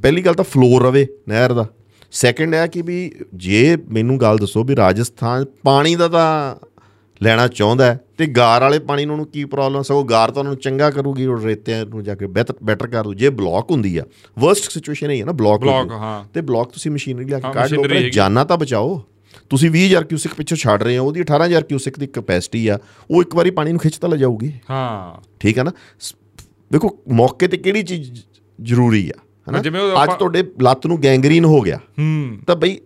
[0.02, 1.66] ਪਹਿਲੀ ਗੱਲ ਤਾਂ ਫਲੋਰ ਰਵੇ ਨਹਿਰ ਦਾ।
[2.12, 6.56] ਸੈਕੰਡ ਹੈ ਕਿ ਵੀ ਜੇ ਮੈਨੂੰ ਗੱਲ ਦੱਸੋ ਵੀ ਰਾਜਸਥਾਨ ਪਾਣੀ ਦਾ ਤਾਂ
[7.22, 10.90] ਲੈਣਾ ਚਾਹੁੰਦਾ ਤੇ ਗਾਰ ਵਾਲੇ ਪਾਣੀ ਨੂੰ ਉਹਨੂੰ ਕੀ ਪ੍ਰੋਬਲਮ ਸਗੋਂ ਗਾਰ ਤਾਂ ਉਹਨੂੰ ਚੰਗਾ
[10.90, 14.04] ਕਰੂਗੀ ਉਹ ਰੇਤਿਆਂ ਨੂੰ ਜਾ ਕੇ ਬਿਹਤਰ ਬੈਟਰ ਕਰ ਦੂ। ਜੇ ਬਲੌਕ ਹੁੰਦੀ ਆ
[14.38, 18.08] ਵਰਸਟ ਸਿਚੁਏਸ਼ਨ ਹੈ ਨਾ ਬਲੌਕ Block, ਹਾਂ। ਤੇ ਬਲੌਕ ਤੁਸੀਂ ਮਸ਼ੀਨਰੀ ਲਿਆ ਕੇ ਕੱਢ ਲਓ।
[18.12, 19.02] ਜਾਨਾਂ ਤਾਂ ਬਚਾਓ।
[19.50, 22.78] ਤੁਸੀਂ 20000 ਕਿਊਸਿਕ ਪਿੱਛੋਂ ਛੱਡ ਰਹੇ ਹੋ ਉਹਦੀ 18000 ਕਿਊਸਿਕ ਦੀ ਕਪੈਸਿਟੀ ਆ
[23.10, 25.72] ਉਹ ਇੱਕ ਵਾਰੀ ਪਾਣੀ ਨੂੰ ਖਿੱਚ ਤਾਂ ਲਿਜਾਊਗੀ। ਹਾਂ। ਠੀਕ ਹੈ ਨਾ?
[26.72, 28.20] ਵੇਖੋ ਮੌਕੇ ਤੇ ਕਿਹੜੀ ਚੀਜ਼
[28.62, 29.58] ਜ਼ਰੂਰੀ ਆ ਹਨਾ
[30.02, 32.78] ਅੱਜ ਤੁਹਾਡੇ ਲੱਤ ਨੂੰ ਗੈਂਗਰੀਨ ਹੋ ਗਿਆ। ਹੂੰ। ਤਾਂ ਬਈ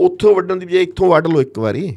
[0.00, 1.96] ਉੱਥੋਂ ਵੱਢਣ ਦੀ ਬਜਾਏ ਇੱਥੋਂ ਵੱਢ ਲਓ ਇੱਕ ਵਾਰੀ।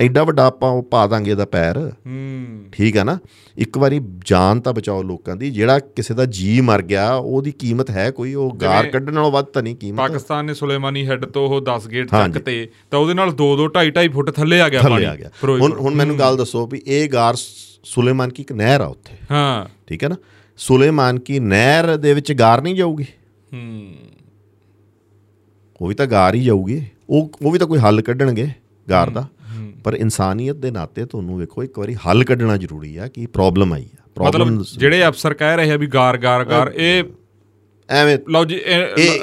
[0.00, 3.18] ਐਡਾ ਵੱਡਾ ਆਪਾਂ ਉਹ ਪਾ ਦਾਂਗੇ ਇਹਦਾ ਪੈਰ। ਹੂੰ। ਠੀਕ ਆ ਨਾ?
[3.58, 7.90] ਇੱਕ ਵਾਰੀ ਜਾਨ ਤਾਂ ਬਚਾਓ ਲੋਕਾਂ ਦੀ। ਜਿਹੜਾ ਕਿਸੇ ਦਾ ਜੀ ਮਰ ਗਿਆ ਉਹਦੀ ਕੀਮਤ
[7.90, 8.34] ਹੈ ਕੋਈ?
[8.34, 11.88] ਉਹ ਗਾਰ ਕੱਢਣ ਨਾਲੋਂ ਵੱਧ ਤਾਂ ਨਹੀਂ ਕੀਮਤ। ਪਾਕਿਸਤਾਨ ਨੇ ਸੁਲੇਮਾਨੀ ਹੈੱਡ ਤੋਂ ਉਹ 10
[11.88, 15.04] ਗੇਟ। ਚੱਕ ਤੇ ਤਾਂ ਉਹਦੇ ਨਾਲ 2 2 2.5 2.5 ਫੁੱਟ ਥੱਲੇ ਆ ਗਿਆ ਪਾਣੀ
[15.04, 17.34] ਆ ਗਿਆ। ਫਿਰੋਜ਼ਪੁਰ। ਹੁਣ ਹੁਣ ਮੈਨੂੰ ਗੱਲ ਦੱਸੋ ਵੀ ਇਹ ਗਾਰ
[17.84, 19.14] ਸੁਲੇਮਾਨ ਕੀ ਇੱਕ ਨਹਿਰ ਆ ਉੱਥੇ?
[19.30, 20.16] ਹਾਂ। ਠੀਕ ਹੈ ਨਾ?
[20.56, 23.06] ਸੁਲੇਮਾਨ ਕੀ ਨਹਿਰ ਦੇ ਵਿੱਚ ਗਾਰ ਨਹੀਂ ਜਾਊਗੀ?
[23.54, 23.94] ਹੂੰ।
[25.80, 28.48] ਉਹ ਵੀ ਤਾਂ ਗਾਰ ਹੀ ਜਾਊਗੀ। ਉਹ ਉਹ ਵੀ ਤਾਂ ਕੋਈ ਹੱਲ ਕੱਢਣਗੇ
[28.90, 29.28] ਗਾਰ ਦਾ।
[29.88, 33.84] ਪਰ ਇਨਸਾਨੀਅਤ ਦੇ ਨਾਤੇ ਤੁਹਾਨੂੰ ਵੇਖੋ ਇੱਕ ਵਾਰੀ ਹੱਲ ਕੱਢਣਾ ਜ਼ਰੂਰੀ ਆ ਕਿ ਪ੍ਰੋਬਲਮ ਆਈ
[34.00, 37.04] ਆ। ਪ੍ਰੋਬਲਮ ਜਿਹੜੇ ਅਫਸਰ ਕਹਿ ਰਹੇ ਆ ਵੀ ਗਾਰ ਗਾਰ ਗਾਰ ਇਹ
[37.90, 38.18] ਐਵੇਂ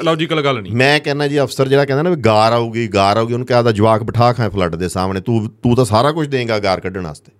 [0.04, 3.32] ਲੌਜੀਕਲ ਗੱਲ ਨਹੀਂ। ਮੈਂ ਕਹਿੰਦਾ ਜੀ ਅਫਸਰ ਜਿਹੜਾ ਕਹਿੰਦਾ ਨਾ ਵੀ ਗਾਰ ਆਊਗੀ ਗਾਰ ਆਊਗੀ
[3.32, 6.80] ਉਹਨੂੰ ਕਹਦਾ ਜਵਾਕ ਬਿਠਾ ਖਾਂ ਫਲੱਡ ਦੇ ਸਾਹਮਣੇ। ਤੂੰ ਤੂੰ ਤਾਂ ਸਾਰਾ ਕੁਝ ਦੇਂਗਾ ਗਾਰ
[6.80, 7.32] ਕੱਢਣ ਵਾਸਤੇ।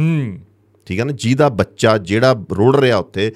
[0.00, 0.38] ਹੂੰ।
[0.86, 1.12] ਠੀਕ ਹੈ ਨਾ?
[1.12, 3.32] ਜਿਹਦਾ ਬੱਚਾ ਜਿਹੜਾ ਰੋੜ ਰਿਹਾ ਉੱਥੇ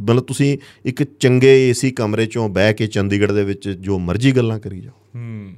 [0.00, 4.58] ਮਤਲਬ ਤੁਸੀਂ ਇੱਕ ਚੰਗੇ ਏਸੀ ਕਮਰੇ ਚੋਂ ਬਹਿ ਕੇ ਚੰਡੀਗੜ੍ਹ ਦੇ ਵਿੱਚ ਜੋ ਮਰਜ਼ੀ ਗੱਲਾਂ
[4.58, 5.52] ਕਰੀ ਜਾਓ। ਹੂੰ।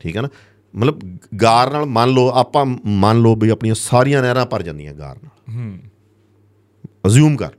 [0.00, 0.28] ਠੀਕ ਹੈ ਨਾ?
[0.76, 1.00] ਮਤਲਬ
[1.42, 5.54] ਗਾਰ ਨਾਲ ਮੰਨ ਲਓ ਆਪਾਂ ਮੰਨ ਲਓ ਵੀ ਆਪਣੀਆਂ ਸਾਰੀਆਂ ਨਹਿਰਾਂ ਭਰ ਜਾਂਦੀਆਂ ਗਾਰ ਨਾਲ।
[5.56, 5.78] ਹੂੰ।
[7.06, 7.50] ਅਜ਼ਿਊਮ ਕਰ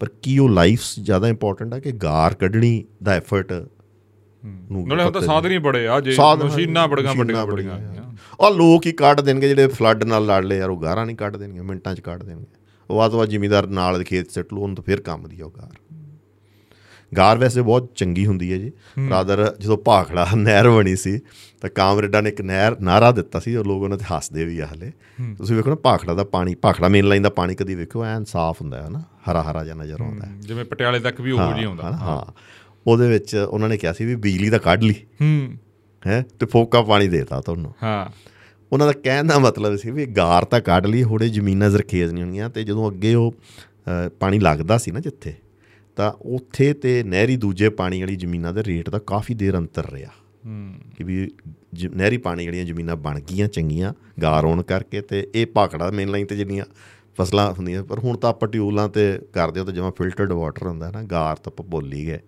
[0.00, 3.52] ਪਰ ਕੀ ਉਹ ਲਾਈਫ ਜ਼ਿਆਦਾ ਇੰਪੋਰਟੈਂਟ ਹੈ ਕਿ ਗਾਰ ਕੱਢਣੀ ਦਾ ਐਫਰਟ
[4.70, 7.78] ਨੂੰ ਨਾਲੇ ਹੁਣ ਤਾਂ ਸਾਧਨ ਹੀ ਬੜੇ ਆ ਜੇ ਮਸ਼ੀਨਾਂ ਬੜੀਆਂ ਵੱਡੀਆਂ ਬੜੀਆਂ
[8.40, 11.36] ਉਹ ਲੋਕ ਹੀ ਕੱਢ ਦੇਣਗੇ ਜਿਹੜੇ ਫਲੱਡ ਨਾਲ ਲੜ ਲਏ ਯਾਰ ਉਹ ਗਾਰਾਂ ਨਹੀਂ ਕੱਢ
[11.36, 12.46] ਦੇਣਗੇ ਮਿੰਟਾਂ 'ਚ ਕੱਢ ਦੇਣਗੇ
[12.90, 15.72] ਉਹ ਬਾਅਦ ਜ਼ਿਮੀਦਾਰ ਨਾਲ ਖੇਤ ਸੱਟ ਲਓ ਉਹਨੂੰ ਤਾਂ ਫਿਰ ਕੰਮ ਦੀ ਉਹ ਗਾਰ।
[17.16, 18.72] ਗਾਰ ਵੈਸੇ ਬਹੁਤ ਚੰਗੀ ਹੁੰਦੀ ਹੈ ਜੀ।
[19.10, 21.20] ਰਾਦਰ ਜਦੋਂ ਭਾਖੜਾ ਨਹਿਰ ਬਣੀ ਸੀ
[21.60, 24.66] ਤਾਂ ਕਾਮਰੇਡਾਂ ਨੇ ਇੱਕ ਨਹਿਰ ਨਾਰਾ ਦਿੱਤਾ ਸੀ ਉਹ ਲੋਕ ਉਹਨਾਂ ਤੇ ਹੱਸਦੇ ਵੀ ਆ
[24.66, 24.92] ਹਲੇ।
[25.38, 28.62] ਤੁਸੀਂ ਵੇਖੋ ਨਾ ਭਾਖੜਾ ਦਾ ਪਾਣੀ ਭਾਖੜਾ ਮੇਨ ਲਾਈਨ ਦਾ ਪਾਣੀ ਕਦੀ ਵੇਖੋ ਐਨ ਸਾਫ਼
[28.62, 31.68] ਹੁੰਦਾ ਹੈ ਨਾ ਹਰਾ ਹਰਾ ਜਿਹਾ ਨਜ਼ਰ ਆਉਂਦਾ ਹੈ। ਜਿਵੇਂ ਪਟਿਆਲੇ ਤੱਕ ਵੀ ਉਹੋ ਜਿਹਾ
[31.68, 32.32] ਆਉਂਦਾ। ਹਾਂ।
[32.86, 35.56] ਉਹਦੇ ਵਿੱਚ ਉਹਨਾਂ ਨੇ ਕਿਹਾ ਸੀ ਵੀ ਬਿਜਲੀ ਦਾ ਕੱਢ ਲਈ। ਹੂੰ।
[36.06, 38.08] ਹੈ ਤੇ ਫੋਕਾ ਪਾਣੀ ਦੇਤਾ ਤੁਹਾਨੂੰ। ਹਾਂ।
[38.72, 42.24] ਉਹਨਾਂ ਦਾ ਕਹਿਣ ਦਾ ਮਤਲਬ ਸੀ ਵੀ ਗਾਰ ਤਾਂ ਕੱਢ ਲਈ ਹੋੜੇ ਜ਼ਮੀਨਾਂ ਜ਼ਰਖੇਜ਼ ਨਹੀਂ
[42.24, 43.34] ਹੋਣੀਆਂ ਤੇ ਜਦੋਂ ਅੱਗੇ ਉਹ
[44.20, 45.34] ਪਾਣੀ ਲੱਗਦਾ ਸੀ ਨਾ ਜਿੱਥੇ
[45.98, 50.10] ਤਾਂ ਉੱਥੇ ਤੇ ਨਹਿਰੀ ਦੂਜੇ ਪਾਣੀ ਵਾਲੀ ਜ਼ਮੀਨਾਂ ਦੇ ਰੇਟ ਦਾ ਕਾਫੀ ਦੇਰ ਅੰਤਰ ਰਿਹਾ।
[50.46, 51.30] ਹੂੰ। ਕਿ ਵੀ
[51.94, 56.26] ਨਹਿਰੀ ਪਾਣੀ ਵਾਲੀਆਂ ਜ਼ਮੀਨਾਂ ਬਣ ਗਈਆਂ ਚੰਗੀਆਂ ਗਾਰ ਹੋਣ ਕਰਕੇ ਤੇ ਇਹ ਭਾਖੜਾ ਮੇਨ ਲਾਈਨ
[56.26, 56.64] ਤੇ ਜਿਹੜੀਆਂ
[57.20, 60.90] ਫਸਲਾਂ ਹੁੰਦੀਆਂ ਪਰ ਹੁਣ ਤਾਂ ਆਪਾਂ ਟਿਊਲਾਂ ਤੇ ਕਰਦੇ ਹਾਂ ਤਾਂ ਜਿਵੇਂ ਫਿਲਟਰਡ ਵਾਟਰ ਹੁੰਦਾ
[60.90, 62.18] ਨਾ ਗਾਰ ਤਾਂ ਆਪਾਂ ਭੁੱਲ ਹੀ ਗਏ।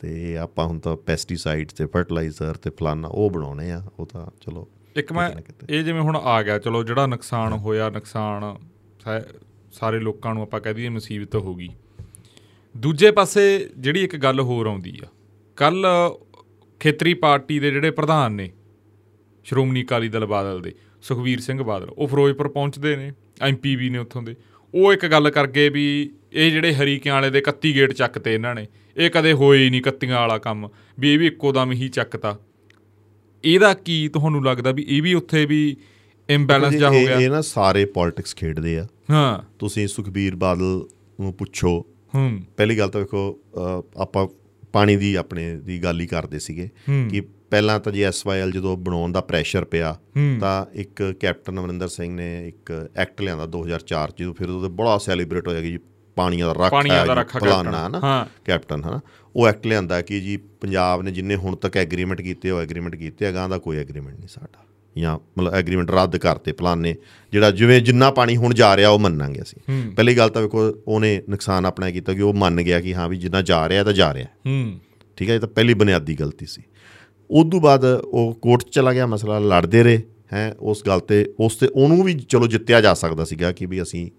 [0.00, 4.68] ਤੇ ਆਪਾਂ ਹੁਣ ਤਾਂ ਪੈਸਟੀਸਾਈਡਸ ਤੇ ਫਰਟੀਲਾਈਜ਼ਰ ਤੇ ਫਲਾਨਾ ਉਹ ਬਣਾਉਣੇ ਆ ਉਹ ਤਾਂ ਚਲੋ
[4.96, 5.30] ਇੱਕ ਮੈਂ
[5.70, 8.56] ਇਹ ਜਿਵੇਂ ਹੁਣ ਆ ਗਿਆ ਚਲੋ ਜਿਹੜਾ ਨੁਕਸਾਨ ਹੋਇਆ ਨੁਕਸਾਨ
[9.72, 11.68] ਸਾਰੇ ਲੋਕਾਂ ਨੂੰ ਆਪਾਂ ਕਹਿ ਦਈਏ ਮੁਸੀਬਤ ਹੋ ਗਈ।
[12.76, 15.08] ਦੂਜੇ ਪਾਸੇ ਜਿਹੜੀ ਇੱਕ ਗੱਲ ਹੋਰ ਆਉਂਦੀ ਆ
[15.56, 15.86] ਕੱਲ
[16.80, 18.50] ਖੇਤਰੀ ਪਾਰਟੀ ਦੇ ਜਿਹੜੇ ਪ੍ਰਧਾਨ ਨੇ
[19.44, 20.72] ਸ਼੍ਰੋਮਣੀ ਅਕਾਲੀ ਦਲ ਬਾਦਲ ਦੇ
[21.02, 23.12] ਸੁਖਵੀਰ ਸਿੰਘ ਬਾਦਲ ਉਹ ਫਿਰੋਜ਼ਪੁਰ ਪਹੁੰਚਦੇ ਨੇ
[23.42, 24.34] ਐਮਪੀ ਵੀ ਨੇ ਉੱਥੋਂ ਦੇ
[24.74, 28.66] ਉਹ ਇੱਕ ਗੱਲ ਕਰਕੇ ਵੀ ਇਹ ਜਿਹੜੇ ਹਰੀਕਿਆਂ ਵਾਲੇ ਦੇ 31 ਗੇਟ ਚੱਕਤੇ ਇਹਨਾਂ ਨੇ
[28.96, 30.68] ਇਹ ਕਦੇ ਹੋਏ ਹੀ ਨਹੀਂ ਕੱਤੀਆਂ ਵਾਲਾ ਕੰਮ
[31.00, 32.38] ਵੀ ਇਹ ਵੀ ਇੱਕੋ ਦਮ ਹੀ ਚੱਕਤਾ।
[33.44, 35.76] ਇਹਦਾ ਕੀ ਤੁਹਾਨੂੰ ਲੱਗਦਾ ਵੀ ਇਹ ਵੀ ਉੱਥੇ ਵੀ
[36.30, 37.20] ਇੰਬੈਲੈਂਸ ਜਾ ਹੋ ਗਿਆ?
[37.20, 40.86] ਇਹ ਨਾ ਸਾਰੇ ਪੋਲਿਟਿਕਸ ਖੇਡਦੇ ਆ। ਹਾਂ। ਤੁਸੀਂ ਸੁਖਬੀਰ ਬਾਦਲ
[41.20, 43.40] ਨੂੰ ਪੁੱਛੋ ਹੂੰ। ਪਹਿਲੀ ਗੱਲ ਤਾਂ ਵੇਖੋ
[43.96, 44.28] ਆਪਾਂ
[44.72, 46.68] ਪਾਣੀ ਦੀ ਆਪਣੇ ਦੀ ਗੱਲ ਹੀ ਕਰਦੇ ਸੀਗੇ
[47.10, 49.96] ਕਿ ਪਹਿਲਾਂ ਤਾਂ ਜੀ ਐਸਵਾਈਐਲ ਜਦੋਂ ਬਣਾਉਣ ਦਾ ਪ੍ਰੈਸ਼ਰ ਪਿਆ
[50.40, 55.48] ਤਾਂ ਇੱਕ ਕੈਪਟਨ ਅਮਰਿੰਦਰ ਸਿੰਘ ਨੇ ਇੱਕ ਐਕਟ ਲਿਆਂਦਾ 2004 ਜਦੋਂ ਫਿਰ ਉਹਦੇ ਬੜਾ ਸੈਲੀਬ੍ਰੇਟ
[55.48, 55.78] ਹੋਇਆ ਜੀ
[56.16, 57.04] ਪਾਣੀਆਂ ਦਾ ਰੱਖ ਹੈ
[57.40, 58.00] ਫਲਾਨਾ ਨਾ
[58.44, 59.00] ਕੈਪਟਨ ਹਨਾ?
[59.36, 63.28] ਉਹ ਐਕਟ ਲਿਆਂਦਾ ਕਿ ਜੀ ਪੰਜਾਬ ਨੇ ਜਿੰਨੇ ਹੁਣ ਤੱਕ ਐਗਰੀਮੈਂਟ ਕੀਤੇ ਉਹ ਐਗਰੀਮੈਂਟ ਕੀਤੇ
[63.28, 64.64] ਅਗਾਂ ਦਾ ਕੋਈ ਐਗਰੀਮੈਂਟ ਨਹੀਂ ਸਾਡਾ।
[64.98, 66.96] ਜਾਂ ਮਤਲਬ ਐਗਰੀਮੈਂਟ ਰੱਦ ਕਰਤੇ ਪਲਾਨੇ
[67.32, 71.22] ਜਿਹੜਾ ਜਿਵੇਂ ਜਿੰਨਾ ਪਾਣੀ ਹੁਣ ਜਾ ਰਿਹਾ ਉਹ ਮੰਨਾਂਗੇ ਅਸੀਂ। ਪਹਿਲੀ ਗੱਲ ਤਾਂ ਵੇਖੋ ਉਹਨੇ
[71.28, 74.14] ਨੁਕਸਾਨ ਆਪਣਾ ਕੀਤਾ ਕਿ ਉਹ ਮੰਨ ਗਿਆ ਕਿ ਹਾਂ ਵੀ ਜਿੰਨਾ ਜਾ ਰਿਹਾ ਤਾਂ ਜਾ
[74.14, 74.78] ਰਿਹਾ। ਹੂੰ।
[75.16, 76.62] ਠੀਕ ਹੈ ਇਹ ਤਾਂ ਪਹਿਲੀ ਬੁਨਿਆਦੀ ਗਲਤੀ ਸੀ।
[77.30, 80.02] ਉਸ ਤੋਂ ਬਾਅਦ ਉਹ ਕੋਰਟ ਚਲਾ ਗਿਆ ਮਸਲਾ ਲੜਦੇ ਰਹੇ
[80.32, 83.82] ਹੈ ਉਸ ਗੱਲ ਤੇ ਉਸ ਤੇ ਉਹਨੂੰ ਵੀ ਚਲੋ ਜਿੱਤਿਆ ਜਾ ਸਕਦਾ ਸੀਗਾ ਕਿ ਵੀ
[83.82, 84.10] ਅਸੀਂ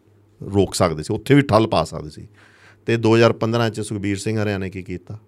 [0.54, 2.28] ਰੋਕ ਸਕਦੇ ਸੀ ਉੱਥੇ ਵੀ ਠੱਲ ਪਾ ਸਕਦੇ ਸੀ।
[2.86, 5.20] ਤੇ 2015 ਚ ਸੁਖਬੀਰ ਸਿੰਘ ਹਰਿਆਣਾ ਨੇ ਕੀ ਕੀਤਾ?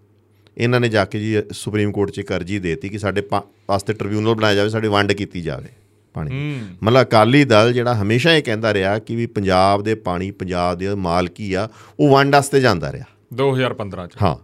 [0.58, 3.24] ਇਹਨਾਂ ਨੇ ਜਾ ਕੇ ਜੀ ਸੁਪਰੀਮ ਕੋਰਟ 'ਚ ਇੱਕ ਅਰਜੀ ਦੇਤੀ ਕਿ ਸਾਡੇ
[3.70, 5.68] ਵਾਸਤੇ ਟ੍ਰਿਬਿਊਨਲ ਬਣਾਇਆ ਜਾਵੇ ਸਾਡੀ ਵੰਡ ਕੀਤੀ ਜਾਵੇ
[6.14, 10.78] ਪਾਣੀ ਮਤਲਬ ਅਕਾਲੀ ਦਲ ਜਿਹੜਾ ਹਮੇਸ਼ਾ ਇਹ ਕਹਿੰਦਾ ਰਿਹਾ ਕਿ ਵੀ ਪੰਜਾਬ ਦੇ ਪਾਣੀ ਪੰਜਾਬ
[10.78, 11.70] ਦੇ ਮਾਲਕੀ ਆ
[12.00, 14.36] ਉਹ ਵੰਡ ਵਾਸਤੇ ਜਾਂਦਾ ਰਿਹਾ। 2015 ਚ। ਹਾਂ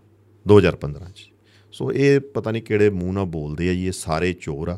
[0.45, 1.31] 2015 ਚ।
[1.71, 4.77] ਸੋ ਇਹ ਪਤਾ ਨਹੀਂ ਕਿਹੜੇ ਮੂੰਹ ਨਾਲ ਬੋਲਦੇ ਆ ਜੀ ਇਹ ਸਾਰੇ ਚੋਰ ਆ।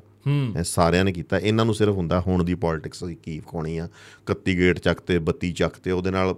[0.57, 3.89] ਇਹ ਸਾਰਿਆਂ ਨੇ ਕੀਤਾ। ਇਹਨਾਂ ਨੂੰ ਸਿਰਫ ਹੁੰਦਾ ਹੁਣ ਦੀ ਪੋਲਿਟਿਕਸ ਕੀ ਕੋਣੀ ਆ
[4.31, 6.35] 31 ਗੇਟ ਚੱਕ ਤੇ 32 ਚੱਕ ਤੇ ਉਹਦੇ ਨਾਲ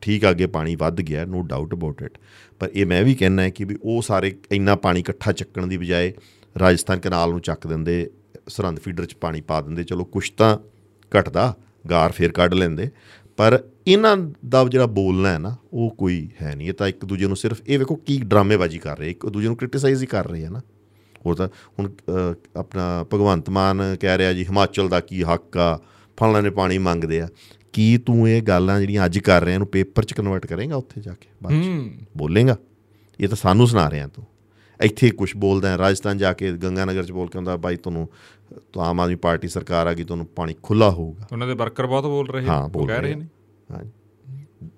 [0.00, 2.18] ਠੀਕ ਅੱਗੇ ਪਾਣੀ ਵੱਧ ਗਿਆ ਨੋ ਡਾਊਟ ਅਬਾਊਟ ਇਟ
[2.60, 5.76] ਪਰ ਇਹ ਮੈਂ ਵੀ ਕਹਿਣਾ ਹੈ ਕਿ ਵੀ ਉਹ ਸਾਰੇ ਇੰਨਾ ਪਾਣੀ ਇਕੱਠਾ ਚੱਕਣ ਦੀ
[5.76, 6.12] ਬਜਾਏ
[6.56, 8.08] ਰਾਜਸਥਾਨ ਕਨਾਲ ਨੂੰ ਚੱਕ ਦਿੰਦੇ,
[8.48, 10.56] ਸਰਹੰਦ ਫੀਡਰ 'ਚ ਪਾਣੀ ਪਾ ਦਿੰਦੇ, ਚਲੋ ਕੁਛ ਤਾਂ
[11.12, 11.54] ਘਟਦਾ,
[11.90, 12.88] ਗਾਰ ਫੇਰ ਕੱਢ ਲੈਂਦੇ,
[13.38, 14.16] ਪਰ ਇਹਨਾਂ
[14.48, 17.60] ਦਾ ਜਿਹੜਾ ਬੋਲਣਾ ਹੈ ਨਾ, ਉਹ ਕੋਈ ਹੈ ਨਹੀਂ। ਇਹ ਤਾਂ ਇੱਕ ਦੂਜੇ ਨੂੰ ਸਿਰਫ,
[17.66, 20.60] ਇਹ ਵੇਖੋ ਕੀ ਡਰਾਮੇਬਾਜ਼ੀ ਕਰ ਰਹੇ, ਇੱਕ ਦੂਜੇ ਨੂੰ ਕ੍ਰਿਟਿਸਾਈਜ਼ ਹੀ ਕਰ ਰਹੇ ਆ ਨਾ।
[21.26, 21.48] ਹੋਰ ਤਾਂ
[21.78, 21.90] ਹੁਣ
[22.56, 25.78] ਆਪਣਾ ਭਗਵੰਤ ਮਾਨ ਕਹਿ ਰਿਹਾ ਜੀ, ਹਿਮਾਚਲ ਦਾ ਕੀ ਹੱਕ ਆ
[26.18, 27.28] ਫਲਾਂ ਨੇ ਪਾਣੀ ਮੰਗਦੇ ਆ।
[27.76, 31.12] ਕੀ ਤੂੰ ਇਹ ਗੱਲਾਂ ਜਿਹੜੀਆਂ ਅੱਜ ਕਰ ਰਿਹਾ ਇਹਨੂੰ ਪੇਪਰ 'ਚ ਕਨਵਰਟ ਕਰੇਗਾ ਉੱਥੇ ਜਾ
[31.12, 31.68] ਕੇ ਬਾਅਦ 'ਚ?
[32.16, 32.56] ਬੋਲੇਗਾ?
[33.18, 34.24] ਇਹ ਤਾਂ ਸਾਨੂੰ ਸੁਣਾ ਰਿਹਾ ਤੂੰ।
[34.80, 38.08] ਇੱਥੇ ਕੁਝ ਬੋਲਦਾ ਹੈ ਰਾਜਸਥਾਨ ਜਾ ਕੇ ਗੰਗਾਨਗਰ 'ਚ ਬੋਲ ਕੇ ਹੁੰਦਾ ਬਾਈ ਤੁਹਾਨੂੰ
[38.72, 42.04] ਤਾਂ ਆਮ ਆਦਮੀ ਪਾਰਟੀ ਸਰਕਾਰ ਆ ਗਈ ਤੁਹਾਨੂੰ ਪਾਣੀ ਖੁੱਲਾ ਹੋਊਗਾ। ਉਹਨਾਂ ਦੇ ਵਰਕਰ ਬਹੁਤ
[42.04, 43.26] ਬੋਲ ਰਹੇ ਹਾਂ ਕਹਿ ਰਹੇ ਨੇ।
[43.70, 43.84] ਹਾਂ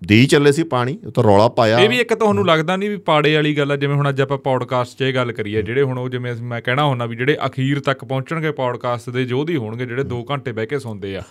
[0.06, 2.96] ਦੇਈ ਚੱਲੇ ਸੀ ਪਾਣੀ ਉਹ ਤਾਂ ਰੌਲਾ ਪਾਇਆ। ਇਹ ਵੀ ਇੱਕ ਤੁਹਾਨੂੰ ਲੱਗਦਾ ਨਹੀਂ ਵੀ
[2.96, 5.98] ਪਾੜੇ ਵਾਲੀ ਗੱਲ ਆ ਜਿਵੇਂ ਹੁਣ ਅੱਜ ਆਪਾਂ ਪੌਡਕਾਸਟ 'ਚ ਇਹ ਗੱਲ ਕਰੀਏ ਜਿਹੜੇ ਹੁਣ
[5.98, 10.04] ਉਹ ਜਿਵੇਂ ਮੈਂ ਕਹਿਣਾ ਹੁੰਦਾ ਵੀ ਜਿਹੜੇ ਅਖੀਰ ਤੱਕ ਪਹੁੰਚਣਗੇ ਪੌਡਕਾਸਟ ਦੇ ਜੋਧੀ ਹੋਣਗੇ ਜਿਹੜੇ
[10.14, 11.22] 2 ਘੰਟੇ ਬਹਿ ਕੇ ਸੁਣਦੇ ਆ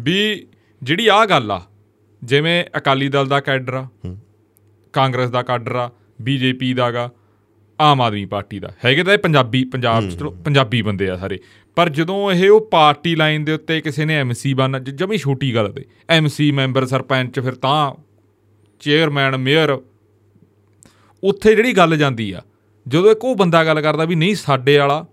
[0.00, 0.46] ਵੀ
[0.82, 1.60] ਜਿਹੜੀ ਆ ਗੱਲ ਆ
[2.22, 3.86] ਜਿਵੇਂ ਅਕਾਲੀ ਦਲ ਦਾ ਕੈਡਰ ਆ
[4.94, 5.90] ਕਾਂਗਰਸ ਦਾ ਕੈਡਰ ਆ
[6.22, 7.10] ਬੀਜੇਪੀ ਦਾਗਾ
[7.78, 11.38] ਆਮ ਆਦਮੀ ਪਾਰਟੀ ਦਾ। ਹੈਗੇ ਤਾਂ ਇਹ ਪੰਜਾਬੀ ਪੰਜਾਬ ਚ ਚਲੋ ਪੰਜਾਬੀ ਬੰਦੇ ਆ ਸਾਰੇ।
[11.76, 15.72] ਪਰ ਜਦੋਂ ਇਹ ਉਹ ਪਾਰਟੀ ਲਾਈਨ ਦੇ ਉੱਤੇ ਕਿਸੇ ਨੇ ਐਮਸੀ ਬਣ ਜਮੀ ਛੋਟੀ ਗੱਲ
[15.72, 17.92] ਤੇ। ਐਮਸੀ ਮੈਂਬਰ ਸਰਪੰਚ ਫਿਰ ਤਾਂ
[18.80, 19.78] ਚੇਅਰਮੈਨ ਮੇਅਰ
[21.22, 22.42] ਉੱਥੇ ਜਿਹੜੀ ਗੱਲ ਜਾਂਦੀ ਆ
[22.86, 25.04] ਜਦੋਂ ਇੱਕ ਉਹ ਬੰਦਾ ਗੱਲ ਕਰਦਾ ਵੀ ਨਹੀਂ ਸਾਡੇ ਵਾਲਾ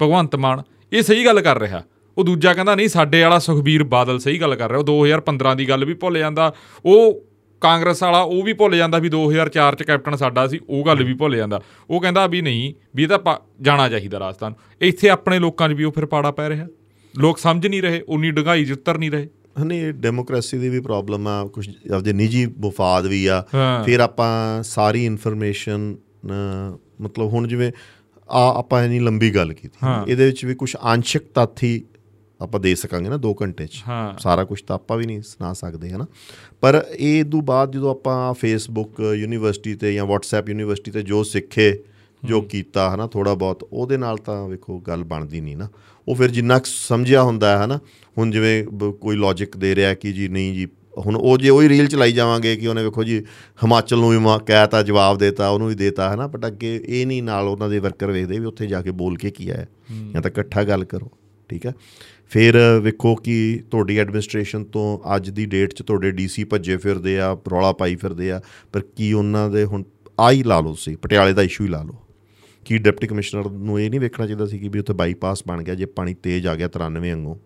[0.00, 0.62] ਭਗਵੰਤ ਮਾਨ
[0.92, 1.82] ਇਹ ਸਹੀ ਗੱਲ ਕਰ ਰਿਹਾ।
[2.18, 5.68] ਉਹ ਦੂਜਾ ਕਹਿੰਦਾ ਨਹੀਂ ਸਾਡੇ ਵਾਲਾ ਸੁਖਬੀਰ ਬਾਦਲ ਸਹੀ ਗੱਲ ਕਰ ਰਿਹਾ। ਉਹ 2015 ਦੀ
[5.68, 6.52] ਗੱਲ ਵੀ ਭੁੱਲ ਜਾਂਦਾ।
[6.84, 7.24] ਉਹ
[7.62, 11.14] ਕਾਂਗਰਸ ਵਾਲਾ ਉਹ ਵੀ ਭੁੱਲ ਜਾਂਦਾ ਵੀ 2004 ਚ ਕੈਪਟਨ ਸਾਡਾ ਸੀ ਉਹ ਗੱਲ ਵੀ
[11.14, 11.60] ਭੁੱਲ ਜਾਂਦਾ।
[11.90, 15.84] ਉਹ ਕਹਿੰਦਾ ਵੀ ਨਹੀਂ ਵੀ ਇਹ ਤਾਂ ਜਾਣਾ ਚਾਹੀਦਾ ਰਾਜਸਥਾਨ। ਇੱਥੇ ਆਪਣੇ ਲੋਕਾਂ 'ਚ ਵੀ
[15.84, 16.66] ਉਹ ਫਿਰ ਪਾੜਾ ਪੈ ਰਿਹਾ।
[17.14, 19.28] ਲੋਕ ਸਮਝ ਨਹੀਂ ਰਹੇ ਉਨੀ ਡੂੰਘਾਈ 'ਚ ਉਤਰ ਨਹੀਂ ਰਹੇ।
[19.62, 23.44] ਹਨੇ ਇਹ ਡੈਮੋਕ੍ਰੇਸੀ ਦੀ ਵੀ ਪ੍ਰੋਬਲਮ ਆ। ਕੁਝ ਆਪਦੇ ਨਿੱਜੀ ਮਫਾਦ ਵੀ ਆ।
[23.84, 25.94] ਫਿਰ ਆਪਾਂ ਸਾਰੀ ਇਨਫੋਰਮੇਸ਼ਨ
[27.00, 27.70] ਮਤਲਬ ਹੁਣ ਜਿਵੇਂ
[28.28, 31.64] ਆ ਆਪਾਂ ਇਨੀ ਲੰਬੀ ਗੱਲ ਕੀਤੀ। ਇਹਦੇ ਵਿੱਚ ਵੀ ਕੁਝ ਆਂਸ਼ਿਕ ਤੱਥ
[32.44, 35.52] ਆਪਾਂ ਦੇ ਸਕਾਂਗੇ ਨਾ 2 ਘੰਟੇ 'ਚ। ਹਾਂ। ਸਾਰਾ ਕੁਝ ਤਾਂ ਆਪਾਂ ਵੀ ਨਹੀਂ ਸੁਣਾ
[35.52, 36.06] ਸਕਦੇ ਹਨਾ?
[36.60, 41.78] ਪਰ ਇਹ ਤੋਂ ਬਾਅਦ ਜਦੋਂ ਆਪਾਂ ਫੇਸਬੁੱਕ ਯੂਨੀਵਰਸਿਟੀ ਤੇ ਜਾਂ WhatsApp ਯੂਨੀਵਰਸਿਟੀ ਤੇ ਜੋ ਸਿੱਖੇ
[42.24, 45.68] ਜੋ ਕੀਤਾ ਹਨਾ ਥੋੜਾ ਬਹੁਤ ਉਹਦੇ ਨਾਲ ਤਾਂ ਵੇਖੋ ਗੱਲ ਬਣਦੀ ਨਹੀਂ ਨਾ।
[46.08, 47.80] ਉਹ ਫਿਰ ਜਿੰਨਾ ਸਮਝਿਆ ਹੁੰਦਾ ਹੈ ਹਨਾ?
[48.18, 50.68] ਹੁਣ ਜਿਵੇਂ ਕੋਈ ਲੌਜੀਕ ਦੇ ਰਿਹਾ ਕਿ ਜੀ ਨਹੀਂ ਜੀ
[51.06, 53.20] ਹੁਣ ਉਹ ਜੇ ਉਹੀ ਰੀਲ ਚਲਾਈ ਜਾਵਾਂਗੇ ਕਿ ਉਹਨੇ ਵੇਖੋ ਜੀ
[53.62, 54.16] ਹਿਮਾਚਲ ਨੂੰ ਵੀ
[54.46, 56.26] ਕਹਿਤਾ ਜਵਾਬ ਦੇਤਾ ਉਹਨੂੰ ਵੀ ਦੇਤਾ ਹਨਾ?
[56.26, 59.30] ਬਟ ਅੱਗੇ ਇਹ ਨਹੀਂ ਨਾਲ ਉਹਨਾਂ ਦੇ ਵਰਕਰ ਵੇਖਦੇ ਵੀ ਉੱਥੇ ਜਾ ਕੇ ਬੋਲ ਕੇ
[59.30, 59.66] ਕੀ ਆਇਆ।
[60.12, 61.10] ਜਾਂ ਤਾਂ ਇਕੱਠਾ ਗੱਲ ਕਰੋ।
[61.54, 61.72] ਠੀਕ ਹੈ।
[62.26, 67.36] ਫਿਰ ਵੇਖੋ ਕਿ ਤੁਹਾਡੀ ਐਡਮਿਨਿਸਟ੍ਰੇਸ਼ਨ ਤੋਂ ਅੱਜ ਦੀ ਡੇਟ 'ਚ ਤੁਹਾਡੇ ਡੀਸੀ ਭੱਜੇ ਫਿਰਦੇ ਆ,
[67.52, 68.40] ਰੌਲਾ ਪਾਈ ਫਿਰਦੇ ਆ,
[68.72, 69.84] ਪਰ ਕੀ ਉਹਨਾਂ ਦੇ ਹੁਣ
[70.20, 71.94] ਆਈ ਲਾ ਲਓ ਤੁਸੀਂ, ਪਟਿਆਲੇ ਦਾ ਇਸ਼ੂ ਹੀ ਲਾ ਲਓ।
[72.64, 75.74] ਕੀ ਡਿਪਟੀ ਕਮਿਸ਼ਨਰ ਨੂੰ ਇਹ ਨਹੀਂ ਵੇਖਣਾ ਚਾਹੀਦਾ ਸੀ ਕਿ ਵੀ ਉੱਥੇ ਬਾਈਪਾਸ ਬਣ ਗਿਆ,
[75.74, 77.38] ਜੇ ਪਾਣੀ ਤੇਜ਼ ਆ ਗਿਆ 93 ਵਾਂਗੂ।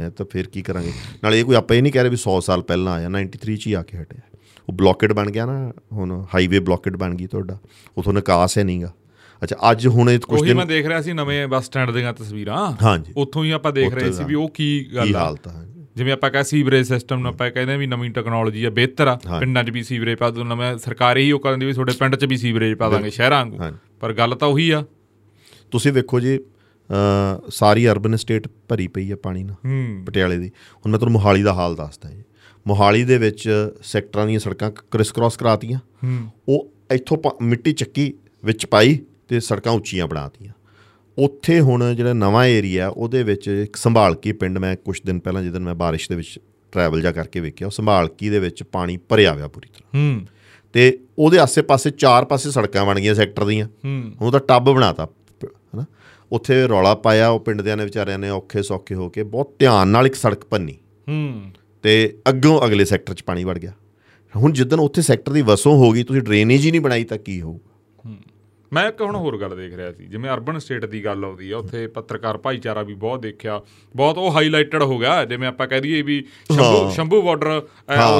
[0.00, 0.92] ਹੈ, ਤਾਂ ਫਿਰ ਕੀ ਕਰਾਂਗੇ?
[1.24, 3.66] ਨਾਲੇ ਇਹ ਕੋਈ ਆਪਾਂ ਇਹ ਨਹੀਂ ਕਹਿ ਰਹੇ ਵੀ 100 ਸਾਲ ਪਹਿਲਾਂ ਆਇਆ 93 ਚ
[3.66, 4.38] ਹੀ ਆ ਕੇ ਹਟਿਆ।
[4.68, 7.58] ਉਹ ਬਲੌਕੇਡ ਬਣ ਗਿਆ ਨਾ, ਹੁਣ ਹਾਈਵੇ ਬਲੌਕੇਡ ਬਣ ਗਈ ਤੁਹਾਡਾ।
[7.98, 8.94] ਉਥੋਂ ਨਿਕਾਸ ਹੈ ਨਹੀਂਗਾ
[9.42, 12.56] ਅੱਛਾ ਅੱਜ ਹੁਣ ਇਹ ਕੁਝ ਦਿਨ ਮੈਂ ਦੇਖ ਰਿਹਾ ਸੀ ਨਵੇਂ ਬੱਸ ਸਟੈਂਡ ਦੀਆਂ ਤਸਵੀਰਾਂ।
[12.82, 16.12] ਹਾਂਜੀ। ਉੱਥੋਂ ਹੀ ਆਪਾਂ ਦੇਖ ਰਹੇ ਸੀ ਵੀ ਉਹ ਕੀ ਗੱਲ ਆ। ਹਾਲਤ ਹੈ ਜਿਵੇਂ
[16.12, 19.64] ਆਪਾਂ ਕਹਾਂ ਸੀਵਰੇਜ ਸਿਸਟਮ ਨੂੰ ਆਪਾਂ ਕਹਿੰਦੇ ਆ ਵੀ ਨਵੀਂ ਟੈਕਨੋਲੋਜੀ ਆ ਬਿਹਤਰ ਆ। ਪਿੰਡਾਂ
[19.64, 22.36] 'ਚ ਵੀ ਸੀਵਰੇਜ ਪਾ ਦੋ ਨਵੇਂ ਸਰਕਾਰੀ ਹੀ ਉਹ ਕਹਿੰਦੀ ਵੀ ਤੁਹਾਡੇ ਪਿੰਡ 'ਚ ਵੀ
[22.36, 24.84] ਸੀਵਰੇਜ ਪਾ ਦਾਂਗੇ ਸ਼ਹਿਰਾਂ ਵਾਂਗੂ। ਪਰ ਗੱਲ ਤਾਂ ਉਹੀ ਆ।
[25.70, 26.38] ਤੁਸੀਂ ਵੇਖੋ ਜੀ
[27.50, 31.52] ਸਾਰੀ ਅਰਬਨ ਸਟੇਟ ਭਰੀ ਪਈ ਹੈ ਪਾਣੀ ਨਾਲ ਪਟਿਆਲੇ ਦੀ। ਹੁਣ ਮੈਂ ਤੁਹਾਨੂੰ ਮੋਹਾਲੀ ਦਾ
[31.54, 32.22] ਹਾਲ ਦੱਸਦਾ ਜੀ।
[32.66, 33.48] ਮੋਹਾਲੀ ਦੇ ਵਿੱਚ
[33.82, 35.78] ਸੈਕਟਰਾਂ ਦੀਆਂ ਸੜਕਾਂ ਕ੍ਰਿਸ ਕ੍ਰਾਸ ਕਰਾਤੀਆਂ
[36.48, 38.12] ਉਹ ਇੱਥੋਂ ਮਿੱਟੀ ਚੱਕੀ
[38.44, 38.98] ਵਿੱਚ ਪਾਈ
[39.30, 40.52] ਤੇ ਸੜਕਾਂ ਉੱਚੀਆਂ ਬਣਾਤੀਆਂ
[41.18, 45.60] ਉੱਥੇ ਹੁਣ ਜਿਹੜਾ ਨਵਾਂ ਏਰੀਆ ਉਹਦੇ ਵਿੱਚ ਇੱਕ ਸੰਭਾਲਕੀ ਪਿੰਡ ਮੈਂ ਕੁਝ ਦਿਨ ਪਹਿਲਾਂ ਜਦੋਂ
[45.60, 46.38] ਮੈਂ ਬਾਰਿਸ਼ ਦੇ ਵਿੱਚ
[46.72, 50.26] ਟਰੈਵਲ ਜਾ ਕਰਕੇ ਵੇਖਿਆ ਉਹ ਸੰਭਾਲਕੀ ਦੇ ਵਿੱਚ ਪਾਣੀ ਭਰਿਆ ਹੋਇਆ ਪੂਰੀ ਤਰ੍ਹਾਂ। ਹੂੰ।
[50.72, 55.08] ਤੇ ਉਹਦੇ ਆਸੇ-ਪਾਸੇ ਚਾਰ ਪਾਸੇ ਸੜਕਾਂ ਬਣ ਗਈਆਂ ਸੈਕਟਰ ਦੀਆਂ। ਹੂੰ। ਉਹਦਾ ਟੱਬ ਬਣਾਤਾ
[55.44, 55.84] ਹਨਾ।
[56.32, 59.88] ਉੱਥੇ ਰੌਲਾ ਪਾਇਆ ਉਹ ਪਿੰਡ ਦਿਆਂ ਨੇ ਵਿਚਾਰਿਆਂ ਨੇ ਔਖੇ ਸੌਖੇ ਹੋ ਕੇ ਬਹੁਤ ਧਿਆਨ
[59.88, 60.74] ਨਾਲ ਇੱਕ ਸੜਕ ਭੰਨੀ
[61.08, 61.42] ਹੂੰ।
[61.82, 63.72] ਤੇ ਅੱਗੋਂ ਅਗਲੇ ਸੈਕਟਰ 'ਚ ਪਾਣੀ ਵੜ ਗਿਆ।
[64.36, 67.40] ਹੁਣ ਜਿੱਦਣ ਉੱਥੇ ਸੈਕਟਰ ਦੀ ਵਸੋਂ ਹੋ ਗਈ ਤੁਸੀਂ ਡਰੇਨੇਜ ਹੀ ਨਹੀਂ ਬਣਾਈ ਤਾਂ ਕੀ
[67.40, 67.58] ਹੋਊ?
[68.72, 71.58] ਮੈਂ ਇੱਕ ਹੁਣ ਹੋਰ ਗੱਲ ਦੇਖ ਰਿਹਾ ਸੀ ਜਿਵੇਂ ਅਰਬਨ ਸਟੇਟ ਦੀ ਗੱਲ ਆਉਂਦੀ ਆ
[71.58, 73.60] ਉੱਥੇ ਪੱਤਰਕਾਰ ਭਾਈਚਾਰਾ ਵੀ ਬਹੁਤ ਦੇਖਿਆ
[73.96, 77.62] ਬਹੁਤ ਉਹ ਹਾਈਲਾਈਟਡ ਹੋ ਗਿਆ ਜਿਵੇਂ ਆਪਾਂ ਕਹਿ ਦਈਏ ਵੀ ਸ਼ੰਭੂ ਸ਼ੰਭੂ ਬਾਰਡਰ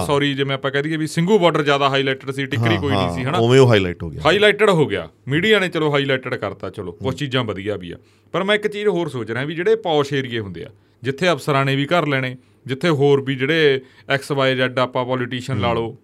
[0.07, 3.25] ਸੌਰੀ ਜਿਵੇਂ ਆਪਾਂ ਕਹਿ ਦਈਏ ਵੀ ਸਿੰਘੂ ਬਾਰਡਰ ਜ਼ਿਆਦਾ ਹਾਈਲਾਈਟਡ ਸੀ ਟਿੱਕਰੀ ਕੋਈ ਨਹੀਂ ਸੀ
[3.25, 3.39] ਹਨਾ?
[3.39, 7.15] ਉਵੇਂ ਉਹ ਹਾਈਲਾਈਟ ਹੋ ਗਿਆ। ਹਾਈਲਾਈਟਡ ਹੋ ਗਿਆ। ਮੀਡੀਆ ਨੇ ਚਲੋ ਹਾਈਲਾਈਟਡ ਕਰਤਾ ਚਲੋ ਕੁਝ
[7.19, 7.97] ਚੀਜ਼ਾਂ ਵਧੀਆ ਵੀ ਆ।
[8.33, 10.71] ਪਰ ਮੈਂ ਇੱਕ ਚੀਜ਼ ਹੋਰ ਸੋਚ ਰਿਹਾ ਵੀ ਜਿਹੜੇ ਪੌਸ਼ ਏਰੀਏ ਹੁੰਦੇ ਆ
[11.03, 12.37] ਜਿੱਥੇ ਅਫਸਰਾਂ ਨੇ ਵੀ ਘਰ ਲੈਣੇ
[12.67, 15.97] ਜਿੱਥੇ ਹੋਰ ਵੀ ਜਿਹੜੇ ਐਕਸ ਵਾਈ ਜ਼ੈਡ ਆਪਾਂ ਪੋਲੀਟੀਸ਼ੀਅਨ ਲਾ ਲਓ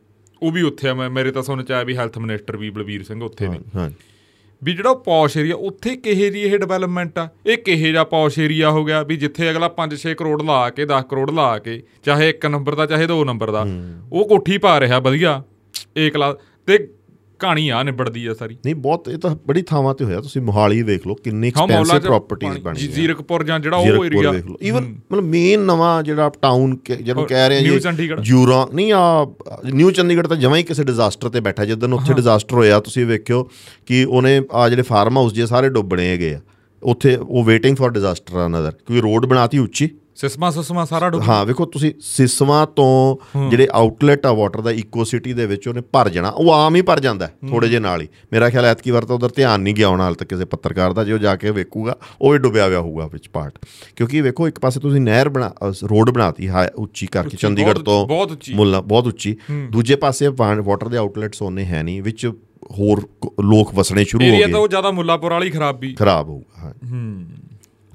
[0.42, 3.02] ਉਹ ਵੀ ਉੱਥੇ ਆ। ਮੈਂ ਮੇਰੇ ਤਾਂ ਸੁਣ ਚ ਆਇਆ ਵੀ ਹੈਲਥ ਮਿਨਿਸਟਰ ਵੀ ਬਲਬੀਰ
[3.02, 3.58] ਸਿੰਘ ਉੱਥੇ ਨੇ।
[4.62, 7.28] ਵੀ ਜਿਹੜਾ ਪੌਸ਼ ਏਰੀਆ ਉੱਥੇ ਕਿਹੇ ਜੀ ਇਹ ਡਿਵੈਲਪਮੈਂਟ ਆ?
[7.46, 9.02] ਇਹ ਕਿਹੇ ਜਿਹਾ ਪੌਸ਼ ਏਰੀਆ ਹੋ ਗਿਆ?
[9.02, 12.86] ਵੀ ਜਿੱਥੇ ਅਗਲਾ 5-6 ਕਰੋੜ ਲਾ ਕੇ 10 ਕਰੋੜ ਲਾ ਕੇ ਚਾਹੇ 1 ਨੰਬਰ ਦਾ
[12.86, 13.64] ਚਾਹੇ 2 ਨੰਬਰ ਦਾ
[14.12, 15.42] ਉਹ ਕੋਠੀ ਪਾ ਰਿਹਾ ਵਧੀਆ।
[15.96, 16.34] ਏ ਕਲਾਸ
[16.68, 16.78] ਤੇ
[17.38, 20.82] ਕਹਾਣੀ ਆ ਨਿਬੜਦੀ ਆ ਸਾਰੀ। ਨਹੀਂ ਬਹੁਤ ਇਹ ਤਾਂ ਬੜੀ ਥਾਵਾਂ ਤੇ ਹੋਇਆ ਤੁਸੀਂ ਮੋਹਾਲੀ
[20.82, 24.32] ਵੇਖ ਲਓ ਕਿੰਨੀ ਐਕਸਪੈਂਸਿਵ ਪ੍ਰਾਪਰਟੀਆਂ ਬਣ ਗਈਆਂ। ਜ਼ੀਰਕਪੁਰ ਜਾਂ ਜਿਹੜਾ ਉਹ ਏਰੀਆ
[24.62, 28.92] ਈਵਨ ਮਤਲਬ ਮੇਨ ਨਵਾਂ ਜਿਹੜਾ ਟਾਊਨ ਜਿਹਨੂੰ ਕਹਿ ਰਹੇ ਆ ਨਿਊ ਜੀ ਚੰਡੀਗੜ੍ਹ। ਜੂਰਾ ਨਹੀਂ
[28.92, 29.00] ਆ
[29.74, 33.42] ਨਿਊ ਚੰਡੀਗੜ੍ਹ ਤਾਂ ਜਮਾਂ ਹੀ ਕਿਸੇ ਡਿਜ਼ਾਸਟਰ ਤੇ ਬੈਠਾ। ਜਦੋਂ ਉੱਥੇ ਡਿਜ਼ਾਸਟਰ ਹੋਇਆ ਤੁਸੀਂ ਵੇਖਿਓ
[33.86, 36.40] ਕਿ ਉਹਨੇ ਆ ਜਿਹੜੇ ਫਾਰਮ ਹਾਊਸ ਜੇ ਸਾਰੇ ਡੁੱਬਣੇ ਹੈਗੇ ਆ।
[36.86, 41.22] ਉੱਥੇ ਉਹ ਵੇਟਿੰਗ ਫॉर ਡਿਜ਼ਾਸਟਰ ਆ ਨਜ਼ਰ ਕਿਉਂਕਿ ਰੋਡ ਬਣਾਤੀ ਉੱਚੀ। ਸਿਸਮਾ ਸੁਸਮਾ ਸਾਰਾ ਡੁੱਬ
[41.28, 45.80] ਹਾਂ ਵੇਖੋ ਤੁਸੀਂ ਸਿਸਵਾਂ ਤੋਂ ਜਿਹੜੇ ਆਊਟਲੈਟ ਆ ਵਾਟਰ ਦਾ ਇਕੋ ਸਿਟੀ ਦੇ ਵਿੱਚ ਉਹਨੇ
[45.92, 49.04] ਭਰ ਜਾਣਾ। ਉਹ ਆਮ ਹੀ ਭਰ ਜਾਂਦਾ ਥੋੜੇ ਜੇ ਨਾਲ ਹੀ। ਮੇਰਾ ਖਿਆਲ ਐਤਕੀ ਵਾਰ
[49.04, 51.50] ਤਾਂ ਉਧਰ ਧਿਆਨ ਨਹੀਂ ਗਿਆ ਹੋਣਾ ਹਾਲ ਤੱਕ ਕਿਸੇ ਪੱਤਰਕਾਰ ਦਾ ਜੇ ਉਹ ਜਾ ਕੇ
[51.50, 53.58] ਵੇਖੂਗਾ ਉਹ ਵੀ ਡੁੱਬਿਆ ਹੋਇਆ ਹੋਊਗਾ ਵਿੱਚ ਪਾਰਟ
[53.96, 55.52] ਕਿਉਂਕਿ ਵੇਖੋ ਇੱਕ ਪਾਸੇ ਤੁਸੀਂ ਨਹਿਰ ਬਣਾ
[55.84, 58.06] ਰੋਡ ਬਣਾਤੀ ਹਾਈ ਉੱਚੀ ਕਰਕੇ ਚੰਡੀਗੜ੍ਹ ਤੋਂ।
[58.54, 59.36] ਮੁੱਲਾ ਬਹੁਤ ਉੱਚੀ।
[59.70, 62.30] ਦੂਜੇ ਪਾਸੇ ਵਾਟਰ ਦੇ ਆਊਟਲੈਟਸ ਉਹਨੇ ਹੈ ਨਹੀਂ ਵਿੱਚ
[62.70, 63.08] ਹੋਰ
[63.42, 66.62] ਲੋਕ ਵਸਣੇ ਸ਼ੁਰੂ ਹੋ ਏਰੀਆ ਗਏ। ਤਾਂ ਉਹ ਜ਼ਿਆਦਾ ਮੁੱਲਾਪੁਰ ਵਾਲੀ ਖਰਾਬ ਵੀ। ਖਰਾਬ ਹੋਊਗਾ
[66.62, 66.72] ਹਾਂ।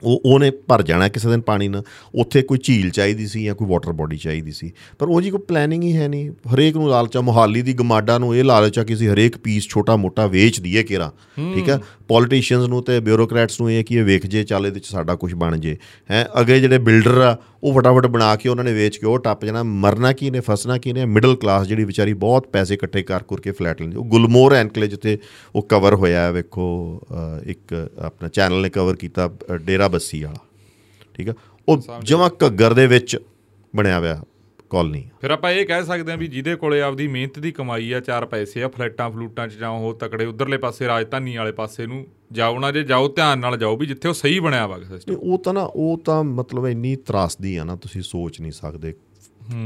[0.04, 1.84] ਉਹ ਉਹਨੇ ਭਰ ਜਾਣਾ ਕਿਸੇ ਦਿਨ ਪਾਣੀ ਨਾਲ।
[2.16, 5.40] ਉੱਥੇ ਕੋਈ ਝੀਲ ਚਾਹੀਦੀ ਸੀ ਜਾਂ ਕੋਈ ਵਾਟਰ ਬੋਡੀ ਚਾਹੀਦੀ ਸੀ। ਪਰ ਉਹ ਜੀ ਕੋਈ
[5.40, 9.10] ਪਲੈਨਿੰਗ ਹੀ ਹੈ ਨਹੀਂ। ਹਰੇਕ ਨੂੰ ਲਾਲਚਾ ਮੁਹਾਲੀ ਦੀ ਗਮਾਡਾ ਨੂੰ ਇਹ ਲਾਲਚਾ ਕਿ ਅਸੀਂ
[9.10, 11.12] ਹਰੇਕ ਪੀਸ ਛੋਟਾ ਮੋਟਾ ਵੇਚ ਦਈਏ ਕੇਰਾ
[11.56, 14.86] ਠੀਕ ਹੈ ਪੋਲੀਟੀਸ਼ੀਅਨਸ ਨੂੰ ਤੇ ਬਿਊਰੋਕਰੈਟਸ ਨੂੰ ਇਹ ਕਿ ਇਹ ਵੇਖ ਜੇ ਚੱਲ ਇਹਦੇ ਚ
[14.86, 15.78] ਸਾਡਾ ਕੁਝ ਬਣ ਜੇ।
[16.12, 16.28] ਹੈ?
[16.42, 19.64] ਅਗੇ ਜਿਹੜੇ ਬਿਲਡਰ ਆ ਉਹ ਫਟਾਫਟ ਬਣਾ ਕੇ ਉਹਨਾਂ ਨੇ ਵੇਚ ਕੇ ਉਹ ਟੱਪ ਜਾਣਾ।
[19.64, 21.06] ਮਰਨਾ ਕੀ ਨੇ ਫਸਣਾ ਕੀ ਨੇ?
[21.06, 24.88] ਮਿਡਲ ਕਲਾਸ ਜਿਹੜੀ ਵਿਚਾਰੀ ਬਹੁਤ ਪੈਸੇ ਇਕੱਠੇ ਕਰ ਕਰ ਕੇ ਫਲੈਟ ਲੈਂਦੀ। ਉਹ ਗੁਲਮੋਰ ਐਨਕਲੇ
[24.88, 25.18] ਜਿੱਥੇ
[25.56, 26.66] ਉਹ ਕਵਰ ਹੋਇਆ ਵੇਖੋ
[27.46, 29.30] ਇੱਕ ਆਪਣਾ ਚੈਨਲ ਨੇ ਕਵਰ ਕੀਤਾ
[29.62, 30.46] ਡੇਰਾ ਬੱਸੀ ਵਾਲਾ।
[31.16, 31.34] ਠੀਕ ਆ?
[31.68, 33.18] ਉਹ ਜਮਾ ਘੱਗਰ ਦੇ ਵਿੱਚ
[33.74, 34.22] ਬਣਿਆ ਹੋਇਆ
[34.72, 38.00] ਕਾਲਨੀ ਫਿਰ ਆਪਾਂ ਇਹ ਕਹਿ ਸਕਦੇ ਹਾਂ ਵੀ ਜਿਹਦੇ ਕੋਲੇ ਆਪਦੀ ਮਿਹਨਤ ਦੀ ਕਮਾਈ ਆ
[38.00, 42.06] ਚਾਰ ਪੈਸੇ ਆ ਫਲੈਟਾਂ ਫਲੂਟਾਂ 'ਚ ਜਾਓ ਉਹ ਤਕੜੇ ਉਧਰਲੇ ਪਾਸੇ ਰਾਜਧਾਨੀ ਵਾਲੇ ਪਾਸੇ ਨੂੰ
[42.32, 45.38] ਜਾਓ ਨਾ ਜੇ ਜਾਓ ਧਿਆਨ ਨਾਲ ਜਾਓ ਵੀ ਜਿੱਥੇ ਉਹ ਸਹੀ ਬਣਿਆ ਵਾ ਸਿਸਟਮ ਉਹ
[45.38, 48.94] ਤਾਂ ਨਾ ਉਹ ਤਾਂ ਮਤਲਬ ਇੰਨੀ ਤਰਾਸਦੀ ਆ ਨਾ ਤੁਸੀਂ ਸੋਚ ਨਹੀਂ ਸਕਦੇ।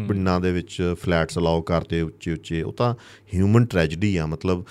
[0.07, 2.93] ਪਿੰਡਾਂ ਦੇ ਵਿੱਚ ਫਲੈਟਸ ਅਲਾਉ ਕਰਦੇ ਉੱਚੇ ਉੱਚੇ ਉਹ ਤਾਂ
[3.34, 4.64] ਹਿਊਮਨ ਟ੍ਰੈਜਡੀ ਆ ਮਤਲਬ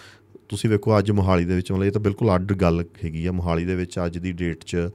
[0.48, 3.64] ਤੁਸੀਂ ਵੇਖੋ ਅੱਜ ਮੋਹਾਲੀ ਦੇ ਵਿੱਚ ਮਤਲਬ ਇਹ ਤਾਂ ਬਿਲਕੁਲ ਅੱਡ ਗੱਲ ਹੈਗੀ ਆ ਮੋਹਾਲੀ
[3.64, 4.88] ਦੇ ਵਿੱਚ ਅੱਜ ਦੀ ਡੇਟ 'ਚ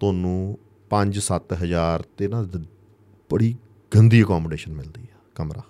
[0.00, 0.58] ਤੁਹਾਨੂੰ
[0.90, 2.42] 5-7 ਹਜ਼ਾਰ ਤੇ ਨਾ
[3.30, 3.54] ਬੜੀ
[3.92, 5.62] ਗੰਦੀ ਅਕੋਮੋਡੇਸ਼ਨ ਮਿਲਦੀ ਆ ਕਮਰਾ।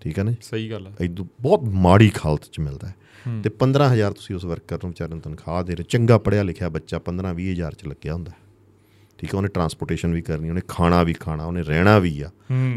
[0.00, 0.32] ਠੀਕ ਹੈ ਨਾ?
[0.42, 2.94] ਸਹੀ ਗੱਲ ਹੈ ਇਦੋਂ ਬਹੁਤ ਮਾੜੀ ਹਾਲਤ 'ਚ ਮਿਲਦਾ ਹੈ।
[3.42, 6.98] ਤੇ 15000 ਤੁਸੀਂ ਉਸ ਵਰਕਰ ਨੂੰ ਵਿਚਾਰੇ ਨੂੰ ਤਨਖਾਹ ਦੇ ਰਹੇ ਚੰਗਾ ਪੜਿਆ ਲਿਖਿਆ ਬੱਚਾ
[7.06, 8.32] 15 20000 'ਚ ਲੱਗਿਆ ਹੁੰਦਾ।
[9.18, 12.30] ਠੀਕ ਹੈ ਉਹਨੇ ਟਰਾਂਸਪੋਰਟੇਸ਼ਨ ਵੀ ਕਰਨੀ ਉਹਨੇ ਖਾਣਾ ਵੀ ਖਾਣਾ ਉਹਨੇ ਰਹਿਣਾ ਵੀ ਆ।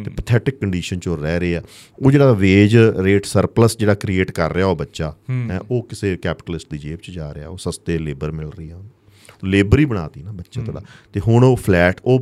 [0.05, 1.61] ਤੇ ਪੈਥੈਟਿਕ ਕੰਡੀਸ਼ਨ 'ਚ ਉਹ ਰਹਿ ਰਹੇ ਆ।
[1.99, 5.13] ਉਹ ਜਿਹੜਾ ਵੇਜ ਰੇਟ ਸਰਪਲਸ ਜਿਹੜਾ ਕ੍ਰੀਏਟ ਕਰ ਰਿਹਾ ਉਹ ਬੱਚਾ
[5.71, 8.91] ਉਹ ਕਿਸੇ ਕੈਪੀਟਲਿਸਟ ਦੀ ਜੇਬ 'ਚ ਜਾ ਰਿਹਾ ਉਹ ਸਸਤੇ ਲੇਬਰ ਮਿਲ ਰਹੀ ਆ ਉਹਨੂੰ।
[9.45, 10.81] ਲੇਬਰ ਹੀ ਬਣਾਤੀ ਨਾ ਬੱਚੇ ਤੁਹਾਡਾ
[11.13, 12.19] ਤੇ ਹੁਣ ਉਹ ਫਲੈਟ ਉਹ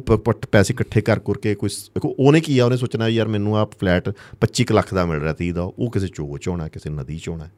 [0.52, 1.70] ਪੈਸੇ ਇਕੱਠੇ ਕਰ ਕਰਕੇ ਕੋਈ
[2.06, 4.10] ਉਹਨੇ ਕੀ ਆ ਉਹਨੇ ਸੋਚਣਾ ਯਾਰ ਮੈਨੂੰ ਆ ਫਲੈਟ
[4.42, 7.18] 25 ਕੁ ਲੱਖ ਦਾ ਮਿਲ ਰਿਹਾ ਤੀ ਦਾ ਉਹ ਕਿਸੇ ਚੋਗ 'ਚ ਹੋਣਾ ਕਿਸੇ ਨਦੀ
[7.18, 7.50] 'ਚ ਹੋਣਾ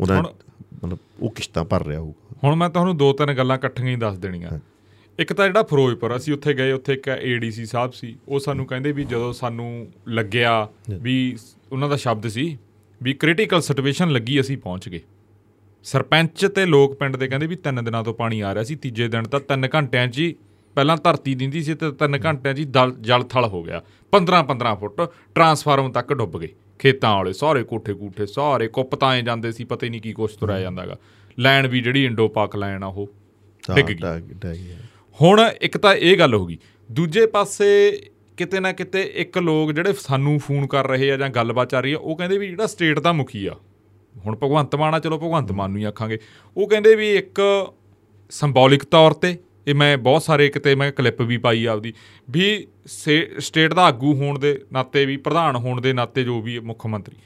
[0.00, 3.96] ਉਹਦਾ ਮਤਲਬ ਉਹ ਕਿਸ਼ਤਾਂ ਭਰ ਰਿਹਾ ਹੋਊਗਾ। ਹੁਣ ਮੈਂ ਤੁਹਾਨੂੰ ਦੋ ਤਿੰਨ ਗੱਲਾਂ ਇਕੱਠੀਆਂ ਹੀ
[3.96, 4.58] ਦੱਸ ਦੇਣੀਆਂ।
[5.18, 8.92] ਇੱਕ ਤਾਂ ਜਿਹੜਾ ਫਿਰੋਜ਼ਪੁਰ ਅਸੀਂ ਉੱਥੇ ਗਏ ਉੱਥੇ ਇੱਕ ਏਡੀਸੀ ਸਾਹਿਬ ਸੀ। ਉਹ ਸਾਨੂੰ ਕਹਿੰਦੇ
[8.92, 10.68] ਵੀ ਜਦੋਂ ਸਾਨੂੰ ਲੱਗਿਆ
[11.02, 11.36] ਵੀ
[11.72, 12.56] ਉਹਨਾਂ ਦਾ ਸ਼ਬਦ ਸੀ
[13.00, 15.00] ਵੀ ਕ੍ਰਿਟੀਕਲ ਸਿਚੁਏਸ਼ਨ ਲੱਗੀ ਅਸੀਂ ਪਹੁੰਚ ਗਏ।
[15.86, 19.08] ਸਰਪੰਚ ਤੇ ਲੋਕ ਪਿੰਡ ਦੇ ਕਹਿੰਦੇ ਵੀ ਤਿੰਨ ਦਿਨਾਂ ਤੋਂ ਪਾਣੀ ਆ ਰਿਹਾ ਸੀ ਤੀਜੇ
[19.08, 20.34] ਦਿਨ ਤਾਂ ਤਿੰਨ ਘੰਟਿਆਂ 'ਚ ਹੀ
[20.76, 22.64] ਪਹਿਲਾਂ ਧਰਤੀ ਦਿੰਦੀ ਸੀ ਤੇ ਤਿੰਨ ਘੰਟਿਆਂ 'ਚ ਹੀ
[23.00, 23.80] ਜਲ ਥਲ ਹੋ ਗਿਆ।
[24.12, 25.00] 15 15 ਫੁੱਟ
[25.34, 26.48] ਟਰਾਂਸਫਾਰਮ ਤੱਕ ਡੁੱਬ ਗਏ।
[26.78, 30.60] ਖੇਤਾਂ ਵਾਲੇ ਸਾਰੇ ਕੋਠੇ ਕੂਠੇ ਸਾਰੇ ਕੁੱਪ ਤਾਏ ਜਾਂਦੇ ਸੀ ਪਤਾ ਨਹੀਂ ਕੀ ਕੁਛ ਤੁਰਿਆ
[30.60, 30.96] ਜਾਂਦਾਗਾ।
[31.38, 33.08] ਲਾਈਨ ਵੀ ਜਿਹੜੀ ਇੰਡੋ ਪਾਕ ਲਾਈਨ ਆ ਉਹ
[33.74, 34.74] ਡਿੱਗ ਗਈ।
[35.18, 36.58] ਹੁਣ ਇੱਕ ਤਾਂ ਇਹ ਗੱਲ ਹੋ ਗਈ
[36.90, 37.68] ਦੂਜੇ ਪਾਸੇ
[38.36, 41.92] ਕਿਤੇ ਨਾ ਕਿਤੇ ਇੱਕ ਲੋਕ ਜਿਹੜੇ ਸਾਨੂੰ ਫੋਨ ਕਰ ਰਹੇ ਆ ਜਾਂ ਗੱਲਬਾਤ ਚੱਲ ਰਹੀ
[41.92, 43.54] ਆ ਉਹ ਕਹਿੰਦੇ ਵੀ ਜਿਹੜਾ ਸਟੇਟ ਦਾ ਮੁਖੀ ਆ
[44.26, 46.18] ਹੁਣ ਭਗਵੰਤ ਮਾਨ ਆ ਚਲੋ ਭਗਵੰਤ ਮਾਨ ਨੂੰ ਹੀ ਆਖਾਂਗੇ।
[46.56, 47.40] ਉਹ ਕਹਿੰਦੇ ਵੀ ਇੱਕ
[48.32, 49.36] ਸਿੰਬੋਲਿਕ ਤੌਰ ਤੇ
[49.66, 51.92] ਇਹ ਮੈਂ ਬਹੁਤ ਸਾਰੇ ਕਿਤੇ ਮੈਂ ਕਲਿੱਪ ਵੀ ਪਾਈ ਆਪਦੀ
[52.30, 56.86] ਵੀ ਸਟੇਟ ਦਾ ਆਗੂ ਹੋਣ ਦੇ ਨਾਤੇ ਵੀ ਪ੍ਰਧਾਨ ਹੋਣ ਦੇ ਨਾਤੇ ਜੋ ਵੀ ਮੁੱਖ
[56.86, 57.16] ਮੰਤਰੀ।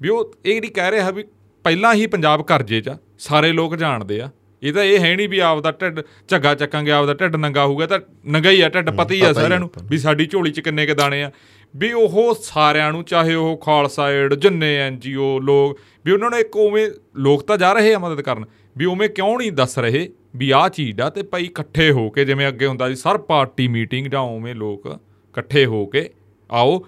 [0.00, 1.24] ਵੀ ਉਹ ਇਹ ਨਹੀਂ ਕਹਿ ਰਿਹਾ ਵੀ
[1.64, 4.30] ਪਹਿਲਾਂ ਹੀ ਪੰਜਾਬ ਕਰਜ਼ੇ 'ਚ ਸਾਰੇ ਲੋਕ ਜਾਣਦੇ ਆ।
[4.62, 7.98] ਇਹ ਤਾਂ ਇਹ ਹੈ ਨਹੀਂ ਵੀ ਆਪਦਾ ਢਿੱਡ ਝੱਗਾ ਚੱਕਾਂਗੇ ਆਪਦਾ ਢਿੱਡ ਨੰਗਾ ਹੋਊਗਾ ਤਾਂ
[8.26, 10.94] ਨੰਗਾ ਹੀ ਆ ਢਿੱਡ ਪਤਾ ਹੀ ਆ ਸਾਰਿਆਂ ਨੂੰ ਵੀ ਸਾਡੀ ਝੋਲੀ 'ਚ ਕਿੰਨੇ ਕ
[10.94, 11.30] ਦਾਣੇ ਆ।
[11.74, 16.56] ਵੀ ਉਹ ਸਾਰਿਆਂ ਨੂੰ ਚਾਹੇ ਉਹ ਖਾਲਸਾ ਏਡ ਜੰਨੇ ਐਨਜੀਓ ਲੋਕ ਵੀ ਉਹਨਾਂ ਨੇ ਇੱਕ
[16.56, 18.44] ਉਵੇਂ ਲੋਕ ਤਾਂ ਜਾ ਰਹੇ ਆ ਮਦਦ ਕਰਨ,
[18.76, 22.24] ਵੀ ਉਵੇਂ ਕਿਉਂ ਨਹੀਂ ਦੱਸ ਰਹੇ ਵੀ ਆਹ ਚੀਜ਼ ਆ ਤੇ ਭਾਈ ਇਕੱਠੇ ਹੋ ਕੇ
[22.24, 26.08] ਜਿਵੇਂ ਅੱਗੇ ਹੁੰਦਾ ਸੀ, ਸਰ ਪਾਰਟੀ ਮੀਟਿੰਗ ਜਾਂ ਉਵੇਂ ਲੋਕ ਇਕੱਠੇ ਹੋ ਕੇ
[26.50, 26.78] ਆਓ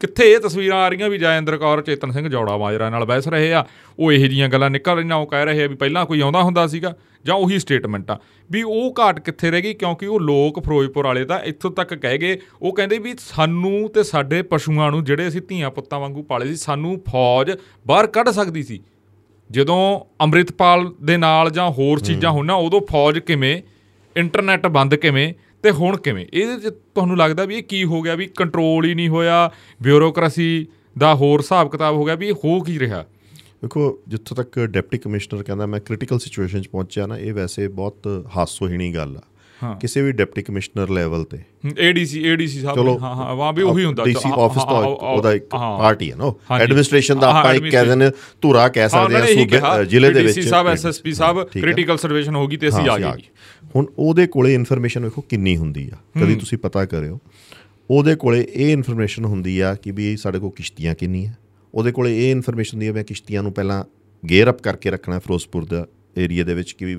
[0.00, 3.52] ਕਿੱਥੇ ਇਹ ਤਸਵੀਰਾਂ ਆ ਰਹੀਆਂ ਵੀ ਜੈਂਦਰ ਕੌਰ ਚੇਤਨ ਸਿੰਘ ਜੌੜਾ ਮਾਜਰਾ ਨਾਲ ਬਹਿਸ ਰਹੇ
[3.52, 3.64] ਆ।
[3.98, 6.66] ਉਹ ਇਹੋ ਜੀਆਂ ਗੱਲਾਂ ਨਿਕਲ ਰਹੀਆਂ ਉਹ ਕਹਿ ਰਹੇ ਆ ਵੀ ਪਹਿਲਾਂ ਕੋਈ ਆਉਂਦਾ ਹੁੰਦਾ
[6.66, 8.18] ਸੀਗਾ ਜਾਂ ਉਹੀ ਸਟੇਟਮੈਂਟ ਆ।
[8.50, 9.74] ਵੀ ਉਹ ਘਾਟ ਕਿੱਥੇ ਰਹਿ ਗਈ?
[9.74, 14.02] ਕਿਉਂਕਿ ਉਹ ਲੋਕ ਫਿਰੋਜ਼ਪੁਰ ਵਾਲੇ ਤਾਂ ਇੱਥੋਂ ਤੱਕ ਕਹਿ ਗਏ ਉਹ ਕਹਿੰਦੇ ਵੀ ਸਾਨੂੰ ਤੇ
[14.02, 17.50] ਸਾਡੇ ਪਸ਼ੂਆਂ ਨੂੰ ਜਿਹੜੇ ਅਸੀਂ ਧੀਆਂ ਪੁੱਤਾਂ ਵਾਂਗੂ ਪਾਲੇ ਸੀ ਸਾਨੂੰ ਫੌਜ
[17.86, 18.80] ਬਾਹਰ ਕੱਢ ਸਕਦੀ ਸੀ।
[19.50, 23.62] ਜਦੋਂ ਅੰਮ੍ਰਿਤਪਾਲ ਦੇ ਨਾਲ ਜਾਂ ਹੋਰ ਚੀਜ਼ਾਂ ਹੋਣਾ ਉਦੋਂ ਫੌਜ ਕਿਵੇਂ?
[24.16, 25.34] ਇੰਟਰਨੈਟ ਬੰਦ ਕਿਵੇਂ?
[25.62, 28.94] ਤੇ ਹੁਣ ਕਿਵੇਂ ਇਹਦੇ ਚ ਤੁਹਾਨੂੰ ਲੱਗਦਾ ਵੀ ਇਹ ਕੀ ਹੋ ਗਿਆ ਵੀ ਕੰਟਰੋਲ ਹੀ
[28.94, 29.50] ਨਹੀਂ ਹੋਇਆ
[29.82, 30.66] ਬਿਊਰੋਕ੍ਰੇਸੀ
[30.98, 33.04] ਦਾ ਹੋਰ ਹਿਸਾਬ ਕਿਤਾਬ ਹੋ ਗਿਆ ਵੀ ਇਹ ਹੋ ਕੀ ਰਿਹਾ
[33.62, 38.06] ਦੇਖੋ, ਜਿੱਥੋਂ ਤੱਕ ਡਿਪਟੀ ਕਮਿਸ਼ਨਰ ਕਹਿੰਦਾ ਮੈਂ ਕ੍ਰਿਟੀਕਲ ਸਿਚੁਏਸ਼ਨ 'ਚ ਪਹੁੰਚਿਆ ਨਾ, ਇਹ ਵੈਸੇ ਬਹੁਤ
[38.36, 39.29] ਹਾਸੋਹੀਣੀ ਗੱਲ ਆ ਹਾਂ।
[39.80, 41.38] ਕਿਸੇ ਵੀ ਡਿਪਟੀ ਕਮਿਸ਼ਨਰ ਲੈਵਲ ਤੇ।
[41.78, 46.10] ਏਡੀਸੀ ਏਡੀਸੀ ਸਾਹਿਬ ਹਾਂ ਹਾਂ ਵਾਂ ਵੀ ਉਹੀ ਹੁੰਦਾ ਡੀਸੀ ਆਫਿਸ ਹਾਂ, ਉਹਦਾ ਇੱਕ। ਪਾਰਟੀ
[46.10, 48.10] ਹੈ ਨਾ। ਐਡਮਿਨਿਸਟ੍ਰੇਸ਼ਨ ਦਾ ਆਪਾਂ ਇੱਕ ਕਹਿ ਦਿੰਦੇ
[48.42, 52.46] ਧੁਰਾ ਕਹਿ ਸਕਦੇ ਹਾਂ ਸੂਬੇ ਜ਼ਿਲ੍ਹੇ ਦੇ ਵਿੱਚ ਡੀਸੀ ਸਾਹਿਬ ਐਸਐਸਪੀ ਸਾਹਿਬ। ਕ੍ਰਿਟੀਕਲ ਸਿਚੁਏਸ਼ਨ ਹੋ
[52.48, 53.22] ਗਈ ਤੇ ਅਸੀਂ ਆ ਗਏ।
[53.76, 57.18] ਹੁਣ ਉਹਦੇ ਕੋਲੇ ਇਨਫੋਰਮੇਸ਼ਨ ਵੇਖੋ ਕਿੰਨੀ ਹੁੰਦੀ ਆ। ਕਦੀ ਤੁਸੀਂ ਪਤਾ ਕਰਿਓ
[57.90, 61.32] ਉਹਦੇ ਕੋਲੇ ਇਹ ਇਨਫੋਰਮੇਸ਼ਨ ਹੁੰਦੀ ਆ ਕਿ ਵੀ ਸਾਡੇ ਕੋਲ ਕਿਸ਼ਤੀਆਂ ਕਿੰਨੀਆਂ
[61.74, 63.84] ਉਹਦੇ ਕੋਲੇ ਇਹ ਇਨਫੋਰਮੇਸ਼ਨ ਹੁੰਦੀ ਆ ਮੈਂ ਕਿਸ਼ਤੀਆਂ ਨੂੰ ਪਹਿਲਾਂ
[64.22, 65.86] ਗੇਅਰ ਅਪ ਕਰਕੇ ਰੱਖਣਾ ਫਿਰੋਜ਼ਪੁਰ ਦਾ
[66.18, 66.96] ਏਰੀਆ ਦੇ ਵਿੱਚ ਕਿ ਵੀ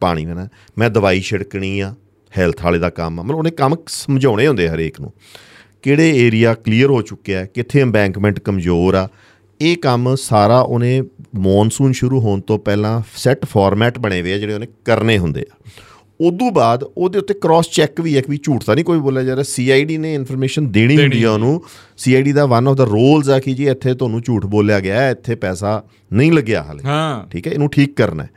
[0.00, 0.48] ਪਾਣੀ ਨਾ।
[0.78, 1.94] ਮੈਂ ਦਵਾਈ ਛਿੜਕਣੀ ਆ
[2.38, 5.12] ਹੈਲਥ ਵਾਲੇ ਦਾ ਕੰਮ ਆ। ਮਤਲਬ ਉਹਨੇ ਕੰਮ ਸਮਝਾਉਣੇ ਹੁੰਦੇ ਹਰੇਕ ਨੂੰ।
[5.82, 9.08] ਕਿਹੜੇ ਏਰੀਆ ਕਲੀਅਰ ਹੋ ਚੁੱਕਿਆ ਕਿੱਥੇ ਐਮਬੈਂਕਮੈਂਟ ਕਮਜ਼ੋਰ ਆ।
[9.60, 11.02] ਇਹ ਕੰਮ ਸਾਰਾ ਉਹਨੇ
[11.34, 15.70] ਮੌਨਸੂਨ ਸ਼ੁਰੂ ਹੋਣ ਤੋਂ ਪਹਿਲਾਂ ਸੈੱਟ ਫਾਰਮੈਟ ਬਣੇ ਹੋਏ ਆ ਜਿਹੜੇ ਉਹਨੇ ਕਰਨੇ ਹੁੰਦੇ ਆ।
[16.20, 19.22] ਉਦੋਂ ਬਾਅਦ ਉਹਦੇ ਉੱਤੇ ਕ੍ਰਾਸ ਚੈੱਕ ਵੀ ਹੈ ਕਿ ਵੀ ਝੂਠ ਤਾਂ ਨਹੀਂ ਕੋਈ ਬੋਲਿਆ
[19.22, 21.64] ਜਾ ਰਿਹਾ। ਸੀਆਈਡੀ ਨੇ ਇਨਫੋਰਮੇਸ਼ਨ ਦੇਣੀ ਹੁੰਦੀ ਆ ਉਹਨੂੰ।
[21.96, 25.10] ਸੀਆਈਡੀ ਦਾ ਵਨ ਆਫ ਦਾ ਰੋਲਸ ਆ ਕਿ ਜੀ ਇੱਥੇ ਤੁਹਾਨੂੰ ਝੂਠ ਬੋਲਿਆ ਗਿਆ ਹੈ,
[25.10, 28.30] ਇੱਥੇ ਪੈਸਾ ਨਹੀਂ ਲੱਗਿਆ ਹਾਲੇ। ਹਾਂ। ਠੀਕ ਹੈ ਇਹਨੂੰ ਠੀਕ ਕਰਨਾ ਹੈ।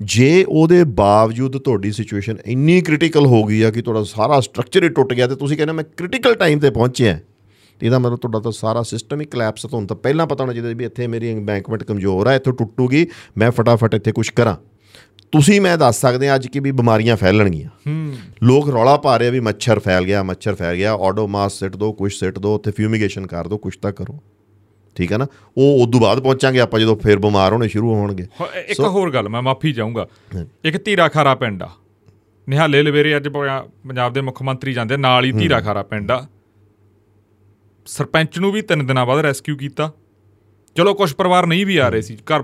[0.00, 4.88] ਜੇ ਉਹਦੇ ਬਾਵਜੂਦ ਤੁਹਾਡੀ ਸਿਚੁਏਸ਼ਨ ਇੰਨੀ ਕ੍ਰਿਟੀਕਲ ਹੋ ਗਈ ਆ ਕਿ ਤੁਹਾਡਾ ਸਾਰਾ ਸਟਰਕਚਰ ਹੀ
[4.88, 7.18] ਟੁੱਟ ਗਿਆ ਤੇ ਤੁਸੀਂ ਕਹਿੰਦੇ ਮੈਂ ਕ੍ਰਿਟੀਕਲ ਟਾਈਮ ਤੇ ਪਹੁੰਚਿਆ
[7.80, 10.84] ਇਹਦਾ ਮਤਲਬ ਤੁਹਾਡਾ ਤਾਂ ਸਾਰਾ ਸਿਸਟਮ ਹੀ ਕਲੈਪਸ ਤੁਹਾਨੂੰ ਤਾਂ ਪਹਿਲਾਂ ਪਤਾ ਹੋਣਾ ਚਾਹੀਦਾ ਵੀ
[10.84, 13.06] ਇੱਥੇ ਮੇਰੀ ਬੈਂਕਮੈਂਟ ਕਮਜ਼ੋਰ ਆ ਇੱਥੋਂ ਟੁੱਟੂਗੀ
[13.38, 14.56] ਮੈਂ ਫਟਾਫਟ ਇੱਥੇ ਕੁਝ ਕਰਾਂ।
[15.32, 17.70] ਤੁਸੀਂ ਮੈਂ ਦੱਸ ਸਕਦੇ ਹਾਂ ਅੱਜ ਕਿ ਵੀ ਬਿਮਾਰੀਆਂ ਫੈਲਣਗੀਆਂ।
[18.42, 21.92] ਲੋਕ ਰੌਲਾ ਪਾ ਰਹੇ ਆ ਵੀ ਮੱਛਰ ਫੈਲ ਗਿਆ ਮੱਛਰ ਫੈਲ ਗਿਆ ਆਡੋਮਾਸ ਸਿੱਟ ਦੋ
[21.92, 24.18] ਕੁਝ ਸਿੱਟ ਦੋ ਉੱਥੇ ਫਿਊਮੀਗੇਸ਼ਨ ਕਰ ਦੋ ਕੁਝ ਤਾਂ ਕਰੋ।
[24.98, 25.26] ਠੀਕ ਹੈ ਨਾ?
[25.56, 28.26] ਉਹ ਉਦੋਂ ਬਾਅਦ ਪਹੁੰਚਾਂਗੇ ਆਪਾਂ ਜਦੋਂ ਫੇਰ ਬਿਮਾਰ ਹੋਣੇ ਸ਼ੁਰੂ ਹੋਣਗੇ।
[28.66, 30.06] ਇੱਕ ਹੋਰ ਗੱਲ ਮੈਂ ਮਾਫੀ ਚਾਹੂੰਗਾ
[30.64, 31.68] ਇੱਕ ਧੀਰਾ ਖਾਰਾ ਪਿੰਡ ਆ।
[32.46, 36.26] ਨਿਹਾਲੇ ਲਵੇਰੇ ਅੱਜ ਪੰਜਾਬ ਦੇ ਮੁੱਖ ਮੰਤਰੀ ਜਾਂਦੇ ਨਾਲ ਹੀ ਧੀਰਾ ਖਾਰਾ ਪਿੰਡ ਆ।
[37.86, 39.90] ਸਰਪੰਚ ਨੂੰ ਵੀ ਤਿੰਨ ਦਿਨਾਂ ਬਾਅਦ ਰੈਸਕਿਊ ਕੀਤਾ।
[40.76, 42.42] ਚਲੋ ਕੁਝ ਪਰਿਵਾਰ ਨਹੀਂ ਵੀ ਆ ਰਹੇ ਸੀ ਘਰ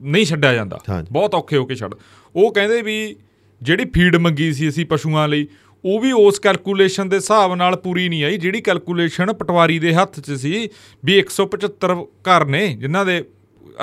[0.00, 0.80] ਨਹੀਂ ਛੱਡਿਆ ਜਾਂਦਾ।
[1.12, 1.94] ਬਹੁਤ ਔਖੇ ਹੋ ਕੇ ਛੱਡ।
[2.34, 3.16] ਉਹ ਕਹਿੰਦੇ ਵੀ
[3.60, 5.46] ਜਿਹੜੀ ਫੀਡ ਮੰਗੀ ਸੀ ਅਸੀਂ ਪਸ਼ੂਆਂ ਲਈ
[5.86, 10.20] ਉਹ ਵੀ ਉਸ ਕੈਲਕੂਲੇਸ਼ਨ ਦੇ ਹਿਸਾਬ ਨਾਲ ਪੂਰੀ ਨਹੀਂ ਆਈ ਜਿਹੜੀ ਕੈਲਕੂਲੇਸ਼ਨ ਪਟਵਾਰੀ ਦੇ ਹੱਥ
[10.20, 10.68] 'ਚ ਸੀ
[11.04, 11.96] ਵੀ 175
[12.28, 13.22] ਘਰ ਨੇ ਜਿਨ੍ਹਾਂ ਦੇ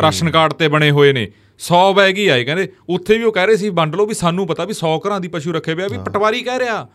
[0.02, 1.28] ਰਾਸ਼ਨ ਕਾਰਡ ਤੇ ਬਣੇ ਹੋਏ ਨੇ।
[1.60, 4.48] 100 ਬੈਗ ਹੀ ਆਏ ਕਹਿੰਦੇ ਉੱਥੇ ਵੀ ਉਹ ਕਹਿ ਰਹੇ ਸੀ ਵੰਡ ਲਓ ਵੀ ਸਾਨੂੰ
[4.48, 6.88] ਪਤਾ ਵੀ 100 ਘਰਾਂ ਦੀ ਪਸ਼ੂ ਰੱਖੇ ਪਿਆ ਵੀ ਪਟਵਾਰੀ ਕਹਿ ਰਿਹਾ।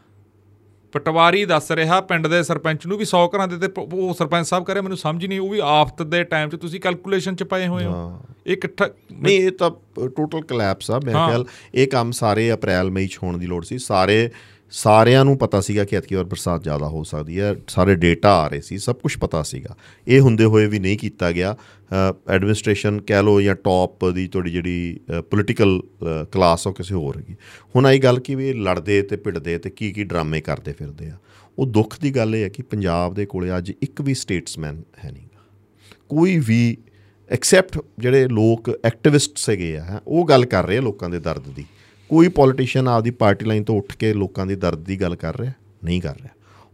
[0.93, 4.65] ਪਟਵਾਰੀ ਦੱਸ ਰਿਹਾ ਪਿੰਡ ਦੇ ਸਰਪੰਚ ਨੂੰ ਵੀ 100 ਘਰਾਂ ਦੇ ਤੇ ਉਹ ਸਰਪੰਚ ਸਾਹਿਬ
[4.65, 7.67] ਕਹ ਰਿਹਾ ਮੈਨੂੰ ਸਮਝ ਨਹੀਂ ਉਹ ਵੀ ਆਫਤ ਦੇ ਟਾਈਮ 'ਚ ਤੁਸੀਂ ਕੈਲਕੂਲੇਸ਼ਨ 'ਚ ਪਏ
[7.67, 9.71] ਹੋਏ ਹੋ। ਇਹ ਇਕੱਠਾ ਨਹੀਂ ਇਹ ਤਾਂ
[10.09, 11.45] ਟੋਟਲ ਕਲੈਪਸ ਆ ਮੇਰੇ। ਖਿਆਲ
[11.75, 14.31] ਇਹ ਕੰਮ ਸਾਰੇ ਅਪ੍ਰੈਲ ਮਈ ਚ ਹੋਣ ਦੀ ਲੋੜ ਸੀ। ਸਾਰੇ
[14.73, 18.49] ਸਾਰਿਆਂ ਨੂੰ ਪਤਾ ਸੀਗਾ ਕਿ ਐਤਕੀ ਵਾਰ ਬਰਸਾਤ ਜ਼ਿਆਦਾ ਹੋ ਸਕਦੀ ਹੈ, ਸਾਰੇ ਡੇਟਾ ਆ
[18.49, 19.77] ਰਹੇ ਸੀ, ਸਭ ਕੁਝ ਪਤਾ ਸੀਗਾ।
[20.09, 21.57] ਇਹ ਹੁੰਦੇ ਹੋਏ ਵੀ ਨਹੀਂ ਕੀਤਾ ਗਿਆ।
[22.31, 25.01] ਐਡਮਿਨਿਸਟ੍ਰੇਸ਼ਨ ਕਹਿ ਲੋ ਜਾਂ ਟੌਪ ਦੀ ਤੁਹਾਡੀ ਜਿਹੜੀ
[25.31, 25.81] ਪੋਲੀਟੀਕਲ
[26.33, 27.37] ਕਲਾਸ ਉਹ ਕਿਸੇ ਹੋਰ ਹੈਗੀ
[27.77, 31.09] ਹੁਣ ਆਈ ਗੱਲ ਕਿ ਵੀ ਇਹ ਲੜਦੇ ਤੇ ਭਿੜਦੇ ਤੇ ਕੀ ਕੀ ਡਰਾਮੇ ਕਰਦੇ ਫਿਰਦੇ
[31.09, 31.17] ਆ।
[31.59, 35.11] ਉਹ ਦੁੱਖ ਦੀ ਗੱਲ ਇਹ ਹੈ ਕਿ ਪੰਜਾਬ ਦੇ ਕੋਲੇ ਅੱਜ ਇੱਕ ਵੀ ਸਟੇਟਸਮੈਨ ਹੈ
[35.11, 35.27] ਨਹੀਂ।
[36.09, 36.77] ਕੋਈ ਵੀ
[37.31, 41.65] ਐਕਸੈਪਟ ਜਿਹੜੇ ਲੋਕ ਐਕਟਿਵਿਸਟ ਹੈਗੇ ਆ ਉਹ ਗੱਲ ਕਰ ਰਹੇ ਆ ਲੋਕਾਂ ਦੇ ਦਰਦ ਦੀ।
[42.09, 45.53] ਕੋਈ ਪੋਲੀਟੀਸ਼ੀਅਨ ਆਪਦੀ ਪਾਰਟੀ ਲਾਈਨ ਤੋਂ ਉੱਠ ਕੇ ਲੋਕਾਂ ਦੀ ਦਰਦ ਦੀ ਗੱਲ ਕਰ ਰਿਹਾ?
[45.85, 46.29] ਨਹੀਂ ਕਰ ਰਿਹਾ।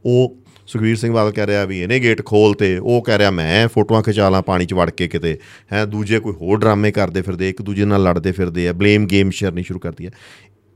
[0.05, 0.36] ਉਹ
[0.66, 4.02] ਸੁਖਵੀਰ ਸਿੰਘ ਬਾਦਲ ਕਹਿ ਰਿਹਾ ਵੀ ਇਹਨੇ ਗੇਟ ਖੋਲ ਤੇ, ਉਹ ਕਹਿ ਰਿਹਾ ਮੈਂ ਫੋਟੋਆਂ
[4.02, 5.39] ਖਿਚਾ ਲਾਂ ਪਾਣੀ 'ਚ ਵੜ ਕੇ ਕਿਤੇ।
[5.73, 9.31] ਹੈ, ਦੂਜੇ ਕੋਈ ਹੋਰ ਡਰਾਮੇ ਕਰਦੇ ਫਿਰਦੇ, ਇੱਕ ਦੂਜੇ ਨਾਲ ਲੜਦੇ ਫਿਰਦੇ ਆ ਬਲੇਮ ਗੇਮ
[9.31, 10.11] ਸ਼ੇਅਰਨੀ ਸ਼ੁਰੂ ਕਰਦੀ ਹੈ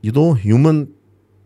[0.03, 0.85] ਜਦੋਂ ਹਿਊਮਨ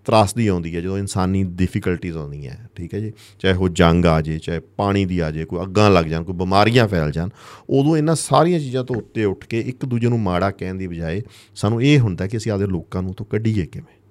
[0.05, 3.11] ਤਰਾਸਦੀ ਆਉਂਦੀ ਹੈ, ਜਦੋਂ ਇਨਸਾਨੀ ਡਿਫਿਕਲਟੀਜ਼ ਆਉਂਦੀਆਂ ਠੀਕ ਹੈ ਜੀ?
[3.39, 6.35] ਚਾਹੇ ਉਹ ਜੰਗ ਆ ਜੇ ਚਾਹੇ ਪਾਣੀ ਦੀ ਆ ਜੇ ਕੋਈ ਅੱਗਾਂ ਲੱਗ ਜਾਣ, ਕੋਈ
[6.35, 7.29] ਬਿਮਾਰੀਆਂ ਫੈਲ ਜਾਣ,
[7.69, 11.21] ਉਦੋਂ ਇਹਨਾਂ ਸਾਰੀਆਂ ਚੀਜ਼ਾਂ ਤੋਂ ਉੱਤੇ ਉੱਠ ਕੇ ਇੱਕ ਦੂਜੇ ਨੂੰ ਮਾੜਾ ਕਹਿਣ ਦੀ ਬਜਾਏ
[11.55, 14.02] ਸਾਨੂੰ ਇਹ ਹੁੰਦਾ ਕਿ ਅਸੀਂ ਆਦੇ ਲੋਕਾਂ ਨੂੰ ਤੋਂ ਕੱਢੀਏ ਕਿਵੇਂ?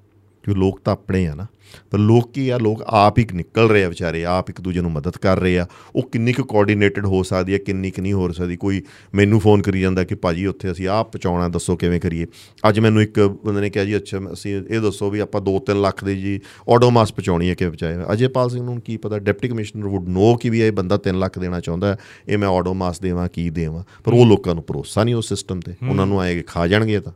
[0.42, 1.46] ਕਿਉਂ ਲੋਕ ਤਾਂ ਆਪਣੇ ਆ ਨਾ।
[1.90, 4.92] ਪਰ ਲੋਕ ਕੀ ਆ ਲੋਕ ਆਪ ਹੀ ਨਿਕਲ ਰਹੇ ਆ ਵਿਚਾਰੇ ਆਪ ਇੱਕ ਦੂਜੇ ਨੂੰ
[4.92, 5.66] ਮਦਦ ਕਰ ਰਹੇ ਆ।
[5.96, 8.82] ਉਹ ਕਿੰਨੀ ਕੁ ਕੋਆਰਡੀਨੇਟਡ ਹੋ ਸਕਦੀ ਹੈ ਕਿੰਨੀ ਕੁ ਨਹੀਂ ਹੋ ਸਕਦੀ। ਕੋਈ
[9.14, 12.26] ਮੈਨੂੰ ਫੋਨ ਕਰੀ ਜਾਂਦਾ ਕਿ ਭਾਜੀ ਉੱਥੇ ਅਸੀਂ ਆਪ ਪਹੁੰਚਾਉਣਾ ਦੱਸੋ ਕਿਵੇਂ ਕਰੀਏ।
[12.68, 16.04] ਅੱਜ ਮੈਨੂੰ ਇੱਕ ਬੰਦੇ ਨੇ ਕਿਹਾ ਜੀ ਅੱਛਾ ਅਸੀਂ ਇਹ ਦੱਸੋ ਵੀ ਆਪਾਂ 2-3 ਲੱਖ
[16.04, 16.40] ਦੀ ਜੀ
[16.74, 20.50] ਆਡੋਮਾਸ ਪਹੁੰਚਾਉਣੀ ਹੈ ਕਿ ਪਹੁੰਚਾਏ ਅਜੇਪਾਲ ਸਿੰਘ ਨੂੰ ਕੀ ਪਤਾ ਡਿਪਟੀ ਕਮਿਸ਼ਨਰ ਵੁੱਡ ਨੋ ਕਿ
[20.50, 21.96] ਵੀ ਇਹ ਬੰਦਾ 3 ਲੱਖ ਦੇਣਾ ਚਾਹੁੰਦਾ
[22.28, 25.74] ਇਹ ਮੈਂ ਆਡੋਮਾਸ ਦੇਵਾਂ ਕੀ ਦੇਵਾਂ। ਪਰ ਉਹ ਲੋਕਾਂ ਨੂੰ ਭਰੋਸਾ ਨਹੀਂ ਉਸ ਸਿਸਟਮ ਤੇ।
[25.88, 27.12] ਉਹਨਾਂ ਨੂੰ ਆਏ ਖਾ ਜਾਣਗੇ ਤਾਂ।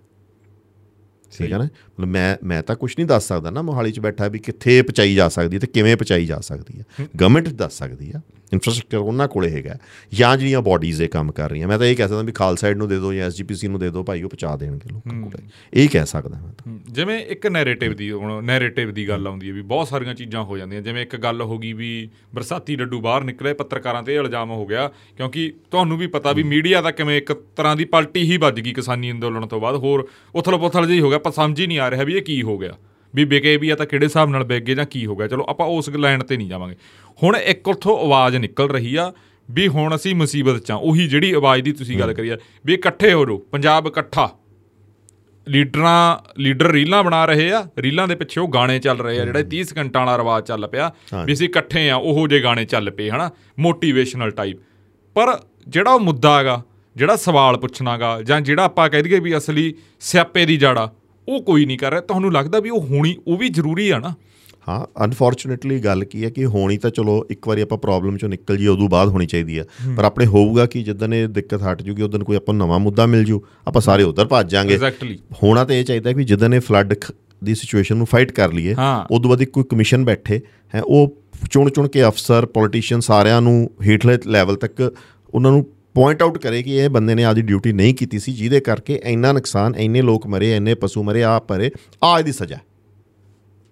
[1.39, 1.69] ਠੀਕ ਹੈ ਨਾ?
[2.05, 5.28] ਮੈਂ ਮੈਂ ਤਾਂ ਕੁਝ ਨਹੀਂ ਦੱਸ ਸਕਦਾ ਨਾ ਮੋਹਾਲੀ 'ਚ ਬੈਠਾ ਵੀ ਕਿੱਥੇ ਪਚਾਈ ਜਾ
[5.28, 8.20] ਸਕਦੀ ਤੇ ਕਿਵੇਂ ਪਚਾਈ ਜਾ ਸਕਦੀ ਹੈ। ਗਵਰਨਮੈਂਟ ਦੱਸ ਸਕਦੀ ਆ
[8.52, 9.77] ਇਨਫਰਾਸਟ੍ਰਕਚਰ ਉਹਨਾਂ ਕੋਲੇ ਹੈਗਾ
[10.14, 12.89] ਜਾਂ ਜਿਹੜੀਆਂ ਬਾਡੀਜ਼ ਇਹ ਕੰਮ ਕਰ ਰਹੀਆਂ। ਮੈਂ ਤਾਂ ਇਹ ਕਹਿ ਸਕਦਾ ਵੀ ਖਾਲਸਾਈਡ ਨੂੰ
[12.89, 16.06] ਦੇ ਦਿਓ ਜਾਂ ਐਸਜੀਪੀਸੀ ਨੂੰ ਦੇ ਦਿਓ ਭਾਈ ਉਹ ਪਹੁੰਚਾ ਦੇਣਗੇ ਲੋਕਾਂ ਕੋਲੇ। ਇਹ ਕਹਿ
[16.06, 19.89] ਸਕਦਾ ਮੈਂ ਤਾਂ। ਜਿਵੇਂ ਇੱਕ ਨੈਰੇਟਿਵ ਦੀ ਹੁਣ ਨੈਰੇਟਿਵ ਦੀ ਗੱਲ ਆਉਂਦੀ ਹੈ ਵੀ ਬਹੁਤ
[19.89, 24.02] ਸਾਰੀਆਂ ਚੀਜ਼ਾਂ ਹੋ ਜਾਂਦੀਆਂ। ਜਿਵੇਂ ਇੱਕ ਗੱਲ ਹੋ ਗਈ ਵੀ ਬਰਸਾਤੀ ਡੱਡੂ ਬਾਹਰ ਨਿਕਲੇ ਪੱਤਰਕਾਰਾਂ
[24.02, 27.85] ਤੇ ਇਲਜ਼ਾਮ ਹੋ ਗਿਆ ਕਿਉਂਕਿ ਤੁਹਾਨੂੰ ਵੀ ਪਤਾ ਵੀ ਮੀਡੀਆ ਦਾ ਕਿਵੇਂ ਇੱਕ ਤਰ੍ਹਾਂ ਦੀ
[27.85, 31.60] ਪਲਟੀ ਹੀ ਵੱਜ ਗਈ ਕਿਸਾਨੀ ਅੰਦੋਲਨ ਤੋਂ ਬਾਅਦ। ਹੋਰ ਉਥਲ-ਪੁਥਲ ਜਿਹੀ ਹੋ ਗਿਆ ਪਰ ਸਮਝ
[31.60, 32.73] ਹੀ ਨਹੀਂ ਆ ਰਿਹਾ ਵੀ ਇਹ ਕੀ ਹੋ ਗਿਆ?
[33.15, 35.27] ਵੀ ਵਿਕੇ ਵੀ ਆ ਤਾਂ ਕਿਹੜੇ ਹਿਸਾਬ ਨਾਲ ਵਿਕ ਗਏ ਜਾਂ ਕੀ ਹੋ ਗਿਆ?
[35.27, 36.77] ਚਲੋ ਆਪਾਂ ਉਸ ਲਾਈਨ ਤੇ ਨਹੀਂ ਜਾਵਾਂਗੇ।
[37.23, 39.13] ਹੁਣ ਇੱਕ ਉਥੋਂ ਆਵਾਜ਼ ਨਿਕਲ ਰਹੀ ਆ
[39.49, 42.37] ਵੀ ਹੁਣ ਅਸੀਂ ਮੁਸੀਬਤ 'ਚ ਆ। ਉਹੀ ਜਿਹੜੀ ਆਵਾਜ਼ ਦੀ ਤੁਸੀਂ ਗੱਲ ਕਰੀ ਆ
[42.67, 44.29] ਵੀ ਇਕੱਠੇ ਹੋ ਜਾਓ ਪੰਜਾਬ ਇਕੱਠਾ।
[45.47, 49.41] ਲੀਡਰਾਂ ਲੀਡਰ ਰੀਲਾਂ ਬਣਾ ਰਹੇ ਆ ਰੀਲਾਂ ਦੇ ਪਿੱਛੇ ਉਹ ਗਾਣੇ ਚੱਲ ਰਹੇ ਆ ਜਿਹੜਾ
[49.51, 50.91] 30 ਸਕਿੰਟਾਂ ਵਾਲਾ ਰਿਵਾਜ ਚੱਲ ਪਿਆ
[51.27, 53.31] ਵੀ ਅਸੀਂ ਇਕੱਠੇ ਆ ਉਹੋ ਜੇ ਗਾਣੇ ਚੱਲ ਪਏ ਹਨਾ?
[53.59, 54.59] ਮੋਟੀਵੇਸ਼ਨਲ ਟਾਈਪ
[55.17, 55.39] ਪਰ
[55.69, 56.63] ਜਿਹੜਾ ਉਹ ਮੁੱਦਾ ਹੈਗਾ
[56.97, 60.93] ਜਿਹੜਾ ਸਵਾਲ ਪੁੱਛਣਾਗਾ ਜਾਂ ਜਿਹੜਾ ਆਪਾਂ ਕਹਿ ਦਈਏ ਵੀ ਅਸਲੀ ਸਿਆਪੇ ਦੀ ਜੜਾ
[61.28, 64.15] ਉਹ ਕੋਈ ਨਹੀਂ ਕਰ ਰਿਹਾ। ਤੁਹਾਨੂੰ ਲੱਗਦਾ ਵੀ ਉਹ ਹੋਣੀ ਉਹ ਵੀ ਜ਼ਰੂਰੀ ਆ ਨਾ?
[64.69, 68.57] ਹਾਂ ਅਨਫੋਰਚੂਨੇਟਲੀ ਗੱਲ ਕੀ ਹੈ ਕਿ ਹੋਣੀ ਤਾਂ ਚਲੋ ਇੱਕ ਵਾਰੀ ਆਪਾਂ ਪ੍ਰੋਬਲਮ ਚੋਂ ਨਿਕਲ
[68.57, 69.65] ਜੀ ਉਦੋਂ ਬਾਅਦ ਹੋਣੀ ਚਾਹੀਦੀ ਹੈ।
[69.97, 73.24] ਪਰ ਆਪਣੇ ਹੋਊਗਾ ਕਿ ਜਦੋਂ ਇਹ ਦਿੱਕਤ ਹਟ ਜੂਗੀ ਉਦੋਂ ਕੋਈ ਆਪਾਂ ਨਵਾਂ ਮੁੱਦਾ ਮਿਲ
[73.24, 76.94] ਜੂ ਆਪਾਂ ਸਾਰੇ ਉਧਰ ਭੱਜ ਜਾਾਂਗੇ। ਐਗਜ਼ੈਕਟਲੀ ਹੋਣਾ ਤਾਂ ਇਹ ਚਾਹੀਦਾ ਕਿ ਜਦੋਂ ਇਹ ਫਲੱਡ
[77.44, 78.74] ਦੀ ਸਿਚੁਏਸ਼ਨ ਨੂੰ ਫਾਈਟ ਕਰ ਲਈਏ
[79.11, 80.40] ਉਦੋਂ ਬਾਅਦ ਕੋਈ ਕਮਿਸ਼ਨ ਬੈਠੇ
[80.74, 81.16] ਹੈ ਉਹ
[81.51, 84.94] ਚੁਣ ਚੁਣ ਕੇ ਅਫਸਰ ਪੋਲੀਟੀਸ਼ੀਅਨ ਸਾਰਿਆਂ ਨੂੰ ਹੇਠਲੇ ਲੈਵਲ ਤੱਕ
[85.35, 85.66] ਉਹਨਾਂ ਨੂੰ
[85.97, 89.32] ਪੁਆਇੰਟ ਆਊਟ ਕਰੇ ਕਿ ਇਹ ਬੰਦੇ ਨੇ ਆਦੀ ਡਿਊਟੀ ਨਹੀਂ ਕੀਤੀ ਸੀ ਜਿਹਦੇ ਕਰਕੇ ਇੰਨਾ
[89.32, 91.70] ਨੁਕਸਾਨ ਇੰਨੇ ਲੋਕ ਮਰੇ ਇੰਨੇ ਪਸ਼ੂ ਮਰੇ ਆ ਪਰੇ
[92.05, 92.59] ਆ ਇਹਦੀ ਸਜ਼ਾ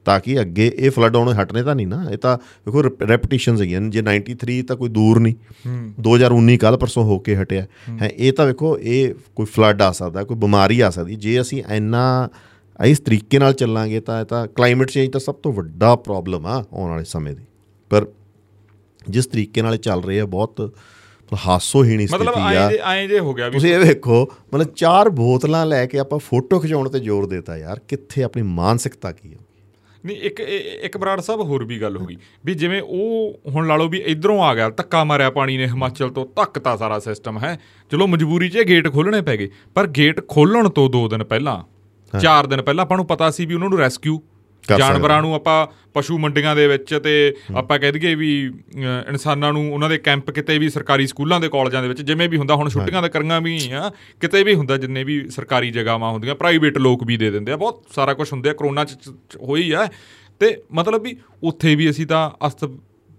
[0.04, 3.80] ਤਾਂ ਕਿ ਅੱਗੇ ਇਹ ਫਲੱਡ ਆਉਣੋਂ ਹਟਨੇ ਤਾਂ ਨਹੀਂ ਨਾ ਇਹ ਤਾਂ ਵੇਖੋ ਰੈਪੀਟੀਸ਼ਨਸ ਹੈਗੀਆਂ
[3.80, 5.34] ਜੇ 93 ਤਾਂ ਕੋਈ ਦੂਰ ਨਹੀਂ।
[6.00, 7.66] 2019 ਕੱਲ ਪਰਸੋਂ ਹੋ ਕੇ ਹਟਿਆ।
[8.02, 11.62] ਹੈ। ਇਹ ਤਾਂ ਵੇਖੋ ਇਹ ਕੋਈ ਫਲੱਡ ਆ ਸਕਦਾ ਕੋਈ ਬਿਮਾਰੀ ਆ ਸਕਦੀ। ਜੇ ਅਸੀਂ
[11.72, 12.28] ਇੰਨਾ
[12.84, 16.64] ਇਸ ਤਰੀਕੇ ਨਾਲ ਚੱਲਾਂਗੇ ਤਾਂ ਇਹ ਤਾਂ ਕਲਾਈਮੇਟ ਚੇਂਜ ਤਾਂ ਸਭ ਤੋਂ ਵੱਡਾ ਪ੍ਰੋਬਲਮ ਆ
[16.72, 17.44] ਆਉਣ ਵਾਲੇ ਸਮੇਂ ਦੀ।
[17.90, 18.06] ਪਰ
[19.08, 20.72] ਜਿਸ ਤਰੀਕੇ ਨਾਲ ਚੱਲ ਰਹੇ ਆ ਬਹੁਤ
[21.32, 24.22] ਹਾਸੋਹੀਣੀ ਸਥਿਤੀ ਆ। ਮਤਲਬ ਐਂ ਜੇ ਹੋ ਗਿਆ ਵੀ ਤੁਸੀਂ ਇਹ ਵੇਖੋ
[24.54, 29.12] ਮਤਲਬ ਚਾਰ ਬੋਤਲਾਂ ਲੈ ਕੇ ਆਪਾਂ ਫੋਟੋ ਖਿਚਾਉਣ ਤੇ ਜ਼ੋਰ ਦਿੱਤਾ ਯਾਰ ਕਿੱਥੇ ਆਪਣੀ ਮਾਨਸਿਕਤਾ
[29.12, 29.38] ਕੀ ਹੈ
[30.04, 33.76] ਨਹੀਂ ਇੱਕ ਇੱਕ ਬਰਾੜ ਸਾਹਿਬ ਹੋਰ ਵੀ ਗੱਲ ਹੋ ਗਈ ਵੀ ਜਿਵੇਂ ਉਹ ਹੁਣ ਲਾ
[33.76, 37.58] ਲਓ ਵੀ ਇਧਰੋਂ ਆ ਗਿਆ ਧੱਕਾ ਮਾਰਿਆ ਪਾਣੀ ਨੇ ਹਿਮਾਚਲ ਤੋਂ ਧੱਕਤਾ ਸਾਰਾ ਸਿਸਟਮ ਹੈ।
[37.92, 41.58] ਚਲੋ ਮਜਬੂਰੀ 'ਚ ਗੇਟ ਖੋਲਣੇ ਪੈ ਗਏ ਪਰ ਗੇਟ ਖੋਲਣ ਤੋਂ 2 ਦਿਨ ਪਹਿਲਾਂ
[42.12, 44.18] 4 ਦਿਨ ਪਹਿਲਾਂ ਆਪਾਂ ਨੂੰ ਪਤਾ ਸੀ ਵੀ ਉਹਨਾਂ ਨੂੰ ਰੈਸਕਿਊ
[44.68, 48.52] ਜਾਨਵਰਾਂ ਨੂੰ ਆਪਾਂ ਪਸ਼ੂ ਮੰਡੀਆਂ ਦੇ ਵਿੱਚ ਤੇ ਆਪਾਂ ਕਹਿ ਦਈਏ ਵੀ
[49.08, 52.36] ਇਨਸਾਨਾਂ ਨੂੰ ਉਹਨਾਂ ਦੇ ਕੈਂਪ ਕਿਤੇ ਵੀ ਸਰਕਾਰੀ ਸਕੂਲਾਂ ਦੇ ਕਾਲਜਾਂ ਦੇ ਵਿੱਚ ਜਿਵੇਂ ਵੀ
[52.36, 56.34] ਹੁੰਦਾ ਹੁਣ ਛੁੱਟੀਆਂ ਦਾ ਕਰੀਆਂ ਵੀ ਆ ਕਿਤੇ ਵੀ ਹੁੰਦਾ ਜਿੰਨੇ ਵੀ ਸਰਕਾਰੀ ਜਗ੍ਹਾਵਾਂ ਹੁੰਦੀਆਂ
[56.34, 58.98] ਪ੍ਰਾਈਵੇਟ ਲੋਕ ਵੀ ਦੇ ਦਿੰਦੇ ਆ ਬਹੁਤ ਸਾਰਾ ਕੁਝ ਹੁੰਦੇ ਕਰੋਨਾ ਚ
[59.42, 59.88] ਹੋਈ ਆ।
[60.40, 62.64] ਤੇ ਮਤਲਬ ਵੀ ਉੱਥੇ ਵੀ ਅਸੀਂ ਤਾਂ ਅਸਤ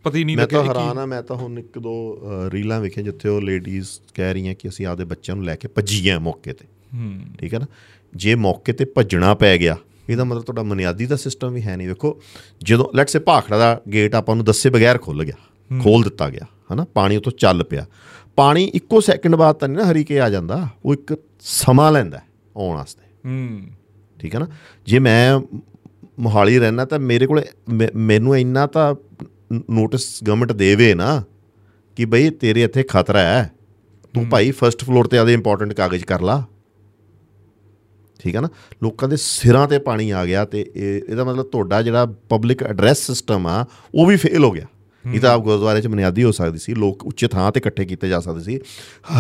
[0.04, 2.22] ਪਤੀ ਨਹੀਂ ਮੈਂ ਤਾਂ ਹੈਰਾਨ ਆ ਮੈਂ ਤਾਂ ਹੁਣ ਇੱਕ ਦੋ
[2.54, 6.20] ਰੀਲਾਂ ਵੇਖੀਆਂ ਜਿੱਥੇ ਉਹ ਲੇਡੀਜ਼ ਕਹਿ ਰਹੀਆਂ ਕਿ ਅਸੀਂ ਆਪਦੇ ਬੱਚਿਆਂ ਨੂੰ ਲੈ ਕੇ ਭੱਜੀਆਂ
[6.20, 6.66] ਮੌਕੇ ਤੇ।
[7.40, 7.66] ਠੀਕ ਹੈ ਨਾ?
[8.16, 9.78] ਜੇ ਮੌਕੇ ਤੇ ਭੱਜਣਾ ਪੈ ਗਿਆ
[10.10, 12.22] ਇਹਦਾ ਮਤਲਬ ਤੁਹਾਡਾ ਮਨਿਆਦੀ ਦਾ ਸਿਸਟਮ ਵੀ ਹੈ ਨਹੀਂ। ਵੇਖੋ
[12.64, 15.36] ਜਦੋਂ ਲੈਟਸ ਸੇ ਭਾਖੜਾ ਦਾ ਗੇਟ ਆਪਾਂ ਨੂੰ ਦੱਸੇ ਬਗੈਰ ਖੁੱਲ ਗਿਆ
[15.84, 16.86] ਖੋਲ ਦਿੱਤਾ ਗਿਆ ਹਨਾ?
[16.94, 17.86] ਪਾਣੀ ਉਤੋਂ ਚੱਲ ਪਿਆ।
[18.36, 22.22] ਪਾਣੀ ਇੱਕੋ ਸੈਕਿੰਡ ਬਾਅਦ ਤਾਂ ਨਹੀਂ ਨਾ ਹਰੀਕੇ ਆ ਜਾਂਦਾ ਉਹ ਇੱਕ ਸਮਾਂ ਲੈਂਦਾ
[22.58, 23.62] ਆਉਣ ਵਾਸਤੇ। ਹੂੰ।
[24.22, 24.48] ਠੀਕ ਹੈ ਨਾ?
[24.86, 25.40] ਜੇ ਮੈਂ
[26.20, 27.44] ਮੋਹਾਲੀ ਰਹਿਣਾ ਤਾਂ ਮੇਰੇ ਕੋਲ
[27.96, 28.96] ਮੈਨੂੰ ਇੰਨਾ ਤਾਂ
[29.72, 31.24] ਨੋਟਿਸ ਗਵਰਨਮੈਂਟ ਦੇਵੇ ਨਾ
[31.96, 33.52] ਕਿ ਬਈ ਤੇਰੇ ਇੱਥੇ ਖਤਰਾ ਹੈ।
[34.14, 36.46] ਤੂੰ ਭਾਈ ਫਰਸਟ ਫਲੋਰ ਤੇ ਆਦੇ ਇੰਪੋਰਟੈਂਟ ਕਾਗਜ਼ ਕਰ ਲਾ।
[38.26, 38.50] ਠੀਕ ਹੈ ਨਾ?
[38.84, 43.48] ਲੋਕਾਂ ਦੇ ਸਿਰਾਂ ਤੇ ਪਾਣੀ ਆ ਗਿਆ ਤੇ ਇਹਦਾ ਮਤਲਬ ਤੁਹਾਡਾ ਜਿਹੜਾ ਪਬਲਿਕ ਐਡਰੈਸ ਸਿਸਟਮ
[43.48, 43.66] ਆ
[43.96, 44.66] ਉਹ ਵੀ ਫੇਲ ਹੋ ਗਿਆ।
[45.06, 48.10] ਇਹ ਤਾਂ ਆਪ ਗੁਰਦੁਆਰੇ 'ਚ ਬੁਨਿਆਦੀ ਹੋ ਸਕਦੀ ਸੀ ਲੋਕ ਉੱਚੇ ਥਾਂ ਤੇ ਇਕੱਠੇ ਕੀਤੇ
[48.10, 48.60] ਜਾ ਸਕਦੇ ਸੀ।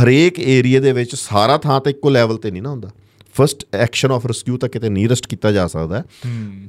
[0.02, 2.90] ਹਰੇਕ ਏਰੀਆ ਦੇ ਵਿੱਚ ਸਾਰਾ ਥਾਂ ਤੇ ਇੱਕੋ ਲੈਵਲ ਤੇ ਨਹੀਂ ਨਾ ਹੁੰਦਾ।
[3.36, 6.04] ਫਰਸਟ ਐਕਸ਼ਨ ਆਫ ਰੈਸਕਿਊ ਤਾਂ ਕਿਤੇ ਨੀਰਸਟ ਕੀਤਾ ਜਾ ਸਕਦਾ ਹੈ।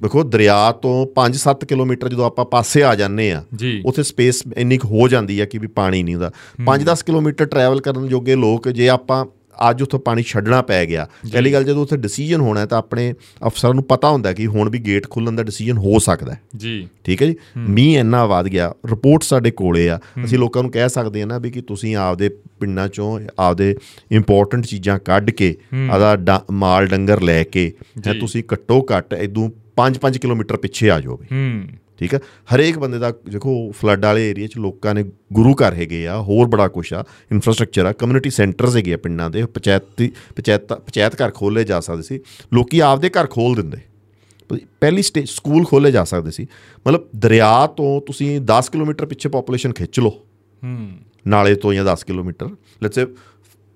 [0.03, 3.43] ਦੇਖੋ ਦਰਿਆ ਤੋਂ 5-7 ਕਿਲੋਮੀਟਰ ਜਦੋਂ ਆਪਾਂ ਪਾਸੇ ਆ ਜਾਂਦੇ ਆ
[3.85, 6.31] ਉੱਥੇ ਸਪੇਸ ਇੰਨੀ ਹੋ ਜਾਂਦੀ ਹੈ ਕਿ ਵੀ ਪਾਣੀ ਨਹੀਂ ਹੁੰਦਾ।
[6.67, 9.25] 5-10 ਕਿਲੋਮੀਟਰ ਟਰੈਵਲ ਕਰਨ ਜੋਗੇ ਲੋਕ ਜੇ ਆਪਾਂ
[9.71, 13.15] ਅੱਜ ਉੱਥੋਂ ਪਾਣੀ ਛੱਡਣਾ ਪੈ ਗਿਆ। ਪਹਿਲੀ ਗੱਲ ਜਦੋਂ ਉੱਥੇ ਡਿਸੀਜਨ ਹੋਣਾ ਹੈ ਤਾਂ ਆਪਣੇ
[13.47, 16.89] ਅਫਸਰਾਂ ਨੂੰ ਪਤਾ ਹੁੰਦਾ ਕਿ ਹੁਣ ਵੀ ਗੇਟ ਖੁੱਲਣ ਦਾ ਡਿਸੀਜਨ ਹੋ ਸਕਦਾ ਹੈ। ਜੀ।
[17.05, 17.37] ਠੀਕ ਹੈ ਜੀ?
[17.57, 21.39] ਮੀਂਹ ਇੰਨਾ ਵੱਧ ਗਿਆ ਰਿਪੋਰਟ ਸਾਡੇ ਕੋਲੇ ਆ। ਅਸੀਂ ਲੋਕਾਂ ਨੂੰ ਕਹਿ ਸਕਦੇ ਹਾਂ ਨਾ
[21.39, 22.29] ਵੀ ਕਿ ਤੁਸੀਂ ਆਪਦੇ
[22.61, 23.75] ਪਿੰਡਾਂ ਚੋਂ ਆਪਦੇ
[24.13, 25.55] ਇੰਪੋਰਟੈਂਟ ਚੀਜ਼ਾਂ ਕੱਢ ਕੇ
[25.91, 27.73] ਆਦਾ ਮਾਲ ਡੰਗਰ ਲੈ ਕੇ।
[28.21, 31.67] ਤੁਸੀਂ ਘੱਟੋ ਘੱਟ ਇਦੋਂ 5-5 ਕਿਲੋਮੀਟਰ ਪਿੱਛੇ ਆ ਜਾਓ ਵੀ ਹੂੰ।
[31.99, 32.21] ਠੀਕ ਹੈ
[32.55, 36.49] ਹਰੇਕ ਬੰਦੇ ਦਾ ਦੇਖੋ ਫਲੱਡ ਵਾਲੇ ਏਰੀਆ 'ਚ ਲੋਕਾਂ ਨੇ ਗੁਰੂ ਘਰ ਹੈਗੇ ਆ ਹੋਰ
[36.49, 41.31] ਬੜਾ ਕੁਛ ਆ ਇਨਫਰਾਸਟ੍ਰਕਚਰ ਆ ਕਮਿਊਨਿਟੀ ਸੈਂਟਰਸ ਹੈਗੇ ਆ ਪਿੰਡਾਂ ਦੇ ਪੰਚਾਇਤੀ ਪੰਚਾਇਤ ਪੰਚਾਇਤ ਘਰ
[41.31, 42.21] ਖੋਲੇ ਜਾ ਸਕਦੇ ਸੀ।
[42.55, 43.79] ਲੋਕੀ ਆਪਦੇ ਘਰ ਖੋਲ ਦਿੰਦੇ।
[44.81, 46.47] ਪਹਿਲੀ ਸਟੇਜ ਸਕੂਲ ਖੋਲੇ ਜਾ ਸਕਦੇ ਸੀ।
[46.89, 50.27] ਮਤਲਬ ਦਰਿਆ ਤੋਂ ਤੁਸੀਂ 10 ਕਿਲੋਮੀਟਰ ਪਿੱਛੇ ਪੋਪੂਲੇਸ਼ਨ ਖਿੱਚ ਲਓ।
[50.65, 50.91] ਹੂੰ।
[51.29, 52.49] ਨਾਲੇ ਤੋਂ ਜਾਂ 10 ਕਿਲੋਮੀਟਰ।
[52.83, 53.07] ਲੈਟਸ ਸੇ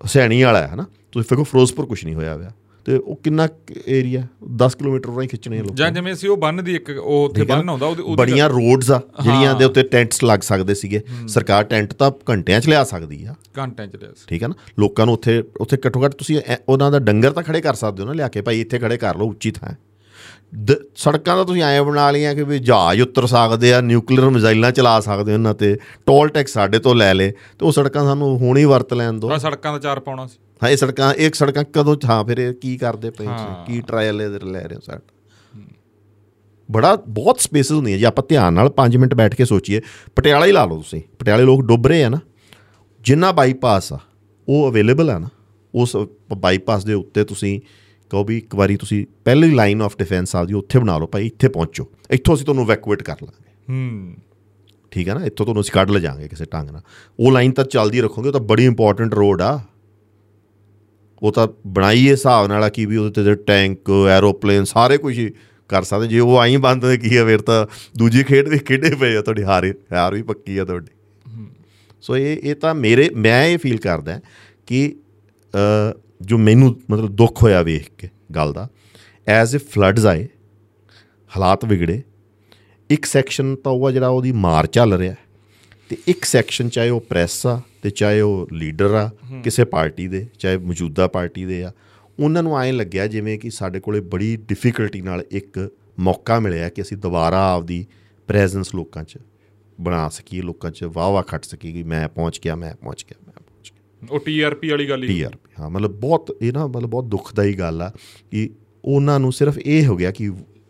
[0.05, 2.52] ਹਸੈਣੀ ਵਾਲਾ ਹੈ ਨਾ ਤੁਸੀਂ ਵੇਖੋ ਫਿਰੋਜ਼ਪੁਰ ਕੁਝ ਨਹੀਂ ਹੋਇਆ ਹੋਇਆ।
[2.85, 3.48] ਤੇ ਉਹ ਕਿੰਨਾ
[3.89, 4.23] ਏਰੀਆ
[4.65, 7.69] 10 ਕਿਲੋਮੀਟਰ ਹੀ ਖਿੱਚਣੇ ਲੋਕ ਜਾਂ ਜਿਵੇਂ ਸੀ ਉਹ ਬੰਨ ਦੀ ਇੱਕ ਉਹ ਉੱਥੇ ਬੰਨ
[7.69, 12.11] ਆਉਂਦਾ ਉਹਦੇ ਬੜੀਆਂ ਰੋਡਸ ਆ ਜਿਹੜੀਆਂ ਦੇ ਉੱਤੇ ਟੈਂਟਸ ਲੱਗ ਸਕਦੇ ਸੀਗੇ। ਸਰਕਾਰ ਟੈਂਟ ਤਾਂ
[12.31, 14.55] ਘੰਟਿਆਂ 'ਚ ਲਿਆ ਸਕਦੀ ਆ। ਘੰਟਿਆਂ ਚ ਲਿਆ ਠੀਕ ਹੈ ਨਾ?
[14.78, 18.07] ਲੋਕਾਂ ਨੂੰ ਉੱਥੇ ਉੱਥੇ ਘੱਟੋ ਘੱਟ ਤੁਸੀਂ ਉਹਨਾਂ ਦਾ ਡੰਗਰ ਤਾਂ ਖੜੇ ਕਰ ਸਕਦੇ ਹੋ
[18.07, 19.74] ਨਾ ਲਿਆ ਕੇ। ਭਾਈ ਇੱਥੇ ਖੜੇ ਕਰ ਲਓ ਉੱਚੀ ਥਾਂ।
[20.55, 24.73] ਦ- ਸੜਕਾਂ ਤਾਂ ਤੁਸੀਂ ਐਂ ਬਣਾ ਲਈਆਂ ਕਿ ਵੀ ਜਹਾਜ਼ ਉਤਰ ਸਕਦੇ ਆ ਨਿਊਕਲੀਅਰ ਮਿਜ਼ਾਈਲਾਂ
[24.73, 28.57] ਚਲਾ ਸਕਦੇ ਉਹਨਾਂ ਤੇ। ਟੋਲ ਟੈਕਸ ਸਾਡੇ ਤੋਂ ਲੈ ਲੇ ਤੇ ਉਹ ਸੜਕਾਂ ਸਾਨੂੰ ਹੁਣ
[28.57, 31.96] ਹੀ ਵਰਤ ਲੈਣ ਥੋੜਾ ਸੜਕਾਂ ਦਾ ਚਾਰ ਪਾਉਣਾ ਸੀ। ਹਾਂ ਇਹ ਸੜਕਾਂ ਇੱਕ ਸੜਕਾਂ ਕਦੋਂ
[32.08, 33.26] ਹਾਂ ਫਿਰ ਇਹ ਕੀ ਕਰਦੇ ਪਏ?
[33.26, 35.00] ਹਾਂ। ਕੀ ਟ੍ਰਾਇਲ ਇਹਦੇ ਲੈ ਰਹੇ ਹੋ ਸਰ
[36.70, 39.80] ਬੜਾ ਬਹੁਤ ਸਪੇਸਿਸ ਹੁੰਦੀਆਂ। ਜੇ ਆਪਾਂ ਧਿਆਨ ਨਾਲ 5 ਮਿੰਟ ਬੈਠ ਕੇ ਸੋਚੀਏ
[40.16, 42.18] ਪਟਿਆਲਾ ਹੀ ਲਾ ਲਓ ਤੁਸੀਂ। ਪਟਿਆਲੇ ਲੋਕ ਡੁੱਬ ਰਹੇ ਆ ਨਾ।
[43.00, 43.98] ਜਿੰਨਾ ਬਾਈਪਾਸ ਆ
[44.48, 45.28] ਉਹ ਅਵੇਲੇਬਲ ਆ ਨਾ।
[45.74, 45.96] ਉਸ
[46.36, 47.60] ਬਾਈਪਾਸ ਦੇ ਉੱਤੇ ਤੁਸੀਂ
[48.10, 51.48] ਕਹੋ ਵੀ ਇੱਕ ਵਾਰੀ ਤੁਸੀਂ ਪਹਿਲੀ ਲਾਈਨ ਆਫ ਡਿਫੈਂਸ ਆਪਦੀ ਉੱਥੇ ਬਣਾ ਲਓ ਭਾਈ ਇੱਥੇ
[51.48, 54.14] ਪਹੁੰਚੋ। ਇੱਥੋਂ ਅਸੀਂ ਤੁਹਾਨੂੰ ਵੈਕੂਏਟ ਕਰ ਲਾਂਗੇ। ਹੂੰ।
[54.90, 55.24] ਠੀਕ ਹੈ ਨਾ?
[55.24, 56.82] ਇੱਥੋਂ ਤੁਹਾਨੂੰ ਅਸੀਂ ਕੱਢ ਲਿਜਾਂਗੇ ਕਿਸੇ ਢੰਗ ਨਾਲ।
[57.20, 59.60] ਉਹ ਲਾਈਨ ਤਾਂ ਚੱਲਦੀ ਰੱਖੋਗੇ ਉਹ ਤਾਂ ਬੜੀ ਇੰਪੋਰਟੈਂਟ ਰੋਡ ਆ।
[61.22, 65.18] ਉਹ ਤਾਂ ਬਣਾਈ ਇਹ ਹਿਸਾਬ ਨਾਲ ਆ ਕਿ ਵੀ ਉਹਦੇ ਤੇ ਟੈਂਕ ਐਰੋਪਲੇਨ ਸਾਰੇ ਕੁਝ
[65.18, 65.30] ਹੀ
[65.70, 67.66] ਕਰ ਸਕਦੇ। ਜੇ ਉਹ ਆਈ ਬੰਦ ਹੋਏ ਕੀ ਆ ਫਿਰ ਤਾਂ
[67.98, 70.88] ਦੂਜੀ ਖੇਡ ਵੀ ਖੇਡੇ ਪਏ ਆ ਤੁਹਾਡੀ ਹਾਰ ਹਾਰ ਵੀ ਪੱਕੀ ਆ ਤੁਹਾਡੀ।
[72.02, 74.20] ਸੋ ਇਹ ਇਹ ਤਾਂ ਮੇਰੇ ਮੈਂ ਇਹ ਫੀਲ ਕਰਦਾ
[74.66, 74.97] ਕਿ
[76.22, 78.68] ਜੋ ਮੈਨੂੰ ਮਤਲਬ ਦੁੱਖ ਹੋਇਆ ਵੇਖ ਕੇ ਗੱਲ ਦਾ
[79.26, 80.28] ਐਜ਼ ਇ ਫਲੱਡਸ ਆਏ
[81.30, 82.02] ਹਾਲਾਤ ਵਿਗੜੇ
[82.90, 85.14] ਇੱਕ ਸੈਕਸ਼ਨ ਤਾਂ ਉਹ ਜਿਹੜਾ ਉਹਦੀ ਮਾਰ ਚੱਲ ਰਿਹਾ।
[85.90, 89.10] ਤੇ ਇੱਕ ਸੈਕਸ਼ਨ ਚਾਹੇ ਉਹ ਪ੍ਰੈਸ ਆ ਤੇ ਚਾਹੇ ਉਹ ਲੀਡਰ ਆ
[89.44, 91.72] ਕਿਸੇ ਪਾਰਟੀ ਦੇ ਚਾਹੇ ਮੌਜੂਦਾ ਪਾਰਟੀ ਦੇ ਆ
[92.20, 96.82] ਉਹਨਾਂ ਨੂੰ ਐਂ ਲੱਗਿਆ ਜਿਵੇਂ ਕਿ ਸਾਡੇ ਕੋਲੇ ਬੜੀ ਡਿਫਿਕਲਟੀ ਨਾਲ ਇੱਕ ਮੌਕਾ ਮਿਲਿਆ ਕਿ
[96.82, 97.86] ਅਸੀਂ ਦੁਬਾਰਾ ਆਪਦੀ
[98.28, 99.18] ਪ੍ਰੈਜ਼ੈਂਸ ਲੋਕਾਂ 'ਚ
[99.80, 103.32] ਬਣਾ ਸਕੀਏ ਲੋਕਾਂ 'ਚ ਵਾਹ ਖੱਟ ਸਕੀਏ ਕਿ ਮੈਂ ਪਹੁੰਚ ਗਿਆ ਮੈਂ ਪਹੁੰਚ ਗਿਆ ਮੈਂ
[103.32, 107.04] ਪਹੁੰਚ ਗਿਆ। ਉਹ ਟੀਆਰਪੀ ਵਾਲੀ ਗੱਲ ਹੀ ਟੀਆਰਪੀ ਹਾਂ ਮਤਲਬ ਬਹੁਤ ਇਹ ਨਾ ਮਤਲਬ ਬਹੁਤ
[107.04, 107.92] ਦੁਖਦਾਈ ਗੱਲ ਆ
[108.30, 108.50] ਕਿ
[108.84, 110.28] ਉਹਨਾਂ ਨੂੰ ਸਿਰਫ ਇਹ ਹੋ ਗਿਆ ਕਿ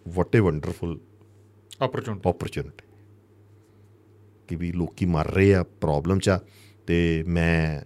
[0.09, 1.01] what a wonderful
[1.83, 2.85] opportunity opportunity
[4.51, 6.41] ਕਿ ਵੀ ਲੋਕੀ ਮਰ ਰਹੇ ਆ ਪ੍ਰੋਬਲਮ ਚ ਆ
[6.87, 7.81] ਤੇ ਮੈਂ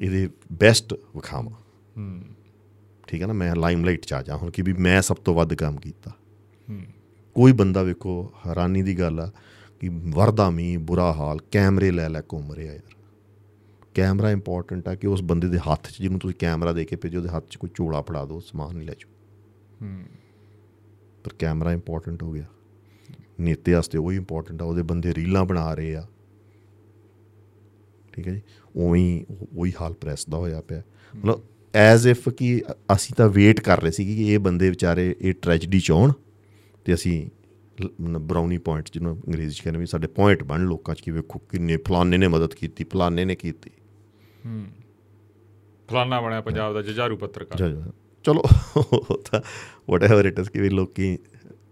[0.00, 1.52] ਇਹਦੇ ਬੈਸਟ ਵਿਖਾਵਾਂ।
[1.96, 2.22] ਹੂੰ।
[3.06, 3.32] ਠੀਕ ਹੈ ਨਾ?
[3.32, 6.10] ਮੈਂ ਲਾਈਮਲਾਈਟ ਚ ਆ ਜਾ ਹੁਣ ਕਿ ਵੀ ਮੈਂ ਸਭ ਤੋਂ ਵੱਧ ਕੰਮ ਕੀਤਾ।
[6.70, 6.82] ਹੂੰ।
[7.34, 9.32] ਕੋਈ ਬੰਦਾ ਵੇਖੋ ਹੈਰਾਨੀ ਦੀ ਗੱਲ ਆ
[9.80, 12.94] ਕਿ ਵਰਦਾ ਮੀਂਹ ਬੁਰਾ ਹਾਲ ਕੈਮਰੇ ਲੈ ਲੈ ਘੁੰਮ ਰਿਹਾ ਯਾਰ।
[13.94, 17.18] ਕੈਮਰਾ ਇੰਪੋਰਟੈਂਟ ਆ ਕਿ ਉਸ ਬੰਦੇ ਦੇ ਹੱਥ 'ਚ ਜਿਹਨੂੰ ਤੁਸੀਂ ਕੈਮਰਾ ਦੇ ਕੇ ਭੇਜੋ
[17.18, 19.12] ਉਹਦੇ ਹੱਥ 'ਚ ਕੋਈ ਝੋਲਾ ਫੜਾ ਦਿਓ ਸਮਾਨ ਨਹੀਂ ਲੈ ਜਾਓ।
[19.82, 20.04] ਹੂੰ।
[21.24, 22.44] ਪਰ ਕੈਮਰਾ ਇੰਪੋਰਟੈਂਟ ਹੋ ਗਿਆ।
[23.40, 26.06] ਨੇਤੇ ਵਾਸਤੇ ਉਹ ਹੀ ਇੰਪੋਰਟੈਂਟ ਆ ਉਹਦੇ ਬੰਦੇ ਰੀਲਾਂ ਬਣਾ ਰਹੇ ਆ।
[28.12, 28.42] ਠੀਕ ਹੈ ਜੀ?
[28.76, 29.26] ਉਵੇਂ ਹੀ
[29.56, 30.82] ਉਹੀ ਹਾਲ ਪ੍ਰੈਸ ਦਾ ਹੋਇਆ ਪਿਆ।
[31.16, 31.42] ਮਤਲਬ
[31.74, 32.62] ਐਜ਼ ਇਫ ਕਿ
[32.94, 36.12] ਅਸੀਂ ਤਾਂ ਵੇਟ ਕਰ ਰਹੇ ਸੀ ਕਿ ਇਹ ਬੰਦੇ ਵਿਚਾਰੇ ਇਹ ਟ੍ਰੈਜਡੀ ਚ ਆਉਣ
[36.84, 37.30] ਤੇ ਅਸੀਂ
[38.00, 41.76] ਬਰਾਉਨੀ ਪੁਆਇੰਟ ਜਿਹਨੂੰ ਅੰਗਰੇਜ਼ੀ ਚ ਕਹਿੰਦੇ ਵੀ ਸਾਡੇ ਪੁਆਇੰਟ ਬਣ ਲੋਕਾਂ ਚ ਕਿ ਵੇਖੋ ਕਿੰਨੇ
[41.76, 43.70] ਫਲਾਣੇ ਨੇ ਮਦਦ ਕੀਤੀ ਫਲਾਣੇ ਨੇ ਕੀਤੀ।
[44.46, 44.64] ਹੂੰ।
[45.88, 47.92] ਫਲਾਨਾ ਬਣਿਆ ਪੰਜਾਬ ਦਾ ਜਜਾਰੂ ਪੱਤਰਕਾਰ।
[48.24, 48.44] ਚਲੋ
[48.76, 49.40] ਉਹ ਤਾਂ
[49.90, 51.18] ਵਟਐਵਰ ਇਟ ਇਜ਼ ਕਿ ਵੀ ਲੋਕੀ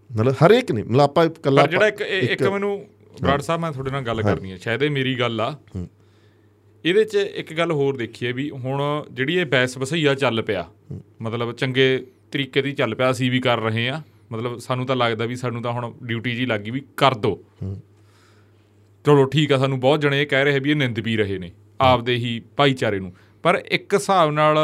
[0.09, 2.77] ਮਤਲਬ ਹਰ ਇੱਕ ਨੇ ਮਤਲਬ ਆਪਾਂ ਇਕੱਲਾ ਪਰ ਜਿਹੜਾ ਇੱਕ ਇੱਕ ਮੈਨੂੰ
[3.21, 5.55] ਬਰਾੜ ਸਾਹਿਬ ਮੈਂ ਤੁਹਾਡੇ ਨਾਲ ਗੱਲ ਕਰਨੀ ਹੈ ਸ਼ਾਇਦ ਇਹ ਮੇਰੀ ਗੱਲ ਆ।
[6.85, 8.81] ਇਹਦੇ 'ਚ ਇੱਕ ਗੱਲ ਹੋਰ ਦੇਖੀਏ ਵੀ ਹੁਣ
[9.11, 10.65] ਜਿਹੜੀ ਇਹ ਬੈਸ ਵਸਈਆ ਚੱਲ ਪਿਆ
[11.21, 11.87] ਮਤਲਬ ਚੰਗੇ
[12.31, 15.61] ਤਰੀਕੇ ਦੀ ਚੱਲ ਪਿਆ ਅਸੀਂ ਵੀ ਕਰ ਰਹੇ ਆ ਮਤਲਬ ਸਾਨੂੰ ਤਾਂ ਲੱਗਦਾ ਵੀ ਸਾਨੂੰ
[15.61, 17.39] ਤਾਂ ਹੁਣ ਡਿਊਟੀ ਜੀ ਲੱਗੀ ਵੀ ਕਰ ਦੋ।
[19.05, 21.51] ਚਲੋ ਠੀਕ ਆ ਸਾਨੂੰ ਬਹੁਤ ਜਣੇ ਇਹ ਕਹਿ ਰਹੇ ਵੀ ਇਹ ਨਿੰਦ ਵੀ ਰਹੇ ਨੇ
[21.81, 23.13] ਆਪਦੇ ਹੀ ਭਾਈਚਾਰੇ ਨੂੰ।
[23.43, 24.57] ਪਰ ਇੱਕ ਹਿਸਾਬ ਨਾਲ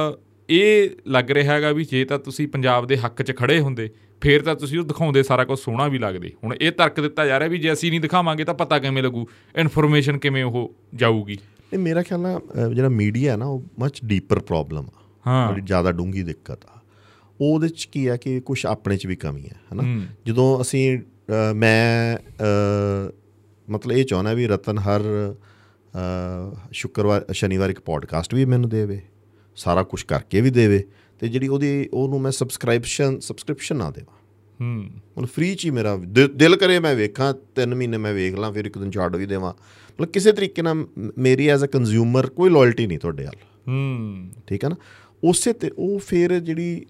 [0.50, 3.90] ਇਹ ਲੱਗ ਰਿਹਾ ਹੈਗਾ ਵੀ ਜੇ ਤਾਂ ਤੁਸੀਂ ਪੰਜਾਬ ਦੇ ਹੱਕ 'ਚ ਖੜੇ ਹੁੰਦੇ
[4.22, 7.40] ਫੇਰ ਤਾਂ ਤੁਸੀਂ ਉਹ ਦਿਖਾਉਂਦੇ ਸਾਰਾ ਕੁਝ ਸੋਹਣਾ ਵੀ ਲੱਗਦੇ। ਹੁਣ ਇਹ ਤਰਕ ਦਿੱਤਾ ਜਾ
[7.40, 9.26] ਰਿਹਾ ਵੀ ਜੇ ਅਸੀਂ ਨਹੀਂ ਦਿਖਾਵਾਂਗੇ ਤਾਂ ਪਤਾ ਕਿਵੇਂ ਲੱਗੂ
[9.56, 11.38] ਇਨਫੋਰਮੇਸ਼ਨ ਕਿਵੇਂ ਉਹ ਜਾਊਗੀ।
[11.74, 15.62] ਇਹ ਮੇਰਾ ਖਿਆਲ ਨਾਲ ਜਿਹੜਾ ਮੀਡੀਆ ਹੈ ਨਾ ਉਹ ਮੱਚ ਡੀਪਰ ਪ੍ਰੋਬਲਮ ਆ। ਹਾਂ। ਬੜੀ
[15.62, 16.80] ਜ਼ਿਆਦਾ ਡੂੰਗੀ ਦਿੱਕਤ ਆ।
[17.42, 21.00] ਉਹਦੇ ਚ ਕੀ ਆ ਕਿ ਕੁਝ ਆਪਣੇ ਚ ਵੀ ਕਮੀ ਹੈ ਹਨਾ। ਜਦੋਂ ਅਸੀਂ
[21.56, 22.18] ਮੈਂ
[23.70, 25.02] ਮਤਲਬ ਇਹ ਚਾਹੁੰਦਾ ਵੀ ਰਤਨ ਹਰ
[26.72, 29.02] ਸ਼ੁੱਕਰਵਾਰ ਸ਼ਨੀਵਾਰ ਇੱਕ ਪੋਡਕਾਸਟ ਵੀ ਮੈਨੂੰ ਦੇਵੇ
[29.56, 30.84] ਸਾਰਾ ਕੁਝ ਕਰਕੇ ਵੀ ਦੇਵੇ।
[31.20, 34.18] ਤੇ ਜਿਹੜੀ ਉਹਦੀ ਉਹਨੂੰ ਮੈਂ ਸਬਸਕ੍ਰਿਪਸ਼ਨ ਸਬਸਕ੍ਰਿਪਸ਼ਨ ਨਾ ਦੇਵਾਂ।
[34.62, 35.98] ਹੂੰ। ਮਤਲਬ ਫ੍ਰੀ ਚ ਹੀ ਮੇਰਾ
[36.36, 39.54] ਦਿਲ ਕਰੇ ਮੈਂ ਵੇਖਾਂ ਤਿੰਨ ਮਹੀਨੇ ਮੈਂ ਵੇਖ ਲਾਂ ਫਿਰ ਇੱਕ ਦਿਨ ਛੱਡ ਵੀ ਦੇਵਾਂ।
[39.94, 40.88] ਮਤਲਬ ਕਿਸੇ ਤਰੀਕੇ ਨਾਲ
[41.18, 43.36] ਮੇਰੀ ਐਜ਼ ਅ ਕੰਜ਼ਿਊਮਰ ਕੋਈ ਲਾਇਲਟੀ ਨਹੀਂ ਤੁਹਾਡੇ ਵੱਲ।
[43.68, 44.76] ਹੂੰ। ਠੀਕ ਹੈ ਨਾ?
[45.24, 46.86] ਉਸੇ ਤੇ ਉਹ ਫਿਰ ਜਿਹੜੀ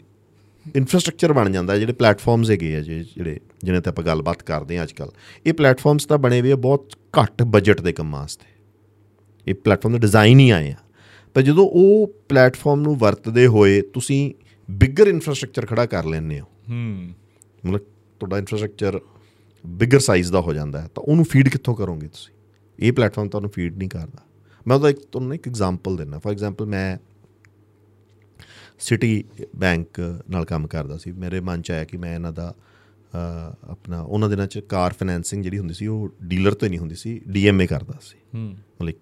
[0.76, 4.92] ਇਨਫਰਾਸਟ੍ਰਕਚਰ ਬਣ ਜਾਂਦਾ ਜਿਹੜੇ ਪਲੇਟਫਾਰਮਸ ਹੈਗੇ ਆ ਜਿਹੜੇ ਜਿਹਨਾਂ ਤੇ ਆਪਾਂ ਗੱਲਬਾਤ ਕਰਦੇ ਆ ਅੱਜ
[4.92, 5.12] ਕੱਲ
[5.46, 8.46] ਇਹ ਪਲੇਟਫਾਰਮਸ ਤਾਂ ਬਣੇ ਹੋਏ ਆ ਬਹੁਤ ਘੱਟ ਬਜਟ ਦੇ ਕੰਮਾਂ ਵਾਸਤੇ।
[9.48, 10.76] ਇਹ ਪਲੇਟਫਾਰਮ ਦਾ ਡਿਜ਼ਾਈਨ ਹੀ ਆਏ ਆ।
[11.36, 14.34] ਪਰ ਜਦੋਂ ਉਹ ਪਲੇਟਫਾਰਮ ਨੂੰ ਵਰਤਦੇ ਹੋਏ ਤੁਸੀਂ
[14.72, 17.10] ਬਿਗਰ ਇਨਫਰਾਸਟ੍ਰਕਚਰ ਖੜਾ ਕਰ ਲੈਂਦੇ ਹੋ। ਹੂੰ।
[17.66, 17.80] ਮਤਲਬ
[18.20, 19.00] ਤੁਹਾਡਾ ਇਨਫਰਾਸਟ੍ਰਕਚਰ
[19.66, 22.34] ਬਿਗਰ ਸਾਈਜ਼ ਦਾ ਹੋ ਜਾਂਦਾ ਹੈ ਤਾਂ ਉਹਨੂੰ ਫੀਡ ਕਿੱਥੋਂ ਕਰੋਗੇ ਤੁਸੀਂ?
[22.80, 24.24] ਇਹ ਪਲੇਟਫਾਰਮ ਤੁਹਾਨੂੰ ਫੀਡ ਨਹੀਂ ਕਰਦਾ।
[24.68, 26.98] ਮੈਂ ਉਹਦਾ ਇੱਕ ਤੁਹਾਨੂੰ ਇੱਕ ਐਗਜ਼ਾਮਪਲ ਦਿੰਦਾ। ਫॉर ਐਗਜ਼ਾਮਪਲ ਮੈਂ
[28.80, 29.24] ਸਿਟੀ
[29.56, 32.56] ਬੈਂਕ ਨਾਲ ਕੰਮ ਕਰਦਾ ਸੀ। ਮੇਰੇ ਮਨ ਚ ਆਇਆ ਕਿ ਮੈਂ ਇਹਨਾਂ ਦਾ
[33.64, 37.22] ਆਪਣਾ ਉਹਨਾਂ ਦਿਨਾਂ ਚ ਕਾਰ ਫਾਈਨੈਂਸਿੰਗ ਜਿਹੜੀ ਹੁੰਦੀ ਸੀ ਉਹ ਡੀਲਰ ਤੋਂ ਨਹੀਂ ਹੁੰਦੀ ਸੀ
[37.28, 38.94] ਡੀਐਮਏ ਕਰਦਾ ਸੀ। ਹੂੰ। ਮਤਲਬ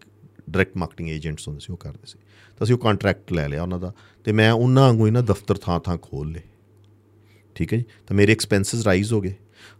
[0.49, 2.19] ਡਾਇਰੈਕਟ ਮਾਰਕੀਟਿੰਗ ਏਜੰਟਸ ਹੁੰਦੇ ਸੀ ਉਹ ਕਰਦੇ ਸੀ।
[2.57, 3.93] ਤਾਂ ਅਸੀਂ ਉਹ ਕੰਟਰੈਕਟ ਲੈ ਲਿਆ ਉਹਨਾਂ ਦਾ।
[4.23, 6.41] ਤੇ ਮੈਂ ਉਹਨਾਂ ਵਾਂਗੂ ਹੀ ਨਾ ਦਫ਼ਤਰ ਥਾਂ ਥਾਂ ਖੋਲ ਲਏ।
[7.55, 7.85] ਠੀਕ ਹੈ ਜੀ?
[8.07, 9.33] ਤਾਂ ਮੇਰੇ ਐਕਸਪੈਂਸਸ ਰਾਈਜ਼ ਹੋ ਗਏ।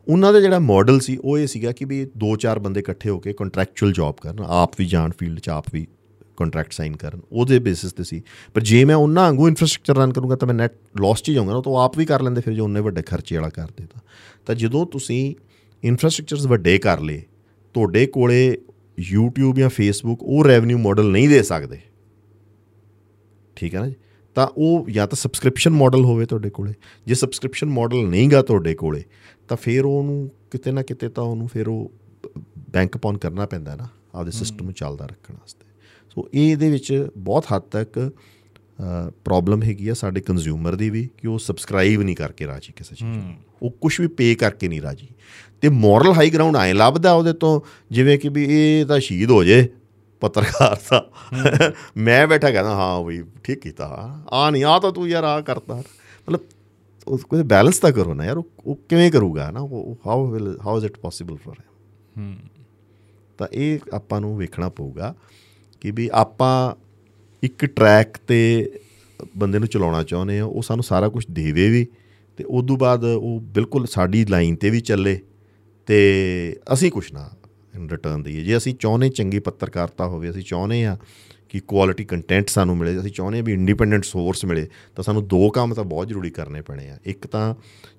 [0.08, 3.20] ਉਹਨਾਂ ਦਾ ਜਿਹੜਾ ਮਾਡਲ ਸੀ, ਉਹ ਇਹ ਸੀਗਾ ਕਿ ਵੀ ਦੋ ਚਾਰ ਬੰਦੇ ਇਕੱਠੇ ਹੋ
[3.20, 5.88] ਕੇ ਕੰਟਰੈਕਚੁਅਲ ਜੌਬ ਕਰਨ, ਆਪ ਵੀ ਜਾਣ ਫੀਲਡ 'ਚ, ਆਪ ਵੀ
[6.38, 8.22] ਕੰਟਰੈਕਟ ਸਾਈਨ ਕਰਨ। ਉਹਦੇ ਬੇਸਿਸ ਤੇ ਸੀ।
[8.54, 10.72] ਪਰ ਜੇ ਮੈਂ ਉਹਨਾਂ ਵਾਂਗੂ ਇਨਫਰਾਸਟ੍ਰਕਚਰ ਰਨ ਕਰੂੰਗਾ, ਤਾਂ ਮੈਂ ਨੈਟ
[11.02, 13.02] ਲਾਸ 'ਚ ਹੀ ਜਾਊਂਗਾ ਨਾ, ਤਾਂ ਉਹ ਆਪ ਵੀ ਕਰ ਲੈਂਦੇ, ਫਿਰ ਜੋ ਉਹਨੇ ਵੱਡੇ
[13.02, 14.02] ਖਰਚੇ ਵਾਲਾ ਕਰਦੇ ਤਾਂ
[14.46, 15.36] ਤਾਂ ਜਦੋਂ ਤੁਸੀਂ
[15.84, 17.24] ਇਨਫਰਾਸਟ੍ਰਕਚਰਸ ਵੱਡੇ ਕਰ ਲਏ,
[17.74, 18.58] ਤੁਹਾਡੇ ਕੋਲੇ
[19.16, 21.80] YouTube ਜਾਂ Facebook ਉਹ ਰੈਵਨਿਊ ਮਾਡਲ ਨਹੀਂ ਦੇ ਸਕਦੇ।
[23.56, 23.96] ਠੀਕ ਹੈ ਨਾ ਜੀ?
[24.36, 26.74] ਤਾਂ ਉਹ ਜਾਂ ਤਾਂ ਸਬਸਕ੍ਰਿਪਸ਼ਨ ਮਾਡਲ ਹੋਵੇ ਤੁਹਾਡੇ ਕੋਲੇ।
[27.06, 29.04] ਜੇ ਸਬਸਕ੍ਰਿਪਸ਼ਨ ਮਾਡਲ ਨਹੀਂਗਾ ਤੁਹਾਡੇ ਕੋਲੇ
[29.48, 31.92] ਤਾਂ ਫਿਰ ਉਹਨੂੰ ਕਿਤੇ ਨਾ ਕਿਤੇ ਤਾਂ ਉਹਨੂੰ ਫਿਰ ਉਹ
[32.70, 35.66] ਬੈਂਕ ਅਪਨ ਕਰਨਾ ਪੈਂਦਾ ਨਾ ਆਪਦੇ ਸਿਸਟਮ ਨੂੰ ਚੱਲਦਾ ਰੱਖਣ ਵਾਸਤੇ।
[36.10, 38.12] ਸੋ ਇਹ ਇਹਦੇ ਵਿੱਚ ਬਹੁਤ ਹੱਦ ਤੱਕ
[39.26, 43.18] ਪ੍ਰੋਬਲਮ ਹੈਗੀ ਆ ਸਾਡੇ ਕੰਜ਼ਿਊਮਰ ਦੀ ਵੀ ਕਿ ਉਹ ਸਬਸਕ੍ਰਾਈਬ ਨਹੀਂ ਕਰਕੇ ਰਾਜੀ ਕਿਸੇ ਚੀਜ਼
[43.62, 45.08] ਉਹ ਕੁਝ ਵੀ ਪੇ ਕਰਕੇ ਨਹੀਂ ਰਾਜੀ।
[45.62, 47.60] ਤੇ ਮੋਰਲ ਹਾਈ ਗਰਾਊਂਡ ਆਏ ਲੱਭਦਾ ਉਹਦੇ ਤੋਂ
[47.92, 49.68] ਜਿਵੇਂ ਕਿ ਵੀ ਇਹ ਤਾਂ ਸ਼ਹੀਦ ਹੋ ਜੇ
[50.24, 51.10] ਪੱਤਰਕਾਰ ਦਾ।
[51.98, 53.86] ਮੈਂ ਬੈਠਾ ਕਹਿੰਦਾ ਹਾਂ ਬਈ ਠੀਕ ਕੀਤਾ।
[54.32, 56.40] ਆ ਨਹੀਂ ਆ ਤਾਂ ਤੂੰ ਯਾਰ ਆ ਕਰਤਾ। ਮਤਲਬ
[57.08, 59.60] ਉਹ ਕੋਈ ਬੈਲੈਂਸ ਤਾਂ ਕਰੋ ਨਾ ਯਾਰ ਉਹ ਕਿਵੇਂ ਕਰੂਗਾ ਨਾ?
[59.60, 62.38] ਉਹ how will how is it possible for him ਹੂੰ।
[63.38, 65.16] ਤਾਂ ਇਹ ਆਪਾਂ ਨੂੰ ਵੇਖਣਾ ਪਊਗਾ
[65.82, 66.76] ਕਿ ਵੀ ਆਪਾਂ
[67.44, 68.40] ਇੱਕ ਟਰੈਕ ਤੇ
[69.38, 71.88] ਬੰਦੇ ਨੂੰ ਚਲਾਉਣਾ ਚਾਹੁੰਦੇ ਆ ਉਹ ਸਾਨੂੰ ਸਾਰਾ ਕੁਝ ਦੇਵੇ ਵੀ
[72.38, 75.20] ਤੇ ਉਸ ਤੋਂ ਬਾਅਦ ਉਹ ਬਿਲਕੁਲ ਸਾਡੀ ਲਾਈਨ ਤੇ ਵੀ ਚੱਲੇ
[75.86, 76.00] ਤੇ
[76.74, 77.30] ਅਸੀਂ ਕੁਝ ਨਾ
[77.90, 80.98] ਰਿਟਰਨ ਦਈਏ। ਜੇ ਅਸੀਂ ਚਾਹੁੰਦੇ ਚੰਗੀ ਪੱਤਰਕਾਰਤਾ ਹੋਵੇ ਅਸੀਂ ਚਾਹੁੰਦੇ ਆ
[81.50, 85.50] ਕਿ ਕੁਆਲਿਟੀ ਕੰਟੈਂਟ ਸਾਨੂੰ ਮਿਲੇ ਅਸੀਂ ਚਾਹੁੰਦੇ ਆ ਵੀ ਇੰਡੀਪੈਂਡੈਂਟ ਸੋਰਸ ਮਿਲੇ ਤਾਂ ਸਾਨੂੰ ਦੋ
[85.50, 87.54] ਕੰਮ ਤਾਂ ਬਹੁਤ ਜ਼ਰੂਰੀ ਕਰਨੇ ਪੈਣੇ ਆ। ਇੱਕ ਤਾਂ